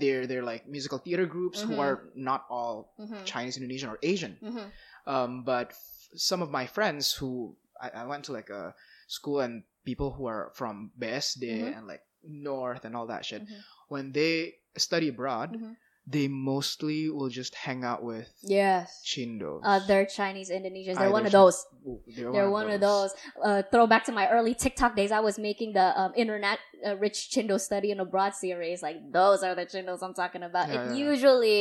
their 0.00 0.26
their 0.26 0.42
like 0.42 0.66
musical 0.66 0.96
theater 0.96 1.26
groups 1.26 1.60
who 1.60 1.74
Mhm. 1.76 1.84
are 1.84 2.08
not 2.16 2.46
all 2.48 2.94
Mhm. 2.98 3.24
Chinese, 3.26 3.58
Indonesian, 3.58 3.90
or 3.90 3.98
Asian. 4.02 4.38
Mhm. 4.40 4.72
Um, 5.06 5.44
but 5.44 5.68
f- 5.76 6.08
some 6.16 6.40
of 6.40 6.48
my 6.50 6.64
friends 6.66 7.12
who 7.12 7.56
I, 7.78 7.90
I 7.90 8.04
went 8.06 8.24
to 8.24 8.32
like 8.32 8.48
a 8.48 8.74
school 9.06 9.40
and 9.40 9.64
people 9.84 10.12
who 10.16 10.24
are 10.32 10.50
from 10.54 10.92
BSD 10.98 11.76
and 11.76 11.86
like 11.86 12.00
North 12.24 12.84
and 12.86 12.96
all 12.96 13.06
that 13.08 13.24
shit, 13.28 13.42
when 13.88 14.12
they 14.12 14.59
study 14.76 15.08
abroad, 15.08 15.52
Mhm. 15.56 15.76
they 16.06 16.28
mostly 16.28 17.08
will 17.10 17.28
just 17.28 17.54
hang 17.54 17.84
out 17.84 18.02
with 18.02 18.32
Yes. 18.42 19.02
Chindos. 19.06 19.60
Other 19.64 20.04
Chinese 20.06 20.50
Indonesians. 20.50 20.98
They're 20.98 21.10
one 21.10 21.26
of 21.26 21.32
those. 21.32 21.64
Ooh, 21.86 22.00
They're, 22.06 22.32
They're 22.32 22.50
one, 22.50 22.70
of 22.70 22.80
those. 22.80 23.14
Uh, 23.42 23.62
throwback 23.70 24.04
to 24.04 24.12
my 24.12 24.28
early 24.30 24.54
TikTok 24.54 24.96
days. 24.96 25.12
I 25.12 25.20
was 25.20 25.38
making 25.38 25.72
the 25.74 25.98
um, 26.00 26.12
internet 26.16 26.58
uh, 26.86 26.96
rich 26.96 27.30
Chindo 27.32 27.60
study 27.60 27.90
in 27.90 28.00
abroad 28.00 28.34
series. 28.34 28.82
Like 28.82 28.96
those 29.12 29.42
are 29.42 29.54
the 29.54 29.66
Chindos 29.66 30.02
I'm 30.02 30.14
talking 30.14 30.42
about. 30.42 30.68
Yeah, 30.68 30.74
it 30.90 30.96
yeah. 30.96 31.10
usually, 31.10 31.60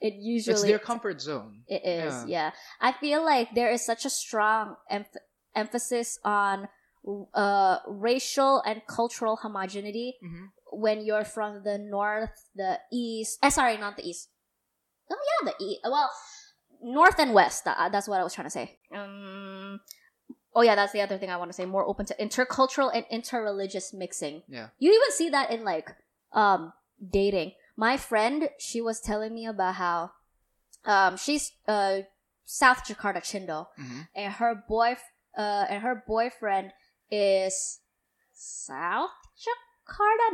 it 0.00 0.14
It's 0.14 0.16
usually 0.24 0.68
their 0.68 0.78
comfort 0.78 1.20
zone. 1.20 1.62
It 1.66 1.82
is, 1.84 2.12
Yeah. 2.26 2.26
yeah. 2.26 2.50
I 2.80 2.92
feel 2.92 3.24
like 3.24 3.54
there 3.54 3.70
is 3.70 3.84
such 3.84 4.04
a 4.04 4.10
strong 4.10 4.76
emph- 4.90 5.16
emphasis 5.54 6.18
on 6.24 6.68
uh, 7.34 7.78
racial 7.86 8.60
and 8.66 8.82
cultural 8.86 9.36
homogeneity 9.36 10.18
Mhm. 10.22 10.50
When 10.72 11.04
you're 11.04 11.24
from 11.24 11.62
the 11.64 11.78
north, 11.78 12.48
the 12.54 12.78
east. 12.92 13.38
Eh, 13.42 13.50
sorry, 13.50 13.76
not 13.76 13.96
the 13.96 14.08
east. 14.08 14.28
Oh 15.10 15.16
yeah, 15.42 15.50
the 15.52 15.64
east. 15.64 15.80
Well, 15.84 16.10
north 16.82 17.18
and 17.18 17.32
west. 17.34 17.64
That, 17.64 17.92
that's 17.92 18.08
what 18.08 18.20
I 18.20 18.24
was 18.24 18.34
trying 18.34 18.46
to 18.46 18.50
say. 18.50 18.78
Um. 18.94 19.80
Oh 20.54 20.62
yeah, 20.62 20.74
that's 20.74 20.92
the 20.92 21.00
other 21.02 21.18
thing 21.18 21.30
I 21.30 21.36
want 21.36 21.50
to 21.50 21.54
say. 21.54 21.66
More 21.66 21.84
open 21.86 22.06
to 22.06 22.14
intercultural 22.16 22.90
and 22.92 23.04
interreligious 23.12 23.94
mixing. 23.94 24.42
Yeah. 24.48 24.68
You 24.78 24.90
even 24.92 25.12
see 25.12 25.28
that 25.30 25.50
in 25.50 25.64
like 25.64 25.94
um 26.32 26.72
dating. 26.98 27.52
My 27.76 27.96
friend, 27.96 28.48
she 28.58 28.80
was 28.80 29.00
telling 29.00 29.32
me 29.34 29.46
about 29.46 29.74
how 29.76 30.10
um 30.84 31.16
she's 31.16 31.52
uh 31.68 32.00
South 32.44 32.84
Jakarta 32.84 33.20
Chindo 33.22 33.66
Mhm. 33.78 34.08
and 34.16 34.32
her 34.34 34.54
boy 34.68 34.96
uh 35.36 35.66
and 35.68 35.82
her 35.82 36.02
boyfriend 36.06 36.72
is 37.10 37.80
South 38.32 39.10
Jakarta 39.38 39.67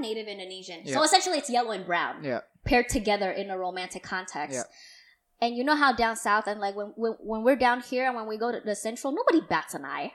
native 0.00 0.26
Indonesian. 0.28 0.86
So 0.86 1.02
essentially 1.02 1.38
it's 1.38 1.50
yellow 1.50 1.70
and 1.72 1.86
brown 1.86 2.22
Yeah. 2.24 2.40
paired 2.64 2.88
together 2.88 3.30
in 3.30 3.50
a 3.50 3.58
romantic 3.58 4.02
context. 4.02 4.56
Yeah. 4.56 4.64
And 5.46 5.56
you 5.56 5.64
know 5.64 5.76
how 5.76 5.92
down 5.92 6.16
south 6.16 6.46
and 6.46 6.60
like 6.60 6.74
when, 6.76 6.92
when 6.96 7.12
when 7.20 7.42
we're 7.42 7.56
down 7.56 7.80
here 7.80 8.06
and 8.06 8.14
when 8.16 8.26
we 8.26 8.38
go 8.38 8.52
to 8.52 8.60
the 8.60 8.74
central, 8.74 9.12
nobody 9.12 9.40
bats 9.46 9.74
an 9.74 9.84
eye. 9.84 10.12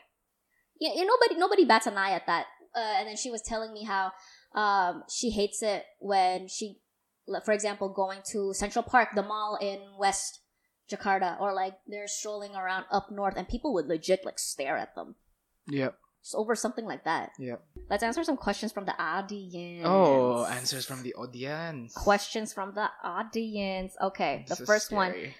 Yeah, 0.79 0.93
you 0.95 1.05
nobody 1.05 1.35
nobody 1.39 1.65
bats 1.65 1.87
an 1.87 1.97
eye 1.97 2.11
at 2.11 2.25
that 2.27 2.45
uh, 2.75 2.79
and 2.97 3.07
then 3.07 3.17
she 3.17 3.29
was 3.29 3.41
telling 3.41 3.73
me 3.73 3.83
how 3.83 4.11
um 4.55 5.03
she 5.09 5.29
hates 5.29 5.61
it 5.61 5.85
when 5.99 6.47
she, 6.47 6.79
for 7.45 7.51
example, 7.53 7.89
going 7.89 8.21
to 8.31 8.53
Central 8.53 8.83
Park, 8.83 9.09
the 9.13 9.21
mall 9.21 9.57
in 9.61 9.79
West 9.99 10.39
Jakarta, 10.89 11.39
or 11.39 11.53
like 11.53 11.75
they're 11.87 12.07
strolling 12.07 12.55
around 12.55 12.85
up 12.91 13.11
north, 13.11 13.35
and 13.37 13.47
people 13.47 13.73
would 13.73 13.87
legit 13.87 14.25
like 14.25 14.39
stare 14.39 14.77
at 14.77 14.95
them. 14.95 15.15
Yep. 15.67 15.97
Just 16.21 16.35
over 16.35 16.55
something 16.55 16.85
like 16.85 17.03
that. 17.05 17.31
Yep. 17.39 17.63
Let's 17.89 18.03
answer 18.03 18.23
some 18.23 18.35
questions 18.37 18.71
from 18.71 18.85
the 18.85 18.95
audience. 19.01 19.83
Oh, 19.87 20.45
answers 20.45 20.85
from 20.85 21.01
the 21.03 21.13
audience. 21.15 21.93
questions 21.95 22.51
from 22.53 22.73
the 22.75 22.89
audience. 23.03 23.95
Okay, 24.01 24.43
This 24.47 24.57
the 24.59 24.65
first 24.65 24.91
one. 24.91 25.11
scary. 25.11 25.35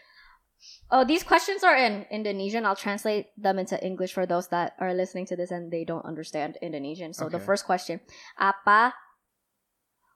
Oh, 0.92 1.04
these 1.06 1.24
questions 1.24 1.64
are 1.64 1.76
in 1.76 2.06
Indonesian. 2.12 2.66
I'll 2.66 2.76
translate 2.76 3.28
them 3.38 3.60
into 3.60 3.80
English 3.84 4.12
for 4.12 4.26
those 4.26 4.48
that 4.50 4.76
are 4.80 4.94
listening 4.94 5.26
to 5.28 5.36
this 5.36 5.52
and 5.52 5.72
they 5.72 5.84
don't 5.86 6.04
understand 6.06 6.58
Indonesian. 6.62 7.14
So 7.14 7.30
the 7.30 7.40
first 7.40 7.64
question, 7.66 8.00
apa? 8.36 8.92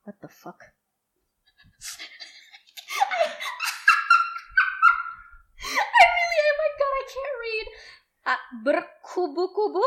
What 0.04 0.20
the 0.20 0.28
fuck? 0.28 0.60
I 5.64 6.04
really, 6.04 6.40
oh 6.44 6.58
my 6.60 6.72
god, 6.76 6.92
I 6.92 7.04
can't 7.08 7.38
read. 7.40 7.68
Ah, 8.24 8.42
berkubu-kubu? 8.68 9.84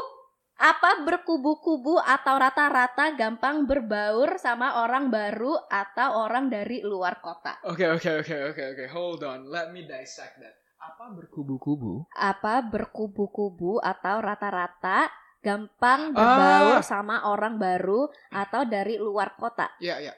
Apa 0.56 1.04
berkubu-kubu 1.04 2.00
atau 2.00 2.40
rata-rata 2.40 3.12
gampang 3.12 3.68
berbaur 3.68 4.40
sama 4.40 4.80
orang 4.80 5.12
baru 5.12 5.52
atau 5.68 6.24
orang 6.24 6.48
dari 6.48 6.80
luar 6.80 7.20
kota? 7.20 7.60
Okay, 7.60 7.92
okay, 7.92 8.24
okay, 8.24 8.40
okay, 8.50 8.66
okay. 8.72 8.88
Hold 8.88 9.20
on. 9.20 9.44
Let 9.46 9.76
me 9.76 9.84
dissect 9.84 10.40
that. 10.40 10.56
Apa 10.80 11.12
berkubu-kubu? 11.12 12.08
apa 12.14 12.64
berkubu-kubu 12.64 13.84
atau 13.84 14.16
rata-rata 14.22 15.12
gampang 15.44 16.16
berbaur 16.16 16.80
Ah. 16.80 16.84
sama 16.84 17.28
orang 17.28 17.60
baru 17.60 18.08
atau 18.32 18.64
dari 18.64 18.96
luar 18.96 19.36
kota. 19.36 19.68
Yeah, 19.76 20.00
yeah. 20.00 20.16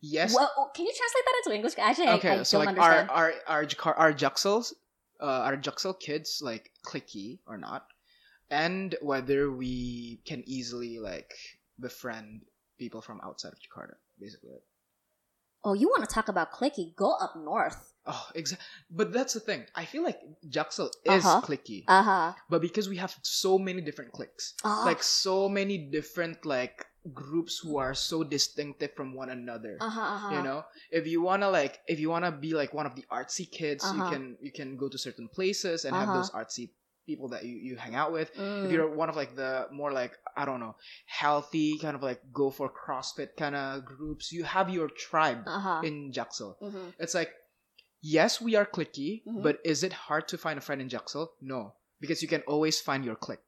Yes. 0.00 0.32
Well, 0.32 0.48
oh, 0.56 0.70
can 0.72 0.86
you 0.86 0.94
translate 0.94 1.24
that 1.26 1.36
into 1.42 1.50
English? 1.52 1.74
Actually, 1.76 2.14
okay, 2.16 2.40
I, 2.40 2.40
I 2.40 2.46
so 2.46 2.62
don't 2.62 2.72
like 2.72 2.78
understand. 2.78 3.06
our 3.12 3.30
our 3.44 3.62
Jakar- 3.66 3.98
our 3.98 4.12
Juxels, 4.14 4.72
uh, 5.20 5.44
our 5.44 5.60
Juxel 5.60 5.92
kids 5.98 6.40
like 6.40 6.72
clicky 6.80 7.42
or 7.44 7.60
not, 7.60 7.84
and 8.50 8.94
whether 9.02 9.50
we 9.50 10.20
can 10.26 10.42
easily 10.46 10.98
like 10.98 11.30
befriend 11.78 12.42
people 12.78 13.00
from 13.00 13.20
outside 13.22 13.52
of 13.52 13.58
Jakarta, 13.60 13.94
basically. 14.18 14.58
oh, 15.64 15.74
you 15.74 15.88
want 15.88 16.08
to 16.08 16.12
talk 16.14 16.28
about 16.28 16.52
clicky? 16.52 16.94
Go 16.96 17.12
up 17.20 17.36
north. 17.36 17.92
Oh, 18.06 18.26
exactly. 18.34 18.64
But 18.90 19.12
that's 19.12 19.34
the 19.34 19.40
thing. 19.40 19.66
I 19.76 19.84
feel 19.84 20.02
like 20.02 20.18
Jaksel 20.48 20.88
is 21.04 21.24
Uh-huh. 21.24 21.40
clicky, 21.44 21.84
Uh 21.86 22.02
huh. 22.02 22.32
but 22.48 22.62
because 22.62 22.88
we 22.88 22.96
have 22.96 23.14
so 23.22 23.58
many 23.58 23.82
different 23.82 24.12
cliques, 24.12 24.54
Oh, 24.64 24.82
like 24.86 25.02
so 25.02 25.48
many 25.48 25.76
different 25.92 26.44
like 26.46 26.86
groups 27.12 27.60
who 27.62 27.76
are 27.76 27.94
so 27.94 28.24
distinctive 28.24 28.92
from 28.96 29.14
one 29.14 29.28
another. 29.28 29.76
uh 29.80 29.88
huh. 29.88 30.00
Uh-huh. 30.16 30.34
you 30.36 30.42
know 30.42 30.64
if 30.90 31.06
you 31.06 31.20
want 31.22 31.42
to 31.42 31.48
like 31.48 31.80
if 31.88 32.00
you 32.00 32.08
want 32.08 32.24
to 32.24 32.32
be 32.32 32.52
like 32.52 32.72
one 32.72 32.84
of 32.88 32.94
the 32.96 33.04
artsy 33.12 33.44
kids 33.50 33.84
you 33.92 34.00
Uh-huh. 34.00 34.10
can 34.12 34.36
you 34.40 34.52
can 34.52 34.76
go 34.76 34.88
to 34.88 34.98
certain 34.98 35.28
places 35.28 35.84
and 35.84 35.96
have 35.96 36.08
Uh-huh. 36.08 36.16
those 36.20 36.30
artsy 36.32 36.72
people 37.06 37.28
that 37.28 37.44
you, 37.44 37.56
you 37.56 37.76
hang 37.76 37.94
out 37.94 38.12
with 38.12 38.30
Mm. 38.36 38.64
if 38.64 38.70
you're 38.72 38.88
one 38.94 39.08
of 39.08 39.16
like 39.16 39.34
the 39.36 39.66
more 39.72 39.92
like 39.92 40.12
i 40.36 40.44
don't 40.44 40.60
know 40.60 40.76
healthy 41.06 41.78
kind 41.78 41.96
of 41.96 42.02
like 42.02 42.20
go 42.32 42.50
for 42.50 42.70
crossfit 42.70 43.30
kind 43.36 43.56
of 43.56 43.84
groups 43.84 44.32
you 44.32 44.44
have 44.44 44.70
your 44.70 44.88
tribe 44.88 45.42
uh 45.46 45.58
huh. 45.60 45.80
in 45.84 46.12
jaksel 46.12 46.56
hmm 46.60 46.88
it's 46.98 47.14
like 47.14 47.32
yes 48.02 48.40
we 48.40 48.54
are 48.54 48.64
clicky 48.66 49.22
Mhm. 49.26 49.42
but 49.42 49.58
is 49.64 49.82
it 49.82 49.92
hard 49.92 50.28
to 50.28 50.38
find 50.38 50.58
a 50.58 50.62
friend 50.62 50.80
in 50.80 50.88
jaksel 50.88 51.28
no 51.40 51.74
because 52.00 52.22
you 52.22 52.28
can 52.28 52.42
always 52.42 52.80
find 52.80 53.04
your 53.04 53.16
clique 53.16 53.40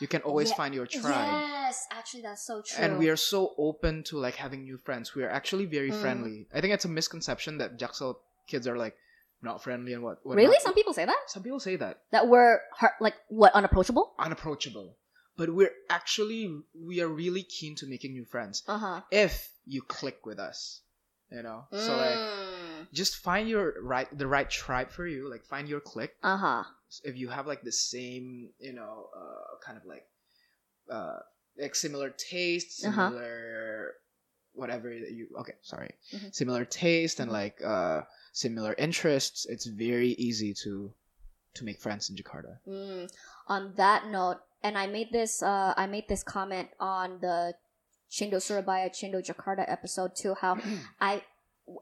you 0.00 0.06
can 0.08 0.22
always 0.22 0.50
Yeah. 0.50 0.56
find 0.56 0.74
your 0.74 0.86
tribe 0.86 1.38
Yes, 1.66 1.86
actually, 1.90 2.22
that's 2.22 2.46
so 2.46 2.62
true. 2.62 2.84
and 2.84 2.98
we 2.98 3.08
are 3.08 3.16
so 3.16 3.54
open 3.58 4.04
to 4.04 4.18
like 4.18 4.36
having 4.36 4.62
new 4.62 4.78
friends. 4.78 5.14
We 5.16 5.22
are 5.24 5.28
actually 5.38 5.66
very 5.66 5.90
Mm. 5.90 6.00
friendly. 6.00 6.46
I 6.54 6.60
think 6.60 6.72
it's 6.74 6.84
a 6.84 6.88
misconception 6.88 7.58
that 7.58 7.76
Jaksel 7.76 8.20
kids 8.46 8.66
are 8.68 8.76
like 8.78 8.96
not 9.46 9.62
friendly 9.62 9.92
and 9.94 10.02
what. 10.02 10.18
what 10.26 10.36
really. 10.36 10.58
not. 10.58 10.62
Some 10.68 10.74
people 10.74 10.92
say 10.92 11.06
that 11.06 11.22
some 11.28 11.42
people 11.42 11.60
say 11.60 11.76
that 11.76 12.02
that 12.10 12.28
we're 12.28 12.60
like 13.00 13.14
what 13.28 13.52
unapproachable. 13.54 14.12
unapproachable, 14.18 14.96
but 15.38 15.48
we're 15.54 15.72
actually 15.88 16.42
we 16.74 17.00
are 17.00 17.08
really 17.08 17.42
keen 17.42 17.74
to 17.80 17.86
making 17.86 18.12
new 18.12 18.26
friends 18.26 18.62
Uh 18.68 18.78
huh. 18.78 19.00
if 19.10 19.34
you 19.64 19.80
click 19.82 20.26
with 20.26 20.38
us. 20.38 20.82
You 21.30 21.42
know, 21.42 21.66
so 21.72 21.92
Mm. 21.94 22.04
like 22.06 22.20
just 22.92 23.16
find 23.16 23.48
your 23.48 23.74
right 23.82 24.06
the 24.16 24.28
right 24.36 24.48
tribe 24.48 24.90
for 24.92 25.06
you. 25.06 25.30
Like 25.30 25.44
find 25.44 25.68
your 25.68 25.80
clique. 25.80 26.14
uh 26.22 26.36
huh. 26.36 26.64
If 27.02 27.16
you 27.18 27.28
have 27.28 27.46
like 27.50 27.62
the 27.66 27.72
same, 27.74 28.50
you 28.62 28.72
know, 28.78 29.10
uh, 29.10 29.58
kind 29.66 29.76
of 29.76 29.84
like, 29.84 30.06
uh, 30.88 31.18
like 31.58 31.74
similar 31.74 32.10
tastes, 32.10 32.84
Uh-huh. 32.86 33.10
similar 33.10 33.94
whatever 34.54 34.88
that 34.88 35.12
you 35.12 35.28
okay 35.36 35.52
sorry 35.60 35.90
Mhm. 36.14 36.32
similar 36.32 36.64
taste 36.64 37.20
and 37.20 37.28
Mhm. 37.28 37.34
like 37.40 37.56
uh 37.60 38.00
similar 38.44 38.72
interests 38.86 39.46
it's 39.54 39.66
very 39.86 40.12
easy 40.28 40.52
to 40.52 40.72
to 41.56 41.64
make 41.68 41.78
friends 41.80 42.10
in 42.10 42.14
jakarta 42.20 42.52
Mm, 42.68 43.08
on 43.54 43.62
that 43.82 44.00
note, 44.16 44.38
and 44.66 44.76
I 44.76 44.86
made 44.96 45.08
this 45.18 45.32
uh, 45.52 45.72
I 45.82 45.86
made 45.86 46.06
this 46.12 46.22
comment 46.36 46.68
on 46.78 47.08
the 47.24 47.54
Chindo 48.10 48.38
Surabaya 48.46 48.88
Chindo 48.98 49.18
Jakarta 49.28 49.64
episode 49.76 50.12
too. 50.20 50.34
How 50.42 50.52
I 51.10 51.22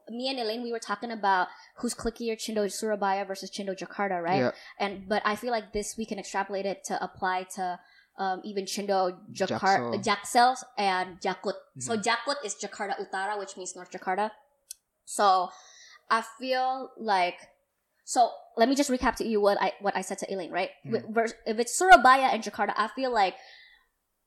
me 0.08 0.24
and 0.30 0.38
Elaine, 0.42 0.62
we 0.62 0.72
were 0.76 0.84
talking 0.90 1.10
about 1.10 1.48
who's 1.78 1.94
clickier, 2.02 2.36
Chindo 2.42 2.62
Surabaya 2.70 3.24
versus 3.30 3.50
Chindo 3.50 3.74
Jakarta, 3.82 4.22
right? 4.22 4.40
yeah 4.44 4.52
And 4.78 4.92
but 5.12 5.22
I 5.24 5.34
feel 5.40 5.52
like 5.56 5.72
this 5.76 5.96
we 6.00 6.06
can 6.10 6.18
extrapolate 6.22 6.66
it 6.72 6.84
to 6.88 6.94
apply 7.08 7.38
to 7.56 7.64
um, 8.16 8.38
even 8.50 8.64
Chindo 8.64 9.00
Jakarta, 9.40 9.98
Jaksel. 10.08 10.54
And 10.78 11.20
Jakut. 11.20 11.58
So 11.86 11.92
Mhm. 11.96 12.04
Jakut 12.08 12.38
is 12.46 12.54
Jakarta 12.54 12.94
Utara, 13.04 13.34
which 13.42 13.56
means 13.58 13.74
North 13.74 13.90
Jakarta. 13.90 14.30
So 15.04 15.50
I 16.10 16.22
feel 16.38 16.90
like 16.98 17.36
so 18.04 18.30
let 18.56 18.68
me 18.68 18.74
just 18.74 18.90
recap 18.90 19.16
to 19.16 19.26
you 19.26 19.40
what 19.40 19.60
I 19.60 19.72
what 19.80 19.96
I 19.96 20.02
said 20.02 20.18
to 20.18 20.32
Elaine, 20.32 20.50
right? 20.52 20.70
Mhm. 20.86 21.32
If 21.46 21.58
it's 21.58 21.76
Surabaya 21.76 22.28
and 22.32 22.42
Jakarta, 22.42 22.74
I 22.76 22.88
feel 22.88 23.12
like 23.12 23.36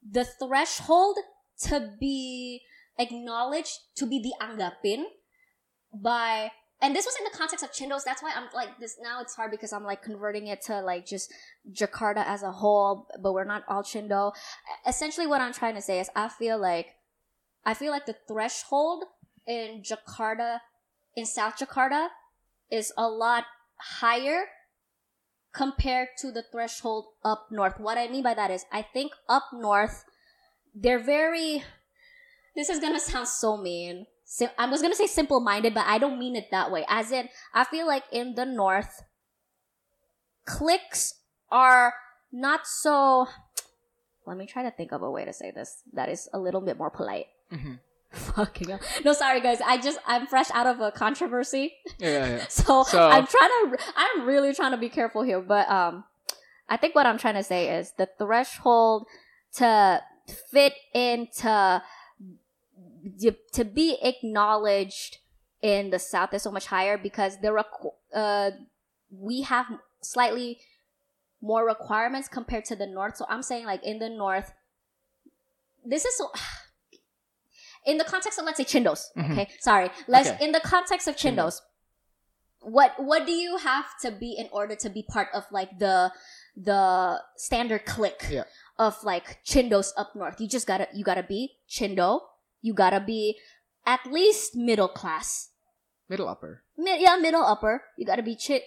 the 0.01 0.25
threshold 0.25 1.17
to 1.63 1.93
be 1.99 2.61
acknowledged, 2.97 3.78
to 3.95 4.05
be 4.05 4.19
dianggapin 4.32 5.05
by 5.93 6.51
and 6.80 6.95
this 6.95 7.05
was 7.05 7.15
in 7.17 7.23
the 7.23 7.36
context 7.36 7.63
of 7.65 7.71
Chindos. 7.71 8.03
That's 8.03 8.21
why 8.21 8.32
I'm 8.36 8.49
like 8.53 8.80
this 8.80 8.97
now. 9.01 9.19
It's 9.21 9.36
hard 9.36 9.49
because 9.49 9.73
I'm 9.73 9.84
like 9.84 10.03
converting 10.03 10.47
it 10.47 10.61
to 10.63 10.82
like 10.82 11.07
just 11.07 11.34
Jakarta 11.71 12.23
as 12.25 12.43
a 12.43 12.51
whole, 12.51 13.07
but 13.21 13.34
we're 13.34 13.45
not 13.45 13.63
all 13.67 13.82
Chindo. 13.82 14.34
Essentially, 14.88 15.25
what 15.25 15.41
I'm 15.41 15.53
trying 15.53 15.73
to 15.73 15.82
say 15.82 15.99
is, 15.99 16.09
I 16.15 16.30
feel 16.30 16.59
like, 16.59 16.88
I 17.65 17.73
feel 17.73 17.91
like 17.91 18.05
the 18.05 18.15
threshold 18.28 19.05
in 19.47 19.82
Jakarta, 19.82 20.59
in 21.18 21.26
South 21.26 21.57
Jakarta, 21.57 22.09
is 22.70 22.93
a 22.95 23.09
lot 23.09 23.45
higher 23.99 24.45
compared 25.51 26.09
to 26.20 26.32
the 26.32 26.43
threshold 26.43 27.05
up 27.26 27.47
north. 27.49 27.80
What 27.80 27.97
I 27.97 28.07
mean 28.07 28.22
by 28.22 28.36
that 28.36 28.51
is, 28.51 28.65
I 28.72 28.84
think 28.84 29.11
up 29.28 29.49
north, 29.51 30.05
they're 30.76 31.01
very. 31.01 31.63
This 32.55 32.70
is 32.70 32.80
gonna 32.80 32.99
sound 33.11 33.28
so 33.28 33.57
mean. 33.57 34.05
I 34.57 34.70
was 34.70 34.82
gonna 34.82 34.95
say 34.95 35.07
simple 35.07 35.39
minded, 35.39 35.74
but 35.74 35.86
I 35.88 35.97
don't 35.97 36.20
mean 36.20 36.36
it 36.36 36.51
that 36.51 36.72
way. 36.72 36.86
As 36.88 37.11
in, 37.11 37.30
I 37.53 37.63
feel 37.63 37.88
like 37.88 38.03
in 38.11 38.36
the 38.36 38.45
north, 38.45 39.01
clicks 40.45 41.15
are 41.49 41.93
not 42.32 42.68
so. 42.68 43.26
Let 44.28 44.38
me 44.38 44.45
try 44.45 44.61
to 44.61 44.72
think 44.72 44.91
of 44.91 45.01
a 45.01 45.09
way 45.09 45.26
to 45.26 45.34
say 45.34 45.49
this 45.49 45.82
that 45.93 46.09
is 46.09 46.30
a 46.34 46.38
little 46.38 46.61
bit 46.61 46.78
more 46.78 46.91
polite. 46.91 47.28
Mhm. 47.51 47.80
Fucking 48.12 48.70
hell. 48.70 48.80
No, 49.05 49.14
sorry 49.14 49.41
guys. 49.41 49.60
I 49.66 49.78
just 49.78 49.99
I'm 50.08 50.28
fresh 50.28 50.49
out 50.53 50.66
of 50.68 50.80
a 50.80 50.91
controversy, 50.91 51.74
yeah 51.99 52.10
yeah, 52.10 52.28
yeah. 52.38 52.45
so, 52.49 52.84
So- 52.84 53.08
I'm 53.10 53.28
trying 53.28 53.49
to. 53.49 53.78
I'm 53.95 54.26
really 54.26 54.53
trying 54.53 54.72
to 54.72 54.78
be 54.78 54.89
careful 54.89 55.24
here, 55.24 55.41
but 55.41 55.70
um, 55.70 56.03
I 56.70 56.78
think 56.78 56.95
what 56.95 57.05
I'm 57.05 57.18
trying 57.18 57.36
to 57.36 57.43
say 57.43 57.78
is 57.78 57.93
the 57.97 58.08
threshold 58.18 59.08
to 59.55 60.01
fit 60.51 60.74
into 60.93 61.82
to 63.53 63.66
be 63.66 63.97
acknowledged 64.01 65.18
in 65.62 65.89
the 65.89 65.99
south 65.99 66.34
is 66.34 66.43
so 66.43 66.51
much 66.51 66.68
higher 66.68 66.97
because 66.97 67.39
the 67.41 67.47
requ- 67.47 67.93
uh 68.14 68.51
we 69.10 69.41
have 69.41 69.66
slightly 70.01 70.60
more 71.41 71.66
requirements 71.66 72.28
compared 72.28 72.66
to 72.66 72.76
the 72.76 72.86
north 72.86 73.16
so 73.18 73.26
i'm 73.30 73.41
saying 73.41 73.66
like 73.66 73.84
in 73.84 73.97
the 73.99 74.10
north 74.10 74.51
this 75.86 76.05
is 76.05 76.16
so 76.18 76.30
in 77.88 77.97
the 77.97 78.03
context 78.03 78.38
of 78.38 78.45
let's 78.45 78.57
say 78.59 78.65
chindos 78.67 79.07
Mhm. 79.15 79.31
okay? 79.31 79.47
Sorry. 79.59 79.89
Let's 80.07 80.29
Okay. 80.29 80.43
in 80.45 80.51
the 80.51 80.59
context 80.59 81.07
of 81.07 81.15
chindos. 81.15 81.61
What 82.61 82.99
what 82.99 83.25
do 83.25 83.31
you 83.31 83.57
have 83.57 83.85
to 84.01 84.11
be 84.11 84.35
in 84.35 84.49
order 84.51 84.75
to 84.75 84.89
be 84.89 85.03
part 85.03 85.29
of 85.33 85.45
like 85.51 85.77
the 85.79 86.11
the 86.57 87.21
standard 87.38 87.85
clique 87.85 88.25
Yeah. 88.29 88.43
of 88.77 88.97
like 89.03 89.39
chindos 89.45 89.93
up 89.95 90.15
north? 90.15 90.41
You 90.41 90.47
just 90.49 90.67
gotta 90.67 90.88
you 90.93 91.03
gotta 91.05 91.23
be 91.23 91.57
chindo. 91.69 92.21
You 92.61 92.73
gotta 92.73 92.99
be 92.99 93.39
at 93.85 94.03
least 94.09 94.55
middle 94.55 94.89
class. 94.89 95.49
Middle 96.09 96.27
upper. 96.27 96.63
Mid, 96.75 96.99
yeah 96.99 97.15
middle 97.15 97.43
upper. 97.45 97.83
You 97.95 98.05
gotta 98.05 98.23
be 98.23 98.35
chi- 98.35 98.65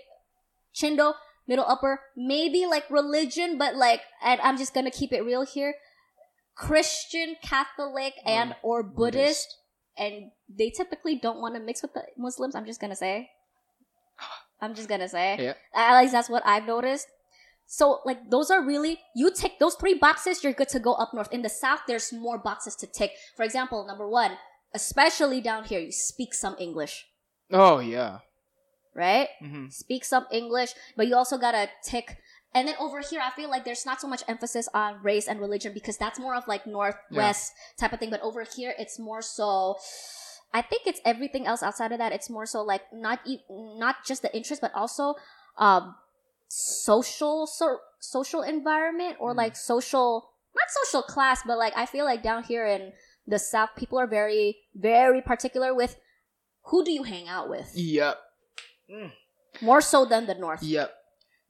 chindo 0.73 1.15
middle 1.47 1.67
upper. 1.67 2.01
Maybe 2.17 2.65
like 2.65 2.89
religion 2.89 3.59
but 3.59 3.75
like 3.75 4.01
and 4.23 4.41
i'm 4.41 4.57
just 4.57 4.73
gonna 4.73 4.91
keep 4.95 5.13
it 5.13 5.23
real 5.27 5.43
here 5.45 5.75
Christian, 6.61 7.37
Catholic, 7.43 8.15
and 8.27 8.55
or 8.63 8.83
Buddhist, 8.83 9.57
and 9.97 10.31
they 10.49 10.71
typically 10.71 11.17
don't 11.17 11.41
want 11.41 11.55
to 11.55 11.61
mix 11.61 11.83
with 11.83 11.95
the 11.95 12.03
Muslims. 12.17 12.55
I'm 12.55 12.67
just 12.67 12.81
gonna 12.81 12.97
say. 12.97 13.31
I'm 14.61 14.75
just 14.75 14.89
gonna 14.89 15.09
say. 15.09 15.37
Yeah. 15.41 15.55
At 15.75 16.01
least 16.01 16.13
that's 16.13 16.29
what 16.29 16.43
I've 16.45 16.67
noticed. 16.67 17.09
So 17.67 18.01
like 18.05 18.29
those 18.31 18.51
are 18.51 18.63
really 18.67 18.99
you 19.15 19.31
tick 19.31 19.53
those 19.59 19.75
three 19.77 19.95
boxes, 19.95 20.43
you're 20.45 20.53
good 20.53 20.69
to 20.71 20.81
go 20.81 20.95
up 20.95 21.15
north. 21.15 21.33
In 21.33 21.43
the 21.43 21.49
south, 21.49 21.81
there's 21.87 22.13
more 22.13 22.37
boxes 22.39 22.75
to 22.77 22.87
tick. 22.87 23.13
For 23.37 23.45
example, 23.45 23.87
number 23.87 24.09
one, 24.09 24.33
especially 24.75 25.41
down 25.41 25.65
here, 25.65 25.81
you 25.81 25.93
speak 25.93 26.35
some 26.35 26.57
English, 26.59 27.07
Oh 27.53 27.79
yeah. 27.79 28.19
right? 28.95 29.29
hmm 29.41 29.69
Speak 29.71 30.05
some 30.05 30.27
English, 30.33 30.75
but 30.97 31.07
you 31.07 31.15
also 31.17 31.39
gotta 31.39 31.69
tick. 31.85 32.19
And 32.55 32.67
then 32.67 32.75
over 32.81 33.01
here, 33.01 33.21
I 33.23 33.31
feel 33.31 33.49
like 33.49 33.65
there's 33.65 33.87
not 33.87 34.01
so 34.01 34.09
much 34.09 34.23
emphasis 34.27 34.69
on 34.75 35.01
race 35.03 35.29
and 35.29 35.39
religion 35.41 35.73
because 35.73 35.97
that's 35.97 36.19
more 36.19 36.35
of 36.35 36.49
like 36.49 36.67
northwest 36.67 37.53
type 37.79 37.93
of 37.93 38.01
thing. 38.01 38.11
But 38.11 38.21
over 38.23 38.43
here, 38.57 38.75
it's 38.79 38.99
more 38.99 39.23
so. 39.23 39.77
I 40.53 40.63
think 40.63 40.83
it's 40.87 41.01
everything 41.05 41.47
else 41.47 41.63
outside 41.63 41.93
of 41.93 41.99
that. 41.99 42.13
It's 42.13 42.29
more 42.29 42.47
so 42.47 42.63
like 42.63 42.83
not 42.93 43.21
e- 43.25 43.45
not 43.49 44.05
just 44.05 44.23
the 44.23 44.35
interest, 44.37 44.61
but 44.61 44.75
also 44.75 45.15
um 45.59 45.95
social 46.49 47.47
so, 47.47 47.79
social 48.01 48.43
environment 48.43 49.17
or 49.21 49.33
Mm. 49.33 49.37
like 49.37 49.57
social 49.57 50.31
not 50.57 50.67
social 50.83 51.03
class, 51.03 51.43
but 51.47 51.57
like 51.57 51.73
I 51.77 51.87
feel 51.87 52.05
like 52.05 52.23
down 52.25 52.43
here 52.43 52.67
in 52.67 52.93
the 53.29 53.39
south, 53.39 53.71
people 53.77 53.97
are 54.01 54.09
very 54.09 54.59
very 54.75 55.23
particular 55.23 55.73
with 55.73 55.97
who 56.65 56.85
do 56.85 56.91
you 56.91 57.05
hang 57.05 57.29
out 57.29 57.49
with 57.49 57.71
Yep. 57.77 58.19
more 59.61 59.81
so 59.81 60.05
than 60.05 60.27
the 60.27 60.35
north. 60.35 60.63
Yep. 60.65 60.93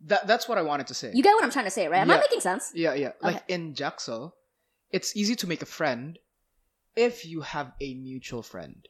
That 0.07 0.27
that's 0.27 0.49
what 0.49 0.59
I 0.59 0.63
wanted 0.63 0.87
to 0.89 0.95
say. 0.95 1.11
You 1.13 1.23
get 1.23 1.35
what 1.35 1.45
I'm 1.45 1.51
trying 1.51 1.67
to 1.67 1.71
say, 1.71 1.89
right? 1.89 2.01
Am 2.01 2.11
I 2.11 2.17
making 2.19 2.41
sense? 2.41 2.71
Yeah, 2.75 2.95
yeah. 2.95 3.13
Like 3.21 3.37
Okay. 3.37 3.55
in 3.55 3.75
Jaksel, 3.75 4.33
it's 4.91 5.15
easy 5.17 5.37
to 5.37 5.47
make 5.47 5.63
a 5.63 5.67
friend 5.67 6.19
if 6.97 7.25
you 7.27 7.43
have 7.43 7.73
a 7.81 7.95
mutual 7.95 8.43
friend. 8.43 8.87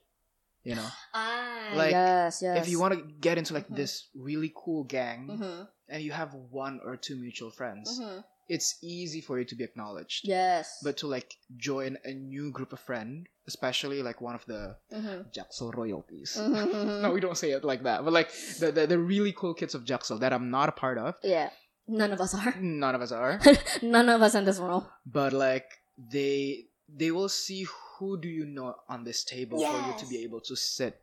You 0.63 0.75
know, 0.77 0.87
Ah, 1.15 1.71
Like, 1.73 1.93
yes, 1.93 2.43
yes. 2.43 2.67
if 2.67 2.69
you 2.71 2.79
want 2.79 2.93
to 2.95 3.01
get 3.21 3.39
into 3.39 3.55
like 3.55 3.67
Mhm. 3.69 3.77
this 3.77 4.09
really 4.15 4.53
cool 4.55 4.85
gang 4.85 5.27
hmm 5.27 5.63
and 5.89 6.03
you 6.05 6.13
have 6.13 6.35
one 6.35 6.79
or 6.85 6.97
two 6.97 7.17
mutual 7.17 7.51
friends, 7.51 7.99
hmm 7.99 8.21
it's 8.51 8.83
easy 8.83 9.23
for 9.23 9.39
you 9.39 9.47
to 9.47 9.55
be 9.55 9.63
acknowledged. 9.63 10.27
Yes. 10.27 10.83
But 10.83 10.99
to 11.01 11.07
like 11.07 11.39
join 11.55 11.95
a 12.03 12.11
new 12.11 12.51
group 12.51 12.75
of 12.75 12.83
friend, 12.83 13.31
especially 13.47 14.03
like 14.03 14.19
one 14.19 14.35
of 14.35 14.43
the 14.51 14.75
Mhm. 14.91 15.31
Jaksel 15.31 15.71
royalties. 15.71 16.35
Mhm. 16.35 17.03
no, 17.07 17.15
we 17.15 17.23
don't 17.23 17.39
say 17.39 17.55
it 17.55 17.63
like 17.63 17.87
that. 17.87 18.03
But 18.03 18.11
like 18.11 18.35
the, 18.59 18.75
the 18.75 18.91
the 18.91 18.99
really 18.99 19.31
cool 19.31 19.55
kids 19.55 19.79
of 19.79 19.87
Jaksel 19.87 20.19
that 20.27 20.35
I'm 20.35 20.51
not 20.51 20.67
a 20.67 20.75
part 20.75 20.99
of. 20.99 21.15
yeah, 21.23 21.55
none 21.87 22.11
of 22.11 22.19
us 22.19 22.35
are. 22.35 22.51
None 22.83 22.95
of 22.99 23.03
us 23.07 23.15
are. 23.15 23.39
none 23.87 24.11
of 24.11 24.19
us 24.27 24.35
in 24.35 24.43
this 24.43 24.59
room. 24.59 24.83
but 25.07 25.31
like 25.31 25.71
they 25.97 26.67
they 26.91 27.15
will 27.15 27.31
see 27.31 27.63
who 27.71 28.19
do 28.19 28.27
you 28.27 28.43
know 28.51 28.75
on 28.91 29.07
this 29.07 29.23
table 29.23 29.63
for 29.63 29.79
you 29.87 29.95
to 29.95 30.07
be 30.11 30.27
able 30.27 30.43
to 30.51 30.59
sit 30.59 30.99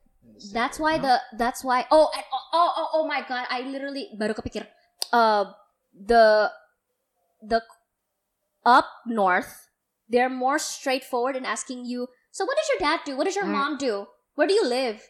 That's 0.52 0.76
table, 0.76 0.84
why 0.84 0.94
you 1.00 1.02
know? 1.08 1.16
the 1.16 1.38
that's 1.40 1.62
why 1.64 1.88
oh 1.96 2.12
and, 2.12 2.26
oh, 2.36 2.44
oh 2.60 2.72
oh 2.76 2.88
oh 3.00 3.04
my 3.08 3.24
god 3.24 3.48
I 3.48 3.64
literally 3.64 4.12
baru 4.20 4.36
kepikir 4.36 4.68
uh 5.16 5.56
the 5.96 6.52
the 7.42 7.62
up 8.66 8.88
north 9.08 9.70
they're 10.10 10.30
more 10.32 10.58
straightforward 10.60 11.36
in 11.36 11.46
asking 11.46 11.86
you 11.86 12.08
so 12.32 12.46
what 12.46 12.56
does 12.56 12.70
your 12.70 12.80
dad 12.86 13.02
do? 13.04 13.18
What 13.18 13.26
does 13.26 13.36
your 13.36 13.50
Mm. 13.50 13.56
mom 13.58 13.72
do? 13.82 14.06
Where 14.38 14.46
do 14.48 14.54
you 14.54 14.62
live? 14.64 15.02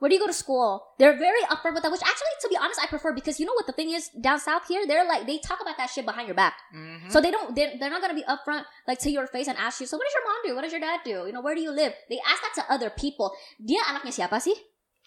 Where 0.00 0.08
do 0.08 0.16
you 0.16 0.22
go 0.22 0.26
to 0.26 0.32
school? 0.32 0.96
They're 0.96 1.12
very 1.12 1.44
upfront 1.52 1.76
with 1.76 1.84
that 1.84 1.92
which 1.92 2.00
actually 2.00 2.32
to 2.40 2.48
be 2.48 2.56
honest 2.56 2.80
I 2.80 2.88
prefer 2.88 3.12
because 3.12 3.36
you 3.38 3.44
know 3.44 3.52
what 3.52 3.68
the 3.68 3.76
thing 3.76 3.92
is 3.92 4.08
down 4.16 4.40
south 4.40 4.64
here 4.64 4.88
they're 4.88 5.04
like 5.04 5.28
they 5.28 5.36
talk 5.44 5.60
about 5.60 5.76
that 5.76 5.92
shit 5.92 6.08
behind 6.08 6.24
your 6.24 6.34
back. 6.38 6.56
Mhm. 6.72 7.12
so 7.12 7.20
they 7.20 7.28
don't 7.30 7.52
they're, 7.54 7.76
they're 7.76 7.92
not 7.92 8.00
gonna 8.00 8.16
be 8.16 8.24
upfront 8.24 8.64
like 8.88 8.96
to 9.04 9.12
your 9.12 9.28
face 9.28 9.44
and 9.46 9.60
ask 9.60 9.76
you 9.78 9.86
so 9.86 10.00
what 10.00 10.06
does 10.08 10.16
your 10.16 10.24
mom 10.24 10.40
do? 10.46 10.52
What 10.56 10.64
does 10.64 10.72
your 10.72 10.80
dad 10.80 11.04
do? 11.04 11.28
You 11.28 11.32
know 11.36 11.44
where 11.44 11.54
do 11.54 11.60
you 11.60 11.70
live? 11.70 11.92
They 12.08 12.16
ask 12.24 12.40
that 12.40 12.54
to 12.58 12.64
other 12.72 12.88
people. 12.88 13.36
Dia 13.60 13.84
anaknya 13.92 14.24
siapa 14.24 14.40
sih? 14.40 14.56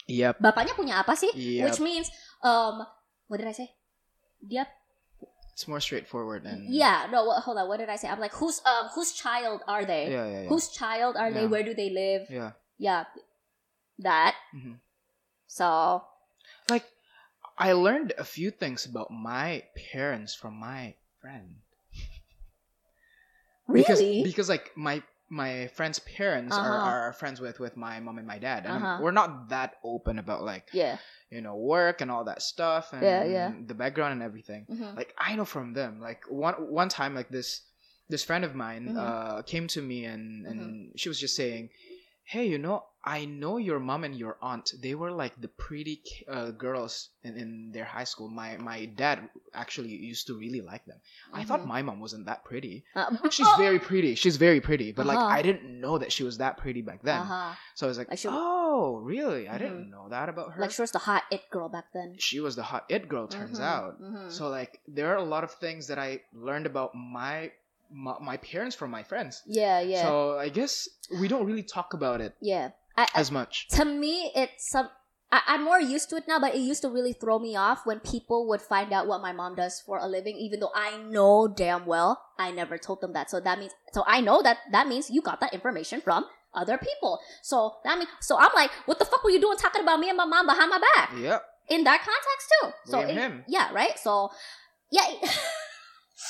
Yep. 0.07 0.37
Bapaknya 0.43 0.77
punya 0.77 1.01
apa 1.01 1.17
sih? 1.17 1.31
Yep. 1.33 1.63
Which 1.65 1.79
means, 1.81 2.11
um, 2.45 2.83
what 3.31 3.39
did 3.41 3.47
I 3.49 3.55
say? 3.55 3.71
Dia, 4.43 4.67
it's 5.53 5.67
more 5.67 5.79
straightforward 5.79 6.45
and 6.45 6.67
yeah, 6.67 7.07
no, 7.11 7.25
what, 7.25 7.43
hold 7.43 7.57
on, 7.57 7.67
what 7.67 7.77
did 7.77 7.89
I 7.89 7.95
say? 7.95 8.07
I'm 8.09 8.19
like, 8.19 8.33
whose, 8.33 8.61
um, 8.65 8.89
whose 8.95 9.13
child 9.13 9.61
are 9.67 9.85
they? 9.85 10.11
yeah 10.11 10.25
yeah 10.25 10.41
yeah, 10.41 10.49
Whose 10.49 10.69
child 10.69 11.15
are 11.15 11.31
they? 11.31 11.41
Yeah. 11.41 11.47
Where 11.47 11.63
do 11.63 11.73
they 11.73 11.89
live? 11.89 12.27
yeah. 12.29 12.51
Yeah, 12.79 13.05
that. 13.99 14.35
Mhm. 14.55 14.79
So, 15.47 16.03
like 16.69 16.83
I 17.57 17.73
learned 17.73 18.13
a 18.17 18.23
few 18.25 18.49
things 18.49 18.85
about 18.85 19.11
my 19.11 19.63
parents 19.93 20.33
from 20.33 20.55
my 20.55 20.95
friend 21.21 21.61
because 23.71 24.01
really? 24.01 24.23
because 24.23 24.49
like 24.49 24.71
my 24.75 25.03
my 25.41 25.67
friend's 25.77 25.99
parents 26.17 26.55
are, 26.57 26.77
Uh-huh. 26.77 26.89
are 26.89 27.13
friends 27.21 27.37
with 27.45 27.57
with 27.65 27.75
my 27.87 27.95
mom 28.05 28.17
and 28.21 28.27
my 28.33 28.39
dad 28.47 28.61
and 28.69 28.75
Uh-huh. 28.77 28.97
we're 29.01 29.17
not 29.21 29.49
that 29.55 29.71
open 29.83 30.15
about 30.23 30.41
like 30.53 30.67
yeah. 30.81 30.95
you 31.33 31.41
know 31.45 31.55
work 31.73 31.97
and 32.01 32.09
all 32.13 32.23
that 32.31 32.41
stuff 32.51 32.85
and 32.93 33.01
Yeah, 33.03 33.23
yeah. 33.37 33.49
the 33.69 33.73
background 33.83 34.11
and 34.15 34.23
everything 34.29 34.61
Mhm. 34.69 34.91
like 34.99 35.11
i 35.17 35.29
know 35.37 35.45
from 35.55 35.67
them 35.79 35.91
like 36.07 36.21
one 36.29 36.55
one 36.81 36.89
time 36.99 37.13
like 37.19 37.29
this 37.37 37.49
this 38.13 38.23
friend 38.29 38.43
of 38.49 38.53
mine 38.65 38.83
Mhm. 38.93 38.97
uh 39.05 39.37
came 39.51 39.65
to 39.75 39.81
me 39.81 39.99
and 40.13 40.23
and 40.49 40.59
Mm-hmm. 40.59 40.97
she 40.99 41.07
was 41.11 41.19
just 41.25 41.35
saying 41.41 41.63
hey 42.33 42.45
you 42.53 42.59
know 42.65 42.77
i 43.05 43.25
know 43.25 43.57
your 43.57 43.79
mom 43.79 44.03
and 44.03 44.15
your 44.15 44.37
aunt 44.41 44.71
they 44.81 44.95
were 44.95 45.11
like 45.11 45.33
the 45.41 45.47
pretty 45.47 46.01
uh, 46.31 46.51
girls 46.51 47.09
in, 47.23 47.35
in 47.37 47.71
their 47.71 47.83
high 47.83 48.03
school 48.05 48.29
my 48.29 48.55
my 48.57 48.85
dad 48.85 49.27
actually 49.53 49.89
used 49.89 50.27
to 50.27 50.33
really 50.37 50.61
like 50.61 50.85
them 50.85 50.99
i 51.33 51.43
thought 51.43 51.61
Mhm. 51.63 51.67
my 51.75 51.81
mom 51.81 51.99
wasn't 51.99 52.25
that 52.25 52.43
pretty 52.45 52.85
Uh, 52.95 53.11
she's 53.29 53.51
very 53.65 53.79
pretty 53.79 54.15
she's 54.15 54.37
very 54.37 54.61
pretty 54.61 54.91
but 54.91 55.05
like 55.05 55.19
Uh-huh. 55.19 55.35
i 55.37 55.41
didn't 55.41 55.65
know 55.81 55.97
that 55.97 56.11
she 56.15 56.23
was 56.23 56.37
that 56.37 56.55
pretty 56.57 56.81
back 56.81 57.01
then 57.03 57.21
Uh-huh. 57.21 57.53
so 57.75 57.87
i 57.87 57.89
was 57.89 57.97
like, 57.97 58.09
Like 58.09 58.19
she- 58.19 58.29
oh 58.31 58.97
really 59.03 59.49
i 59.49 59.57
didn't 59.57 59.89
know 59.91 60.07
that 60.09 60.29
about 60.29 60.53
her 60.53 60.61
Like 60.61 60.71
she 60.71 60.81
was 60.81 60.91
the 60.91 60.99
hot 60.99 61.23
it 61.31 61.49
girl 61.51 61.67
back 61.69 61.91
then. 61.93 62.15
she 62.19 62.39
was 62.39 62.55
the 62.55 62.63
hot 62.63 62.85
it 62.89 63.09
girl 63.09 63.27
turns 63.27 63.59
Mhm, 63.59 63.63
out 63.73 63.99
mhm. 64.01 64.31
so 64.31 64.47
like 64.49 64.79
there 64.87 65.11
are 65.11 65.17
a 65.19 65.23
lot 65.35 65.43
of 65.43 65.51
things 65.51 65.87
that 65.87 65.99
I 65.99 66.21
learned 66.31 66.65
about 66.65 66.95
my 66.95 67.51
my, 67.91 68.15
my 68.19 68.37
parents 68.37 68.75
from 68.75 68.89
my 68.89 69.03
friends. 69.03 69.43
Yeah, 69.45 69.79
yeah, 69.81 70.01
So 70.01 70.39
I 70.39 70.49
guess 70.49 70.89
we 71.21 71.27
don't 71.27 71.45
really 71.45 71.61
talk 71.61 71.93
about 71.93 72.21
it 72.21 72.33
yeah. 72.41 72.71
I, 72.97 73.07
as 73.15 73.31
much. 73.31 73.67
to 73.69 73.85
me 73.85 74.31
it's 74.35 74.69
some 74.69 74.89
I, 75.31 75.41
i'm 75.47 75.63
more 75.63 75.79
used 75.81 76.09
to 76.11 76.15
it 76.17 76.25
now 76.27 76.39
but 76.39 76.53
it 76.53 76.59
used 76.59 76.81
to 76.83 76.89
really 76.89 77.13
throw 77.13 77.39
me 77.39 77.55
off 77.55 77.85
when 77.85 77.99
people 77.99 78.47
would 78.49 78.61
find 78.61 78.93
out 78.93 79.07
what 79.07 79.21
my 79.21 79.31
mom 79.33 79.55
does 79.55 79.81
for 79.85 79.97
a 79.97 80.07
living 80.07 80.35
even 80.37 80.59
though 80.59 80.71
i 80.75 80.97
know 80.97 81.47
damn 81.47 81.85
well 81.87 82.21
i 82.37 82.51
never 82.51 82.77
told 82.77 83.01
them 83.01 83.13
that. 83.13 83.29
So 83.31 83.39
that 83.39 83.57
means 83.59 83.71
so 83.93 84.03
i 84.05 84.21
know 84.21 84.41
that 84.43 84.57
that 84.71 84.87
means 84.87 85.09
you 85.09 85.21
got 85.21 85.39
that 85.41 85.53
information 85.53 86.01
from 86.01 86.25
other 86.53 86.77
people. 86.77 87.19
So 87.41 87.77
that 87.83 87.97
means 87.97 88.09
so 88.21 88.37
i'm 88.37 88.51
like 88.53 88.69
what 88.85 88.99
the 88.99 89.05
fuck 89.05 89.23
were 89.23 89.31
you 89.31 89.41
doing 89.41 89.57
talking 89.57 89.81
about 89.81 89.99
me 89.99 90.09
and 90.09 90.17
my 90.17 90.25
mom 90.25 90.45
behind 90.45 90.69
my 90.69 90.79
back? 90.95 91.11
Yep. 91.17 91.43
in 91.69 91.83
that 91.85 91.99
context 92.01 92.45
too. 92.61 92.91
So 92.91 92.99
it- 92.99 93.43
yeah 93.47 93.73
right? 93.73 93.97
So 93.97 94.29
yeah 94.91 95.07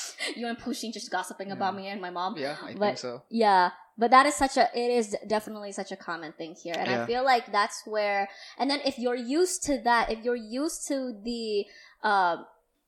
you 0.35 0.47
and 0.47 0.57
pushing 0.57 0.91
just 0.91 1.09
gossiping 1.11 1.51
about 1.51 1.75
me 1.75 1.87
and 1.87 2.01
my 2.01 2.09
mom 2.09 2.37
Yeah, 2.37 2.57
I 2.63 2.73
But- 2.73 2.79
think 2.79 2.97
so. 2.99 3.21
yeah, 3.29 3.71
but 3.97 4.09
that 4.11 4.25
is 4.25 4.35
such 4.35 4.57
a 4.57 4.69
it 4.73 4.89
is 4.91 5.15
definitely 5.27 5.71
such 5.71 5.91
a 5.91 5.95
common 5.95 6.31
thing 6.33 6.55
here. 6.55 6.75
And 6.77 6.89
I 6.89 7.05
feel 7.05 7.23
like 7.23 7.51
that's 7.51 7.83
where 7.85 8.27
and 8.57 8.69
then 8.69 8.79
if 8.85 8.97
you're 8.97 9.15
used 9.39 9.63
to 9.63 9.77
that, 9.83 10.11
if 10.11 10.19
you're 10.25 10.35
used 10.61 10.87
to 10.87 10.97
the 11.23 11.65
um 12.07 12.45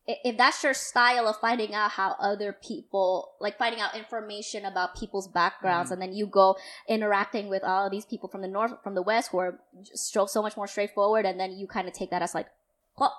if 0.08 0.38
that's 0.38 0.64
your 0.64 0.76
style 0.76 1.28
of 1.28 1.36
finding 1.38 1.74
out 1.74 1.90
how 1.92 2.16
other 2.20 2.54
people 2.54 3.34
like 3.40 3.58
finding 3.58 3.82
out 3.82 3.96
information 3.98 4.64
about 4.64 4.96
people's 4.96 5.28
backgrounds 5.28 5.90
Mhm. 5.90 5.94
and 5.94 6.02
then 6.04 6.14
you 6.14 6.28
go 6.28 6.56
interacting 6.88 7.50
with 7.50 7.64
all 7.64 7.86
of 7.88 7.92
these 7.92 8.06
people 8.06 8.30
from 8.30 8.42
the 8.42 8.48
north 8.48 8.74
from 8.84 8.94
the 8.94 9.02
west 9.02 9.32
who 9.32 9.40
are 9.40 9.60
so, 9.96 10.28
so 10.28 10.44
much 10.44 10.56
more 10.56 10.68
straightforward 10.68 11.26
and 11.26 11.40
then 11.40 11.52
you 11.58 11.66
kind 11.68 11.88
of 11.88 11.94
take 11.96 12.12
that 12.12 12.22
as 12.22 12.36
like 12.36 12.48
kok 12.96 13.14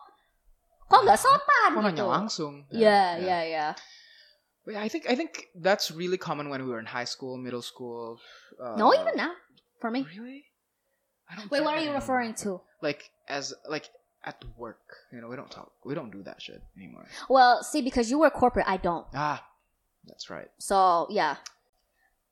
kok 0.87 1.01
nggak 1.03 1.19
sopan 1.19 1.71
Kok 1.75 1.83
nanya 1.83 1.99
gitu. 1.99 2.07
langsung? 2.07 2.53
Yeah. 2.71 3.75
But 4.67 4.75
yeah, 4.75 4.83
I 4.83 4.89
think 4.91 5.07
I 5.07 5.15
think 5.15 5.47
that's 5.55 5.95
really 5.95 6.19
common 6.19 6.51
when 6.51 6.59
we 6.63 6.71
were 6.71 6.83
in 6.83 6.91
high 6.91 7.07
school, 7.07 7.39
middle 7.39 7.63
school. 7.63 8.19
Uh, 8.59 8.75
No, 8.75 8.91
even 8.95 9.15
now 9.15 9.31
for 9.79 9.91
me. 9.95 10.03
Really? 10.03 10.51
I 11.31 11.39
don't 11.39 11.51
Wait, 11.51 11.63
what 11.63 11.75
are 11.75 11.83
you 11.83 11.95
referring 11.95 12.35
to? 12.47 12.63
Like 12.83 13.11
as 13.31 13.55
like 13.67 13.91
at 14.27 14.43
work, 14.59 14.83
you 15.15 15.23
know, 15.23 15.31
we 15.31 15.39
don't 15.39 15.51
talk, 15.51 15.71
we 15.87 15.95
don't 15.95 16.11
do 16.11 16.23
that 16.27 16.43
shit 16.43 16.63
anymore. 16.75 17.07
Well, 17.31 17.63
see, 17.63 17.79
because 17.83 18.11
you 18.11 18.19
were 18.19 18.31
corporate, 18.31 18.67
I 18.67 18.77
don't. 18.77 19.07
Ah, 19.15 19.47
that's 20.07 20.31
right. 20.31 20.51
So, 20.59 21.07
yeah. 21.11 21.39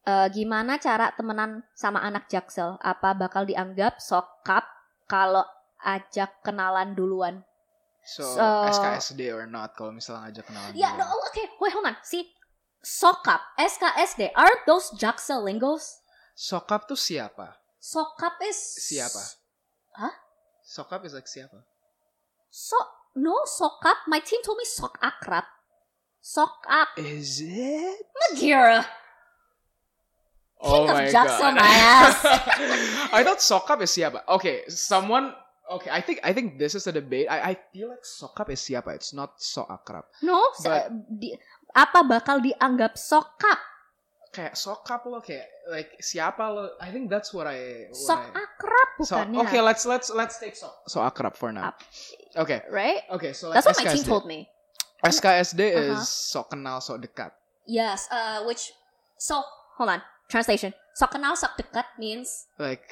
Eh, 0.04 0.28
gimana 0.34 0.76
cara 0.82 1.14
temenan 1.16 1.62
sama 1.78 2.02
anak 2.02 2.26
jaksel? 2.28 2.76
Apa 2.82 3.14
bakal 3.14 3.46
dianggap 3.46 4.02
sokap 4.02 4.66
kalau 5.06 5.46
ajak 5.86 6.42
kenalan 6.42 6.92
duluan? 6.98 7.46
So, 8.04 8.36
So- 8.36 8.68
SKSD 8.68 9.32
or 9.32 9.48
not 9.48 9.72
kalau 9.72 9.90
misalnya 9.92 10.28
ngajak 10.28 10.44
kenalan 10.44 10.76
Yeah, 10.76 10.92
no, 11.00 11.08
okay, 11.32 11.48
wait, 11.56 11.72
hold 11.72 11.88
on. 11.88 11.96
See, 12.04 12.28
sokap, 12.84 13.40
SKSD, 13.56 14.28
aren't 14.36 14.64
those 14.68 14.92
jaksel 15.00 15.40
lingos? 15.40 16.04
Sokap 16.36 16.84
tuh 16.84 17.00
siapa? 17.00 17.56
Sokap 17.80 18.36
is... 18.44 18.56
Siapa? 18.76 19.22
Sokap 20.64 21.04
is 21.04 21.12
like 21.12 21.28
siapa? 21.28 21.60
So, 22.48 22.76
no, 23.20 23.44
sokap. 23.44 24.08
My 24.08 24.20
team 24.20 24.40
told 24.40 24.56
me 24.56 24.64
sok 24.64 24.96
akrab. 25.00 25.44
Sok 26.24 26.64
ak... 26.64 26.96
Is 26.96 27.44
it? 27.44 28.04
Magira. 28.16 28.80
Oh 30.64 30.88
of 30.88 30.96
my 30.96 31.04
Jaksel, 31.04 31.52
god. 31.52 31.60
my 31.60 31.68
ass. 31.68 32.16
I 33.16 33.20
thought 33.20 33.44
sokap 33.44 33.84
is 33.84 33.92
siapa. 33.92 34.24
Okay, 34.28 34.64
someone. 34.72 35.36
Okay, 35.64 35.88
I 35.88 36.04
think 36.04 36.20
I 36.20 36.36
think 36.36 36.60
this 36.60 36.76
is 36.76 36.84
a 36.84 36.92
debate. 36.92 37.24
I 37.24 37.52
I 37.52 37.54
feel 37.72 37.88
like 37.88 38.04
sokap 38.04 38.52
is 38.52 38.60
siapa. 38.60 38.92
It's 38.92 39.16
not 39.16 39.40
so 39.40 39.64
akrab. 39.64 40.04
No, 40.20 40.36
But- 40.60 40.92
di- 41.08 41.40
apa 41.72 42.04
bakal 42.04 42.44
dianggap 42.44 43.00
sokap? 43.00 43.56
Kayak 44.28 44.58
sokap 44.60 45.06
lo 45.08 45.24
kayak 45.24 45.46
like 45.72 45.94
siapa 46.04 46.42
lo. 46.52 46.68
I 46.82 46.92
think 46.92 47.08
that's 47.08 47.32
what 47.32 47.48
I. 47.48 47.88
What 47.88 47.96
Sok 47.96 48.20
I 48.20 48.44
akrab 48.44 48.88
so, 49.00 49.14
bukannya. 49.16 49.40
okay, 49.46 49.60
let's 49.64 49.88
let's 49.88 50.12
let's 50.12 50.36
take 50.36 50.52
so 50.52 50.68
so 50.84 51.00
akrab 51.00 51.32
for 51.32 51.48
now. 51.48 51.72
Ap- 51.72 51.80
Okay, 52.34 52.60
right? 52.68 53.06
okay. 53.14 53.30
So 53.32 53.48
like 53.48 53.62
That's 53.62 53.70
what 53.72 53.78
my 53.80 53.94
team 53.94 54.02
SKSD. 54.04 54.10
told 54.10 54.26
me. 54.26 54.50
SKSD 55.00 55.60
Uh-huh. 55.70 55.94
is 55.96 56.10
sok 56.10 56.50
kenal 56.52 56.82
sok 56.82 56.98
dekat. 57.00 57.30
Yes, 57.64 58.04
uh, 58.10 58.42
which 58.44 58.74
so 59.16 59.40
hold 59.80 59.96
on. 59.96 60.02
Translation. 60.28 60.74
Sok 60.94 61.10
kenal 61.10 61.34
sok 61.34 61.58
dekat 61.58 61.86
means 61.98 62.46
Like 62.58 62.86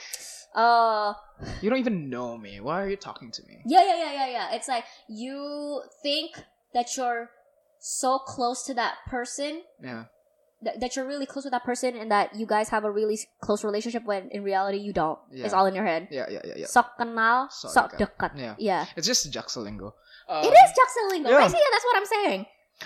uh 0.54 1.14
you 1.62 1.70
don't 1.70 1.78
even 1.80 2.10
know 2.10 2.36
me. 2.36 2.58
Why 2.60 2.82
are 2.82 2.90
you 2.90 2.98
talking 2.98 3.30
to 3.32 3.42
me? 3.46 3.62
yeah 3.66 3.82
yeah 3.82 3.96
yeah 3.96 4.12
yeah 4.12 4.28
yeah. 4.28 4.46
It's 4.58 4.66
like 4.68 4.84
you 5.08 5.80
think 6.02 6.34
that 6.74 6.90
you're 6.98 7.30
so 7.78 8.18
close 8.18 8.62
to 8.66 8.74
that 8.74 9.02
person 9.10 9.62
Yeah. 9.82 10.06
that, 10.62 10.78
that 10.78 10.94
you're 10.94 11.06
really 11.06 11.26
close 11.26 11.42
with 11.42 11.50
that 11.50 11.66
person 11.66 11.98
and 11.98 12.10
that 12.14 12.34
you 12.38 12.46
guys 12.46 12.70
have 12.70 12.84
a 12.86 12.90
really 12.90 13.18
close 13.42 13.64
relationship 13.66 14.06
when 14.06 14.30
in 14.30 14.42
reality 14.46 14.78
you 14.78 14.92
don't. 14.94 15.18
It's 15.34 15.50
all 15.54 15.66
in 15.66 15.74
your 15.74 15.82
head. 15.86 16.06
Yeah, 16.10 16.26
yeah, 16.30 16.42
yeah, 16.46 16.54
yeah. 16.62 16.66
Sok 16.70 16.94
kenal, 16.98 17.50
Sok 17.50 17.70
sok 17.74 17.88
dekat. 17.98 18.38
Yeah. 18.38 18.54
Yeah. 18.58 18.82
It's 18.94 19.06
just 19.06 19.26
Jaxalingo. 19.34 19.94
Um, 20.30 20.46
it 20.46 20.54
is 20.54 20.70
Jacksolingo. 20.78 21.34
yeah. 21.34 21.42
I 21.42 21.50
see, 21.50 21.58
yeah, 21.58 21.70
that's 21.74 21.86
what 21.90 21.96
I'm 21.98 22.06
saying. 22.06 22.40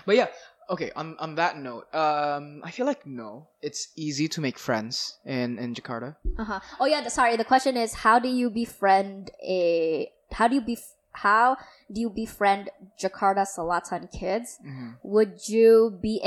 But 0.08 0.16
yeah, 0.16 0.28
okay. 0.70 0.90
On 0.96 1.16
on 1.18 1.34
that 1.36 1.56
note, 1.58 1.86
um, 1.94 2.60
I 2.64 2.70
feel 2.70 2.86
like 2.86 3.06
no, 3.06 3.48
it's 3.62 3.88
easy 3.96 4.28
to 4.28 4.40
make 4.40 4.58
friends 4.58 5.18
in 5.24 5.58
in 5.58 5.74
Jakarta. 5.74 6.16
Uh-huh. 6.38 6.60
Oh 6.80 6.86
yeah, 6.86 7.00
the, 7.02 7.10
sorry. 7.10 7.36
The 7.36 7.44
question 7.46 7.76
is 7.76 8.02
how 8.06 8.18
do 8.18 8.28
you 8.28 8.50
befriend 8.50 9.30
a 9.42 10.10
how 10.32 10.48
do 10.48 10.54
you 10.56 10.64
be 10.64 10.78
how 11.16 11.56
do 11.88 12.00
you 12.00 12.10
befriend 12.10 12.68
Jakarta 13.00 13.48
Selatan 13.48 14.10
kids? 14.12 14.60
Mhm. 14.60 15.00
Would 15.02 15.48
you 15.48 15.96
be 16.02 16.20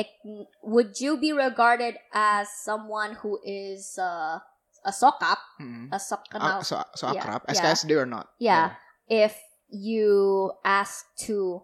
would 0.63 0.97
you 0.99 1.17
be 1.21 1.29
regarded 1.31 1.95
as 2.13 2.49
someone 2.49 3.13
who 3.21 3.37
is 3.45 3.97
uh, 4.01 4.39
a 4.85 4.91
sokap, 4.91 5.37
Mhm. 5.61 5.93
a 5.93 5.99
sok 5.99 6.25
Ah, 6.31 6.31
kenal 6.31 6.63
so 6.65 6.81
so 6.97 7.05
Yeah, 7.13 7.21
akrab, 7.21 7.41
yeah. 7.53 7.97
Or 8.01 8.07
not? 8.09 8.33
Yeah. 8.39 8.69
if 9.09 9.37
you 9.69 10.53
ask 10.65 11.05
to 11.29 11.61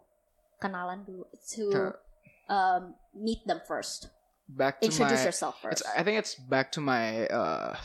kenalan 0.61 1.05
dulu 1.05 1.25
to 1.57 1.63
To- 1.73 1.97
um, 2.49 2.95
meet 3.13 3.45
them 3.47 3.61
first. 3.67 4.09
Back 4.47 4.79
to 4.81 4.85
Introduce 4.85 5.19
my. 5.19 5.25
yourself 5.25 5.61
first. 5.61 5.81
It's, 5.81 5.89
I 5.97 6.03
think 6.03 6.19
it's 6.19 6.35
back 6.35 6.71
to 6.73 6.81
my 6.81 7.27
uh 7.27 7.75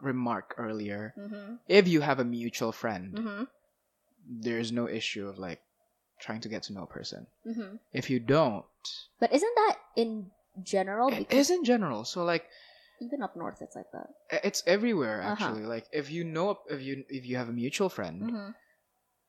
remark 0.00 0.54
earlier. 0.58 1.14
mm-hmm. 1.18 1.54
If 1.68 1.88
you 1.88 2.00
have 2.00 2.18
a 2.20 2.24
mutual 2.24 2.72
friend, 2.72 3.14
Mm-hmm. 3.14 3.42
there's 4.28 4.72
no 4.72 4.88
issue 4.88 5.28
of 5.28 5.38
like 5.38 5.60
trying 6.20 6.40
to 6.42 6.48
get 6.48 6.62
to 6.64 6.72
know 6.72 6.82
a 6.84 6.86
person. 6.86 7.26
Mm-hmm. 7.46 7.76
If 7.92 8.10
you 8.10 8.20
don't, 8.20 8.64
But 9.20 9.32
isn't 9.32 9.54
that 9.56 9.76
in 9.96 10.30
general? 10.62 11.08
it 11.12 11.32
is 11.32 11.50
in 11.50 11.64
general. 11.64 12.04
So 12.04 12.24
like 12.24 12.44
even 13.00 13.22
up 13.22 13.34
north, 13.36 13.62
it's 13.62 13.76
like 13.76 13.90
that. 13.92 14.08
it's 14.44 14.62
everywhere 14.66 15.22
Uh-huh. 15.22 15.32
actually. 15.32 15.64
Like 15.64 15.86
if 15.92 16.10
you 16.10 16.24
know 16.24 16.58
if 16.68 16.82
you 16.82 17.04
if 17.08 17.24
you 17.24 17.36
have 17.36 17.48
a 17.48 17.52
mutual 17.56 17.88
friend, 17.88 18.22
Mm-hmm. 18.22 18.50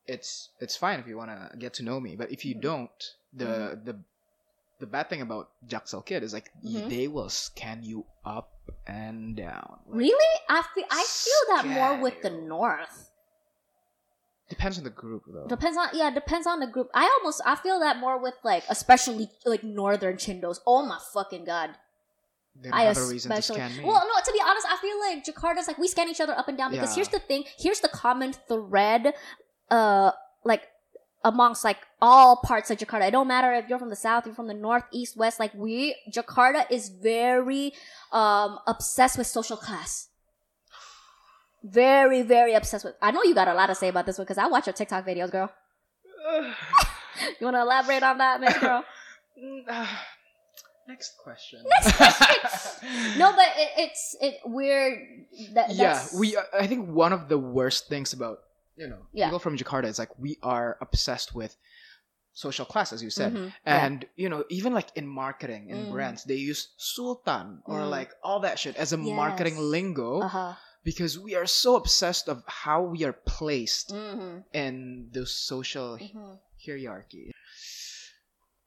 it's 0.06 0.50
it's 0.60 0.76
fine 0.76 1.00
if 1.00 1.06
you 1.06 1.16
want 1.16 1.30
to 1.30 1.56
get 1.56 1.74
to 1.74 1.82
know 1.82 1.98
me. 2.00 2.16
But 2.16 2.30
if 2.30 2.44
you 2.44 2.54
Mhm. 2.56 2.60
don't, 2.60 2.98
the 3.32 3.80
the 3.84 3.94
the 4.82 4.86
bad 4.86 5.08
thing 5.08 5.22
about 5.22 5.48
Jaksel 5.66 6.04
Kid 6.04 6.22
is 6.22 6.32
like 6.34 6.50
Mhm. 6.64 6.90
they 6.90 7.06
will 7.08 7.28
scan 7.30 7.82
you 7.82 8.04
up 8.24 8.50
and 8.86 9.36
down. 9.36 9.78
Like, 9.86 9.98
Really? 10.04 10.32
I 10.48 10.62
feel 10.74 10.84
I 10.90 11.04
feel 11.24 11.42
that 11.56 11.66
more 11.66 12.02
with 12.02 12.20
the 12.22 12.30
north. 12.30 13.08
Depends 14.48 14.76
on 14.76 14.84
the 14.84 14.90
group 14.90 15.22
though. 15.26 15.46
Depends 15.46 15.78
on 15.78 15.88
yeah, 15.94 16.10
depends 16.10 16.46
on 16.46 16.60
the 16.60 16.66
group. 16.66 16.90
I 16.92 17.04
almost 17.18 17.40
I 17.46 17.54
feel 17.56 17.80
that 17.80 17.98
more 17.98 18.18
with 18.18 18.34
like 18.44 18.64
especially 18.68 19.30
like 19.46 19.62
northern 19.64 20.16
chindos. 20.16 20.58
Oh 20.66 20.84
my 20.84 20.98
fucking 21.14 21.44
god. 21.44 21.70
don't 22.60 22.74
I 22.74 22.82
have 22.84 22.98
a 22.98 23.06
reason 23.06 23.30
to 23.30 23.38
especially 23.38 23.56
scan 23.64 23.76
me. 23.78 23.84
well 23.88 24.02
no 24.06 24.14
to 24.22 24.32
be 24.32 24.42
honest 24.44 24.66
I 24.68 24.76
feel 24.76 24.98
like 25.00 25.24
Jakarta's 25.24 25.68
like 25.68 25.78
we 25.78 25.88
scan 25.88 26.10
each 26.10 26.20
other 26.20 26.36
up 26.36 26.48
and 26.48 26.58
down 26.58 26.70
because 26.70 26.90
Yeah. 26.90 26.96
here's 26.96 27.08
the 27.08 27.18
thing 27.30 27.44
here's 27.56 27.80
the 27.80 27.88
common 27.88 28.34
thread 28.34 29.14
uh 29.70 30.10
like 30.44 30.68
amongst 31.24 31.64
like 31.64 31.78
all 32.00 32.36
parts 32.36 32.70
of 32.70 32.78
Jakarta 32.78 33.08
it 33.08 33.12
don't 33.12 33.28
matter 33.28 33.52
if 33.52 33.68
you're 33.68 33.78
from 33.78 33.90
the 33.90 33.96
south 33.96 34.26
you're 34.26 34.34
from 34.34 34.48
the 34.48 34.54
north 34.54 34.84
east 34.92 35.16
west 35.16 35.38
like 35.38 35.54
we 35.54 35.94
Jakarta 36.10 36.64
is 36.70 36.88
very 36.88 37.72
um 38.12 38.58
obsessed 38.66 39.18
with 39.18 39.26
social 39.26 39.56
class 39.56 40.08
very 41.62 42.22
very 42.22 42.54
obsessed 42.54 42.84
with 42.84 42.94
I 43.00 43.10
know 43.10 43.22
you 43.22 43.34
got 43.34 43.48
a 43.48 43.54
lot 43.54 43.66
to 43.66 43.74
say 43.74 43.88
about 43.88 44.06
this 44.06 44.18
one 44.18 44.24
because 44.24 44.38
I 44.38 44.46
watch 44.46 44.66
your 44.66 44.74
TikTok 44.74 45.06
videos 45.06 45.30
girl 45.30 45.52
you 47.40 47.44
want 47.46 47.56
to 47.56 47.60
elaborate 47.60 48.02
on 48.02 48.18
that 48.18 48.40
Miss 48.40 48.58
girl 48.58 48.84
Next 50.88 51.16
question. 51.18 51.62
Next 51.64 51.96
question. 51.96 52.88
no 53.18 53.32
but 53.32 53.46
it, 53.56 53.70
it's 53.78 54.16
it 54.20 54.40
we're 54.44 55.26
that, 55.54 55.74
yeah, 55.74 56.04
we. 56.18 56.36
I 56.52 56.66
think 56.66 56.88
one 56.88 57.12
of 57.12 57.28
the 57.28 57.38
worst 57.38 57.88
things 57.88 58.12
about 58.12 58.40
you 58.76 58.88
know 58.88 59.06
Yeah. 59.12 59.26
people 59.28 59.38
from 59.40 59.56
Jakarta 59.56 59.86
is 59.86 59.98
like 59.98 60.12
we 60.18 60.38
are 60.42 60.76
obsessed 60.80 61.34
with 61.34 61.56
social 62.32 62.64
class, 62.64 62.92
as 62.96 63.02
you 63.04 63.10
said, 63.12 63.32
Mhm. 63.36 63.52
Yeah. 63.66 63.84
and 63.84 64.08
you 64.16 64.28
know 64.32 64.44
even 64.48 64.72
like 64.72 64.88
in 64.96 65.04
marketing 65.06 65.68
in 65.68 65.86
Mm. 65.86 65.92
brands 65.92 66.24
they 66.24 66.40
use 66.40 66.72
sultan 66.80 67.60
or 67.68 67.84
Mm. 67.84 67.90
like 67.92 68.10
all 68.24 68.40
that 68.40 68.56
shit 68.58 68.72
as 68.80 68.92
a 68.92 68.96
marketing 68.96 69.60
lingo 69.60 70.20
uh-huh 70.24 70.56
because 70.82 71.14
we 71.14 71.36
are 71.38 71.46
so 71.46 71.76
obsessed 71.78 72.26
of 72.26 72.42
how 72.48 72.82
we 72.82 73.04
are 73.06 73.14
placed 73.14 73.94
mm-hmm. 73.94 74.42
in 74.50 75.06
the 75.14 75.22
social 75.28 75.94
Mm-hmm. 75.94 76.42
hierarchy. 76.58 77.30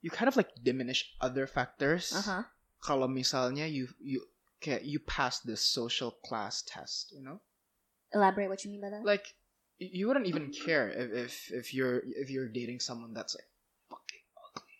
You 0.00 0.10
kind 0.10 0.28
of 0.28 0.36
like 0.36 0.48
diminish 0.62 1.12
other 1.20 1.46
factors. 1.46 2.12
Uh-huh. 2.16 2.44
Kalau 2.80 3.04
misalnya 3.10 3.68
you 3.68 3.88
you 4.00 4.24
kayak 4.62 4.86
you 4.86 4.96
pass 5.02 5.40
the 5.44 5.56
social 5.60 6.16
class 6.24 6.62
test, 6.64 7.12
you 7.12 7.20
know? 7.20 7.40
Elaborate 8.16 8.48
what 8.48 8.64
you 8.64 8.70
mean 8.70 8.80
by 8.80 8.88
that. 8.88 9.04
Like 9.04 9.34
you 9.78 10.08
wouldn't 10.08 10.26
even 10.26 10.50
care 10.50 10.88
if 10.88 11.12
if, 11.12 11.32
if 11.52 11.66
you're 11.74 12.00
if 12.04 12.30
you're 12.30 12.48
dating 12.48 12.80
someone 12.80 13.12
that's 13.12 13.34
like 13.36 13.48
fucking 13.90 14.24
ugly, 14.40 14.78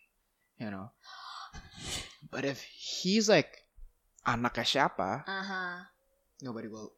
you 0.57 0.69
know? 0.71 0.89
But 2.31 2.43
if 2.45 2.61
he's 2.63 3.29
like 3.29 3.63
anaknya 4.27 4.65
siapa, 4.65 5.23
Uh 5.27 5.43
huh. 5.45 5.77
nobody 6.41 6.67
will 6.67 6.91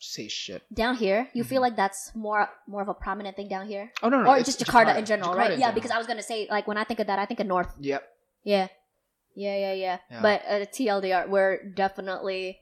say 0.00 0.28
shit. 0.28 0.62
Down 0.72 0.96
here, 0.96 1.28
you 1.36 1.44
feel 1.44 1.60
Mhm. 1.60 1.66
like 1.68 1.76
that's 1.76 2.14
more 2.16 2.48
more 2.64 2.80
of 2.80 2.88
a 2.88 2.96
prominent 2.96 3.36
thing 3.36 3.48
down 3.52 3.66
here, 3.68 3.92
Oh 4.00 4.08
no, 4.08 4.22
no, 4.24 4.30
or 4.32 4.38
it's 4.40 4.48
just 4.48 4.64
Jakarta, 4.64 4.96
in 4.96 5.04
general, 5.04 5.34
Jakarta 5.34 5.34
in 5.34 5.50
right? 5.52 5.58
yeah, 5.60 5.70
because. 5.74 5.90
I 5.92 5.98
was 5.98 6.06
gonna 6.08 6.24
say 6.24 6.48
like 6.48 6.64
when 6.70 6.78
I 6.78 6.84
think 6.88 7.00
of 7.04 7.06
that, 7.12 7.18
I 7.18 7.26
think 7.26 7.40
of 7.40 7.46
North. 7.50 7.68
Yep. 7.82 8.00
Yeah, 8.46 8.68
yeah, 9.36 9.56
yeah, 9.58 9.74
yeah. 9.76 9.96
Yeah. 10.08 10.22
But 10.24 10.38
uh, 10.48 10.64
TLDR, 10.72 11.28
we're 11.28 11.60
definitely, 11.76 12.56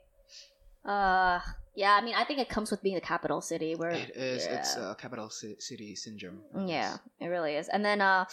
uh, 0.83 1.39
yeah. 1.83 1.95
I 1.99 2.01
mean, 2.07 2.15
I 2.21 2.25
think 2.27 2.39
it 2.45 2.49
comes 2.57 2.69
with 2.73 2.83
being 2.83 2.97
a 3.03 3.05
capital 3.13 3.41
city. 3.41 3.71
Where 3.81 3.91
It 4.05 4.11
is. 4.17 4.45
Yeah. 4.45 4.55
It's 4.59 4.73
uh, 4.77 4.95
capital 5.05 5.29
ci- 5.39 5.61
city 5.69 5.95
syndrome. 6.05 6.39
Yeah, 6.75 6.93
it 7.23 7.29
really 7.35 7.55
is. 7.61 7.67
And 7.75 7.83
then 7.89 7.99
uh 8.13 8.25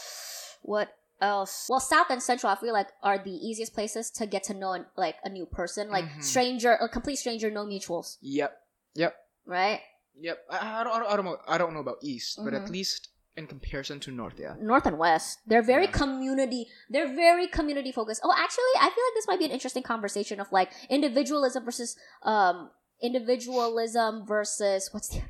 what 0.73 0.87
else? 1.21 1.67
Well, 1.69 1.79
South 1.79 2.09
and 2.09 2.21
Central 2.21 2.51
I 2.51 2.57
feel 2.63 2.73
like 2.73 2.89
are 3.01 3.17
the 3.29 3.31
easiest 3.49 3.73
places 3.73 4.11
to 4.19 4.23
get 4.33 4.43
to 4.49 4.53
know 4.53 4.71
an, 4.73 4.85
like 4.97 5.15
a 5.23 5.29
new 5.29 5.45
person, 5.59 5.89
like 5.89 6.05
Mhm. 6.05 6.23
stranger, 6.23 6.71
a 6.73 6.89
complete 6.89 7.17
stranger, 7.23 7.49
no 7.59 7.63
mutuals, 7.65 8.17
Yep. 8.21 8.51
Yep. 8.95 9.13
right? 9.45 9.79
Yep. 10.27 10.37
I, 10.49 10.57
I, 10.81 10.83
don't, 10.83 10.93
I, 10.95 10.99
don't, 10.99 11.11
I 11.11 11.15
don't 11.15 11.25
know. 11.25 11.37
I 11.53 11.57
don't 11.61 11.73
know 11.75 11.83
about 11.87 11.99
east, 12.13 12.39
but 12.43 12.53
at 12.53 12.63
Mhm. 12.65 12.69
least 12.77 13.09
in 13.37 13.47
comparison 13.47 13.99
to 13.99 14.11
north, 14.11 14.37
yeah. 14.39 14.55
North 14.59 14.85
and 14.87 14.97
West. 14.97 15.39
They're 15.45 15.61
very 15.75 15.85
Yeah. 15.91 15.91
community. 16.03 16.67
They're 16.89 17.13
very 17.25 17.47
community 17.47 17.91
focused. 17.91 18.21
Oh, 18.23 18.31
actually, 18.45 18.73
I 18.79 18.87
feel 18.95 19.03
like 19.07 19.15
this 19.17 19.27
might 19.27 19.39
be 19.43 19.47
an 19.51 19.51
interesting 19.51 19.83
conversation 19.83 20.39
of 20.39 20.47
like 20.59 20.69
individualism 20.89 21.61
versus 21.65 21.97
um 22.23 22.71
individualism 23.05 24.25
versus 24.25 24.89
what's 24.91 25.09
the 25.09 25.17
other? 25.19 25.29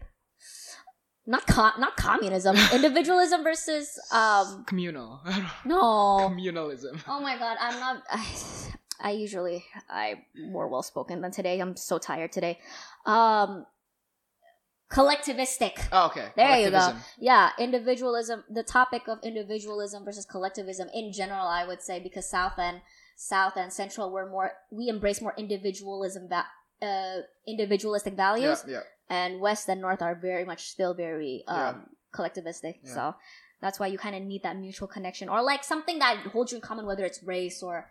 Not 1.28 1.48
co- 1.48 1.80
not 1.80 1.98
communism. 1.98 2.56
individualism 2.74 3.44
versus 3.44 4.00
um 4.12 4.64
Communal. 4.66 5.22
no. 5.66 5.82
Communalism. 6.30 7.02
Oh 7.08 7.20
my 7.20 7.38
god, 7.38 7.58
I'm 7.60 7.80
not. 7.80 8.04
I, 8.10 8.26
I 9.02 9.12
usually 9.12 9.66
I'm 9.90 10.18
more 10.50 10.68
well 10.68 10.84
spoken 10.84 11.22
than 11.22 11.32
today. 11.32 11.60
I'm 11.60 11.76
so 11.76 11.98
tired 11.98 12.32
today. 12.32 12.60
Um, 13.06 13.66
collectivistic. 14.92 15.74
Oh, 15.92 16.08
okay. 16.08 16.28
There 16.36 16.58
you 16.60 16.72
go. 16.72 16.94
Yeah, 17.20 17.50
individualism. 17.60 18.44
The 18.50 18.64
topic 18.64 19.08
of 19.08 19.20
individualism 19.24 20.06
versus 20.06 20.26
collectivism 20.26 20.88
in 20.94 21.12
general, 21.12 21.46
I 21.46 21.66
would 21.66 21.82
say, 21.82 22.00
because 22.00 22.30
South 22.30 22.58
and 22.58 22.82
South 23.18 23.54
and 23.58 23.72
Central 23.74 24.12
were 24.12 24.30
more 24.30 24.52
we 24.72 24.88
embrace 24.88 25.22
more 25.22 25.34
individualism 25.38 26.28
va- 26.30 26.48
uh 26.82 27.22
individualistic 27.48 28.16
values, 28.16 28.64
yeah. 28.68 28.82
and 29.10 29.40
West 29.40 29.70
and 29.70 29.82
North 29.82 30.02
are 30.02 30.16
very 30.16 30.44
much 30.46 30.68
still 30.68 30.94
very 30.94 31.44
um 31.48 31.58
Yeah. 31.58 31.74
collectivistic. 32.16 32.80
Yeah. 32.84 32.94
So 32.94 33.04
that's 33.62 33.80
why 33.80 33.88
you 33.88 33.98
kind 33.98 34.16
of 34.16 34.22
need 34.24 34.44
that 34.44 34.58
mutual 34.58 34.88
connection 34.88 35.30
or 35.30 35.42
like 35.42 35.64
something 35.64 36.00
that 36.00 36.18
holds 36.32 36.52
you 36.52 36.58
in 36.58 36.62
common, 36.62 36.86
whether 36.86 37.06
it's 37.06 37.24
race 37.24 37.64
or 37.64 37.88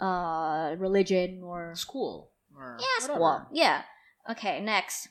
uh 0.00 0.74
religion 0.78 1.42
or 1.42 1.74
School. 1.74 2.30
or 2.54 2.76
Yeah, 2.78 3.08
whatever. 3.08 3.46
Yeah. 3.52 3.82
Okay, 4.30 4.60
next. 4.60 5.08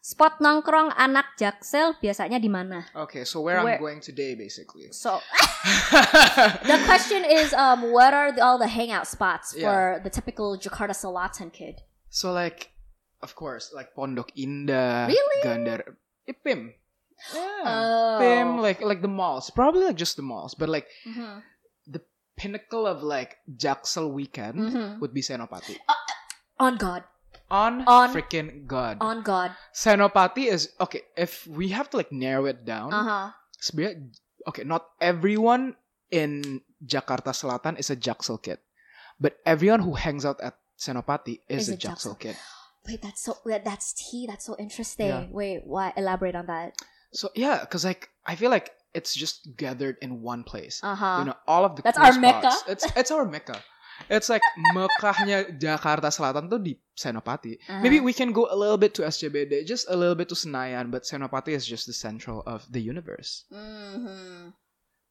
Spot 0.00 0.40
nongkrong 0.40 0.96
anak 0.96 1.36
jaksel 1.36 1.92
biasanya 2.00 2.40
di 2.40 2.48
mana? 2.48 2.88
Okay, 2.96 3.20
so 3.28 3.44
where, 3.44 3.60
Where- 3.60 3.76
I'm 3.76 3.80
going 3.84 4.00
today, 4.00 4.32
basically. 4.32 4.88
So 4.96 5.20
the 6.64 6.78
question 6.88 7.20
is, 7.24 7.52
um, 7.52 7.92
what 7.92 8.14
are 8.14 8.32
the, 8.32 8.40
all 8.40 8.56
the 8.58 8.68
hangout 8.68 9.06
spots 9.06 9.52
Yeah. 9.52 9.68
for 9.68 10.00
the 10.00 10.08
typical 10.08 10.56
Jakarta 10.56 10.96
Selatan 10.96 11.52
kid? 11.52 11.82
So 12.10 12.34
like, 12.34 12.74
of 13.22 13.32
course, 13.32 13.70
like 13.72 13.94
Pondok 13.94 14.34
Indah, 14.36 15.06
Really? 15.08 15.38
Gandar, 15.40 15.96
eh, 16.26 16.34
Pim. 16.34 16.74
Yeah. 17.32 17.64
Oh. 17.64 18.16
Pim, 18.18 18.48
like 18.58 18.80
like 18.80 19.00
the 19.00 19.08
malls, 19.12 19.48
probably 19.52 19.84
like 19.88 19.96
just 19.96 20.16
the 20.16 20.24
malls, 20.26 20.52
but 20.58 20.68
like 20.68 20.88
Mhm. 21.06 21.46
pinnacle 22.40 22.88
of 22.88 23.04
like 23.04 23.36
Jaksel 23.52 24.08
weekend 24.16 24.56
Mhm. 24.72 25.00
would 25.04 25.12
be 25.12 25.20
Senopati. 25.20 25.76
On 26.56 26.80
God. 26.80 27.04
On, 27.52 27.84
On- 27.84 28.08
freaking 28.08 28.64
God. 28.64 28.96
On 29.04 29.20
God. 29.20 29.52
Senopati 29.76 30.48
is 30.48 30.72
okay. 30.80 31.04
If 31.20 31.44
we 31.44 31.68
have 31.76 31.90
to 31.92 32.00
like 32.00 32.08
narrow 32.08 32.48
it 32.48 32.64
down, 32.64 32.96
Uh 32.96 33.04
huh. 33.04 33.26
sebenarnya 33.60 34.08
okay, 34.48 34.64
not 34.64 34.88
everyone 35.04 35.76
in 36.08 36.64
Jakarta 36.80 37.36
Selatan 37.36 37.76
is 37.76 37.92
a 37.92 37.96
Jaksel 37.98 38.40
kid, 38.40 38.56
but 39.20 39.36
everyone 39.44 39.84
who 39.84 40.00
hangs 40.00 40.24
out 40.24 40.40
at 40.40 40.56
Senopati 40.80 41.40
is, 41.48 41.68
Is 41.68 41.74
a, 41.74 41.76
Jaksel. 41.76 42.18
kid. 42.18 42.36
Wait, 42.88 43.02
that's 43.02 43.22
so 43.22 43.36
that's 43.44 43.92
tea. 43.92 44.26
That's 44.26 44.46
so 44.46 44.56
interesting. 44.58 45.08
Yeah. 45.08 45.26
Wait, 45.30 45.60
why? 45.64 45.92
Elaborate 45.96 46.34
on 46.34 46.46
that. 46.46 46.72
So 47.12 47.28
yeah, 47.36 47.60
because 47.60 47.84
like 47.84 48.08
I 48.24 48.34
feel 48.34 48.50
like 48.50 48.72
it's 48.94 49.14
just 49.14 49.54
gathered 49.56 49.98
in 50.00 50.22
one 50.22 50.42
place. 50.42 50.80
Uh 50.82 50.94
huh. 50.94 51.16
You 51.20 51.24
know, 51.26 51.36
all 51.46 51.64
of 51.64 51.76
the 51.76 51.82
That's 51.82 51.98
cool 51.98 52.06
our 52.06 52.18
Mecca. 52.18 52.52
It's 52.66 52.86
it's 52.96 53.10
our 53.10 53.26
Mecca. 53.26 53.60
It's 54.08 54.32
like 54.32 54.40
Mekahnya 54.72 55.60
Jakarta 55.60 56.08
Selatan 56.08 56.48
tuh 56.48 56.56
di 56.56 56.80
Senopati. 56.96 57.60
Uh-huh. 57.60 57.84
Maybe 57.84 58.00
we 58.00 58.16
can 58.16 58.32
go 58.32 58.48
a 58.48 58.56
little 58.56 58.80
bit 58.80 58.96
to 58.96 59.02
SCBD, 59.04 59.68
just 59.68 59.92
a 59.92 59.96
little 59.96 60.16
bit 60.16 60.32
to 60.32 60.36
Senayan, 60.38 60.88
but 60.88 61.04
Senopati 61.04 61.52
is 61.52 61.68
just 61.68 61.84
the 61.84 61.92
central 61.92 62.40
of 62.48 62.64
the 62.72 62.80
universe. 62.80 63.44
Mm-hmm. 63.52 64.56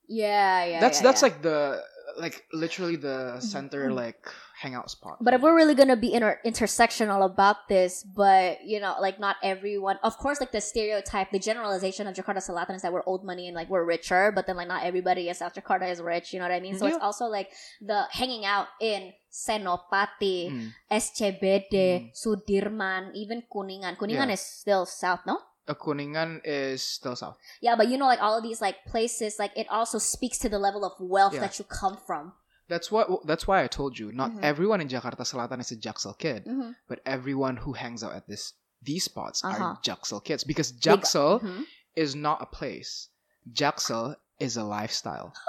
Yeah, 0.09 0.65
yeah. 0.65 0.79
that's 0.81 0.99
yeah, 0.99 1.05
that's 1.05 1.21
yeah. 1.21 1.27
like 1.29 1.37
the 1.45 1.85
like 2.19 2.45
literally 2.53 2.95
the 2.97 3.39
center 3.39 3.87
Mhm. 3.89 3.95
like 3.95 4.27
hangout 4.61 4.91
spot. 4.91 5.17
But 5.23 5.33
if 5.33 5.41
we're 5.41 5.55
really 5.55 5.73
gonna 5.73 5.95
be 5.95 6.11
inter- 6.13 6.39
intersectional 6.45 7.23
about 7.23 7.67
this, 7.71 8.03
but 8.03 8.59
you 8.63 8.79
know, 8.83 8.95
like 8.99 9.17
not 9.19 9.37
everyone, 9.41 9.97
of 10.03 10.17
course, 10.17 10.39
like 10.43 10.51
the 10.51 10.59
stereotype, 10.59 11.31
the 11.31 11.39
generalization 11.39 12.07
of 12.07 12.13
Jakarta 12.13 12.43
Selatan 12.43 12.75
is 12.75 12.81
that 12.83 12.91
we're 12.91 13.07
old 13.07 13.23
money 13.23 13.47
and 13.47 13.55
like 13.55 13.69
we're 13.69 13.85
richer, 13.85 14.31
but 14.35 14.45
then 14.47 14.57
like 14.59 14.67
not 14.67 14.83
everybody 14.83 15.29
in 15.29 15.35
South 15.35 15.53
Jakarta 15.55 15.89
is 15.89 16.01
rich. 16.01 16.33
You 16.33 16.39
know 16.39 16.45
what 16.45 16.51
I 16.53 16.59
mean? 16.59 16.77
So 16.77 16.85
it's 16.87 16.97
also 16.99 17.25
like 17.25 17.49
the 17.79 18.03
hanging 18.11 18.43
out 18.45 18.67
in 18.81 19.13
Senopati, 19.31 20.49
Mm. 20.51 20.73
SCBD, 20.91 21.73
Mm. 21.73 22.11
Sudirman, 22.17 23.11
even 23.15 23.43
Kuningan. 23.51 23.95
Kuningan 23.97 24.27
Yeah. 24.27 24.33
is 24.33 24.41
still 24.41 24.85
south, 24.85 25.21
no? 25.25 25.39
Kuningan 25.75 26.41
is 26.43 26.81
still 26.81 27.15
south. 27.15 27.37
Yeah, 27.61 27.75
but 27.75 27.87
you 27.89 27.97
know, 27.97 28.05
like 28.07 28.21
all 28.21 28.37
of 28.37 28.43
these 28.43 28.61
like 28.61 28.85
places, 28.85 29.37
like 29.39 29.51
it 29.55 29.67
also 29.69 29.97
speaks 29.97 30.37
to 30.39 30.49
the 30.49 30.59
level 30.59 30.83
of 30.85 30.93
wealth 30.99 31.33
Yeah. 31.33 31.41
that 31.41 31.59
you 31.59 31.65
come 31.65 31.97
from. 31.97 32.33
That's 32.67 32.91
what. 32.91 33.25
That's 33.25 33.47
why 33.47 33.63
I 33.63 33.67
told 33.67 33.97
you. 33.97 34.11
Not 34.11 34.31
Mhm. 34.31 34.43
everyone 34.43 34.79
in 34.81 34.87
Jakarta 34.89 35.21
Selatan 35.25 35.59
is 35.59 35.71
a 35.71 35.75
Jaksel 35.75 36.17
kid, 36.17 36.45
Mm-hmm. 36.45 36.71
but 36.87 36.99
everyone 37.05 37.57
who 37.57 37.73
hangs 37.73 38.03
out 38.03 38.13
at 38.13 38.27
this 38.27 38.53
these 38.81 39.03
spots 39.03 39.43
Uh-huh. 39.43 39.63
are 39.63 39.77
Jaksel 39.83 40.23
kids 40.23 40.43
because 40.43 40.71
Jaksel 40.71 41.41
Mhm. 41.41 41.65
is 41.95 42.15
not 42.15 42.41
a 42.41 42.45
place. 42.45 43.09
Jaksel 43.51 44.15
is 44.39 44.55
a 44.55 44.63
lifestyle. 44.63 45.33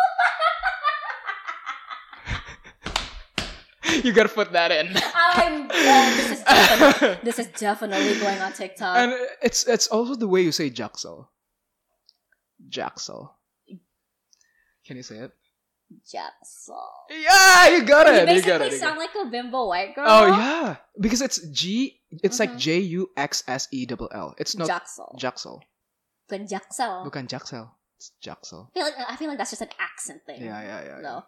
you 4.04 4.12
gotta 4.12 4.28
put 4.28 4.52
that 4.52 4.70
in. 4.72 4.94
I'm. 5.14 5.68
Oh, 5.82 6.06
this 6.16 6.30
is 6.30 6.42
definitely, 6.44 7.18
this 7.24 7.38
is 7.38 7.46
definitely 7.58 8.14
going 8.20 8.38
on 8.40 8.52
TikTok. 8.52 8.96
and 8.96 9.12
it's 9.42 9.66
it's 9.66 9.86
also 9.88 10.14
the 10.14 10.28
way 10.28 10.42
you 10.42 10.52
say 10.52 10.70
Jaksel. 10.70 11.26
Jaksel. 12.68 13.30
Can 14.86 14.96
you 14.96 15.02
say 15.02 15.16
it? 15.18 15.32
Jaxel. 16.06 16.78
Yeah, 17.10 17.68
you 17.74 17.82
got 17.82 18.06
it. 18.08 18.20
You 18.20 18.26
basically 18.26 18.50
got 18.52 18.60
it. 18.62 18.72
you 18.72 18.78
sound 18.78 18.98
like 18.98 19.10
a 19.20 19.26
bimbo 19.28 19.66
white 19.66 19.94
girl. 19.94 20.06
Oh 20.06 20.26
yeah, 20.26 20.76
because 21.00 21.20
it's 21.22 21.38
G. 21.50 21.98
It's 22.22 22.38
like 22.38 22.52
Mhm. 22.52 22.58
J 22.58 22.78
U 23.00 23.10
X 23.16 23.42
S 23.48 23.66
E 23.72 23.86
double 23.86 24.08
L. 24.12 24.34
It's 24.38 24.54
not 24.56 24.68
Jaxel. 24.68 25.18
Jaksel. 25.18 25.60
Bukan 26.30 26.46
Jaxel. 26.46 27.02
Bukan 27.06 27.26
Jaksel. 27.26 27.70
It's 27.98 28.12
Jaksel. 28.22 28.68
I 28.70 28.72
feel 28.74 28.84
like 28.84 28.94
I 29.08 29.16
feel 29.16 29.28
like 29.28 29.38
that's 29.38 29.50
just 29.50 29.62
an 29.62 29.74
accent 29.78 30.22
thing. 30.26 30.42
Yeah, 30.42 30.62
yeah, 30.62 30.80
yeah. 30.84 30.96
yeah. 30.96 31.00
No. 31.02 31.14
I, 31.18 31.22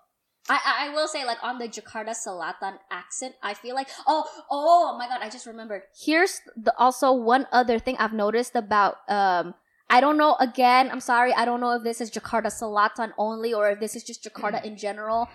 I 0.49 0.89
I 0.89 0.95
will 0.95 1.07
say 1.07 1.25
like 1.25 1.39
on 1.43 1.59
the 1.59 1.69
Jakarta 1.69 2.15
Selatan 2.15 2.79
accent, 2.91 3.35
I 3.43 3.55
feel 3.55 3.75
like 3.75 3.89
oh 4.07 4.25
oh 4.51 4.97
my 4.99 5.07
god, 5.07 5.21
I 5.23 5.31
just 5.31 5.47
remembered. 5.47 5.83
Here's 5.95 6.41
the 6.57 6.75
also 6.79 7.13
one 7.13 7.47
other 7.53 7.79
thing 7.79 7.97
I've 7.99 8.13
noticed 8.13 8.57
about 8.57 8.99
um 9.09 9.55
I 9.89 10.01
don't 10.01 10.17
know 10.17 10.37
again, 10.41 10.91
I'm 10.91 11.01
sorry, 11.01 11.33
I 11.33 11.45
don't 11.45 11.61
know 11.61 11.73
if 11.73 11.85
this 11.85 12.01
is 12.01 12.11
Jakarta 12.11 12.51
Selatan 12.51 13.13
only 13.19 13.55
or 13.55 13.71
if 13.71 13.79
this 13.79 13.95
is 13.95 14.03
just 14.03 14.25
Jakarta 14.25 14.65
in 14.65 14.77
general. 14.77 15.29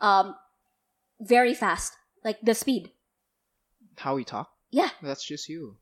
Um 0.00 0.34
very 1.20 1.54
fast. 1.54 1.96
Like 2.24 2.40
the 2.42 2.54
speed. 2.54 2.90
How 3.98 4.14
we 4.14 4.24
talk? 4.24 4.50
Yeah. 4.70 4.90
That's 5.02 5.24
just 5.24 5.48
you. 5.48 5.76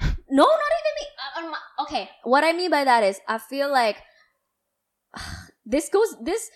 No, 0.32 0.44
not 0.44 0.72
even 0.78 0.94
me. 1.00 1.06
Uh, 1.18 1.40
um, 1.40 1.54
okay, 1.86 2.08
what 2.22 2.44
I 2.44 2.52
mean 2.52 2.70
by 2.70 2.84
that 2.84 3.02
is 3.02 3.18
I 3.26 3.38
feel 3.38 3.68
like 3.70 3.96
this 5.66 5.88
goes 5.88 6.14
this. 6.22 6.50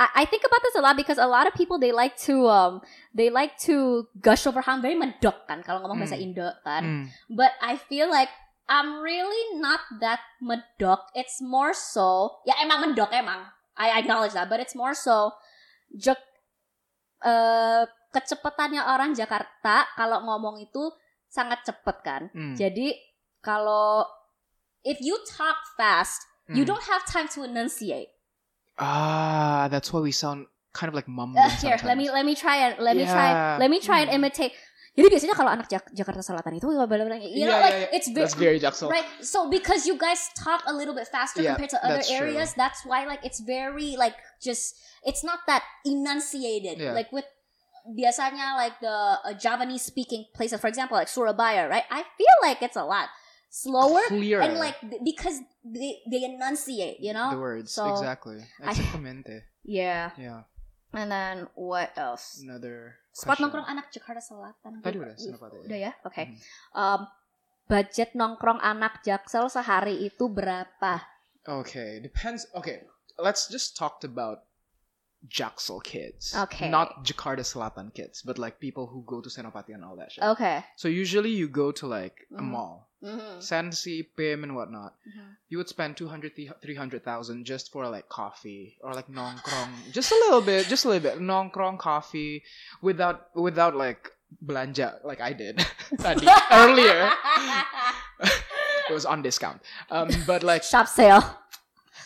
I, 0.00 0.24
I 0.24 0.24
think 0.24 0.48
about 0.48 0.64
this 0.64 0.74
a 0.74 0.82
lot 0.82 0.96
because 0.96 1.20
a 1.20 1.28
lot 1.28 1.44
of 1.44 1.52
people 1.52 1.76
they 1.76 1.92
like 1.92 2.16
to 2.24 2.48
um 2.48 2.80
they 3.12 3.28
like 3.28 3.60
to 3.68 4.08
gush 4.24 4.48
over 4.48 4.64
how 4.64 4.72
I'm 4.72 4.80
very 4.80 4.96
medok 4.96 5.44
kan 5.44 5.60
kalau 5.60 5.84
ngomong 5.84 6.00
bahasa 6.00 6.16
Hmm. 6.16 6.24
Indo 6.24 6.48
kan. 6.64 6.82
Mm. 6.82 7.04
But 7.36 7.52
I 7.60 7.76
feel 7.76 8.08
like 8.08 8.32
I'm 8.64 9.04
really 9.04 9.60
not 9.60 9.82
that 10.00 10.24
medok. 10.40 11.12
It's 11.12 11.44
more 11.44 11.76
so 11.76 12.40
ya 12.48 12.56
emang 12.64 12.80
medok 12.90 13.12
emang. 13.12 13.44
I 13.76 14.00
acknowledge 14.00 14.32
that, 14.32 14.48
but 14.48 14.60
it's 14.60 14.74
more 14.74 14.96
so 14.96 15.36
jek 15.92 16.18
eh 17.20 17.84
kecepatannya 18.10 18.82
orang 18.82 19.14
Jakarta 19.14 19.86
kalau 19.94 20.18
ngomong 20.26 20.58
itu 20.58 20.90
sangat 21.30 21.62
cepet 21.62 21.96
kan. 22.02 22.22
Mm. 22.34 22.58
Jadi 22.58 22.90
kalau 23.38 24.02
if 24.82 24.98
you 24.98 25.14
talk 25.28 25.56
fast, 25.78 26.18
you 26.50 26.66
Mm. 26.66 26.70
don't 26.74 26.86
have 26.90 27.06
time 27.06 27.30
to 27.30 27.46
enunciate. 27.46 28.09
Ah, 28.80 29.68
that's 29.70 29.92
why 29.92 30.00
we 30.00 30.10
sound 30.10 30.46
kind 30.72 30.88
of 30.88 30.94
like 30.96 31.06
mumbling. 31.06 31.44
Uh, 31.44 31.50
here, 31.60 31.76
let 31.84 31.98
me 32.00 32.10
let 32.10 32.24
me 32.24 32.34
try 32.34 32.56
and 32.68 32.80
let 32.80 32.96
me 32.96 33.04
Yeah. 33.04 33.12
try 33.12 33.28
let 33.60 33.68
me 33.70 33.78
try 33.78 34.00
and 34.00 34.10
imitate. 34.10 34.52
Jadi 34.90 35.06
biasanya 35.06 35.34
kalau 35.38 35.54
anak 35.54 35.70
Jak- 35.70 35.94
Jakarta 35.94 36.18
Selatan 36.18 36.58
itu 36.58 36.66
you 36.66 36.74
know 36.74 36.88
Yeah, 36.90 37.62
like 37.62 37.76
yeah, 37.78 37.86
yeah. 37.86 37.94
it's 37.94 38.10
very, 38.10 38.26
That's 38.26 38.34
very 38.34 38.58
Jaksel. 38.58 38.90
right. 38.90 39.06
So 39.22 39.46
because 39.46 39.86
you 39.86 39.94
guys 39.94 40.18
talk 40.34 40.66
a 40.66 40.74
little 40.74 40.92
bit 40.98 41.06
faster 41.06 41.40
Yeah, 41.46 41.54
compared 41.54 41.70
to 41.76 41.78
other 41.84 42.02
that's 42.02 42.10
true. 42.10 42.26
areas, 42.26 42.58
that's 42.58 42.82
why 42.82 43.06
like 43.06 43.22
it's 43.22 43.38
very 43.38 43.94
like 43.94 44.18
just 44.42 44.74
it's 45.06 45.22
not 45.22 45.46
that 45.46 45.62
enunciated. 45.86 46.82
Yeah. 46.82 46.92
Like 46.92 47.14
with 47.14 47.24
biasanya 47.86 48.58
like 48.58 48.76
the 48.82 48.90
uh, 49.24 49.32
Javanese 49.38 49.86
speaking 49.86 50.26
places, 50.34 50.58
for 50.60 50.66
example, 50.68 50.98
like 50.98 51.08
Surabaya, 51.08 51.70
right? 51.70 51.86
I 51.88 52.02
feel 52.18 52.36
like 52.42 52.58
it's 52.60 52.76
a 52.76 52.84
lot 52.84 53.08
slower 53.50 54.00
Clearer. 54.08 54.46
and 54.46 54.62
like 54.62 54.78
because 55.02 55.42
they 55.66 55.98
they 56.06 56.22
enunciate, 56.24 57.02
you 57.02 57.10
know. 57.12 57.34
the 57.34 57.42
words 57.42 57.74
So, 57.74 57.90
exactly. 57.90 58.38
I- 58.62 58.70
Exactamente. 58.72 59.50
Yeah. 59.66 60.14
yeah. 60.16 60.46
And 60.94 61.10
then 61.10 61.36
what 61.58 61.90
else? 61.98 62.38
Another. 62.42 62.96
Spot 63.10 63.38
nongkrong 63.38 63.66
anak 63.66 63.90
Jakarta 63.90 64.22
Selatan. 64.22 64.82
Tadi 64.82 64.96
udah. 64.98 65.14
Udah 65.66 65.78
ya? 65.78 65.92
Oke. 66.06 66.30
Mhm. 66.30 66.34
Um, 66.74 67.00
budget 67.66 68.14
nongkrong 68.14 68.58
anak 68.58 69.02
Jaksel 69.06 69.46
sehari 69.50 70.02
itu 70.02 70.26
berapa? 70.30 71.02
Okay, 71.46 71.98
depends. 72.02 72.46
Okay, 72.54 72.82
let's 73.18 73.46
just 73.46 73.74
talk 73.78 74.02
about 74.02 74.46
Jaksel 75.30 75.78
kids. 75.82 76.34
Okay. 76.34 76.66
Not 76.66 77.04
Jakarta 77.06 77.46
Selatan 77.46 77.94
kids, 77.94 78.22
but 78.26 78.38
like 78.38 78.58
people 78.58 78.86
who 78.90 79.04
go 79.06 79.20
to 79.22 79.28
Senopati 79.30 79.74
and 79.74 79.84
all 79.84 79.94
that 79.94 80.10
shit. 80.10 80.24
Okay. 80.24 80.64
So 80.74 80.88
usually 80.88 81.30
you 81.30 81.46
go 81.46 81.70
to 81.70 81.86
like 81.86 82.26
a 82.34 82.42
Mhm. 82.42 82.50
mall, 82.50 82.89
Mhm. 83.02 83.42
Sensi, 83.42 84.02
Pim, 84.02 84.44
and 84.44 84.54
whatnot. 84.54 84.94
Mhm. 85.08 85.36
You 85.48 85.58
would 85.58 85.68
spend 85.68 85.96
200, 85.96 86.32
300,000 86.62 87.44
just 87.44 87.72
for 87.72 87.88
like 87.88 88.08
coffee 88.08 88.76
or 88.82 88.92
like 88.94 89.08
nongkrong. 89.08 89.70
just 89.92 90.12
a 90.12 90.14
little 90.14 90.40
bit, 90.42 90.66
just 90.66 90.84
a 90.84 90.88
little 90.88 91.02
bit. 91.10 91.18
Nongkrong 91.20 91.78
coffee 91.78 92.42
without, 92.82 93.34
without 93.34 93.74
like 93.74 94.10
belanja 94.44 95.02
like 95.02 95.20
I 95.20 95.32
did 95.32 95.58
tadi, 95.98 96.26
earlier. 96.52 97.10
it 98.20 98.92
was 98.92 99.06
on 99.06 99.22
discount. 99.22 99.60
Um, 99.90 100.08
but 100.26 100.42
like, 100.42 100.62
Shop 100.62 100.86
sale. 100.88 101.24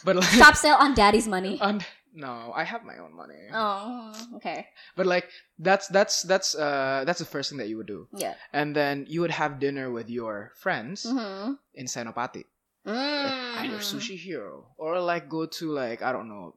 but 0.05 0.17
like, 0.17 0.25
Shop 0.31 0.55
sale 0.57 0.77
on 0.79 0.95
daddy's 0.95 1.27
money. 1.27 1.61
on, 1.65 1.83
no, 2.15 2.53
I 2.55 2.63
have 2.65 2.85
my 2.85 2.97
own 2.99 3.15
money. 3.15 3.51
Oh, 3.53 4.15
okay. 4.37 4.67
But 4.97 5.07
like, 5.07 5.29
that's 5.59 5.89
that's 5.89 6.23
that's 6.23 6.55
uh 6.55 7.03
that's 7.05 7.19
the 7.19 7.27
first 7.27 7.51
thing 7.51 7.59
that 7.59 7.69
you 7.69 7.77
would 7.77 7.87
do, 7.91 8.07
Yeah. 8.15 8.35
and 8.53 8.75
then 8.75 9.05
you 9.09 9.21
would 9.21 9.33
have 9.35 9.59
dinner 9.59 9.91
with 9.91 10.09
your 10.09 10.53
friends 10.57 11.05
Mm-hmm. 11.05 11.55
in 11.75 11.87
Senopati. 11.87 12.45
Mm. 12.87 13.65
either 13.65 13.79
Sushi 13.81 14.13
Hiro 14.17 14.69
or 14.77 15.01
like 15.01 15.27
go 15.33 15.47
to 15.47 15.73
like 15.73 16.03
i 16.05 16.13
don't 16.13 16.29
know 16.29 16.53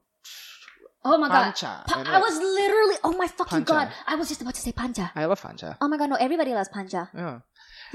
Oh 1.04 1.16
my 1.16 1.28
god. 1.28 1.54
Pantja. 1.54 1.86
Pa- 1.86 2.04
I 2.04 2.18
was 2.20 2.36
literally. 2.36 2.96
Oh 3.02 3.16
my 3.16 3.28
fucking 3.28 3.64
Pantja. 3.64 3.88
god. 3.88 3.88
I 4.06 4.14
was 4.16 4.28
just 4.28 4.42
about 4.42 4.52
to 4.56 4.60
say 4.60 4.72
Pantja. 4.72 5.08
I 5.14 5.24
love 5.24 5.40
Pantja. 5.40 5.78
Oh 5.80 5.88
my 5.88 5.96
god, 5.96 6.10
no, 6.10 6.16
everybody 6.20 6.52
loves 6.52 6.68
Pantja. 6.68 7.08
Yeah. 7.14 7.40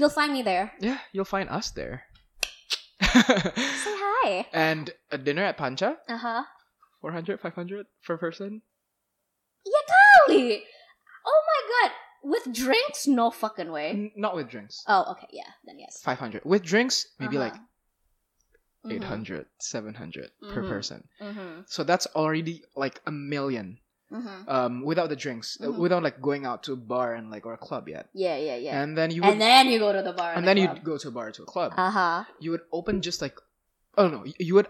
You'll 0.00 0.10
find 0.10 0.32
me 0.32 0.42
there. 0.42 0.72
Yeah, 0.80 0.98
you'll 1.12 1.28
find 1.28 1.46
us 1.48 1.70
there. 1.70 2.08
Say 3.04 3.92
hi. 4.02 4.46
and 4.52 4.90
a 5.12 5.18
dinner 5.18 5.44
at 5.44 5.58
Pantja, 5.58 5.96
Uh 6.08 6.16
huh. 6.16 6.42
400, 7.04 7.38
500 7.38 7.84
per 8.06 8.16
person. 8.16 8.62
Yeah, 9.66 9.72
golly. 10.26 10.62
Oh 11.26 11.40
my 11.52 11.60
god. 11.88 11.92
With 12.32 12.54
drinks? 12.56 13.06
No 13.06 13.30
fucking 13.30 13.70
way. 13.70 13.90
N- 13.90 14.10
Not 14.16 14.34
with 14.34 14.48
drinks. 14.48 14.82
Oh, 14.88 15.04
okay. 15.12 15.26
Yeah, 15.30 15.50
then 15.66 15.78
yes. 15.78 16.00
500. 16.02 16.40
With 16.46 16.62
drinks, 16.62 17.06
maybe 17.20 17.36
Uh-huh. 17.36 17.50
like 17.52 17.60
800, 18.90 19.44
700 19.60 20.30
per 20.48 20.62
Mhm. 20.62 20.68
person. 20.68 21.08
Mm-hmm. 21.20 21.60
So 21.66 21.84
that's 21.84 22.06
already 22.16 22.62
like 22.74 23.00
a 23.06 23.12
million 23.12 23.78
Mm-hmm. 24.10 24.48
um, 24.48 24.82
without 24.84 25.08
the 25.10 25.16
drinks, 25.16 25.58
uh, 25.60 25.66
Mhm. 25.66 25.76
without 25.78 26.02
like 26.02 26.20
going 26.22 26.46
out 26.46 26.62
to 26.64 26.72
a 26.72 26.76
bar 26.76 27.14
and 27.14 27.30
like 27.30 27.44
or 27.44 27.52
a 27.54 27.58
club 27.58 27.88
yet. 27.88 28.08
Yeah, 28.14 28.36
yeah, 28.36 28.56
yeah. 28.56 28.80
And 28.80 28.96
then 28.96 29.10
you 29.10 29.20
would, 29.22 29.32
And 29.32 29.40
then 29.40 29.68
you 29.68 29.78
go 29.78 29.92
to 29.92 30.02
the 30.02 30.12
bar. 30.12 30.32
and 30.36 30.46
then 30.48 30.56
you'd 30.56 30.84
go 30.84 30.96
to 30.96 31.08
a 31.08 31.10
bar 31.10 31.32
to 31.32 31.42
a 31.42 31.46
club. 31.46 31.72
Uh 31.76 31.90
huh. 31.90 32.24
you 32.40 32.50
would 32.52 32.64
open 32.72 33.02
just 33.02 33.20
like 33.20 33.36
oh 33.96 34.08
no 34.08 34.24
you 34.38 34.54
would 34.56 34.68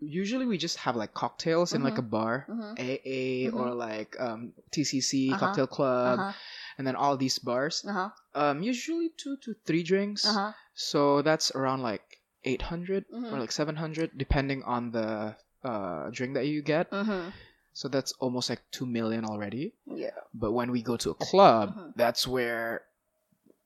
usually 0.00 0.46
we 0.46 0.58
just 0.58 0.76
have 0.78 0.96
like 0.96 1.12
cocktails 1.14 1.74
in 1.74 1.82
like 1.82 1.98
a 1.98 2.02
bar 2.16 2.46
Mm-hmm. 2.48 2.72
aa 2.84 3.50
or 3.58 3.74
like 3.74 4.16
um 4.20 4.52
tcc 4.72 5.12
Uh-huh. 5.32 5.38
cocktail 5.42 5.66
club 5.66 6.18
Uh 6.20 6.22
huh. 6.24 6.32
and 6.78 6.86
then 6.86 6.96
all 6.96 7.16
these 7.16 7.38
bars 7.38 7.84
Uh 7.86 7.92
huh. 7.92 8.10
um 8.34 8.56
usually 8.62 9.08
two 9.16 9.36
to 9.44 9.54
three 9.66 9.82
drinks 9.82 10.24
Uh 10.26 10.32
huh. 10.32 10.52
so 10.74 11.22
that's 11.22 11.48
around 11.54 11.82
like 11.82 12.04
800 12.44 13.04
Mhm. 13.08 13.32
or 13.32 13.38
like 13.40 13.52
700 13.52 14.18
depending 14.18 14.62
on 14.64 14.90
the 14.90 15.36
uh 15.64 16.10
drink 16.10 16.34
that 16.34 16.46
you 16.46 16.60
get 16.62 16.90
Mm-hmm. 16.90 17.30
so 17.72 17.88
that's 17.88 18.12
almost 18.20 18.50
like 18.50 18.62
2 18.70 18.86
million 18.86 19.24
already 19.24 19.74
Yeah. 19.86 20.18
but 20.34 20.52
when 20.52 20.70
we 20.70 20.82
go 20.82 20.96
to 20.98 21.10
a 21.10 21.18
club 21.18 21.74
that's 21.96 22.26
where 22.28 22.82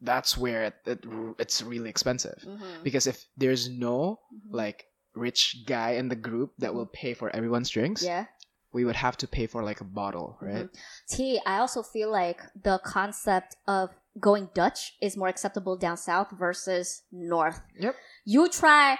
that's 0.00 0.38
where 0.38 0.62
it, 0.70 0.74
it, 0.86 1.00
it's 1.42 1.58
really 1.62 1.90
expensive 1.90 2.38
Mm-hmm. 2.46 2.82
because 2.86 3.06
if 3.10 3.18
there's 3.36 3.68
no 3.68 4.20
like 4.50 4.86
rich 5.14 5.64
guy 5.66 5.92
in 5.92 6.08
the 6.08 6.16
group 6.16 6.52
that 6.58 6.74
will 6.74 6.86
pay 6.86 7.14
for 7.14 7.34
everyone's 7.34 7.70
drinks 7.70 8.04
yeah. 8.04 8.26
we 8.72 8.84
would 8.84 8.96
have 8.96 9.16
to 9.16 9.26
pay 9.26 9.46
for 9.46 9.62
like 9.62 9.80
a 9.80 9.84
bottle 9.84 10.36
right 10.40 10.68
T, 11.08 11.40
I 11.46 11.58
also 11.58 11.82
feel 11.82 12.10
like 12.12 12.40
the 12.54 12.78
concept 12.84 13.56
of 13.66 13.90
going 14.20 14.50
Dutch 14.54 14.94
is 15.00 15.16
more 15.16 15.28
acceptable 15.28 15.76
down 15.76 15.96
south 15.96 16.28
versus 16.34 17.02
north. 17.12 17.60
Yep. 17.78 17.94
You 18.24 18.48
try 18.48 18.98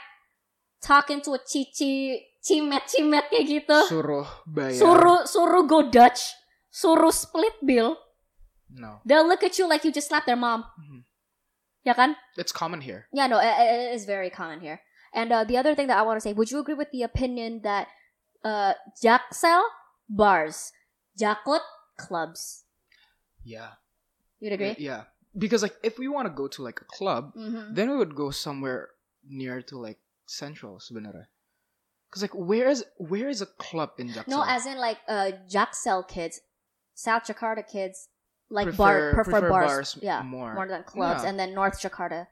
talking 0.81 1.21
to 1.23 1.33
a 1.33 1.41
chichi, 1.43 2.23
cimet 2.39 2.87
cimet 2.87 3.27
kayak 3.31 3.47
gitu. 3.51 3.79
suruh 3.91 4.27
bayar 4.47 4.79
Suruh 4.79 5.27
suruh 5.27 5.67
go 5.67 5.91
Dutch. 5.91 6.35
Suruh 6.71 7.13
split 7.13 7.59
bill. 7.65 7.99
no 8.71 9.01
They'll 9.05 9.27
look 9.27 9.43
at 9.43 9.59
you 9.59 9.67
like 9.69 9.83
you 9.85 9.91
just 9.91 10.09
slapped 10.09 10.27
their 10.27 10.39
mom. 10.39 10.65
Mhm. 10.79 11.03
Ya 11.83 11.95
kan? 11.95 12.15
it's 12.37 12.53
common 12.53 12.85
here 12.85 13.09
Yeah, 13.11 13.27
no, 13.27 13.41
it, 13.41 13.49
it 13.49 13.95
is 13.97 14.05
very 14.05 14.31
common 14.31 14.61
here. 14.61 14.81
And 15.15 15.33
uh, 15.33 15.45
the 15.45 15.57
other 15.57 15.75
thing 15.75 15.87
that 15.89 15.97
I 15.99 16.03
want 16.03 16.17
to 16.17 16.21
say, 16.21 16.33
would 16.33 16.51
you 16.51 16.59
agree 16.61 16.75
with 16.75 16.91
the 16.93 17.03
opinion 17.03 17.61
that 17.65 17.89
uh, 18.45 18.75
Jaksel 19.03 19.63
bars, 20.09 20.73
Jakut 21.19 21.61
clubs? 21.97 22.65
yeah 23.45 23.71
You'd 24.41 24.53
agree? 24.53 24.75
yeah 24.79 25.05
because 25.37 25.63
like 25.63 25.75
if 25.83 25.99
we 25.99 26.07
want 26.09 26.27
to 26.27 26.35
go 26.35 26.49
to 26.49 26.63
like 26.63 26.81
a 26.81 26.85
club 26.85 27.33
Mm-hmm. 27.35 27.75
then 27.75 27.91
we 27.91 27.97
would 27.97 28.15
go 28.15 28.31
somewhere 28.31 28.91
near 29.27 29.63
to 29.63 29.79
like 29.79 29.99
central 30.27 30.79
sebenarnya 30.79 31.27
because 32.11 32.21
like 32.23 32.35
where 32.35 32.69
is 32.69 32.85
where 32.99 33.29
is 33.29 33.41
a 33.41 33.47
club 33.57 33.91
in 33.99 34.09
Jakarta 34.11 34.29
No, 34.29 34.45
as 34.47 34.67
in 34.67 34.77
like 34.79 34.99
uh, 35.09 35.31
Jaksel 35.49 36.07
kids, 36.09 36.41
South 36.95 37.25
Jakarta 37.25 37.67
kids, 37.67 38.09
like 38.51 38.67
Prefer- 38.67 38.77
bar 38.77 39.15
prefer, 39.15 39.31
prefer 39.31 39.49
bars, 39.49 39.69
bars 39.69 39.99
yeah, 40.03 40.23
more. 40.23 40.53
than 40.69 40.83
clubs, 40.85 41.23
Yeah. 41.23 41.29
and 41.31 41.39
then 41.39 41.55
North 41.55 41.81
Jakarta 41.81 42.27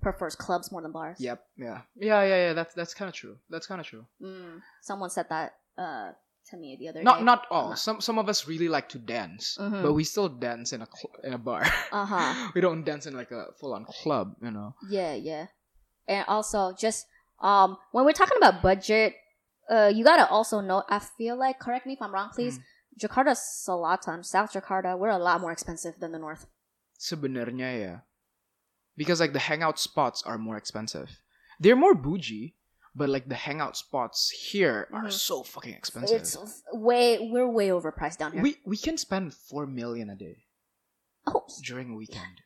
prefers 0.00 0.34
clubs 0.36 0.72
more 0.72 0.80
than 0.82 0.92
bars. 0.92 1.20
yep 1.20 1.44
yeah 1.56 1.82
yeah 1.96 2.22
yeah 2.24 2.38
yeah 2.48 2.52
that's 2.52 2.72
that's 2.74 2.94
kind 2.94 3.08
of 3.08 3.14
true 3.14 3.36
that's 3.52 3.66
kind 3.68 3.80
of 3.80 3.86
true 3.86 4.04
Mm, 4.20 4.60
someone 4.80 5.10
said 5.10 5.26
that 5.28 5.54
uh, 5.76 6.12
to 6.50 6.56
me 6.56 6.76
the 6.80 6.88
other 6.88 7.04
not 7.04 7.18
day. 7.20 7.24
not 7.24 7.40
all 7.52 7.72
Uh-huh. 7.72 7.76
some 7.76 7.98
some 8.00 8.16
of 8.18 8.28
us 8.28 8.48
really 8.48 8.68
like 8.68 8.88
to 8.90 8.98
dance 8.98 9.56
Mhm. 9.60 9.82
but 9.84 9.92
we 9.92 10.04
still 10.04 10.28
dance 10.28 10.72
in 10.72 10.80
a 10.80 10.88
cl- 10.88 11.20
in 11.24 11.32
a 11.36 11.38
bar 11.38 11.62
Uh 11.92 12.06
huh. 12.08 12.32
we 12.56 12.60
don't 12.64 12.84
dance 12.84 13.04
in 13.06 13.12
like 13.14 13.30
a 13.30 13.52
full-on 13.60 13.84
club 14.02 14.34
you 14.40 14.50
know 14.50 14.72
Yeah, 14.88 15.14
yeah. 15.14 15.52
And 16.08 16.24
also 16.26 16.72
just 16.72 17.06
um 17.44 17.76
when 17.92 18.04
we're 18.08 18.16
talking 18.16 18.36
about 18.40 18.64
budget, 18.64 19.14
uh 19.68 19.92
you 19.92 20.02
gotta 20.04 20.26
also 20.28 20.60
know 20.64 20.82
I 20.88 20.98
feel 20.98 21.36
like 21.36 21.60
correct 21.60 21.84
me 21.86 21.94
if 21.94 22.02
I'm 22.02 22.12
wrong, 22.12 22.32
please. 22.34 22.58
Jakarta 23.00 23.32
Selatan, 23.38 24.20
South 24.26 24.52
Jakarta, 24.52 24.92
we're 24.98 25.14
a 25.14 25.22
lot 25.22 25.40
more 25.40 25.52
expensive 25.54 25.96
than 26.02 26.10
the 26.12 26.18
north. 26.20 26.44
sebenarnya 27.00 27.68
ya 27.80 27.94
because 28.96 29.20
like 29.20 29.32
the 29.32 29.38
hangout 29.38 29.78
spots 29.78 30.22
are 30.24 30.38
more 30.38 30.56
expensive 30.56 31.08
they're 31.60 31.76
more 31.76 31.94
bougie 31.94 32.54
but 32.94 33.08
like 33.08 33.28
the 33.28 33.34
hangout 33.36 33.76
spots 33.76 34.30
here 34.30 34.88
are 34.92 35.04
Mhm. 35.04 35.12
so 35.12 35.42
fucking 35.42 35.74
expensive 35.74 36.20
It's 36.20 36.62
way 36.72 37.18
we're 37.20 37.48
way 37.48 37.68
overpriced 37.68 38.18
down 38.18 38.32
here. 38.32 38.42
we 38.42 38.56
we 38.64 38.76
can 38.76 38.96
spend 38.98 39.32
4 39.34 39.66
million 39.66 40.10
a 40.10 40.16
day 40.16 40.44
oh 41.26 41.46
during 41.62 41.90
a 41.90 41.94
weekend 41.94 42.42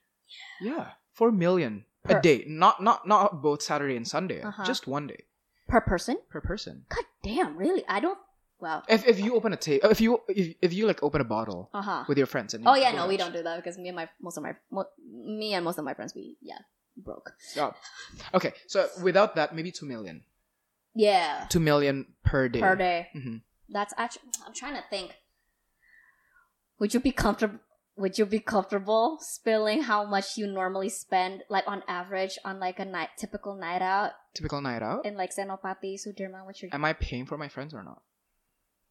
yeah 0.60 0.92
4 1.12 1.32
million 1.32 1.86
Per- 2.04 2.18
a 2.18 2.22
day 2.22 2.44
not 2.46 2.82
not 2.82 3.06
not 3.08 3.40
both 3.40 3.62
saturday 3.62 3.96
and 3.96 4.06
sunday 4.06 4.42
Uh-huh. 4.42 4.64
just 4.64 4.86
one 4.86 5.06
day 5.06 5.24
per 5.66 5.80
person? 5.80 6.18
per 6.28 6.40
person 6.42 6.84
God 6.90 7.04
damn, 7.22 7.56
really? 7.56 7.82
I 7.88 8.00
don't 8.00 8.18
wow. 8.64 8.82
if 8.88 9.06
if 9.12 9.16
you 9.24 9.30
open 9.38 9.52
a 9.52 9.60
table 9.68 9.90
if 9.94 10.00
you 10.04 10.10
if, 10.28 10.46
if 10.66 10.70
you 10.76 10.86
like 10.90 11.00
open 11.08 11.20
a 11.20 11.28
bottle 11.36 11.62
Uh-huh. 11.80 12.04
with 12.08 12.18
your 12.22 12.26
friends 12.34 12.54
and 12.54 12.66
Oh 12.66 12.74
yeah, 12.82 12.92
no, 12.98 13.06
we 13.12 13.16
don't 13.22 13.32
do 13.38 13.42
that 13.48 13.56
because 13.60 13.76
me 13.78 13.88
and 13.92 13.96
my 14.00 14.06
most 14.26 14.36
of 14.38 14.42
my 14.48 14.54
mo- 14.76 14.90
me 15.38 15.48
and 15.54 15.62
most 15.68 15.78
of 15.78 15.84
my 15.84 15.94
friends 15.98 16.12
we 16.18 16.24
yeah, 16.50 16.58
broke. 16.96 17.32
Oh. 17.62 17.72
okay 18.38 18.52
so 18.66 18.88
without 19.08 19.30
that 19.38 19.54
maybe 19.54 19.70
2 19.70 19.86
million 19.86 20.24
Yeah. 20.94 21.46
2 21.50 21.60
million 21.60 22.06
per 22.24 22.48
day 22.48 22.60
Per 22.60 22.76
day. 22.76 23.08
Mhm. 23.14 23.42
That's 23.68 23.94
actually 23.96 24.30
I'm 24.46 24.54
trying 24.54 24.76
to 24.80 24.84
think. 24.94 25.08
Would 26.78 26.94
you 26.94 27.00
be 27.00 27.12
comfortable 27.12 27.60
would 27.96 28.18
you 28.18 28.26
be 28.26 28.40
comfortable 28.40 29.18
spilling 29.20 29.82
how 29.82 30.04
much 30.04 30.36
you 30.36 30.46
normally 30.50 30.88
spend 30.88 31.42
like 31.48 31.62
on 31.66 31.82
average 31.86 32.38
on 32.44 32.58
like 32.58 32.78
a 32.80 32.84
night 32.84 33.10
typical 33.16 33.54
night 33.54 33.82
out 33.82 34.12
typical 34.34 34.60
night 34.60 34.82
out 34.82 35.06
in 35.06 35.14
like 35.16 35.30
Senopati, 35.34 35.94
Sudirman, 35.94 36.44
what's 36.44 36.60
your 36.62 36.70
am 36.74 36.84
i 36.84 36.92
paying 36.92 37.24
for 37.24 37.38
my 37.38 37.48
friends 37.48 37.72
or 37.72 37.82
not 37.84 38.02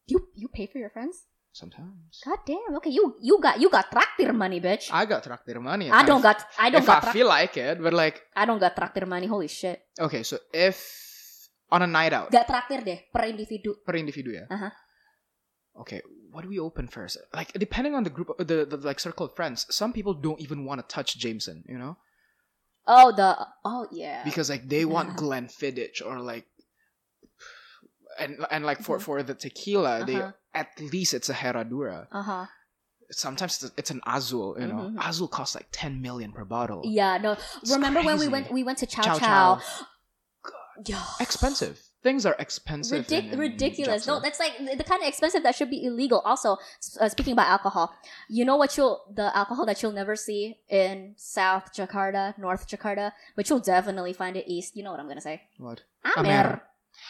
you 0.08 0.20
you 0.36 0.48
pay 0.50 0.68
for 0.68 0.78
your 0.80 0.90
friends? 0.90 1.28
sometimes 1.54 2.18
God 2.26 2.40
damn, 2.50 2.74
okay, 2.82 2.90
you 2.90 3.14
you 3.22 3.38
got 3.38 3.62
you 3.62 3.70
got 3.70 3.86
traktir 3.94 4.34
money, 4.34 4.58
bitch. 4.60 4.90
i 4.90 5.06
got 5.06 5.22
traktir 5.22 5.62
money 5.62 5.86
I 5.92 6.02
don't 6.02 6.22
got 6.26 6.42
I 6.58 6.72
don't 6.74 6.82
if 6.82 6.88
got 6.90 7.06
i 7.06 7.14
feel 7.14 7.28
like 7.30 7.54
it 7.62 7.78
but 7.78 7.94
like 7.94 8.26
I 8.36 8.46
don't 8.50 8.58
got 8.58 8.74
traktir 8.76 9.06
money, 9.06 9.28
holy 9.30 9.48
shit. 9.48 9.78
okay 10.02 10.24
so 10.26 10.40
if 10.52 10.82
on 11.70 11.82
a 11.86 11.88
night 11.88 12.10
out 12.14 12.32
Gak 12.34 12.50
traktir 12.50 12.82
deh 12.82 13.00
per 13.14 13.30
individu. 13.30 13.78
per 13.86 13.94
individu 14.02 14.34
ya 14.34 14.46
Uh-huh. 14.50 14.72
okay 15.86 16.02
what 16.34 16.42
do 16.42 16.50
we 16.50 16.58
open 16.58 16.90
first 16.90 17.22
like 17.38 17.54
depending 17.54 17.94
on 17.94 18.02
the 18.02 18.10
group 18.10 18.34
the, 18.42 18.66
the 18.66 18.78
like 18.82 18.98
circle 18.98 19.30
of 19.30 19.38
friends 19.38 19.70
some 19.70 19.94
people 19.94 20.18
don't 20.18 20.42
even 20.42 20.66
want 20.66 20.82
to 20.82 20.86
touch 20.90 21.18
jameson 21.22 21.62
you 21.70 21.78
know 21.78 21.96
Oh 22.84 23.16
the 23.16 23.30
oh 23.64 23.88
yeah. 23.96 24.28
because 24.28 24.50
like 24.52 24.68
they 24.68 24.84
want. 24.84 25.16
Glenfiddich 25.22 26.04
or 26.04 26.20
like 26.20 26.44
and 28.19 28.45
and 28.52 28.65
like 28.65 28.81
for 28.81 28.98
Mhm. 28.98 29.02
for 29.02 29.23
the 29.23 29.34
tequila 29.35 30.03
they 30.06 30.15
Uh-huh. 30.22 30.31
at 30.53 30.69
least 30.80 31.14
it's 31.14 31.30
a 31.30 31.34
Herradura 31.34 32.07
Uh 32.11 32.22
huh. 32.22 32.45
sometimes 33.11 33.61
it's, 33.64 33.73
it's 33.77 33.91
an 33.91 34.02
Azul 34.06 34.56
you 34.60 34.68
know 34.68 34.91
Mhm. 34.91 35.07
Azul 35.10 35.27
costs 35.27 35.56
like 35.56 35.68
10 35.72 36.02
million 36.02 36.31
per 36.31 36.45
bottle 36.45 36.81
Yeah, 36.85 37.18
no. 37.18 37.31
It's 37.61 37.72
Remember 37.72 38.02
when 38.02 38.18
we 38.19 38.27
went 38.27 38.52
we 38.52 38.64
went 38.64 38.77
to 38.80 38.85
Chow 38.88 39.02
Chow 39.03 39.18
Chow? 39.19 39.56
Chow. 39.56 39.61
Yeah. 40.85 41.03
expensive 41.19 41.80
things 42.02 42.26
are 42.26 42.35
expensive 42.40 43.06
Ridic- 43.06 43.23
in- 43.26 43.34
in 43.34 43.40
ridiculous. 43.40 44.07
No, 44.07 44.19
that's 44.19 44.40
like 44.40 44.57
the 44.57 44.84
kind 44.84 45.02
of 45.03 45.07
expensive 45.07 45.44
that 45.44 45.56
should 45.56 45.69
be 45.69 45.85
illegal. 45.85 46.19
Also, 46.26 46.57
uh, 46.99 47.07
speaking 47.07 47.31
about 47.34 47.48
alcohol, 47.48 47.94
you 48.27 48.44
know 48.44 48.57
what 48.57 48.76
you'll 48.76 49.06
the 49.14 49.27
alcohol 49.38 49.65
that 49.68 49.81
you'll 49.81 49.94
never 49.94 50.15
see 50.18 50.57
in 50.68 51.14
South 51.15 51.72
Jakarta, 51.73 52.35
North 52.38 52.68
Jakarta, 52.68 53.14
but 53.38 53.48
you'll 53.49 53.60
definitely 53.61 54.11
find 54.14 54.35
it 54.35 54.45
east. 54.48 54.76
You 54.76 54.84
know 54.84 54.91
what 54.91 54.99
I'm 54.99 55.07
gonna 55.07 55.22
say? 55.22 55.44
what 55.60 55.84
Amer. 56.18 56.61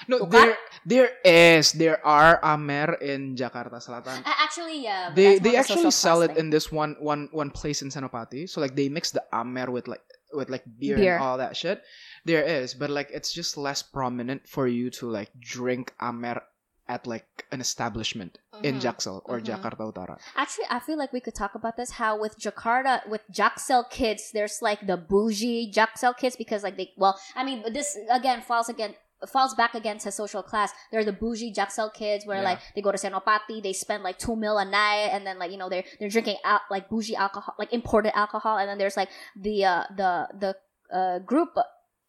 No 0.07 0.25
there 0.25 0.57
there 0.85 1.09
is 1.23 1.71
there 1.73 1.99
are 2.05 2.39
Amer 2.43 2.95
in 3.01 3.35
Jakarta 3.35 3.79
Selatan 3.79 4.19
A- 4.25 4.39
Actually, 4.43 4.83
yeah. 4.83 5.09
but 5.09 5.15
they 5.15 5.39
they 5.39 5.55
actually 5.55 5.89
sell 5.91 6.21
it 6.21 6.35
in 6.37 6.49
this 6.49 6.71
one 6.71 6.95
one 6.99 7.29
one 7.31 7.49
place 7.49 7.81
in 7.81 7.89
Senopati. 7.89 8.49
So 8.49 8.61
like 8.61 8.75
they 8.75 8.89
mix 8.89 9.11
the 9.11 9.23
amer 9.33 9.71
with 9.71 9.87
like 9.87 10.03
with 10.33 10.49
like 10.49 10.63
beer, 10.79 10.97
Beer. 10.97 11.15
and 11.15 11.23
all 11.23 11.37
that 11.37 11.55
shit. 11.55 11.81
There 12.25 12.43
is, 12.43 12.73
but 12.73 12.89
like 12.89 13.09
it's 13.13 13.31
just 13.33 13.57
less 13.57 13.83
prominent 13.83 14.47
for 14.49 14.67
you 14.67 14.89
to 15.01 15.09
like 15.09 15.29
drink 15.39 15.93
amer 16.01 16.41
at 16.89 17.07
like 17.07 17.47
an 17.51 17.61
establishment 17.63 18.37
in 18.61 18.75
Mhm. 18.75 18.81
Jaksel 18.83 19.21
or 19.23 19.39
Mhm. 19.39 19.45
Jakarta 19.55 19.87
Utara. 19.87 20.19
Actually, 20.35 20.67
I 20.69 20.79
feel 20.83 20.97
like 20.99 21.13
we 21.15 21.21
could 21.23 21.33
talk 21.33 21.55
about 21.55 21.77
this. 21.79 21.91
How 21.95 22.19
with 22.19 22.35
Jakarta, 22.37 23.07
with 23.07 23.23
Jaksel 23.31 23.87
kids, 23.89 24.31
there's 24.35 24.59
like 24.61 24.83
the 24.85 24.97
bougie 24.97 25.71
Jaksel 25.71 26.11
kids 26.17 26.35
because 26.35 26.59
like 26.61 26.75
they, 26.75 26.91
well, 26.99 27.15
I 27.39 27.43
mean, 27.47 27.63
this 27.71 27.95
again 28.11 28.41
falls 28.43 28.67
again 28.67 28.95
falls 29.29 29.53
back 29.55 29.73
against 29.75 30.05
his 30.05 30.15
social 30.15 30.43
class. 30.43 30.71
There 30.91 30.99
are 30.99 31.03
the 31.05 31.13
bougie 31.13 31.53
Jaksel 31.53 31.93
kids 31.93 32.25
where 32.25 32.37
Yeah. 32.37 32.43
like 32.43 32.59
they 32.75 32.81
go 32.81 32.91
to 32.91 32.97
Senopati, 32.97 33.61
they 33.61 33.73
spend 33.73 34.03
like 34.03 34.17
two 34.17 34.35
mil 34.35 34.57
a 34.57 34.65
night, 34.65 35.09
and 35.13 35.25
then 35.25 35.37
like 35.39 35.51
you 35.51 35.57
know 35.57 35.69
they're 35.69 35.83
they're 35.99 36.09
drinking 36.09 36.37
out 36.45 36.61
like 36.69 36.89
bougie 36.89 37.15
alcohol, 37.15 37.55
like 37.59 37.71
imported 37.73 38.11
alcohol, 38.17 38.57
and 38.57 38.67
then 38.69 38.77
there's 38.77 38.97
like 38.97 39.09
the 39.35 39.65
uh, 39.65 39.83
the 39.95 40.27
the 40.39 40.51
uh, 40.95 41.19
group. 41.19 41.49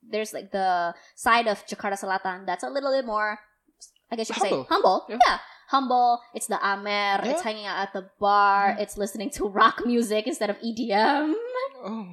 There's 0.03 0.32
like 0.35 0.51
the 0.53 0.95
side 1.15 1.47
of 1.49 1.65
Jakarta 1.66 1.97
Selatan 1.99 2.45
that's 2.47 2.62
a 2.62 2.69
little 2.69 2.93
bit 2.93 3.07
more, 3.07 3.39
I 4.12 4.16
guess 4.16 4.28
you 4.28 4.35
could 4.35 4.43
Humble. 4.45 4.65
say 4.65 4.69
humble. 4.69 5.07
Yeah. 5.09 5.19
Yeah. 5.27 5.39
Humble. 5.69 6.20
It's 6.35 6.47
the 6.47 6.61
Amer. 6.62 7.20
It's 7.24 7.41
hanging 7.41 7.65
out 7.65 7.78
at 7.89 7.93
the 7.95 8.11
bar. 8.20 8.77
Mhm. 8.77 8.81
It's 8.82 8.99
listening 8.99 9.31
to 9.31 9.49
rock 9.49 9.81
music 9.86 10.27
instead 10.27 10.51
of 10.51 10.57
EDM. 10.61 11.32
Oh, 11.82 12.12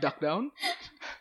Duck 0.00 0.20
Down. 0.20 0.52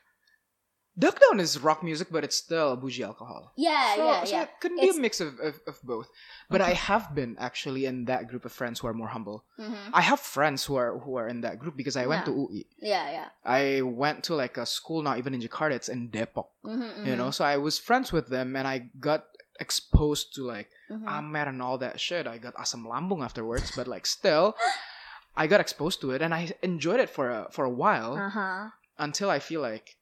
Duck 0.97 1.19
Down 1.21 1.39
is 1.39 1.59
rock 1.61 1.83
music, 1.83 2.07
but 2.09 2.23
it's 2.23 2.35
still 2.35 2.75
bougie 2.75 3.03
alcohol. 3.03 3.53
Yeah, 3.55 3.95
so, 3.95 4.05
yeah, 4.05 4.23
so 4.23 4.35
yeah. 4.35 4.43
it 4.43 4.49
could 4.59 4.73
be 4.75 4.89
a 4.89 4.93
mix 4.93 5.21
of, 5.21 5.37
of, 5.39 5.53
of 5.67 5.77
both. 5.83 6.09
But 6.49 6.61
I 6.61 6.73
have 6.73 7.13
been 7.13 7.35
actually 7.37 7.85
in 7.85 8.05
that 8.05 8.27
group 8.29 8.45
of 8.45 8.51
friends 8.51 8.79
who 8.79 8.87
are 8.87 8.93
more 8.93 9.09
humble. 9.09 9.45
hmm 9.57 9.75
I 9.93 10.01
have 10.01 10.19
friends 10.19 10.65
who 10.65 10.75
are 10.75 10.97
who 10.97 11.15
are 11.21 11.27
in 11.27 11.41
that 11.41 11.59
group 11.59 11.77
because 11.77 11.95
I 11.95 12.07
went 12.07 12.25
Yeah. 12.25 12.33
to 12.33 12.39
UI. 12.41 12.65
Yeah, 12.81 13.05
yeah. 13.11 13.27
I 13.45 13.81
went 13.85 14.23
to 14.25 14.33
like 14.33 14.57
a 14.57 14.65
school 14.65 15.01
not 15.03 15.17
even 15.21 15.33
in 15.35 15.41
Jakarta, 15.41 15.73
it's 15.77 15.89
in 15.89 16.09
Depok. 16.09 16.49
Mm-hmm, 16.65 17.05
You 17.07 17.15
know, 17.15 17.29
so 17.29 17.45
I 17.45 17.57
was 17.57 17.77
friends 17.77 18.11
with 18.11 18.27
them 18.29 18.55
and 18.57 18.67
I 18.67 18.89
got 18.99 19.25
exposed 19.59 20.33
to 20.35 20.41
like 20.45 20.69
hmm 20.89 21.05
Amer 21.07 21.45
and 21.51 21.61
all 21.61 21.77
that 21.77 21.99
shit. 21.99 22.25
I 22.25 22.37
got 22.41 22.55
asam 22.55 22.85
lambung 22.89 23.21
afterwards, 23.23 23.69
but 23.75 23.87
like 23.87 24.05
still 24.09 24.55
I 25.37 25.45
got 25.45 25.61
exposed 25.61 26.01
to 26.01 26.11
it 26.11 26.21
and 26.25 26.33
I 26.33 26.49
enjoyed 26.63 26.99
it 27.05 27.09
for 27.09 27.29
a 27.29 27.41
for 27.51 27.65
a 27.65 27.75
while 27.83 28.13
Uh 28.17 28.29
huh. 28.33 28.63
until 28.97 29.29
I 29.29 29.39
feel 29.39 29.61
like 29.61 29.93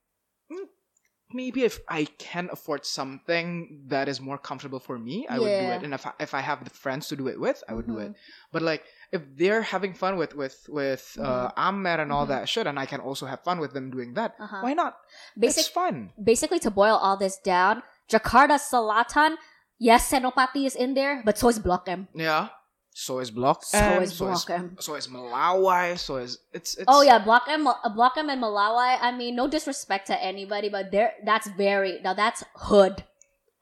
maybe 1.33 1.63
if 1.63 1.79
I 1.89 2.05
can 2.17 2.49
afford 2.51 2.85
something 2.85 3.81
that 3.87 4.07
is 4.07 4.21
more 4.21 4.37
comfortable 4.37 4.79
for 4.79 4.97
me, 4.97 5.25
I 5.29 5.39
would 5.39 5.57
do 5.59 5.69
it. 5.71 5.83
And 5.83 5.93
if 5.93 6.05
I, 6.05 6.13
if 6.19 6.33
I 6.33 6.41
have 6.41 6.63
the 6.63 6.69
friends 6.69 7.07
to 7.09 7.15
do 7.15 7.27
it 7.27 7.39
with, 7.39 7.63
I 7.67 7.73
would 7.73 7.87
do 7.87 7.93
Mhm. 7.97 8.05
it. 8.05 8.15
But 8.51 8.61
like 8.61 8.83
if 9.11 9.21
they're 9.35 9.61
having 9.63 9.93
fun 9.93 10.17
with 10.17 10.35
with 10.35 10.55
with 10.69 11.17
uh, 11.19 11.49
Amer 11.57 11.97
and 12.01 12.11
all 12.11 12.25
Mhm. 12.25 12.29
that 12.33 12.49
shit, 12.49 12.67
and 12.67 12.77
I 12.79 12.85
can 12.85 12.99
also 13.01 13.25
have 13.25 13.41
fun 13.43 13.59
with 13.59 13.73
them 13.73 13.89
doing 13.89 14.13
that, 14.13 14.35
Uh-huh. 14.39 14.61
why 14.61 14.73
not? 14.73 14.97
Basic, 15.37 15.65
it's 15.65 15.69
fun. 15.69 16.11
basically, 16.21 16.59
to 16.59 16.69
boil 16.71 16.95
all 16.95 17.17
this 17.17 17.37
down, 17.41 17.81
Jakarta 18.09 18.57
Selatan, 18.61 19.37
yes, 19.79 20.09
Senopati 20.11 20.65
is 20.65 20.75
in 20.75 20.93
there, 20.93 21.21
but 21.25 21.37
so 21.37 21.49
is 21.49 21.59
Blok 21.59 21.87
M. 21.89 22.07
Yeah. 22.13 22.49
So 22.95 23.19
is 23.19 23.29
Block 23.29 23.59
So 23.67 23.75
M, 23.77 24.03
is 24.03 24.15
so 24.15 24.31
is 24.31 24.45
Blok 24.47 24.49
M. 24.55 24.77
so 24.79 24.95
is 24.95 25.07
Melawai, 25.11 25.99
so 25.99 26.15
is 26.15 26.39
it's 26.55 26.79
it's 26.79 26.87
Oh 26.87 27.03
yeah, 27.03 27.19
Blok 27.19 27.43
M, 27.51 27.67
uh, 27.67 27.75
Blok 27.91 28.15
M 28.15 28.29
and 28.31 28.39
Melawai. 28.41 28.95
I 29.01 29.11
mean, 29.11 29.35
no 29.35 29.51
disrespect 29.51 30.07
to 30.07 30.15
anybody, 30.15 30.69
but 30.71 30.91
there, 30.95 31.11
that's 31.27 31.51
very 31.59 31.99
now 31.99 32.13
that's 32.15 32.47
hood. 32.55 33.03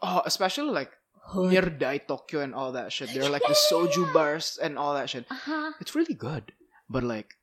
Oh, 0.05 0.21
especially 0.29 0.69
like 0.69 0.91
Hood. 1.33 1.49
near 1.49 1.65
Dai 1.65 1.97
Tokyo 1.97 2.41
and 2.45 2.53
all 2.53 2.73
that 2.77 2.93
shit. 2.93 3.09
They're 3.09 3.25
like 3.27 3.41
the 3.49 3.57
soju 3.73 4.13
bars 4.13 4.59
and 4.61 4.77
all 4.77 4.93
that 4.93 5.09
shit. 5.09 5.25
Uh 5.31 5.41
huh. 5.49 5.71
It's 5.81 5.95
really 5.97 6.13
good. 6.13 6.53
But 6.87 7.01
like 7.01 7.33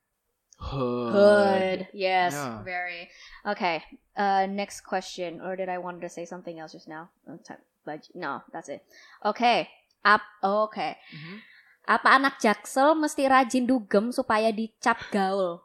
hood. 0.63 1.11
Hood. 1.11 1.89
Yes. 1.93 2.39
Yeah. 2.39 2.63
Very. 2.63 3.11
Okay. 3.45 3.83
Uh, 4.17 4.47
next 4.47 4.83
question. 4.87 5.41
Or 5.43 5.57
did 5.57 5.69
I 5.69 5.79
wanted 5.79 6.03
to 6.03 6.09
say 6.09 6.25
something 6.25 6.55
else 6.61 6.71
just 6.71 6.87
now? 6.87 7.11
Oh, 7.27 7.35
But 7.85 8.07
no, 8.15 8.43
that's 8.53 8.69
it. 8.69 8.85
Okay. 9.25 9.67
Up. 10.05 10.23
Oh, 10.43 10.71
okay. 10.71 10.97
Mhm. 11.11 11.41
Apa 11.91 12.23
anak 12.23 12.39
jaksel 12.39 12.95
mesti 12.95 13.27
rajin 13.27 13.67
dugem 13.67 14.15
supaya 14.15 14.55
dicap 14.55 15.03
gaul? 15.11 15.59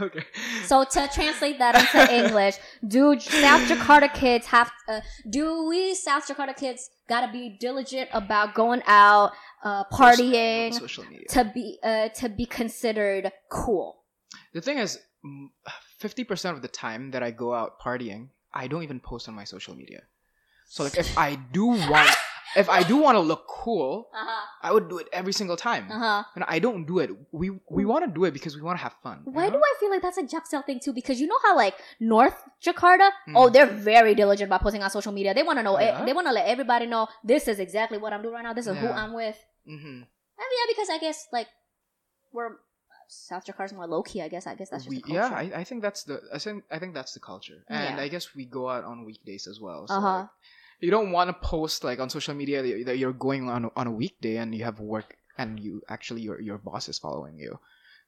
Okay. 0.00 0.24
So 0.64 0.88
to 0.88 1.04
translate 1.12 1.60
that 1.60 1.76
into 1.76 2.00
English, 2.24 2.56
do 2.80 3.20
South 3.20 3.68
Jakarta 3.68 4.08
kids 4.08 4.48
have? 4.48 4.72
Uh, 4.88 5.04
do 5.28 5.68
we 5.68 5.92
South 5.92 6.24
Jakarta 6.24 6.56
kids 6.56 6.88
gotta 7.04 7.28
be 7.28 7.60
diligent 7.60 8.08
about 8.16 8.56
going 8.56 8.80
out, 8.88 9.36
uh, 9.60 9.84
partying, 9.92 10.72
Social 10.72 11.04
media. 11.04 11.28
to 11.28 11.44
be 11.44 11.76
uh, 11.84 12.08
to 12.16 12.32
be 12.32 12.48
considered 12.48 13.28
cool? 13.52 14.00
The 14.56 14.64
thing 14.64 14.78
is, 14.78 14.96
fifty 16.00 16.24
percent 16.24 16.56
of 16.56 16.62
the 16.64 16.72
time 16.72 17.12
that 17.12 17.22
I 17.22 17.28
go 17.30 17.52
out 17.52 17.76
partying, 17.76 18.32
I 18.48 18.72
don't 18.72 18.82
even 18.88 18.96
post 18.96 19.28
on 19.28 19.36
my 19.36 19.44
social 19.44 19.76
media. 19.76 20.08
So 20.72 20.84
like, 20.84 20.96
if 20.96 21.12
I 21.18 21.36
do 21.36 21.66
want, 21.66 22.08
if 22.56 22.68
I 22.68 22.82
do 22.82 22.96
want 22.96 23.16
to 23.16 23.20
look 23.20 23.46
cool, 23.48 24.08
Uh 24.14 24.24
huh. 24.28 24.44
I 24.62 24.72
would 24.72 24.88
do 24.88 24.98
it 24.98 25.08
every 25.12 25.32
single 25.32 25.56
time. 25.56 25.90
Uh 25.90 25.98
huh. 25.98 26.22
And 26.34 26.44
I 26.48 26.58
don't 26.58 26.84
do 26.86 26.98
it. 26.98 27.10
We 27.32 27.50
we 27.70 27.84
want 27.84 28.04
to 28.04 28.10
do 28.10 28.24
it 28.24 28.32
because 28.32 28.56
we 28.56 28.62
want 28.62 28.78
to 28.78 28.82
have 28.82 28.94
fun. 29.02 29.22
Why 29.24 29.46
know? 29.48 29.54
do 29.56 29.62
I 29.70 29.72
feel 29.80 29.90
like 29.90 30.02
that's 30.02 30.18
a 30.18 30.22
Jaksel 30.24 30.64
thing 30.66 30.80
too? 30.80 30.92
Because 30.92 31.20
you 31.20 31.26
know 31.26 31.38
how 31.44 31.56
like 31.56 31.74
North 32.00 32.38
Jakarta, 32.64 33.10
Mm. 33.28 33.34
oh, 33.36 33.48
they're 33.50 33.66
very 33.66 34.14
diligent 34.14 34.48
about 34.48 34.62
posting 34.62 34.82
on 34.82 34.90
social 34.90 35.12
media. 35.12 35.34
They 35.34 35.42
want 35.42 35.58
to 35.58 35.62
know, 35.62 35.78
Yeah. 35.78 36.04
they 36.04 36.12
want 36.12 36.26
to 36.26 36.32
let 36.32 36.46
everybody 36.46 36.86
know 36.86 37.08
this 37.24 37.48
is 37.48 37.58
exactly 37.58 37.98
what 37.98 38.12
I'm 38.12 38.22
doing 38.22 38.34
right 38.34 38.44
now. 38.44 38.52
This 38.54 38.66
is 38.66 38.76
who 38.76 38.88
I'm 38.88 39.12
with. 39.12 39.38
Mhm. 39.68 40.06
I 40.42 40.44
mean, 40.48 40.58
yeah, 40.60 40.68
because 40.74 40.90
I 40.90 40.98
guess 40.98 41.28
like 41.32 41.48
we're 42.32 42.56
South 43.08 43.44
Jakarta's 43.44 43.74
more 43.74 43.86
low 43.86 44.02
key. 44.02 44.22
I 44.22 44.28
guess. 44.28 44.46
I 44.46 44.54
guess 44.54 44.70
that's 44.70 44.84
just 44.84 45.06
We, 45.06 45.14
yeah. 45.14 45.28
I, 45.28 45.60
I 45.60 45.64
think 45.64 45.82
that's 45.82 46.04
the 46.04 46.20
I 46.32 46.38
think 46.38 46.64
I 46.70 46.78
think 46.78 46.94
that's 46.94 47.12
the 47.12 47.20
culture, 47.20 47.60
and 47.68 47.96
Yeah. 47.98 48.02
I 48.04 48.08
guess 48.08 48.34
we 48.34 48.46
go 48.46 48.68
out 48.70 48.84
on 48.84 49.04
weekdays 49.04 49.46
as 49.46 49.60
well. 49.60 49.86
So 49.86 49.94
Uh-huh. 49.94 50.18
like, 50.20 50.28
you 50.82 50.90
don't 50.90 51.14
want 51.14 51.30
to 51.30 51.36
post 51.38 51.86
like 51.86 52.02
on 52.02 52.10
social 52.10 52.34
media 52.34 52.60
that 52.84 52.98
you're 52.98 53.14
going 53.14 53.48
on 53.48 53.70
on 53.78 53.86
a 53.86 53.94
weekday 53.94 54.36
and 54.42 54.50
you 54.52 54.66
have 54.66 54.82
work 54.82 55.14
and 55.38 55.62
you 55.62 55.80
actually 55.88 56.20
your 56.20 56.42
your 56.42 56.58
boss 56.58 56.90
is 56.90 56.98
following 56.98 57.38
you. 57.38 57.56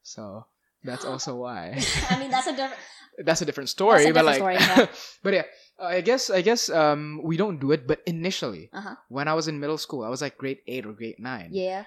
So 0.03 0.45
that's 0.83 1.07
also 1.07 1.39
why. 1.39 1.79
I 2.11 2.19
mean, 2.19 2.35
that's 2.35 2.51
a 2.51 2.53
different. 2.53 2.83
that's 3.25 3.41
a 3.41 3.47
different 3.47 3.71
story, 3.71 4.11
a 4.11 4.13
but 4.13 4.27
like, 4.27 4.43
story, 4.43 4.59
yeah. 4.59 4.87
but 5.23 5.33
yeah, 5.33 5.47
I 5.79 6.03
guess 6.03 6.29
I 6.35 6.43
guess 6.43 6.67
um 6.69 7.23
we 7.23 7.39
don't 7.39 7.63
do 7.63 7.71
it, 7.71 7.87
but 7.87 8.03
initially 8.11 8.69
Uh-huh. 8.75 8.99
when 9.07 9.31
I 9.31 9.39
was 9.39 9.47
in 9.47 9.63
middle 9.63 9.79
school, 9.79 10.03
I 10.03 10.11
was 10.11 10.21
like 10.21 10.37
grade 10.37 10.59
eight 10.67 10.85
or 10.85 10.93
grade 10.93 11.23
nine. 11.23 11.55
Yeah. 11.55 11.87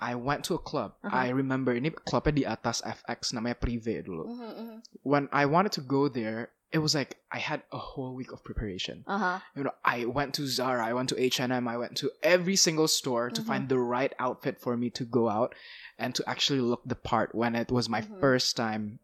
I 0.00 0.16
went 0.16 0.44
to 0.48 0.56
a 0.56 0.62
club. 0.62 0.96
Uh-huh. 1.04 1.12
I 1.12 1.28
remember 1.28 1.76
ini 1.76 1.92
klubnya 1.92 2.32
di 2.32 2.44
atas 2.48 2.80
FX 2.80 3.36
namanya 3.36 3.60
Prive 3.60 4.00
dulu. 4.00 4.32
Mm-hmm. 4.32 4.76
When 5.04 5.28
I 5.28 5.44
wanted 5.44 5.76
to 5.76 5.84
go 5.84 6.08
there, 6.08 6.52
it 6.72 6.78
was 6.78 6.94
like 6.94 7.16
I 7.32 7.38
had 7.38 7.62
a 7.72 7.78
whole 7.78 8.14
week 8.14 8.32
of 8.32 8.44
preparation. 8.44 9.04
Uh 9.06 9.18
huh. 9.18 9.38
You 9.56 9.64
know, 9.64 9.74
I 9.84 10.04
went 10.04 10.34
to 10.34 10.46
Zara, 10.46 10.84
I 10.86 10.92
went 10.92 11.08
to 11.10 11.20
H&M, 11.20 11.66
I 11.68 11.76
went 11.76 11.96
to 11.98 12.10
every 12.22 12.56
single 12.56 12.86
store 12.88 13.30
to 13.30 13.40
Mhm. 13.42 13.46
find 13.46 13.68
the 13.68 13.78
right 13.78 14.12
outfit 14.18 14.60
for 14.60 14.76
me 14.76 14.90
to 14.90 15.04
go 15.04 15.28
out 15.28 15.54
and 15.98 16.14
to 16.14 16.22
actually 16.28 16.60
look 16.60 16.82
the 16.86 16.94
part 16.94 17.34
when 17.34 17.54
it 17.56 17.70
was 17.72 17.88
my 17.88 18.00
Mhm. 18.02 18.20
first 18.20 18.56
time 18.56 19.00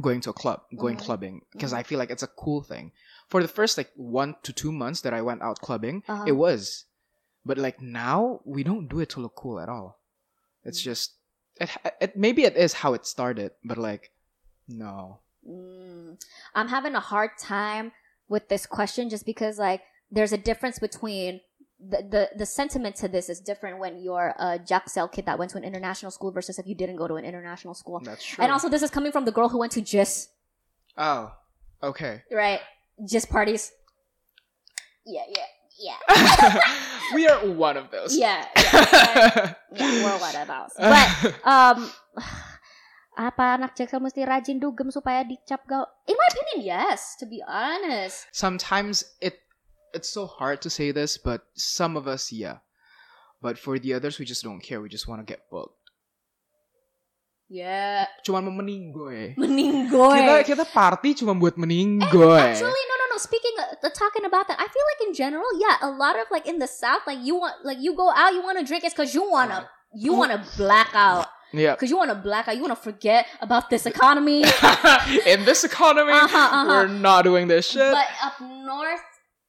going 0.00 0.20
to 0.22 0.30
a 0.30 0.32
club, 0.32 0.62
going 0.76 0.96
Mhm. 0.96 1.04
clubbing 1.06 1.42
because 1.52 1.72
Mhm. 1.72 1.76
I 1.78 1.82
feel 1.82 1.98
like 1.98 2.10
it's 2.10 2.22
a 2.22 2.26
cool 2.44 2.62
thing. 2.62 2.92
For 3.28 3.42
the 3.42 3.48
first 3.48 3.76
like 3.78 3.92
1 3.96 4.36
to 4.42 4.52
2 4.52 4.72
months 4.72 5.00
that 5.02 5.14
I 5.14 5.20
went 5.22 5.42
out 5.42 5.60
clubbing, 5.60 6.02
Uh-huh. 6.08 6.24
it 6.26 6.32
was. 6.32 6.86
But 7.44 7.58
like 7.58 7.80
now, 7.82 8.40
we 8.44 8.64
don't 8.64 8.88
do 8.88 9.00
it 9.00 9.10
to 9.10 9.20
look 9.20 9.36
cool 9.36 9.60
at 9.60 9.68
all. 9.68 10.00
It's 10.64 10.80
Mm. 10.80 10.84
just 10.84 11.14
it, 11.60 11.70
it 12.00 12.16
maybe 12.16 12.42
it 12.44 12.56
is 12.56 12.72
how 12.82 12.94
it 12.94 13.06
started, 13.06 13.52
but 13.62 13.78
like 13.78 14.10
no. 14.66 15.20
Mm. 15.48 16.20
I'm 16.54 16.68
having 16.68 16.94
a 16.94 17.00
hard 17.00 17.30
time 17.38 17.92
with 18.28 18.48
this 18.48 18.66
question 18.66 19.10
just 19.10 19.26
because 19.26 19.58
like 19.58 19.82
there's 20.10 20.32
a 20.32 20.38
difference 20.38 20.78
between 20.78 21.40
the, 21.86 21.98
the 21.98 22.30
the 22.38 22.46
sentiment 22.46 22.96
to 22.96 23.08
this 23.08 23.28
is 23.28 23.40
different 23.40 23.78
when 23.78 24.00
you're 24.02 24.34
a 24.38 24.58
Jaksel 24.58 25.10
kid 25.12 25.26
that 25.26 25.38
went 25.38 25.50
to 25.50 25.58
an 25.58 25.64
international 25.64 26.10
school 26.10 26.30
versus 26.30 26.58
if 26.58 26.66
you 26.66 26.74
didn't 26.74 26.96
go 26.96 27.06
to 27.06 27.16
an 27.16 27.24
international 27.24 27.74
school. 27.74 28.00
That's 28.00 28.24
true. 28.24 28.42
And 28.42 28.52
also 28.52 28.68
this 28.68 28.82
is 28.82 28.90
coming 28.90 29.12
from 29.12 29.24
the 29.24 29.32
girl 29.32 29.48
who 29.48 29.58
went 29.58 29.72
to 29.72 29.82
just. 29.82 30.30
oh, 30.96 31.32
okay. 31.82 32.22
right? 32.30 32.60
just 33.08 33.28
parties. 33.30 33.72
Yeah, 35.06 35.22
yeah, 35.28 35.98
yeah. 36.08 36.60
we 37.14 37.26
are 37.26 37.44
one 37.50 37.76
of 37.76 37.90
those. 37.90 38.16
Yeah, 38.16 38.46
yeah. 38.56 39.54
yeah, 39.72 40.04
we're 40.04 40.18
one 40.18 40.36
of 40.36 40.48
those. 40.48 40.70
But 40.78 41.34
um 41.44 41.90
apa 43.14 43.58
anak 43.58 43.78
Jaksel 43.78 44.02
mesti 44.02 44.26
rajin 44.26 44.58
dugem 44.58 44.90
supaya 44.90 45.22
dicap 45.22 45.62
gaul? 45.70 45.86
In 46.10 46.18
my 46.18 46.26
opinion, 46.30 46.58
yes, 46.66 47.14
to 47.18 47.24
be 47.26 47.40
honest. 47.46 48.26
Sometimes 48.34 49.06
it 49.22 49.38
it's 49.94 50.10
so 50.10 50.26
hard 50.26 50.58
to 50.66 50.70
say 50.70 50.90
this, 50.90 51.16
but 51.16 51.46
some 51.54 51.94
of 51.94 52.10
us, 52.10 52.34
yeah. 52.34 52.60
But 53.38 53.58
for 53.58 53.78
the 53.78 53.94
others, 53.94 54.18
we 54.18 54.26
just 54.26 54.42
don't 54.42 54.60
care. 54.60 54.80
We 54.80 54.90
just 54.90 55.06
want 55.06 55.22
to 55.22 55.26
get 55.28 55.46
booked. 55.48 55.84
Yeah. 57.48 58.08
Cuma 58.24 58.40
mau 58.40 58.50
meninggoy. 58.50 59.36
Meninggoy. 59.42 60.18
Kita 60.18 60.34
kita 60.42 60.64
party 60.64 61.14
cuma 61.14 61.36
buat 61.36 61.54
meninggoy. 61.60 62.40
Actually, 62.40 62.84
no, 62.88 62.94
no, 62.98 63.06
no. 63.12 63.18
Speaking 63.20 63.54
uh, 63.60 63.92
talking 63.92 64.24
about 64.24 64.48
that, 64.48 64.58
I 64.58 64.66
feel 64.66 64.86
like 64.90 65.00
in 65.06 65.12
general, 65.14 65.46
yeah, 65.60 65.76
a 65.84 65.92
lot 65.92 66.18
of 66.18 66.26
like 66.32 66.48
in 66.48 66.58
the 66.58 66.66
South, 66.66 67.04
like 67.06 67.20
you 67.22 67.36
want, 67.38 67.62
like 67.62 67.78
you 67.78 67.94
go 67.94 68.10
out, 68.10 68.34
you 68.34 68.42
want 68.42 68.58
to 68.58 68.66
drink, 68.66 68.82
it's 68.82 68.96
because 68.96 69.14
you 69.14 69.22
wanna, 69.22 69.68
you 69.94 70.16
wanna 70.16 70.42
black 70.58 70.90
out, 70.96 71.28
yeah. 71.58 71.74
because 71.74 71.90
you 71.90 71.96
wanna 71.96 72.14
black 72.14 72.48
out, 72.48 72.56
you 72.56 72.62
wanna 72.62 72.76
forget 72.76 73.26
about 73.40 73.70
this 73.70 73.86
economy. 73.86 74.42
In 75.26 75.44
this 75.44 75.64
economy, 75.64 76.12
Uh-huh, 76.12 76.36
uh-huh. 76.38 76.66
we're 76.68 76.88
not 76.88 77.22
doing 77.24 77.48
this 77.48 77.68
shit. 77.70 77.92
but 77.92 78.06
up 78.22 78.40
north, 78.40 79.00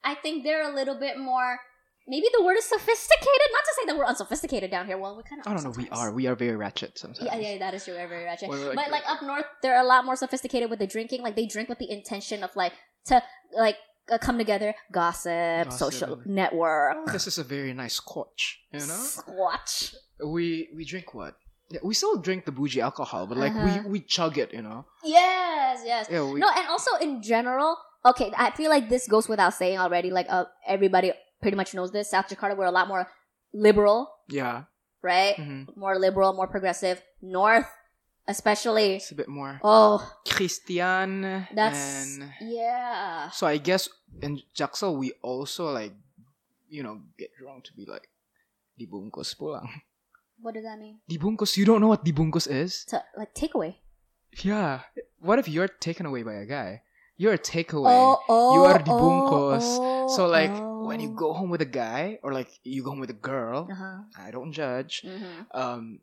I 0.03 0.15
think 0.15 0.43
they're 0.43 0.69
a 0.69 0.73
little 0.73 0.95
bit 0.99 1.17
more. 1.19 1.59
Maybe 2.07 2.27
the 2.37 2.43
word 2.43 2.55
is 2.57 2.65
sophisticated. 2.65 3.47
Not 3.51 3.63
to 3.65 3.73
say 3.79 3.85
that 3.87 3.97
we're 3.97 4.05
unsophisticated 4.05 4.69
down 4.69 4.85
here. 4.85 4.95
Well, 4.95 5.17
we 5.17 5.23
kind 5.23 5.41
of. 5.41 5.47
I 5.47 5.55
don't 5.55 5.63
know. 5.63 5.71
We 5.75 5.89
are. 5.89 6.11
We 6.11 6.27
are 6.27 6.35
very 6.35 6.55
ratchet 6.55 6.99
sometimes. 6.99 7.25
Yeah, 7.25 7.35
yeah, 7.37 7.57
that 7.57 7.73
is 7.73 7.83
true. 7.83 7.95
We're 7.95 8.07
very 8.07 8.25
ratchet. 8.25 8.47
We're 8.47 8.67
like- 8.67 8.75
but 8.75 8.91
like 8.91 9.01
up 9.09 9.23
north, 9.23 9.45
they're 9.63 9.81
a 9.81 9.83
lot 9.83 10.05
more 10.05 10.15
sophisticated 10.15 10.69
with 10.69 10.77
the 10.77 10.85
drinking. 10.85 11.23
Like 11.23 11.35
they 11.35 11.47
drink 11.47 11.67
with 11.67 11.79
the 11.79 11.89
intention 11.89 12.43
of 12.43 12.55
like 12.55 12.73
to 13.07 13.23
like 13.57 13.77
uh, 14.11 14.19
come 14.19 14.37
together, 14.37 14.75
gossip, 14.91 15.65
Gossip 15.65 15.71
social 15.79 16.21
network. 16.27 17.07
This 17.11 17.25
is 17.25 17.39
a 17.39 17.43
very 17.43 17.73
nice 17.73 17.95
scotch, 17.95 18.59
you 18.71 18.81
know. 18.81 18.85
Squatch. 18.85 19.95
We 20.23 20.69
we 20.75 20.85
drink 20.85 21.15
what? 21.15 21.33
Yeah, 21.69 21.79
we 21.83 21.93
still 21.97 22.17
drink 22.21 22.45
the 22.45 22.51
bougie 22.53 22.81
alcohol, 22.81 23.25
but 23.25 23.37
like 23.41 23.53
Uh-huh. 23.53 23.81
we 23.89 23.97
we 23.97 23.99
chug 24.05 24.37
it, 24.37 24.53
you 24.53 24.61
know. 24.61 24.85
Yes, 25.03 25.81
yes. 25.85 26.05
Yeah, 26.11 26.21
we, 26.29 26.39
no, 26.39 26.45
and 26.49 26.67
also 26.69 26.93
in 27.01 27.21
general, 27.25 27.73
okay, 28.05 28.29
I 28.37 28.51
feel 28.53 28.69
like 28.69 28.85
this 28.89 29.07
goes 29.09 29.25
without 29.27 29.53
saying 29.57 29.79
already. 29.81 30.11
Like, 30.13 30.27
uh, 30.29 30.45
everybody 30.67 31.09
pretty 31.41 31.57
much 31.57 31.73
knows 31.73 31.89
this. 31.89 32.09
South 32.13 32.29
Jakarta, 32.29 32.53
we're 32.55 32.69
a 32.69 32.75
lot 32.75 32.85
more 32.87 33.09
liberal, 33.53 34.09
yeah. 34.29 34.69
right? 35.01 35.35
mhm. 35.41 35.65
More 35.75 35.97
liberal, 35.97 36.33
more 36.37 36.45
progressive. 36.47 37.01
North, 37.21 37.65
especially. 38.29 38.97
It's 39.01 39.09
a 39.11 39.17
bit 39.17 39.27
more 39.29 39.57
Oh, 39.65 40.05
Christian 40.29 41.47
that's 41.53 42.17
and 42.21 42.29
yeah. 42.41 43.29
so 43.33 43.47
I 43.47 43.57
guess 43.57 43.89
in 44.21 44.41
Jaksel 44.53 44.97
we 44.97 45.13
also 45.25 45.73
like 45.73 45.93
you 46.69 46.83
know 46.85 47.01
get 47.17 47.29
drunk 47.37 47.65
to 47.65 47.73
be 47.73 47.85
like 47.89 48.05
dibungkus 48.77 49.33
pulang. 49.33 49.65
What 50.45 50.53
does 50.53 50.63
that 50.63 50.77
mean? 50.77 50.99
Dibungkus, 51.09 51.57
you 51.57 51.65
don't 51.65 51.81
know 51.81 51.87
what 51.87 52.05
dibungkus 52.05 52.45
is? 52.45 52.85
To 52.93 53.01
like 53.17 53.33
takeaway. 53.33 53.81
Yeah. 54.43 54.81
What 55.17 55.39
if 55.39 55.49
you're 55.49 55.67
taken 55.67 56.05
away 56.05 56.21
by 56.21 56.33
a 56.33 56.45
guy? 56.45 56.83
You're 57.17 57.33
a 57.33 57.39
takeaway. 57.39 57.89
Oh, 57.89 58.21
oh, 58.29 58.53
you 58.53 58.61
are 58.69 58.77
oh, 58.77 58.83
dibungkus. 58.83 59.65
oh, 59.65 60.07
so 60.15 60.27
like 60.27 60.51
oh. 60.53 60.85
when 60.85 60.99
you 60.99 61.09
go 61.09 61.33
home 61.33 61.49
with 61.49 61.61
a 61.61 61.65
guy 61.65 62.19
or 62.21 62.31
like 62.31 62.49
you 62.61 62.83
go 62.83 62.91
home 62.91 62.99
with 62.99 63.09
a 63.09 63.17
girl, 63.17 63.67
Uh-huh. 63.71 64.05
I 64.21 64.29
don't 64.29 64.51
judge. 64.51 65.01
Mm-hmm. 65.01 65.49
Um, 65.49 65.99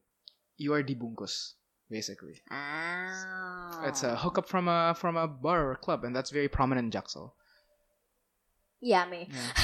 you 0.57 0.75
are 0.75 0.83
dibungkus 0.83 1.55
basically. 1.89 2.43
Oh. 2.51 3.85
It's 3.87 4.03
a 4.03 4.17
hookup 4.17 4.49
from 4.49 4.67
a 4.67 4.97
from 4.99 5.15
a 5.17 5.29
bar 5.29 5.71
or 5.71 5.77
club, 5.77 6.03
and 6.03 6.17
that's 6.17 6.35
very 6.35 6.49
prominent 6.49 6.91
in 6.91 6.91
Jaksel. 6.91 7.31
Yeah, 8.81 9.07
me. 9.07 9.31
Yeah. 9.31 9.55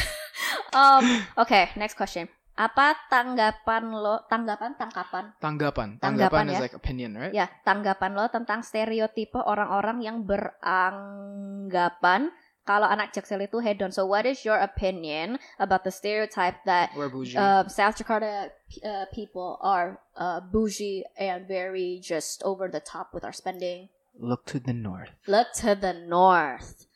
um. 0.78 1.26
Okay. 1.36 1.70
Next 1.74 1.94
question. 1.98 2.28
Apa 2.58 2.98
tanggapan 3.06 3.94
lo? 3.94 4.26
Tanggapan? 4.26 4.74
Tangkapan? 4.74 5.38
Tanggapan. 5.38 6.02
Tanggapan, 6.02 6.04
Tanggapan 6.42 6.44
is 6.50 6.58
ya. 6.58 6.62
like 6.66 6.74
opinion, 6.74 7.14
right? 7.14 7.30
Ya, 7.30 7.46
tanggapan 7.62 8.18
lo 8.18 8.26
tentang 8.26 8.66
stereotipe 8.66 9.38
orang-orang 9.38 10.02
yang 10.02 10.26
beranggapan 10.26 12.34
kalau 12.66 12.90
anak 12.90 13.14
jaksel 13.14 13.38
itu 13.40 13.62
hedon. 13.62 13.94
So, 13.94 14.10
what 14.10 14.26
is 14.26 14.42
your 14.42 14.58
opinion 14.58 15.38
about 15.62 15.86
the 15.86 15.94
stereotype 15.94 16.58
that 16.66 16.90
uh, 16.98 17.62
South 17.70 17.94
Jakarta 17.94 18.50
uh, 18.82 19.06
people 19.14 19.62
are 19.62 20.02
uh, 20.18 20.42
bougie 20.42 21.06
and 21.14 21.46
very 21.46 22.02
just 22.02 22.42
over 22.42 22.66
the 22.66 22.82
top 22.82 23.14
with 23.14 23.22
our 23.22 23.32
spending? 23.32 23.86
Look 24.18 24.50
to 24.50 24.58
the 24.58 24.74
north. 24.74 25.14
Look 25.30 25.54
to 25.62 25.78
the 25.78 25.94
north. 25.94 26.90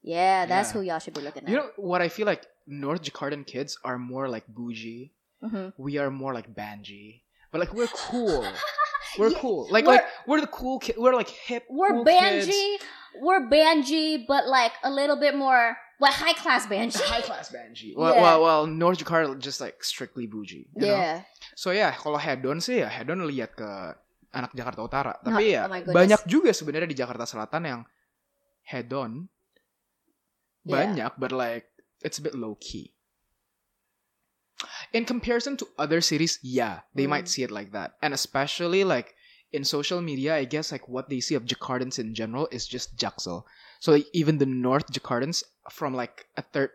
Yeah, 0.00 0.46
that's 0.46 0.70
Yeah. 0.70 0.72
who 0.72 0.80
y'all 0.86 1.02
should 1.02 1.12
be 1.12 1.20
looking 1.20 1.44
at. 1.44 1.50
You 1.50 1.60
know 1.60 1.68
what 1.76 2.00
I 2.00 2.08
feel 2.08 2.24
like 2.24 2.46
North 2.70 3.02
Jakartan 3.02 3.42
kids 3.42 3.74
are 3.82 3.98
more 3.98 4.30
like 4.30 4.46
bougie. 4.46 5.10
Mhm. 5.42 5.74
We 5.74 5.98
are 5.98 6.08
more 6.14 6.30
like 6.30 6.46
banji. 6.54 7.26
But 7.50 7.58
like 7.66 7.74
we're 7.74 7.90
cool. 7.90 8.46
We're 9.18 9.34
Yeah, 9.34 9.42
cool. 9.42 9.66
Like 9.74 9.90
we're- 9.90 9.98
like 9.98 10.06
we're 10.22 10.38
the 10.38 10.52
cool 10.54 10.78
kid. 10.78 10.94
We're 10.94 11.18
like 11.18 11.26
hip. 11.26 11.66
We're 11.66 11.98
cool 11.98 12.06
Banji. 12.06 12.46
kids. 12.46 12.86
We're 13.18 13.42
Banji, 13.50 14.22
but 14.22 14.46
like 14.46 14.70
a 14.86 14.90
little 14.92 15.18
bit 15.18 15.34
more, 15.34 15.74
what 15.98 16.14
high 16.14 16.30
class 16.38 16.70
Banji? 16.70 17.02
High 17.10 17.26
class 17.26 17.50
banji. 17.50 17.90
Well, 17.98 18.14
Yeah. 18.14 18.22
well, 18.22 18.38
well, 18.46 18.62
North 18.70 19.02
Jakarta 19.02 19.34
just 19.34 19.58
like 19.58 19.82
strictly 19.82 20.30
bougie. 20.30 20.70
You 20.78 20.86
Know? 20.86 20.94
Yeah. 20.94 21.26
So 21.58 21.74
ya, 21.74 21.90
kalau 21.90 22.22
hedon 22.22 22.62
sih 22.62 22.86
ya 22.86 22.88
hedon 22.88 23.26
lihat 23.26 23.58
ke 23.58 23.66
anak 24.30 24.54
Jakarta 24.54 24.78
Utara. 24.86 25.18
No, 25.26 25.34
Tapi 25.34 25.58
ya 25.58 25.66
oh 25.66 25.74
banyak 25.90 26.22
juga 26.30 26.54
sebenarnya 26.54 26.86
di 26.86 26.94
Jakarta 26.94 27.26
Selatan 27.26 27.66
yang 27.66 27.80
hedon. 28.62 29.26
Yeah. 30.62 30.86
Banyak, 30.86 31.12
but 31.18 31.32
like 31.34 31.69
it's 32.02 32.18
a 32.18 32.22
bit 32.22 32.34
low 32.34 32.56
key. 32.60 32.94
In 34.92 35.04
comparison 35.04 35.56
to 35.58 35.68
other 35.78 36.00
cities, 36.00 36.38
yeah, 36.42 36.80
they 36.94 37.06
Mm. 37.06 37.10
might 37.10 37.28
see 37.28 37.42
it 37.42 37.50
like 37.50 37.72
that. 37.72 37.96
And 38.02 38.12
especially 38.12 38.84
like 38.84 39.14
in 39.52 39.64
social 39.64 40.00
media, 40.02 40.36
I 40.36 40.44
guess 40.44 40.70
like 40.70 40.86
what 40.88 41.08
they 41.08 41.20
see 41.20 41.34
of 41.34 41.44
Jakartans 41.46 41.98
in 41.98 42.14
general 42.14 42.48
is 42.52 42.66
just 42.66 42.96
Jaksel. 42.96 43.44
So 43.80 43.92
like, 43.92 44.06
even 44.12 44.38
the 44.38 44.46
North 44.46 44.92
Jakartans 44.92 45.42
from 45.70 45.94
like 45.94 46.26
a 46.36 46.42
third 46.42 46.70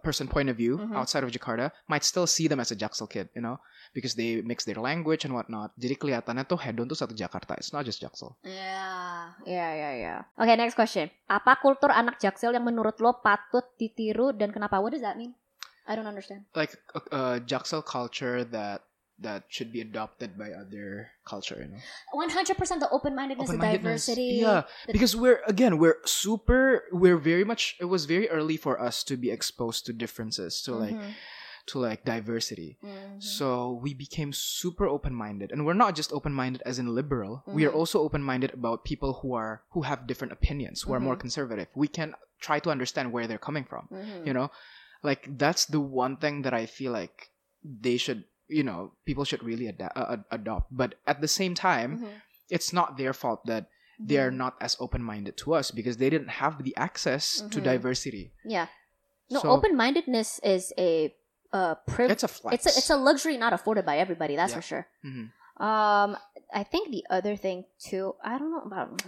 person 0.00 0.24
point 0.24 0.48
of 0.48 0.56
view 0.56 0.80
Mhm. 0.80 0.96
outside 0.96 1.20
of 1.20 1.28
Jakarta 1.28 1.68
might 1.86 2.02
still 2.02 2.24
see 2.24 2.48
them 2.48 2.58
as 2.58 2.72
a 2.72 2.76
Jaksel 2.76 3.10
kid, 3.10 3.28
you 3.34 3.42
know, 3.42 3.60
because 3.92 4.16
they 4.16 4.40
mix 4.40 4.64
their 4.64 4.80
language 4.80 5.26
and 5.26 5.36
whatnot. 5.36 5.76
Jadi 5.76 5.98
kelihatannya 5.98 6.48
tuh 6.48 6.56
hedon 6.56 6.88
tuh 6.88 6.96
satu 6.96 7.12
Jakarta. 7.12 7.58
It's 7.58 7.76
not 7.76 7.84
just 7.84 8.00
Jaksel. 8.00 8.38
Yeah, 8.46 9.36
yeah, 9.44 9.70
yeah, 9.74 9.92
yeah. 9.94 10.18
Okay, 10.38 10.56
next 10.56 10.74
question. 10.74 11.12
Apa 11.26 11.58
kultur 11.58 11.92
anak 11.92 12.16
jaksel 12.16 12.56
yang 12.56 12.64
menurut 12.64 12.96
lo 13.02 13.20
patut 13.20 13.68
ditiru 13.76 14.32
dan 14.32 14.54
kenapa? 14.54 14.80
What 14.80 14.96
does 14.96 15.04
that 15.04 15.18
mean? 15.18 15.34
I 15.82 15.98
don't 15.98 16.06
understand. 16.06 16.46
Like 16.54 16.78
a, 16.94 17.00
a 17.10 17.22
Jaksel 17.42 17.82
culture 17.82 18.46
that 18.54 18.86
that 19.22 19.44
should 19.48 19.72
be 19.72 19.80
adopted 19.80 20.36
by 20.38 20.50
other 20.52 21.10
culture, 21.24 21.58
you 21.62 21.68
know. 21.72 21.78
One 22.12 22.30
hundred 22.30 22.56
percent 22.58 22.80
the 22.80 22.90
open-mindedness, 22.90 23.48
the 23.48 23.54
Open-mindedness. 23.54 24.06
diversity. 24.06 24.38
Yeah, 24.42 24.62
the- 24.86 24.92
because 24.92 25.14
we're 25.16 25.40
again 25.46 25.78
we're 25.78 25.98
super 26.04 26.84
we're 26.92 27.18
very 27.18 27.44
much 27.44 27.76
it 27.80 27.86
was 27.86 28.04
very 28.04 28.28
early 28.28 28.56
for 28.56 28.80
us 28.80 29.02
to 29.04 29.16
be 29.16 29.30
exposed 29.30 29.86
to 29.86 29.92
differences 29.92 30.60
to 30.62 30.74
like 30.74 30.94
Mhm, 30.96 31.12
to 31.70 31.78
like 31.78 32.04
diversity 32.04 32.76
mhm. 32.82 33.22
so 33.22 33.78
we 33.82 33.94
became 33.94 34.32
super 34.34 34.86
open-minded 34.90 35.52
and 35.52 35.64
we're 35.64 35.78
not 35.78 35.94
just 35.94 36.10
open-minded 36.12 36.60
as 36.66 36.78
in 36.82 36.90
liberal 36.94 37.44
we 37.46 37.62
are 37.64 37.70
Mhm. 37.70 37.78
also 37.80 38.02
open-minded 38.02 38.50
about 38.52 38.82
people 38.84 39.22
who 39.22 39.30
are 39.38 39.62
who 39.70 39.82
have 39.86 40.06
different 40.10 40.32
opinions 40.34 40.82
who 40.82 40.92
are 40.92 40.98
more 41.00 41.14
Mhm. 41.14 41.20
conservative 41.30 41.68
we 41.78 41.86
can 41.86 42.14
try 42.42 42.58
to 42.58 42.70
understand 42.74 43.12
where 43.14 43.26
they're 43.30 43.46
coming 43.48 43.62
from 43.64 43.86
you 44.26 44.34
know 44.34 44.50
like 45.06 45.22
that's 45.38 45.64
the 45.66 45.78
one 45.80 46.16
thing 46.18 46.42
that 46.42 46.52
i 46.54 46.66
feel 46.66 46.90
like 46.90 47.30
they 47.62 47.96
should 47.96 48.24
you 48.52 48.62
know 48.62 48.92
people 49.08 49.24
should 49.24 49.42
really 49.42 49.66
uh, 49.72 50.16
adopt 50.30 50.68
but 50.70 50.94
at 51.06 51.20
the 51.24 51.28
same 51.28 51.54
time 51.54 51.90
Mhm, 51.98 52.12
it's 52.50 52.72
not 52.72 52.96
their 53.00 53.12
fault 53.16 53.40
that 53.46 53.66
they 53.98 54.18
are 54.18 54.30
mhm. 54.30 54.36
not 54.44 54.54
as 54.60 54.76
open-minded 54.80 55.36
to 55.40 55.54
us 55.54 55.70
because 55.70 55.96
they 55.96 56.10
didn't 56.10 56.42
have 56.42 56.62
the 56.64 56.74
access 56.76 57.40
to 57.54 57.58
Mhm. 57.60 57.64
diversity. 57.64 58.32
Yeah. 58.44 58.66
No, 59.30 59.40
So- 59.40 59.50
open-mindedness 59.56 60.40
is 60.44 60.72
a 60.76 61.14
uh 61.52 61.74
privilege. 61.86 62.12
It's 62.20 62.24
a 62.24 62.32
flex. 62.32 62.52
It's 62.56 62.66
a 62.66 62.72
it's 62.78 62.90
a 62.90 62.96
luxury 62.96 63.36
not 63.36 63.52
afforded 63.52 63.84
by 63.84 63.96
everybody. 63.98 64.34
That's 64.36 64.52
Yeah. 64.52 64.60
for 64.60 64.64
sure. 64.64 64.84
Mhm. 65.04 65.30
Um, 65.60 66.16
I 66.52 66.64
think 66.64 66.90
the 66.90 67.04
other 67.12 67.36
thing 67.36 67.64
too. 67.78 68.16
I 68.24 68.38
don't 68.40 68.50
know 68.50 68.64
about. 68.64 69.04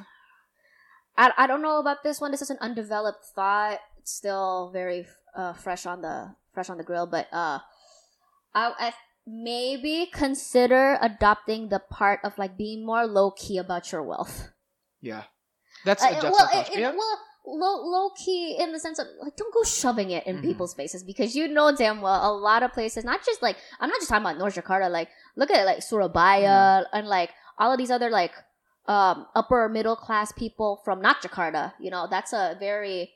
I 1.16 1.32
I 1.36 1.44
don't 1.46 1.62
know 1.62 1.78
about 1.78 2.02
this 2.04 2.20
one. 2.20 2.30
This 2.30 2.42
is 2.42 2.50
an 2.50 2.58
undeveloped 2.60 3.24
thought. 3.34 3.80
It's 3.98 4.12
still 4.12 4.70
very 4.72 5.06
uh 5.34 5.52
fresh 5.54 5.86
on 5.86 6.02
the 6.02 6.36
fresh 6.52 6.68
on 6.70 6.76
the 6.78 6.84
grill. 6.86 7.06
But 7.06 7.26
uh, 7.32 7.58
I, 8.54 8.62
I 8.78 8.88
maybe 9.26 10.06
consider 10.12 10.98
adopting 11.00 11.68
the 11.68 11.78
part 11.78 12.20
of 12.24 12.36
like 12.38 12.56
being 12.56 12.84
more 12.84 13.06
low 13.06 13.30
key 13.30 13.58
about 13.58 13.90
your 13.92 14.02
wealth. 14.02 14.50
Yeah, 15.00 15.24
that's 15.84 16.02
Uh, 16.02 16.18
well, 16.22 16.48
it- 16.52 16.76
yeah. 16.78 16.90
well, 16.92 17.18
low 17.46 17.76
low 17.84 18.10
key 18.16 18.56
in 18.58 18.72
the 18.72 18.80
sense 18.80 18.98
of 18.98 19.06
like 19.20 19.36
don't 19.36 19.52
go 19.52 19.62
shoving 19.62 20.10
it 20.10 20.26
in 20.26 20.38
Mhm. 20.38 20.42
people's 20.42 20.72
faces 20.72 21.04
because 21.04 21.36
you 21.36 21.46
know 21.46 21.74
damn 21.76 22.00
well 22.00 22.20
a 22.24 22.32
lot 22.34 22.62
of 22.62 22.72
places, 22.72 23.04
not 23.04 23.22
just 23.24 23.42
like 23.42 23.56
I'm 23.80 23.90
not 23.90 24.00
just 24.00 24.08
talking 24.08 24.24
about 24.24 24.38
North 24.38 24.54
Jakarta. 24.54 24.90
Like 24.90 25.10
look 25.36 25.50
at 25.50 25.66
like 25.66 25.82
Surabaya 25.82 26.86
and 26.92 27.06
like 27.06 27.30
all 27.58 27.70
of 27.72 27.76
these 27.78 27.90
other 27.90 28.08
like 28.08 28.32
um 28.88 29.26
upper 29.34 29.68
middle 29.68 29.96
class 29.96 30.32
people 30.32 30.80
from 30.84 31.00
not 31.02 31.20
Jakarta. 31.20 31.74
You 31.78 31.90
know 31.90 32.06
that's 32.08 32.32
a 32.32 32.56
very 32.58 33.12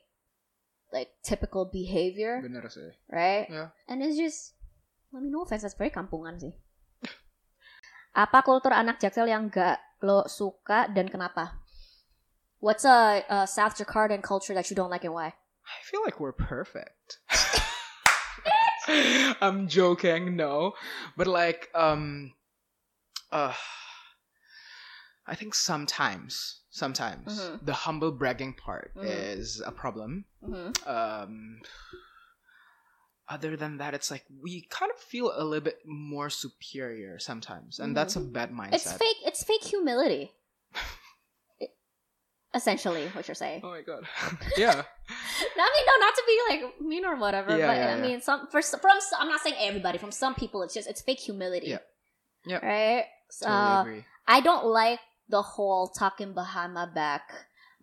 like 0.92 1.08
typical 1.24 1.64
behavior, 1.64 2.40
right? 3.10 3.46
Yeah. 3.50 3.68
And 3.88 4.02
it's 4.02 4.16
just, 4.16 4.54
I 5.14 5.20
mean, 5.20 5.32
no 5.32 5.42
offense, 5.42 5.62
that's 5.62 5.78
very 5.78 5.90
kampungan 5.90 6.36
sih. 6.36 6.52
Apa 8.12 8.42
kultur 8.42 8.74
anak 8.74 9.00
Jaksel 9.00 9.30
yang 9.30 9.48
gak 9.48 9.78
lo 10.04 10.26
suka 10.28 10.90
dan 10.92 11.08
kenapa? 11.08 11.62
What's 12.58 12.84
a, 12.84 13.22
a 13.30 13.46
South 13.46 13.78
Jakartan 13.78 14.20
culture 14.22 14.52
that 14.54 14.66
you 14.68 14.74
don't 14.74 14.90
like 14.90 15.04
and 15.06 15.14
why? 15.14 15.32
I 15.68 15.78
feel 15.86 16.02
like 16.02 16.18
we're 16.18 16.34
perfect. 16.34 17.22
I'm 19.40 19.68
joking, 19.68 20.34
no, 20.34 20.72
but 21.16 21.26
like, 21.28 21.68
um, 21.74 22.32
uh, 23.30 23.52
I 25.28 25.34
think 25.36 25.54
sometimes, 25.54 26.64
sometimes 26.72 27.28
Mhm. 27.28 27.60
the 27.62 27.76
humble 27.86 28.10
bragging 28.12 28.54
part 28.56 28.96
Mhm. 28.96 29.04
is 29.04 29.60
a 29.64 29.70
problem. 29.72 30.24
Mm-hmm. 30.42 30.72
um 30.88 31.60
other 33.28 33.56
than 33.56 33.78
that 33.78 33.94
it's 33.94 34.10
like 34.10 34.24
we 34.42 34.62
kind 34.70 34.90
of 34.90 34.98
feel 34.98 35.32
a 35.34 35.44
little 35.44 35.64
bit 35.64 35.78
more 35.84 36.30
superior 36.30 37.18
sometimes 37.18 37.78
and 37.78 37.96
that's 37.96 38.16
a 38.16 38.20
bad 38.20 38.50
mindset 38.50 38.74
It's 38.74 38.92
fake. 38.92 39.16
It's 39.24 39.44
fake 39.44 39.64
humility. 39.64 40.32
It- 41.60 41.70
essentially, 42.54 43.06
what 43.12 43.28
you're 43.28 43.34
saying. 43.34 43.60
oh 43.64 43.70
my 43.70 43.82
god 43.82 44.04
yeah 44.56 44.82
I 45.60 45.70
mean, 45.74 45.84
no, 45.86 46.06
not 46.06 46.14
to 46.14 46.22
be 46.26 46.36
like 46.48 46.80
mean 46.80 47.04
or 47.04 47.16
whatever, 47.16 47.56
Yeah, 47.56 47.66
but 47.66 47.76
yeah, 47.76 47.86
I 47.92 47.96
yeah. 47.96 48.02
mean, 48.02 48.20
some 48.20 48.48
for 48.50 48.60
from 48.62 48.98
I'm 49.18 49.28
not 49.28 49.40
saying 49.40 49.56
everybody. 49.60 49.98
From 49.98 50.10
some 50.12 50.34
people, 50.34 50.62
it's 50.62 50.74
just 50.74 50.88
it's 50.88 51.00
fake 51.02 51.20
humility. 51.20 51.68
Yeah. 51.68 51.78
Yeah. 52.46 52.64
Right. 52.64 53.04
totally 53.40 53.58
Uh, 53.58 53.80
agree 53.82 54.04
I 54.26 54.40
don't 54.40 54.66
like 54.66 55.00
the 55.28 55.42
whole 55.42 55.88
talking 55.88 56.32
behind 56.34 56.74
my 56.74 56.86
back. 56.86 57.22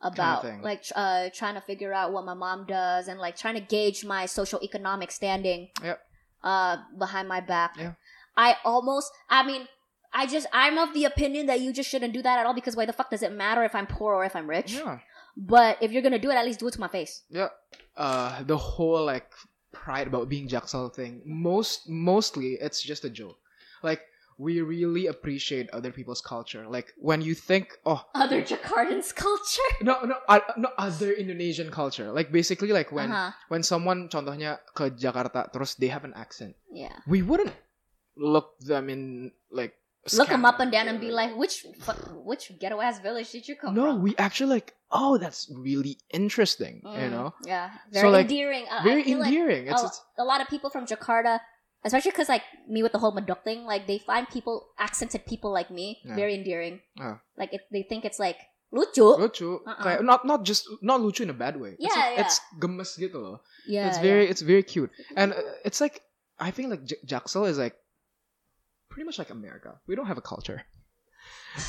About 0.02 0.42
thing. 0.44 0.62
like 0.62 0.84
uh 0.96 1.30
trying 1.34 1.56
to 1.56 1.62
figure 1.62 1.94
out 1.94 2.12
what 2.12 2.26
my 2.26 2.34
mom 2.34 2.66
does 2.68 3.08
and 3.08 3.20
like 3.20 3.36
trying 3.38 3.56
to 3.56 3.62
gauge 3.62 4.04
my 4.06 4.26
social 4.26 4.60
economic 4.62 5.12
standing 5.12 5.70
Yep. 5.84 6.00
uh 6.44 6.78
behind 7.00 7.28
my 7.28 7.40
back 7.40 7.76
Yeah. 7.78 7.94
i 8.38 8.56
almost 8.66 9.12
i 9.30 9.46
mean 9.46 9.68
i 10.14 10.26
just 10.28 10.48
i'm 10.54 10.78
of 10.78 10.94
the 10.94 11.06
opinion 11.06 11.46
that 11.48 11.62
you 11.62 11.72
just 11.74 11.90
shouldn't 11.90 12.14
do 12.14 12.22
that 12.22 12.40
at 12.40 12.46
all 12.46 12.54
because 12.54 12.76
why 12.76 12.86
the 12.86 12.94
fuck 12.94 13.10
does 13.10 13.24
it 13.24 13.32
matter 13.32 13.64
if 13.64 13.74
i'm 13.74 13.88
poor 13.88 14.14
or 14.14 14.26
if 14.26 14.36
i'm 14.36 14.50
rich 14.50 14.74
Yeah. 14.74 15.00
but 15.38 15.78
if 15.82 15.92
you're 15.92 16.02
gonna 16.04 16.20
do 16.20 16.30
it 16.30 16.36
at 16.36 16.46
least 16.46 16.60
do 16.60 16.68
it 16.68 16.74
to 16.74 16.80
my 16.80 16.88
face 16.90 17.24
Yeah. 17.30 17.50
Uh, 17.98 18.44
the 18.44 18.58
whole 18.58 19.06
like 19.06 19.32
pride 19.72 20.08
about 20.08 20.28
being 20.28 20.48
Jaksel 20.50 20.94
thing. 20.94 21.22
Most 21.26 21.88
mostly 21.90 22.54
it's 22.60 22.82
just 22.82 23.06
a 23.06 23.10
joke. 23.10 23.38
Like 23.84 24.02
we 24.38 24.60
really 24.60 25.08
appreciate 25.08 25.70
other 25.72 25.92
people's 25.92 26.20
culture. 26.20 26.68
Like 26.68 26.92
when 27.00 27.22
you 27.22 27.34
think, 27.34 27.72
oh 27.86 28.04
other 28.14 28.42
Jakartans 28.44 29.16
culture 29.16 29.70
no 29.82 30.04
no 30.04 30.20
uh, 30.28 30.40
no 30.58 30.70
other 30.78 31.12
Indonesian 31.16 31.72
culture. 31.72 32.12
Like 32.12 32.32
basically 32.32 32.76
like 32.76 32.92
when 32.92 33.12
uh-huh. 33.12 33.32
when 33.48 33.64
someone 33.64 34.10
contohnya 34.12 34.60
ke 34.76 34.92
Jakarta 34.96 35.48
terus 35.52 35.76
they 35.80 35.88
have 35.88 36.04
an 36.04 36.12
accent, 36.16 36.56
yeah 36.68 36.92
we 37.08 37.24
wouldn't 37.24 37.56
look 38.20 38.60
them 38.60 38.90
in 38.92 39.32
like 39.52 39.76
look 40.14 40.30
them 40.30 40.46
up 40.46 40.60
and 40.60 40.72
down 40.72 40.88
and 40.88 41.00
be 41.02 41.12
like 41.12 41.36
which 41.36 41.66
which 42.24 42.52
ghetto 42.60 42.80
ass 42.80 43.00
village 43.02 43.32
did 43.32 43.48
you 43.48 43.56
come 43.56 43.74
no, 43.74 43.90
from 43.90 43.98
No, 43.98 44.04
we 44.04 44.14
actually 44.20 44.62
like 44.62 44.76
oh 44.92 45.18
that's 45.18 45.50
really 45.52 45.98
interesting. 46.14 46.80
You 46.86 47.10
Mm, 47.10 47.12
know, 47.12 47.28
yeah 47.44 47.72
So, 47.92 48.06
very 48.06 48.10
like, 48.22 48.26
endearing 48.30 48.66
Uh, 48.70 48.84
very 48.84 49.04
feel 49.04 49.20
like 49.20 49.32
endearing. 49.34 49.64
it's, 49.68 49.82
a, 49.82 49.88
it's 49.90 50.02
a 50.20 50.28
lot 50.28 50.40
of 50.44 50.48
people 50.48 50.70
from 50.70 50.86
Jakarta, 50.86 51.40
especially 51.86 52.12
because 52.12 52.28
like 52.28 52.42
me 52.68 52.82
with 52.82 52.92
the 52.92 52.98
whole 53.00 53.14
Medok 53.14 53.46
thing, 53.46 53.64
like 53.64 53.86
they 53.86 54.00
find 54.02 54.26
people 54.28 54.74
accented 54.82 55.24
people 55.30 55.54
like 55.54 55.70
me 55.70 56.02
Yeah. 56.04 56.16
very 56.18 56.34
endearing. 56.36 56.82
Like 57.38 57.54
it, 57.54 57.62
they 57.72 57.86
think 57.86 58.04
it's 58.04 58.18
like 58.18 58.42
lucu. 58.74 59.16
lucu 59.22 59.62
Uh-uh. 59.64 59.80
kayak 59.80 60.02
not 60.04 60.26
not 60.26 60.44
just 60.44 60.66
not 60.82 61.00
lucu 61.00 61.22
in 61.24 61.30
a 61.32 61.38
bad 61.38 61.56
way 61.56 61.78
it's, 61.80 61.86
Yeah, 61.86 62.12
yeah. 62.12 62.22
it's 62.26 62.42
gemes 62.60 62.92
gitu 63.00 63.16
loh 63.22 63.38
Yeah, 63.70 63.88
it's 63.88 64.02
very 64.04 64.26
it's 64.28 64.42
very 64.44 64.66
cute 64.66 64.92
and 65.16 65.32
uh, 65.32 65.40
it's 65.64 65.80
like 65.80 66.02
I 66.42 66.52
think 66.52 66.74
like 66.74 66.84
J- 66.84 67.00
Jaxel 67.08 67.48
is 67.48 67.56
like 67.56 67.78
pretty 68.92 69.06
much 69.08 69.16
like 69.22 69.32
America 69.32 69.80
we 69.88 69.96
don't 69.96 70.10
have 70.12 70.20
a 70.20 70.26
culture 70.26 70.66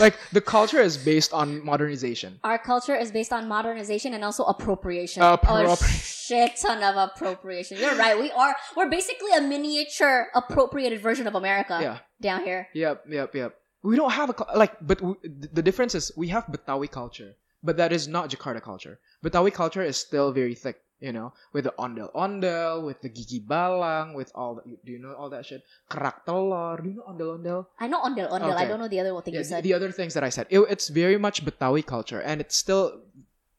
like 0.00 0.18
the 0.32 0.40
culture 0.40 0.80
is 0.80 0.96
based 0.96 1.32
on 1.32 1.64
modernization 1.64 2.38
Our 2.44 2.58
culture 2.58 2.96
is 2.96 3.10
based 3.10 3.32
on 3.32 3.48
modernization 3.48 4.14
and 4.14 4.22
also 4.24 4.44
appropriation. 4.44 5.22
Uh, 5.22 5.36
oh, 5.36 5.36
appropri- 5.46 5.82
a 5.82 6.00
shit 6.26 6.52
ton 6.56 6.82
of 6.82 6.96
appropriation. 6.96 7.78
You're 7.78 7.96
right. 7.96 8.18
We 8.18 8.30
are. 8.32 8.54
We're 8.76 8.90
basically 8.90 9.32
a 9.36 9.40
miniature 9.40 10.26
appropriated 10.34 11.00
version 11.00 11.26
of 11.26 11.34
America 11.34 11.78
yeah 11.80 11.98
down 12.20 12.40
here. 12.44 12.68
yep 12.74 13.04
yep 13.08 13.34
yep 13.34 13.54
we 13.82 13.94
don't 13.96 14.12
have 14.20 14.30
a 14.30 14.34
like 14.56 14.74
but 14.80 14.98
w- 14.98 15.16
the 15.58 15.62
difference 15.62 15.94
is 15.94 16.10
we 16.16 16.28
have 16.28 16.44
Betawi 16.46 16.90
culture 16.90 17.32
but 17.62 17.76
that 17.76 17.92
is 17.92 18.08
not 18.08 18.30
Jakarta 18.30 18.60
culture 18.62 18.98
Betawi 19.24 19.52
culture 19.52 19.82
is 19.82 19.96
still 19.96 20.32
very 20.32 20.54
thick 20.54 20.76
you 21.01 21.12
know 21.12 21.28
with 21.52 21.64
the 21.68 21.74
ondel 21.77 22.09
ondel 22.16 22.81
with 22.85 23.01
the 23.05 23.09
gigi 23.12 23.40
balang 23.40 24.16
with 24.16 24.32
all 24.35 24.56
the, 24.56 24.62
do 24.85 24.90
you 24.93 24.98
know 24.98 25.12
all 25.12 25.28
that 25.28 25.44
shit 25.44 25.60
kerak 25.93 26.24
telur 26.24 26.81
do 26.81 26.89
you 26.89 26.97
know 26.97 27.05
ondel 27.05 27.36
ondel 27.36 27.60
I 27.77 27.86
know 27.89 28.01
ondel 28.01 28.32
ondel. 28.32 28.56
I 28.56 28.64
don't 28.64 28.81
know 28.81 28.89
the 28.89 29.01
other 29.05 29.12
thing 29.20 29.35
yeah, 29.36 29.44
you 29.44 29.48
said. 29.48 29.60
the 29.62 29.74
other 29.77 29.93
things 29.93 30.14
that 30.16 30.24
I 30.24 30.31
said, 30.32 30.47
it, 30.48 30.60
it's 30.73 30.89
very 30.89 31.18
much 31.20 31.44
Betawi 31.44 31.85
culture 31.85 32.20
and 32.24 32.40
it's 32.40 32.56
still 32.56 33.05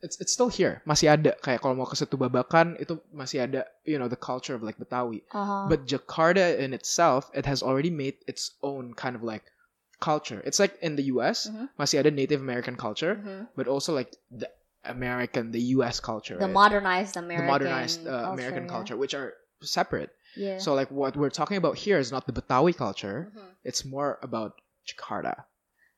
it's 0.01 0.17
it's 0.21 0.33
still 0.33 0.49
here. 0.49 0.81
Masih 0.85 1.09
ada 1.09 1.33
kayak 1.41 1.61
kalau 1.65 1.73
mau 1.73 1.85
ke 1.89 1.97
Setu 1.97 2.17
Babakan 2.21 2.77
itu 2.77 3.01
masih 3.13 3.49
ada 3.49 3.65
you 3.81 3.97
know 3.97 4.05
the 4.09 4.17
culture 4.17 4.53
of 4.53 4.61
like 4.61 4.77
Betawi. 4.77 5.25
uh-huh. 5.33 5.65
But 5.69 5.89
Jakarta 5.89 6.57
in 6.57 6.73
itself, 6.73 7.29
it 7.33 7.45
has 7.49 7.65
already 7.65 7.89
made 7.89 8.17
its 8.29 8.53
own 8.61 8.93
kind 8.93 9.17
of 9.17 9.25
like 9.25 9.49
culture. 9.97 10.41
It's 10.45 10.61
like 10.61 10.77
in 10.85 11.01
the 11.01 11.09
US, 11.17 11.49
Mhm. 11.49 11.73
masih 11.81 12.05
ada 12.05 12.13
Native 12.13 12.41
American 12.41 12.77
culture, 12.77 13.17
Mhm. 13.17 13.49
but 13.57 13.65
also 13.65 13.89
like 13.93 14.13
the 14.29 14.45
American, 14.85 15.51
the 15.51 15.61
US 15.79 15.99
culture, 15.99 16.37
the 16.37 16.45
right? 16.45 16.53
modernized 16.53 17.15
the 17.15 17.19
American, 17.19 17.47
modernized 17.47 18.07
uh, 18.07 18.31
American 18.33 18.63
yeah. 18.63 18.69
culture, 18.75 18.97
which 18.97 19.13
are 19.13 19.33
separate. 19.61 20.11
Yeah. 20.35 20.59
So 20.59 20.73
like 20.73 20.91
what 20.91 21.17
we're 21.17 21.33
talking 21.33 21.57
about 21.57 21.77
here 21.77 21.97
is 21.97 22.11
not 22.11 22.25
the 22.27 22.33
Betawi 22.33 22.75
culture. 22.77 23.31
Mhm. 23.35 23.49
It's 23.63 23.83
more 23.85 24.19
about 24.21 24.53
Jakarta, 24.87 25.43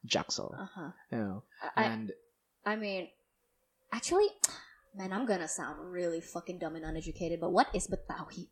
Jaksel, 0.08 0.50
Uh-huh. 0.56 0.92
you 1.12 1.18
know, 1.20 1.44
I, 1.76 1.84
and 1.84 2.12
I 2.66 2.76
mean, 2.76 3.10
actually, 3.92 4.28
man, 4.96 5.12
I'm 5.14 5.26
gonna 5.28 5.48
sound 5.52 5.78
really 5.92 6.22
fucking 6.22 6.58
dumb 6.60 6.76
and 6.76 6.86
uneducated, 6.86 7.40
but 7.40 7.52
what 7.52 7.68
is 7.76 7.88
Betawi? 7.88 8.50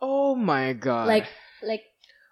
oh 0.00 0.34
my 0.34 0.72
god, 0.74 1.08
Like, 1.08 1.26
like, 1.62 1.82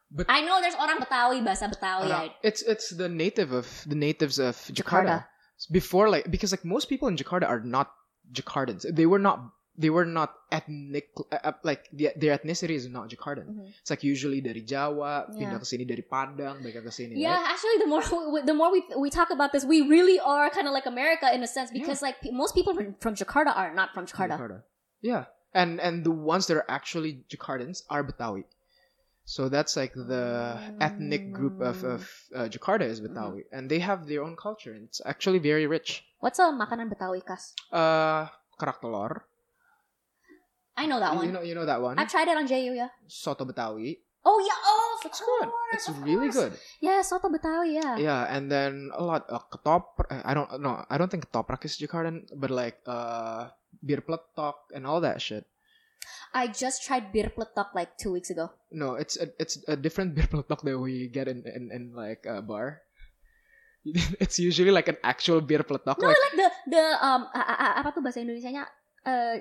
But- 0.07 0.27
I 0.31 0.43
know 0.47 0.61
there's 0.63 0.79
orang 0.79 1.03
Betawi, 1.03 1.43
bahasa 1.43 1.67
Betawi. 1.67 2.07
Uh, 2.11 2.31
I- 2.31 2.37
it's 2.47 2.63
it's 2.63 2.95
the 2.95 3.09
native 3.11 3.51
of 3.51 3.67
the 3.91 3.99
natives 3.99 4.39
of 4.39 4.55
Jakarta. 4.71 5.27
Jakarta. 5.27 5.36
Before 5.71 6.09
like 6.09 6.31
because 6.31 6.53
like 6.53 6.65
most 6.65 6.89
people 6.89 7.09
in 7.09 7.17
Jakarta 7.17 7.49
are 7.49 7.61
not 7.61 7.93
Jakartans. 8.33 8.85
They 8.95 9.07
were 9.07 9.19
not 9.19 9.53
they 9.79 9.91
were 9.91 10.05
not 10.05 10.35
ethnic 10.51 11.09
uh, 11.33 11.37
uh, 11.45 11.53
like 11.63 11.89
the, 11.93 12.09
their 12.17 12.37
ethnicity 12.37 12.71
is 12.77 12.89
not 12.89 13.09
Jakartan. 13.11 13.45
Mhm. 13.49 13.73
It's 13.81 13.91
like 13.91 14.03
usually 14.03 14.41
dari 14.41 14.63
Jawa, 14.65 15.29
Yeah. 15.29 15.53
pindah 15.53 15.61
ke 15.61 15.67
sini 15.69 15.85
dari 15.89 16.01
Padang, 16.01 16.65
mereka 16.65 16.81
ke 16.81 16.89
sini. 16.93 17.21
Yeah, 17.21 17.37
right? 17.37 17.53
actually, 17.53 17.79
the 17.85 17.89
more 17.89 18.01
we, 18.33 18.41
the 18.53 18.57
more 18.57 18.73
we 18.73 18.81
we 18.97 19.11
talk 19.13 19.29
about 19.31 19.53
this, 19.53 19.65
we 19.65 19.85
really 19.85 20.17
are 20.21 20.49
kind 20.49 20.67
of 20.69 20.73
like 20.73 20.87
America 20.89 21.29
in 21.33 21.43
a 21.45 21.51
sense 21.51 21.71
because 21.71 22.01
like 22.01 22.17
most 22.33 22.55
people 22.57 22.73
from, 22.73 22.97
from 23.01 23.15
Jakarta 23.15 23.53
are 23.57 23.73
not 23.77 23.93
from 23.93 24.07
Jakarta. 24.09 24.65
Yeah, 25.05 25.29
and 25.53 25.77
and 25.81 26.05
the 26.05 26.11
ones 26.13 26.49
that 26.49 26.57
are 26.57 26.69
actually 26.69 27.25
Jakartans 27.29 27.85
are 27.93 28.01
Betawi. 28.05 28.45
So 29.27 29.51
that's 29.51 29.75
like 29.75 29.91
the 29.93 30.55
ethnic 30.79 31.35
group 31.35 31.59
of, 31.61 31.83
of 31.83 32.07
uh, 32.31 32.47
Jakarta 32.47 32.87
is 32.87 33.03
Betawi, 33.03 33.43
and 33.51 33.67
they 33.67 33.83
have 33.83 34.07
their 34.07 34.23
own 34.23 34.39
culture. 34.39 34.71
and 34.71 34.87
It's 34.87 35.03
actually 35.03 35.43
very 35.43 35.67
rich. 35.67 36.07
What's 36.23 36.39
a 36.39 36.55
makanan 36.55 36.87
Betawi 36.95 37.27
kas? 37.27 37.51
Uh, 37.75 38.31
kerak 38.55 38.79
telur. 38.79 39.27
I 40.79 40.87
know 40.87 41.01
that 41.03 41.11
You 41.19 41.19
one. 41.27 41.33
know, 41.35 41.43
you 41.43 41.55
know 41.59 41.67
that 41.67 41.83
one. 41.83 41.99
I've 41.99 42.07
tried 42.07 42.29
it 42.31 42.37
on 42.39 42.47
JU. 42.47 42.71
Yeah. 42.71 42.95
Soto 43.11 43.43
Betawi. 43.45 43.99
Oh 44.23 44.39
yeah. 44.39 44.59
Oh, 44.63 44.83
It's 45.07 45.19
good. 45.23 45.49
It's 45.75 45.89
really 46.07 46.31
course. 46.31 46.51
good. 46.51 46.53
Yeah, 46.83 47.03
soto 47.03 47.27
Betawi. 47.27 47.83
Yeah. 47.83 47.97
Yeah, 47.99 48.23
and 48.31 48.47
then 48.51 48.91
a 48.95 49.03
lot 49.03 49.27
uh, 49.27 49.43
ketoprak. 49.51 50.11
I 50.23 50.35
don't 50.35 50.51
know. 50.63 50.87
I 50.91 50.99
don't 50.99 51.11
think 51.11 51.27
ketoprak 51.31 51.65
is 51.67 51.79
Jakarta, 51.79 52.15
but 52.35 52.51
like 52.51 52.79
uh, 52.87 53.51
bir 53.83 54.03
pletok 54.07 54.71
and 54.75 54.87
all 54.87 55.01
that 55.03 55.19
shit. 55.23 55.47
I 56.35 56.49
just 56.49 56.83
tried 56.83 57.13
bir 57.13 57.31
pletok 57.31 57.75
like 57.75 57.95
two 57.99 58.11
weeks 58.13 58.31
ago. 58.31 58.51
No, 58.71 58.95
it's 58.95 59.15
a, 59.17 59.29
it's 59.39 59.59
a 59.69 59.77
different 59.77 60.15
bir 60.19 60.27
pletok 60.27 60.63
that 60.65 60.79
we 60.79 61.09
get 61.09 61.29
in 61.29 61.45
in, 61.47 61.71
in 61.71 61.83
like 61.95 62.25
a 62.27 62.43
bar. 62.43 62.83
It's 64.19 64.39
usually 64.39 64.75
like 64.75 64.89
an 64.89 64.99
actual 65.07 65.41
bir 65.41 65.63
pletok, 65.63 65.99
No, 66.03 66.11
like 66.11 66.19
like 66.19 66.35
the 66.37 66.49
the 66.75 66.85
um 66.99 67.23
a- 67.31 67.47
a- 67.47 67.59
a- 67.71 67.75
apa 67.83 67.95
tuh 67.95 68.03
bahasa 68.03 68.19
Indonesianya? 68.19 68.67
Uh, 69.07 69.39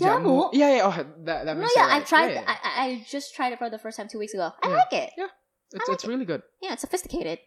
jamu. 0.00 0.48
Yeah, 0.56 0.80
yeah. 0.80 0.88
Oh, 0.88 0.96
that 1.28 1.44
that 1.44 1.54
No, 1.56 1.68
makes 1.68 1.76
yeah, 1.76 1.84
it 1.84 1.92
I 1.92 1.98
right. 2.00 2.06
tried. 2.08 2.30
Yeah, 2.32 2.44
yeah. 2.48 2.56
I, 2.56 2.70
I 2.80 2.88
just 3.04 3.36
tried 3.36 3.52
it 3.52 3.60
for 3.60 3.68
the 3.68 3.76
first 3.76 4.00
time 4.00 4.08
two 4.08 4.16
weeks 4.16 4.32
ago. 4.32 4.48
I 4.48 4.72
Yeah. 4.72 4.76
like 4.80 4.92
it. 4.96 5.10
It's 5.76 5.88
I 5.88 5.92
it's 5.92 6.04
really 6.08 6.24
good. 6.24 6.40
Yeah, 6.64 6.72
it's 6.72 6.80
sophisticated. 6.80 7.40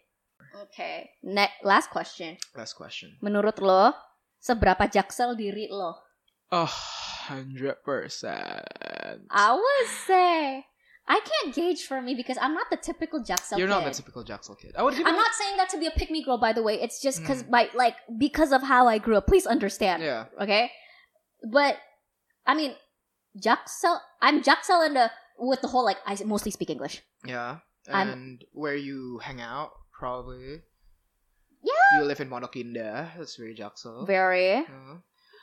Okay. 0.70 1.10
Next, 1.26 1.66
last 1.66 1.90
question. 1.90 2.38
Last 2.54 2.78
question. 2.78 3.18
Menurut 3.20 3.58
lo, 3.58 3.90
seberapa 4.38 4.86
jaksel 4.86 5.34
diri 5.34 5.66
lo? 5.66 5.98
A 6.52 6.64
hundred 6.66 7.76
percent. 7.84 8.64
I 9.30 9.52
would 9.54 9.88
say 10.06 10.64
I 11.08 11.20
can't 11.20 11.54
gauge 11.54 11.84
for 11.84 12.00
me 12.00 12.14
because 12.14 12.38
I'm 12.40 12.54
not 12.54 12.66
the 12.70 12.76
typical 12.76 13.20
jaksel 13.22 13.58
You're 13.58 13.66
kid. 13.68 13.74
not 13.74 13.84
the 13.84 13.90
typical 13.90 14.24
Jaksel 14.24 14.58
kid. 14.58 14.74
I 14.76 14.82
would 14.82 14.94
I'm 14.94 15.14
not 15.16 15.32
saying 15.34 15.56
that 15.56 15.68
to 15.70 15.78
be 15.78 15.86
a 15.86 15.90
pick 15.90 16.10
me 16.10 16.24
girl, 16.24 16.38
by 16.38 16.52
the 16.52 16.62
way. 16.62 16.74
It's 16.80 17.00
just 17.02 17.20
because 17.20 17.42
Mm. 17.44 17.50
my 17.50 17.70
like 17.74 17.96
because 18.18 18.52
of 18.52 18.62
how 18.62 18.86
I 18.88 18.98
grew 18.98 19.16
up. 19.16 19.26
Please 19.26 19.46
understand. 19.46 20.02
Yeah. 20.02 20.26
Okay, 20.40 20.70
but 21.50 21.76
I 22.46 22.54
mean, 22.54 22.74
jaksel. 23.38 23.98
I'm 24.22 24.42
jaksel 24.42 24.86
in 24.86 24.94
the 24.94 25.10
with 25.38 25.60
the 25.62 25.68
whole 25.68 25.84
like 25.84 25.98
I 26.06 26.16
mostly 26.24 26.50
speak 26.50 26.70
English. 26.70 27.02
Yeah. 27.24 27.58
I'm- 27.92 28.08
And 28.10 28.44
where 28.52 28.74
you 28.74 29.18
hang 29.22 29.40
out, 29.40 29.70
probably. 29.98 30.62
Yeah. 31.62 31.98
You 32.00 32.04
live 32.04 32.20
in 32.20 32.28
Pondok 32.30 32.54
Indah. 32.54 33.16
That's 33.18 33.36
very 33.36 33.54
Jaksel. 33.54 34.06
Very. 34.06 34.56
Uh, 34.58 34.98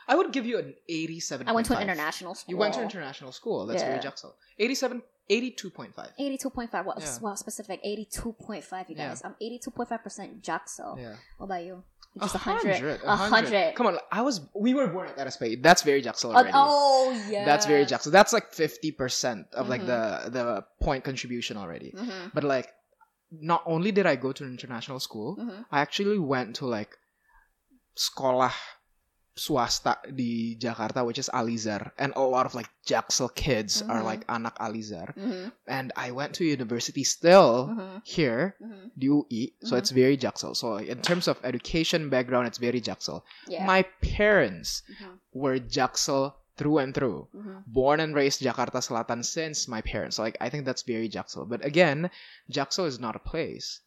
I 0.08 0.16
would 0.16 0.32
give 0.32 0.46
you 0.46 0.58
an 0.60 0.74
87. 0.90 1.48
I 1.48 1.52
went 1.52 1.68
to 1.68 1.76
an 1.78 1.82
international 1.84 2.36
school. 2.36 2.52
You 2.52 2.58
went 2.58 2.74
to 2.76 2.82
international 2.82 3.32
school. 3.32 3.66
That's 3.68 3.82
very 3.84 3.96
Yeah. 3.96 4.02
Jaksel. 4.12 4.34
87, 4.60 5.02
82.5. 5.30 6.12
82.5. 6.20 6.86
What, 6.86 7.00
Yeah. 7.00 7.18
Wow, 7.22 7.36
specific. 7.36 7.80
82.5, 7.84 8.90
you 8.90 8.96
Yeah. 8.98 9.08
guys. 9.10 9.22
I'm 9.24 9.36
82.5% 9.42 10.42
Jaksel. 10.42 10.98
Yeah. 11.00 11.16
What 11.38 11.46
about 11.46 11.64
you? 11.64 11.84
A 12.18 12.20
Just 12.20 12.36
100. 12.36 12.66
100. 12.82 13.02
A 13.04 13.08
100. 13.16 13.76
Come 13.76 13.88
on. 13.88 13.98
I 14.12 14.22
was, 14.22 14.42
we 14.54 14.74
were 14.76 14.88
born 14.88 15.10
at 15.18 15.28
SPA. 15.34 15.56
That's 15.62 15.82
very 15.82 16.02
Jaksel 16.04 16.26
Oh, 16.26 16.36
already. 16.36 16.52
oh, 16.54 17.26
yeah. 17.30 17.46
That's 17.46 17.66
very 17.66 17.86
Jaksel. 17.86 18.12
That's 18.12 18.34
like 18.34 18.52
50% 18.54 19.48
of 19.54 19.68
like 19.70 19.82
Mhm. 19.82 19.88
the, 19.88 20.30
the 20.30 20.66
point 20.86 21.04
contribution 21.04 21.58
already. 21.58 21.92
Mm-hmm. 21.96 22.28
But 22.36 22.44
like, 22.44 22.70
not 23.32 23.64
only 23.66 23.92
did 23.92 24.06
I 24.06 24.16
go 24.16 24.32
to 24.32 24.44
an 24.44 24.52
international 24.52 25.00
school, 25.00 25.38
Mm-hmm. 25.38 25.62
I 25.72 25.80
actually 25.80 26.20
went 26.20 26.58
to 26.58 26.68
like 26.68 26.92
sekolah 27.98 28.54
swasta 29.36 29.98
di 30.14 30.56
Jakarta 30.62 31.04
which 31.06 31.18
is 31.18 31.30
Al-Izhar 31.34 31.92
and 31.98 32.14
a 32.16 32.22
lot 32.22 32.46
of 32.46 32.54
like 32.54 32.70
Jaksel 32.86 33.34
kids 33.34 33.82
are 33.82 34.02
Mhm. 34.02 34.06
like 34.06 34.22
anak 34.30 34.54
Al-Izhar 34.60 35.16
Mhm, 35.18 35.52
and 35.68 35.92
I 35.98 36.12
went 36.12 36.36
to 36.38 36.46
university 36.46 37.04
still 37.04 37.70
mhm, 37.74 38.02
here 38.06 38.56
mhm. 38.62 38.92
di 38.94 39.08
UI 39.10 39.54
so 39.66 39.76
it's 39.76 39.90
very 39.90 40.18
Jaksel 40.18 40.54
so 40.56 40.78
in 40.78 41.02
terms 41.02 41.28
of 41.28 41.42
education 41.44 42.10
background 42.14 42.46
it's 42.48 42.62
very 42.62 42.80
Jaksel 42.82 43.24
Yeah. 43.50 43.66
my 43.66 43.82
parents 44.06 44.84
Mhm, 45.02 45.18
were 45.34 45.58
Jaksel 45.58 46.34
through 46.56 46.78
and 46.78 46.94
through 46.94 47.26
born 47.66 47.98
and 48.00 48.14
raised 48.14 48.38
Jakarta 48.46 48.78
Selatan 48.78 49.26
since 49.26 49.66
my 49.68 49.82
parents. 49.82 50.18
So, 50.18 50.22
like 50.22 50.38
I 50.40 50.50
think 50.54 50.66
that's 50.70 50.84
very 50.86 51.10
Jaksel. 51.10 51.50
But 51.50 51.66
again, 51.66 52.12
Jaksel 52.46 52.86
is 52.86 53.00
not 53.02 53.16
a 53.18 53.24
place; 53.26 53.82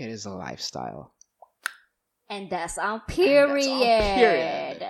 it 0.00 0.08
is 0.08 0.24
a 0.24 0.32
lifestyle. 0.32 1.12
And 2.28 2.50
that's 2.50 2.78
on 2.78 3.00
that's 3.06 3.10
on 3.10 3.14
period. 3.14 3.62
period. 3.62 4.86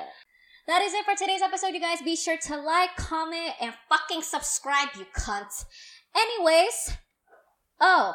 That 0.67 0.83
is 0.83 0.95
it 0.95 1.05
for 1.05 1.15
today's 1.15 1.43
episode, 1.43 1.75
you 1.75 1.81
guys. 1.81 2.03
Be 2.03 2.17
sure 2.17 2.37
to 2.37 2.57
like, 2.57 2.97
comment, 2.97 3.53
and 3.61 3.73
fucking 3.89 4.23
subscribe, 4.23 4.89
you 4.99 5.07
cunts. 5.17 5.65
Anyways, 6.17 6.97
oh, 7.81 8.15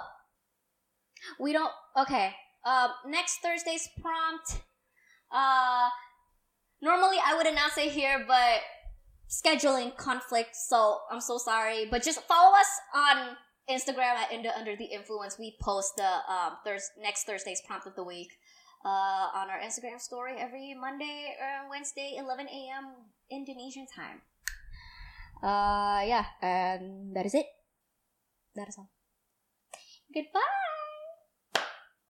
we 1.39 1.53
don't. 1.53 1.71
Okay, 1.97 2.33
um, 2.65 2.89
next 3.07 3.37
Thursday's 3.37 3.87
prompt. 4.01 4.63
Uh, 5.33 5.87
normally 6.81 7.17
I 7.23 7.35
would 7.37 7.47
announce 7.47 7.77
it 7.77 7.91
here, 7.91 8.25
but 8.27 8.61
scheduling 9.29 9.95
conflict, 9.95 10.55
so 10.55 10.99
I'm 11.09 11.21
so 11.21 11.37
sorry. 11.37 11.85
But 11.89 12.03
just 12.03 12.21
follow 12.23 12.53
us 12.53 12.67
on 12.93 13.37
Instagram 13.69 14.15
at 14.15 14.29
Indah 14.31 14.57
Under 14.57 14.75
the 14.75 14.85
Influence. 14.85 15.39
We 15.39 15.55
post 15.61 15.93
the 15.95 16.03
um 16.03 16.57
Thurs 16.65 16.89
next 16.99 17.23
Thursday's 17.23 17.61
prompt 17.65 17.87
of 17.87 17.95
the 17.95 18.03
week 18.03 18.33
uh, 18.85 19.27
on 19.35 19.49
our 19.49 19.59
Instagram 19.59 19.99
story 19.99 20.35
every 20.37 20.73
Monday 20.73 21.35
or 21.39 21.69
Wednesday, 21.69 22.15
11 22.17 22.47
a.m. 22.47 23.11
Indonesian 23.29 23.87
time. 23.87 24.21
Uh, 25.41 26.05
yeah, 26.05 26.25
and 26.41 27.15
that 27.15 27.25
is 27.25 27.33
it. 27.33 27.45
That 28.55 28.67
is 28.67 28.75
all. 28.77 28.89
Goodbye. 30.13 30.70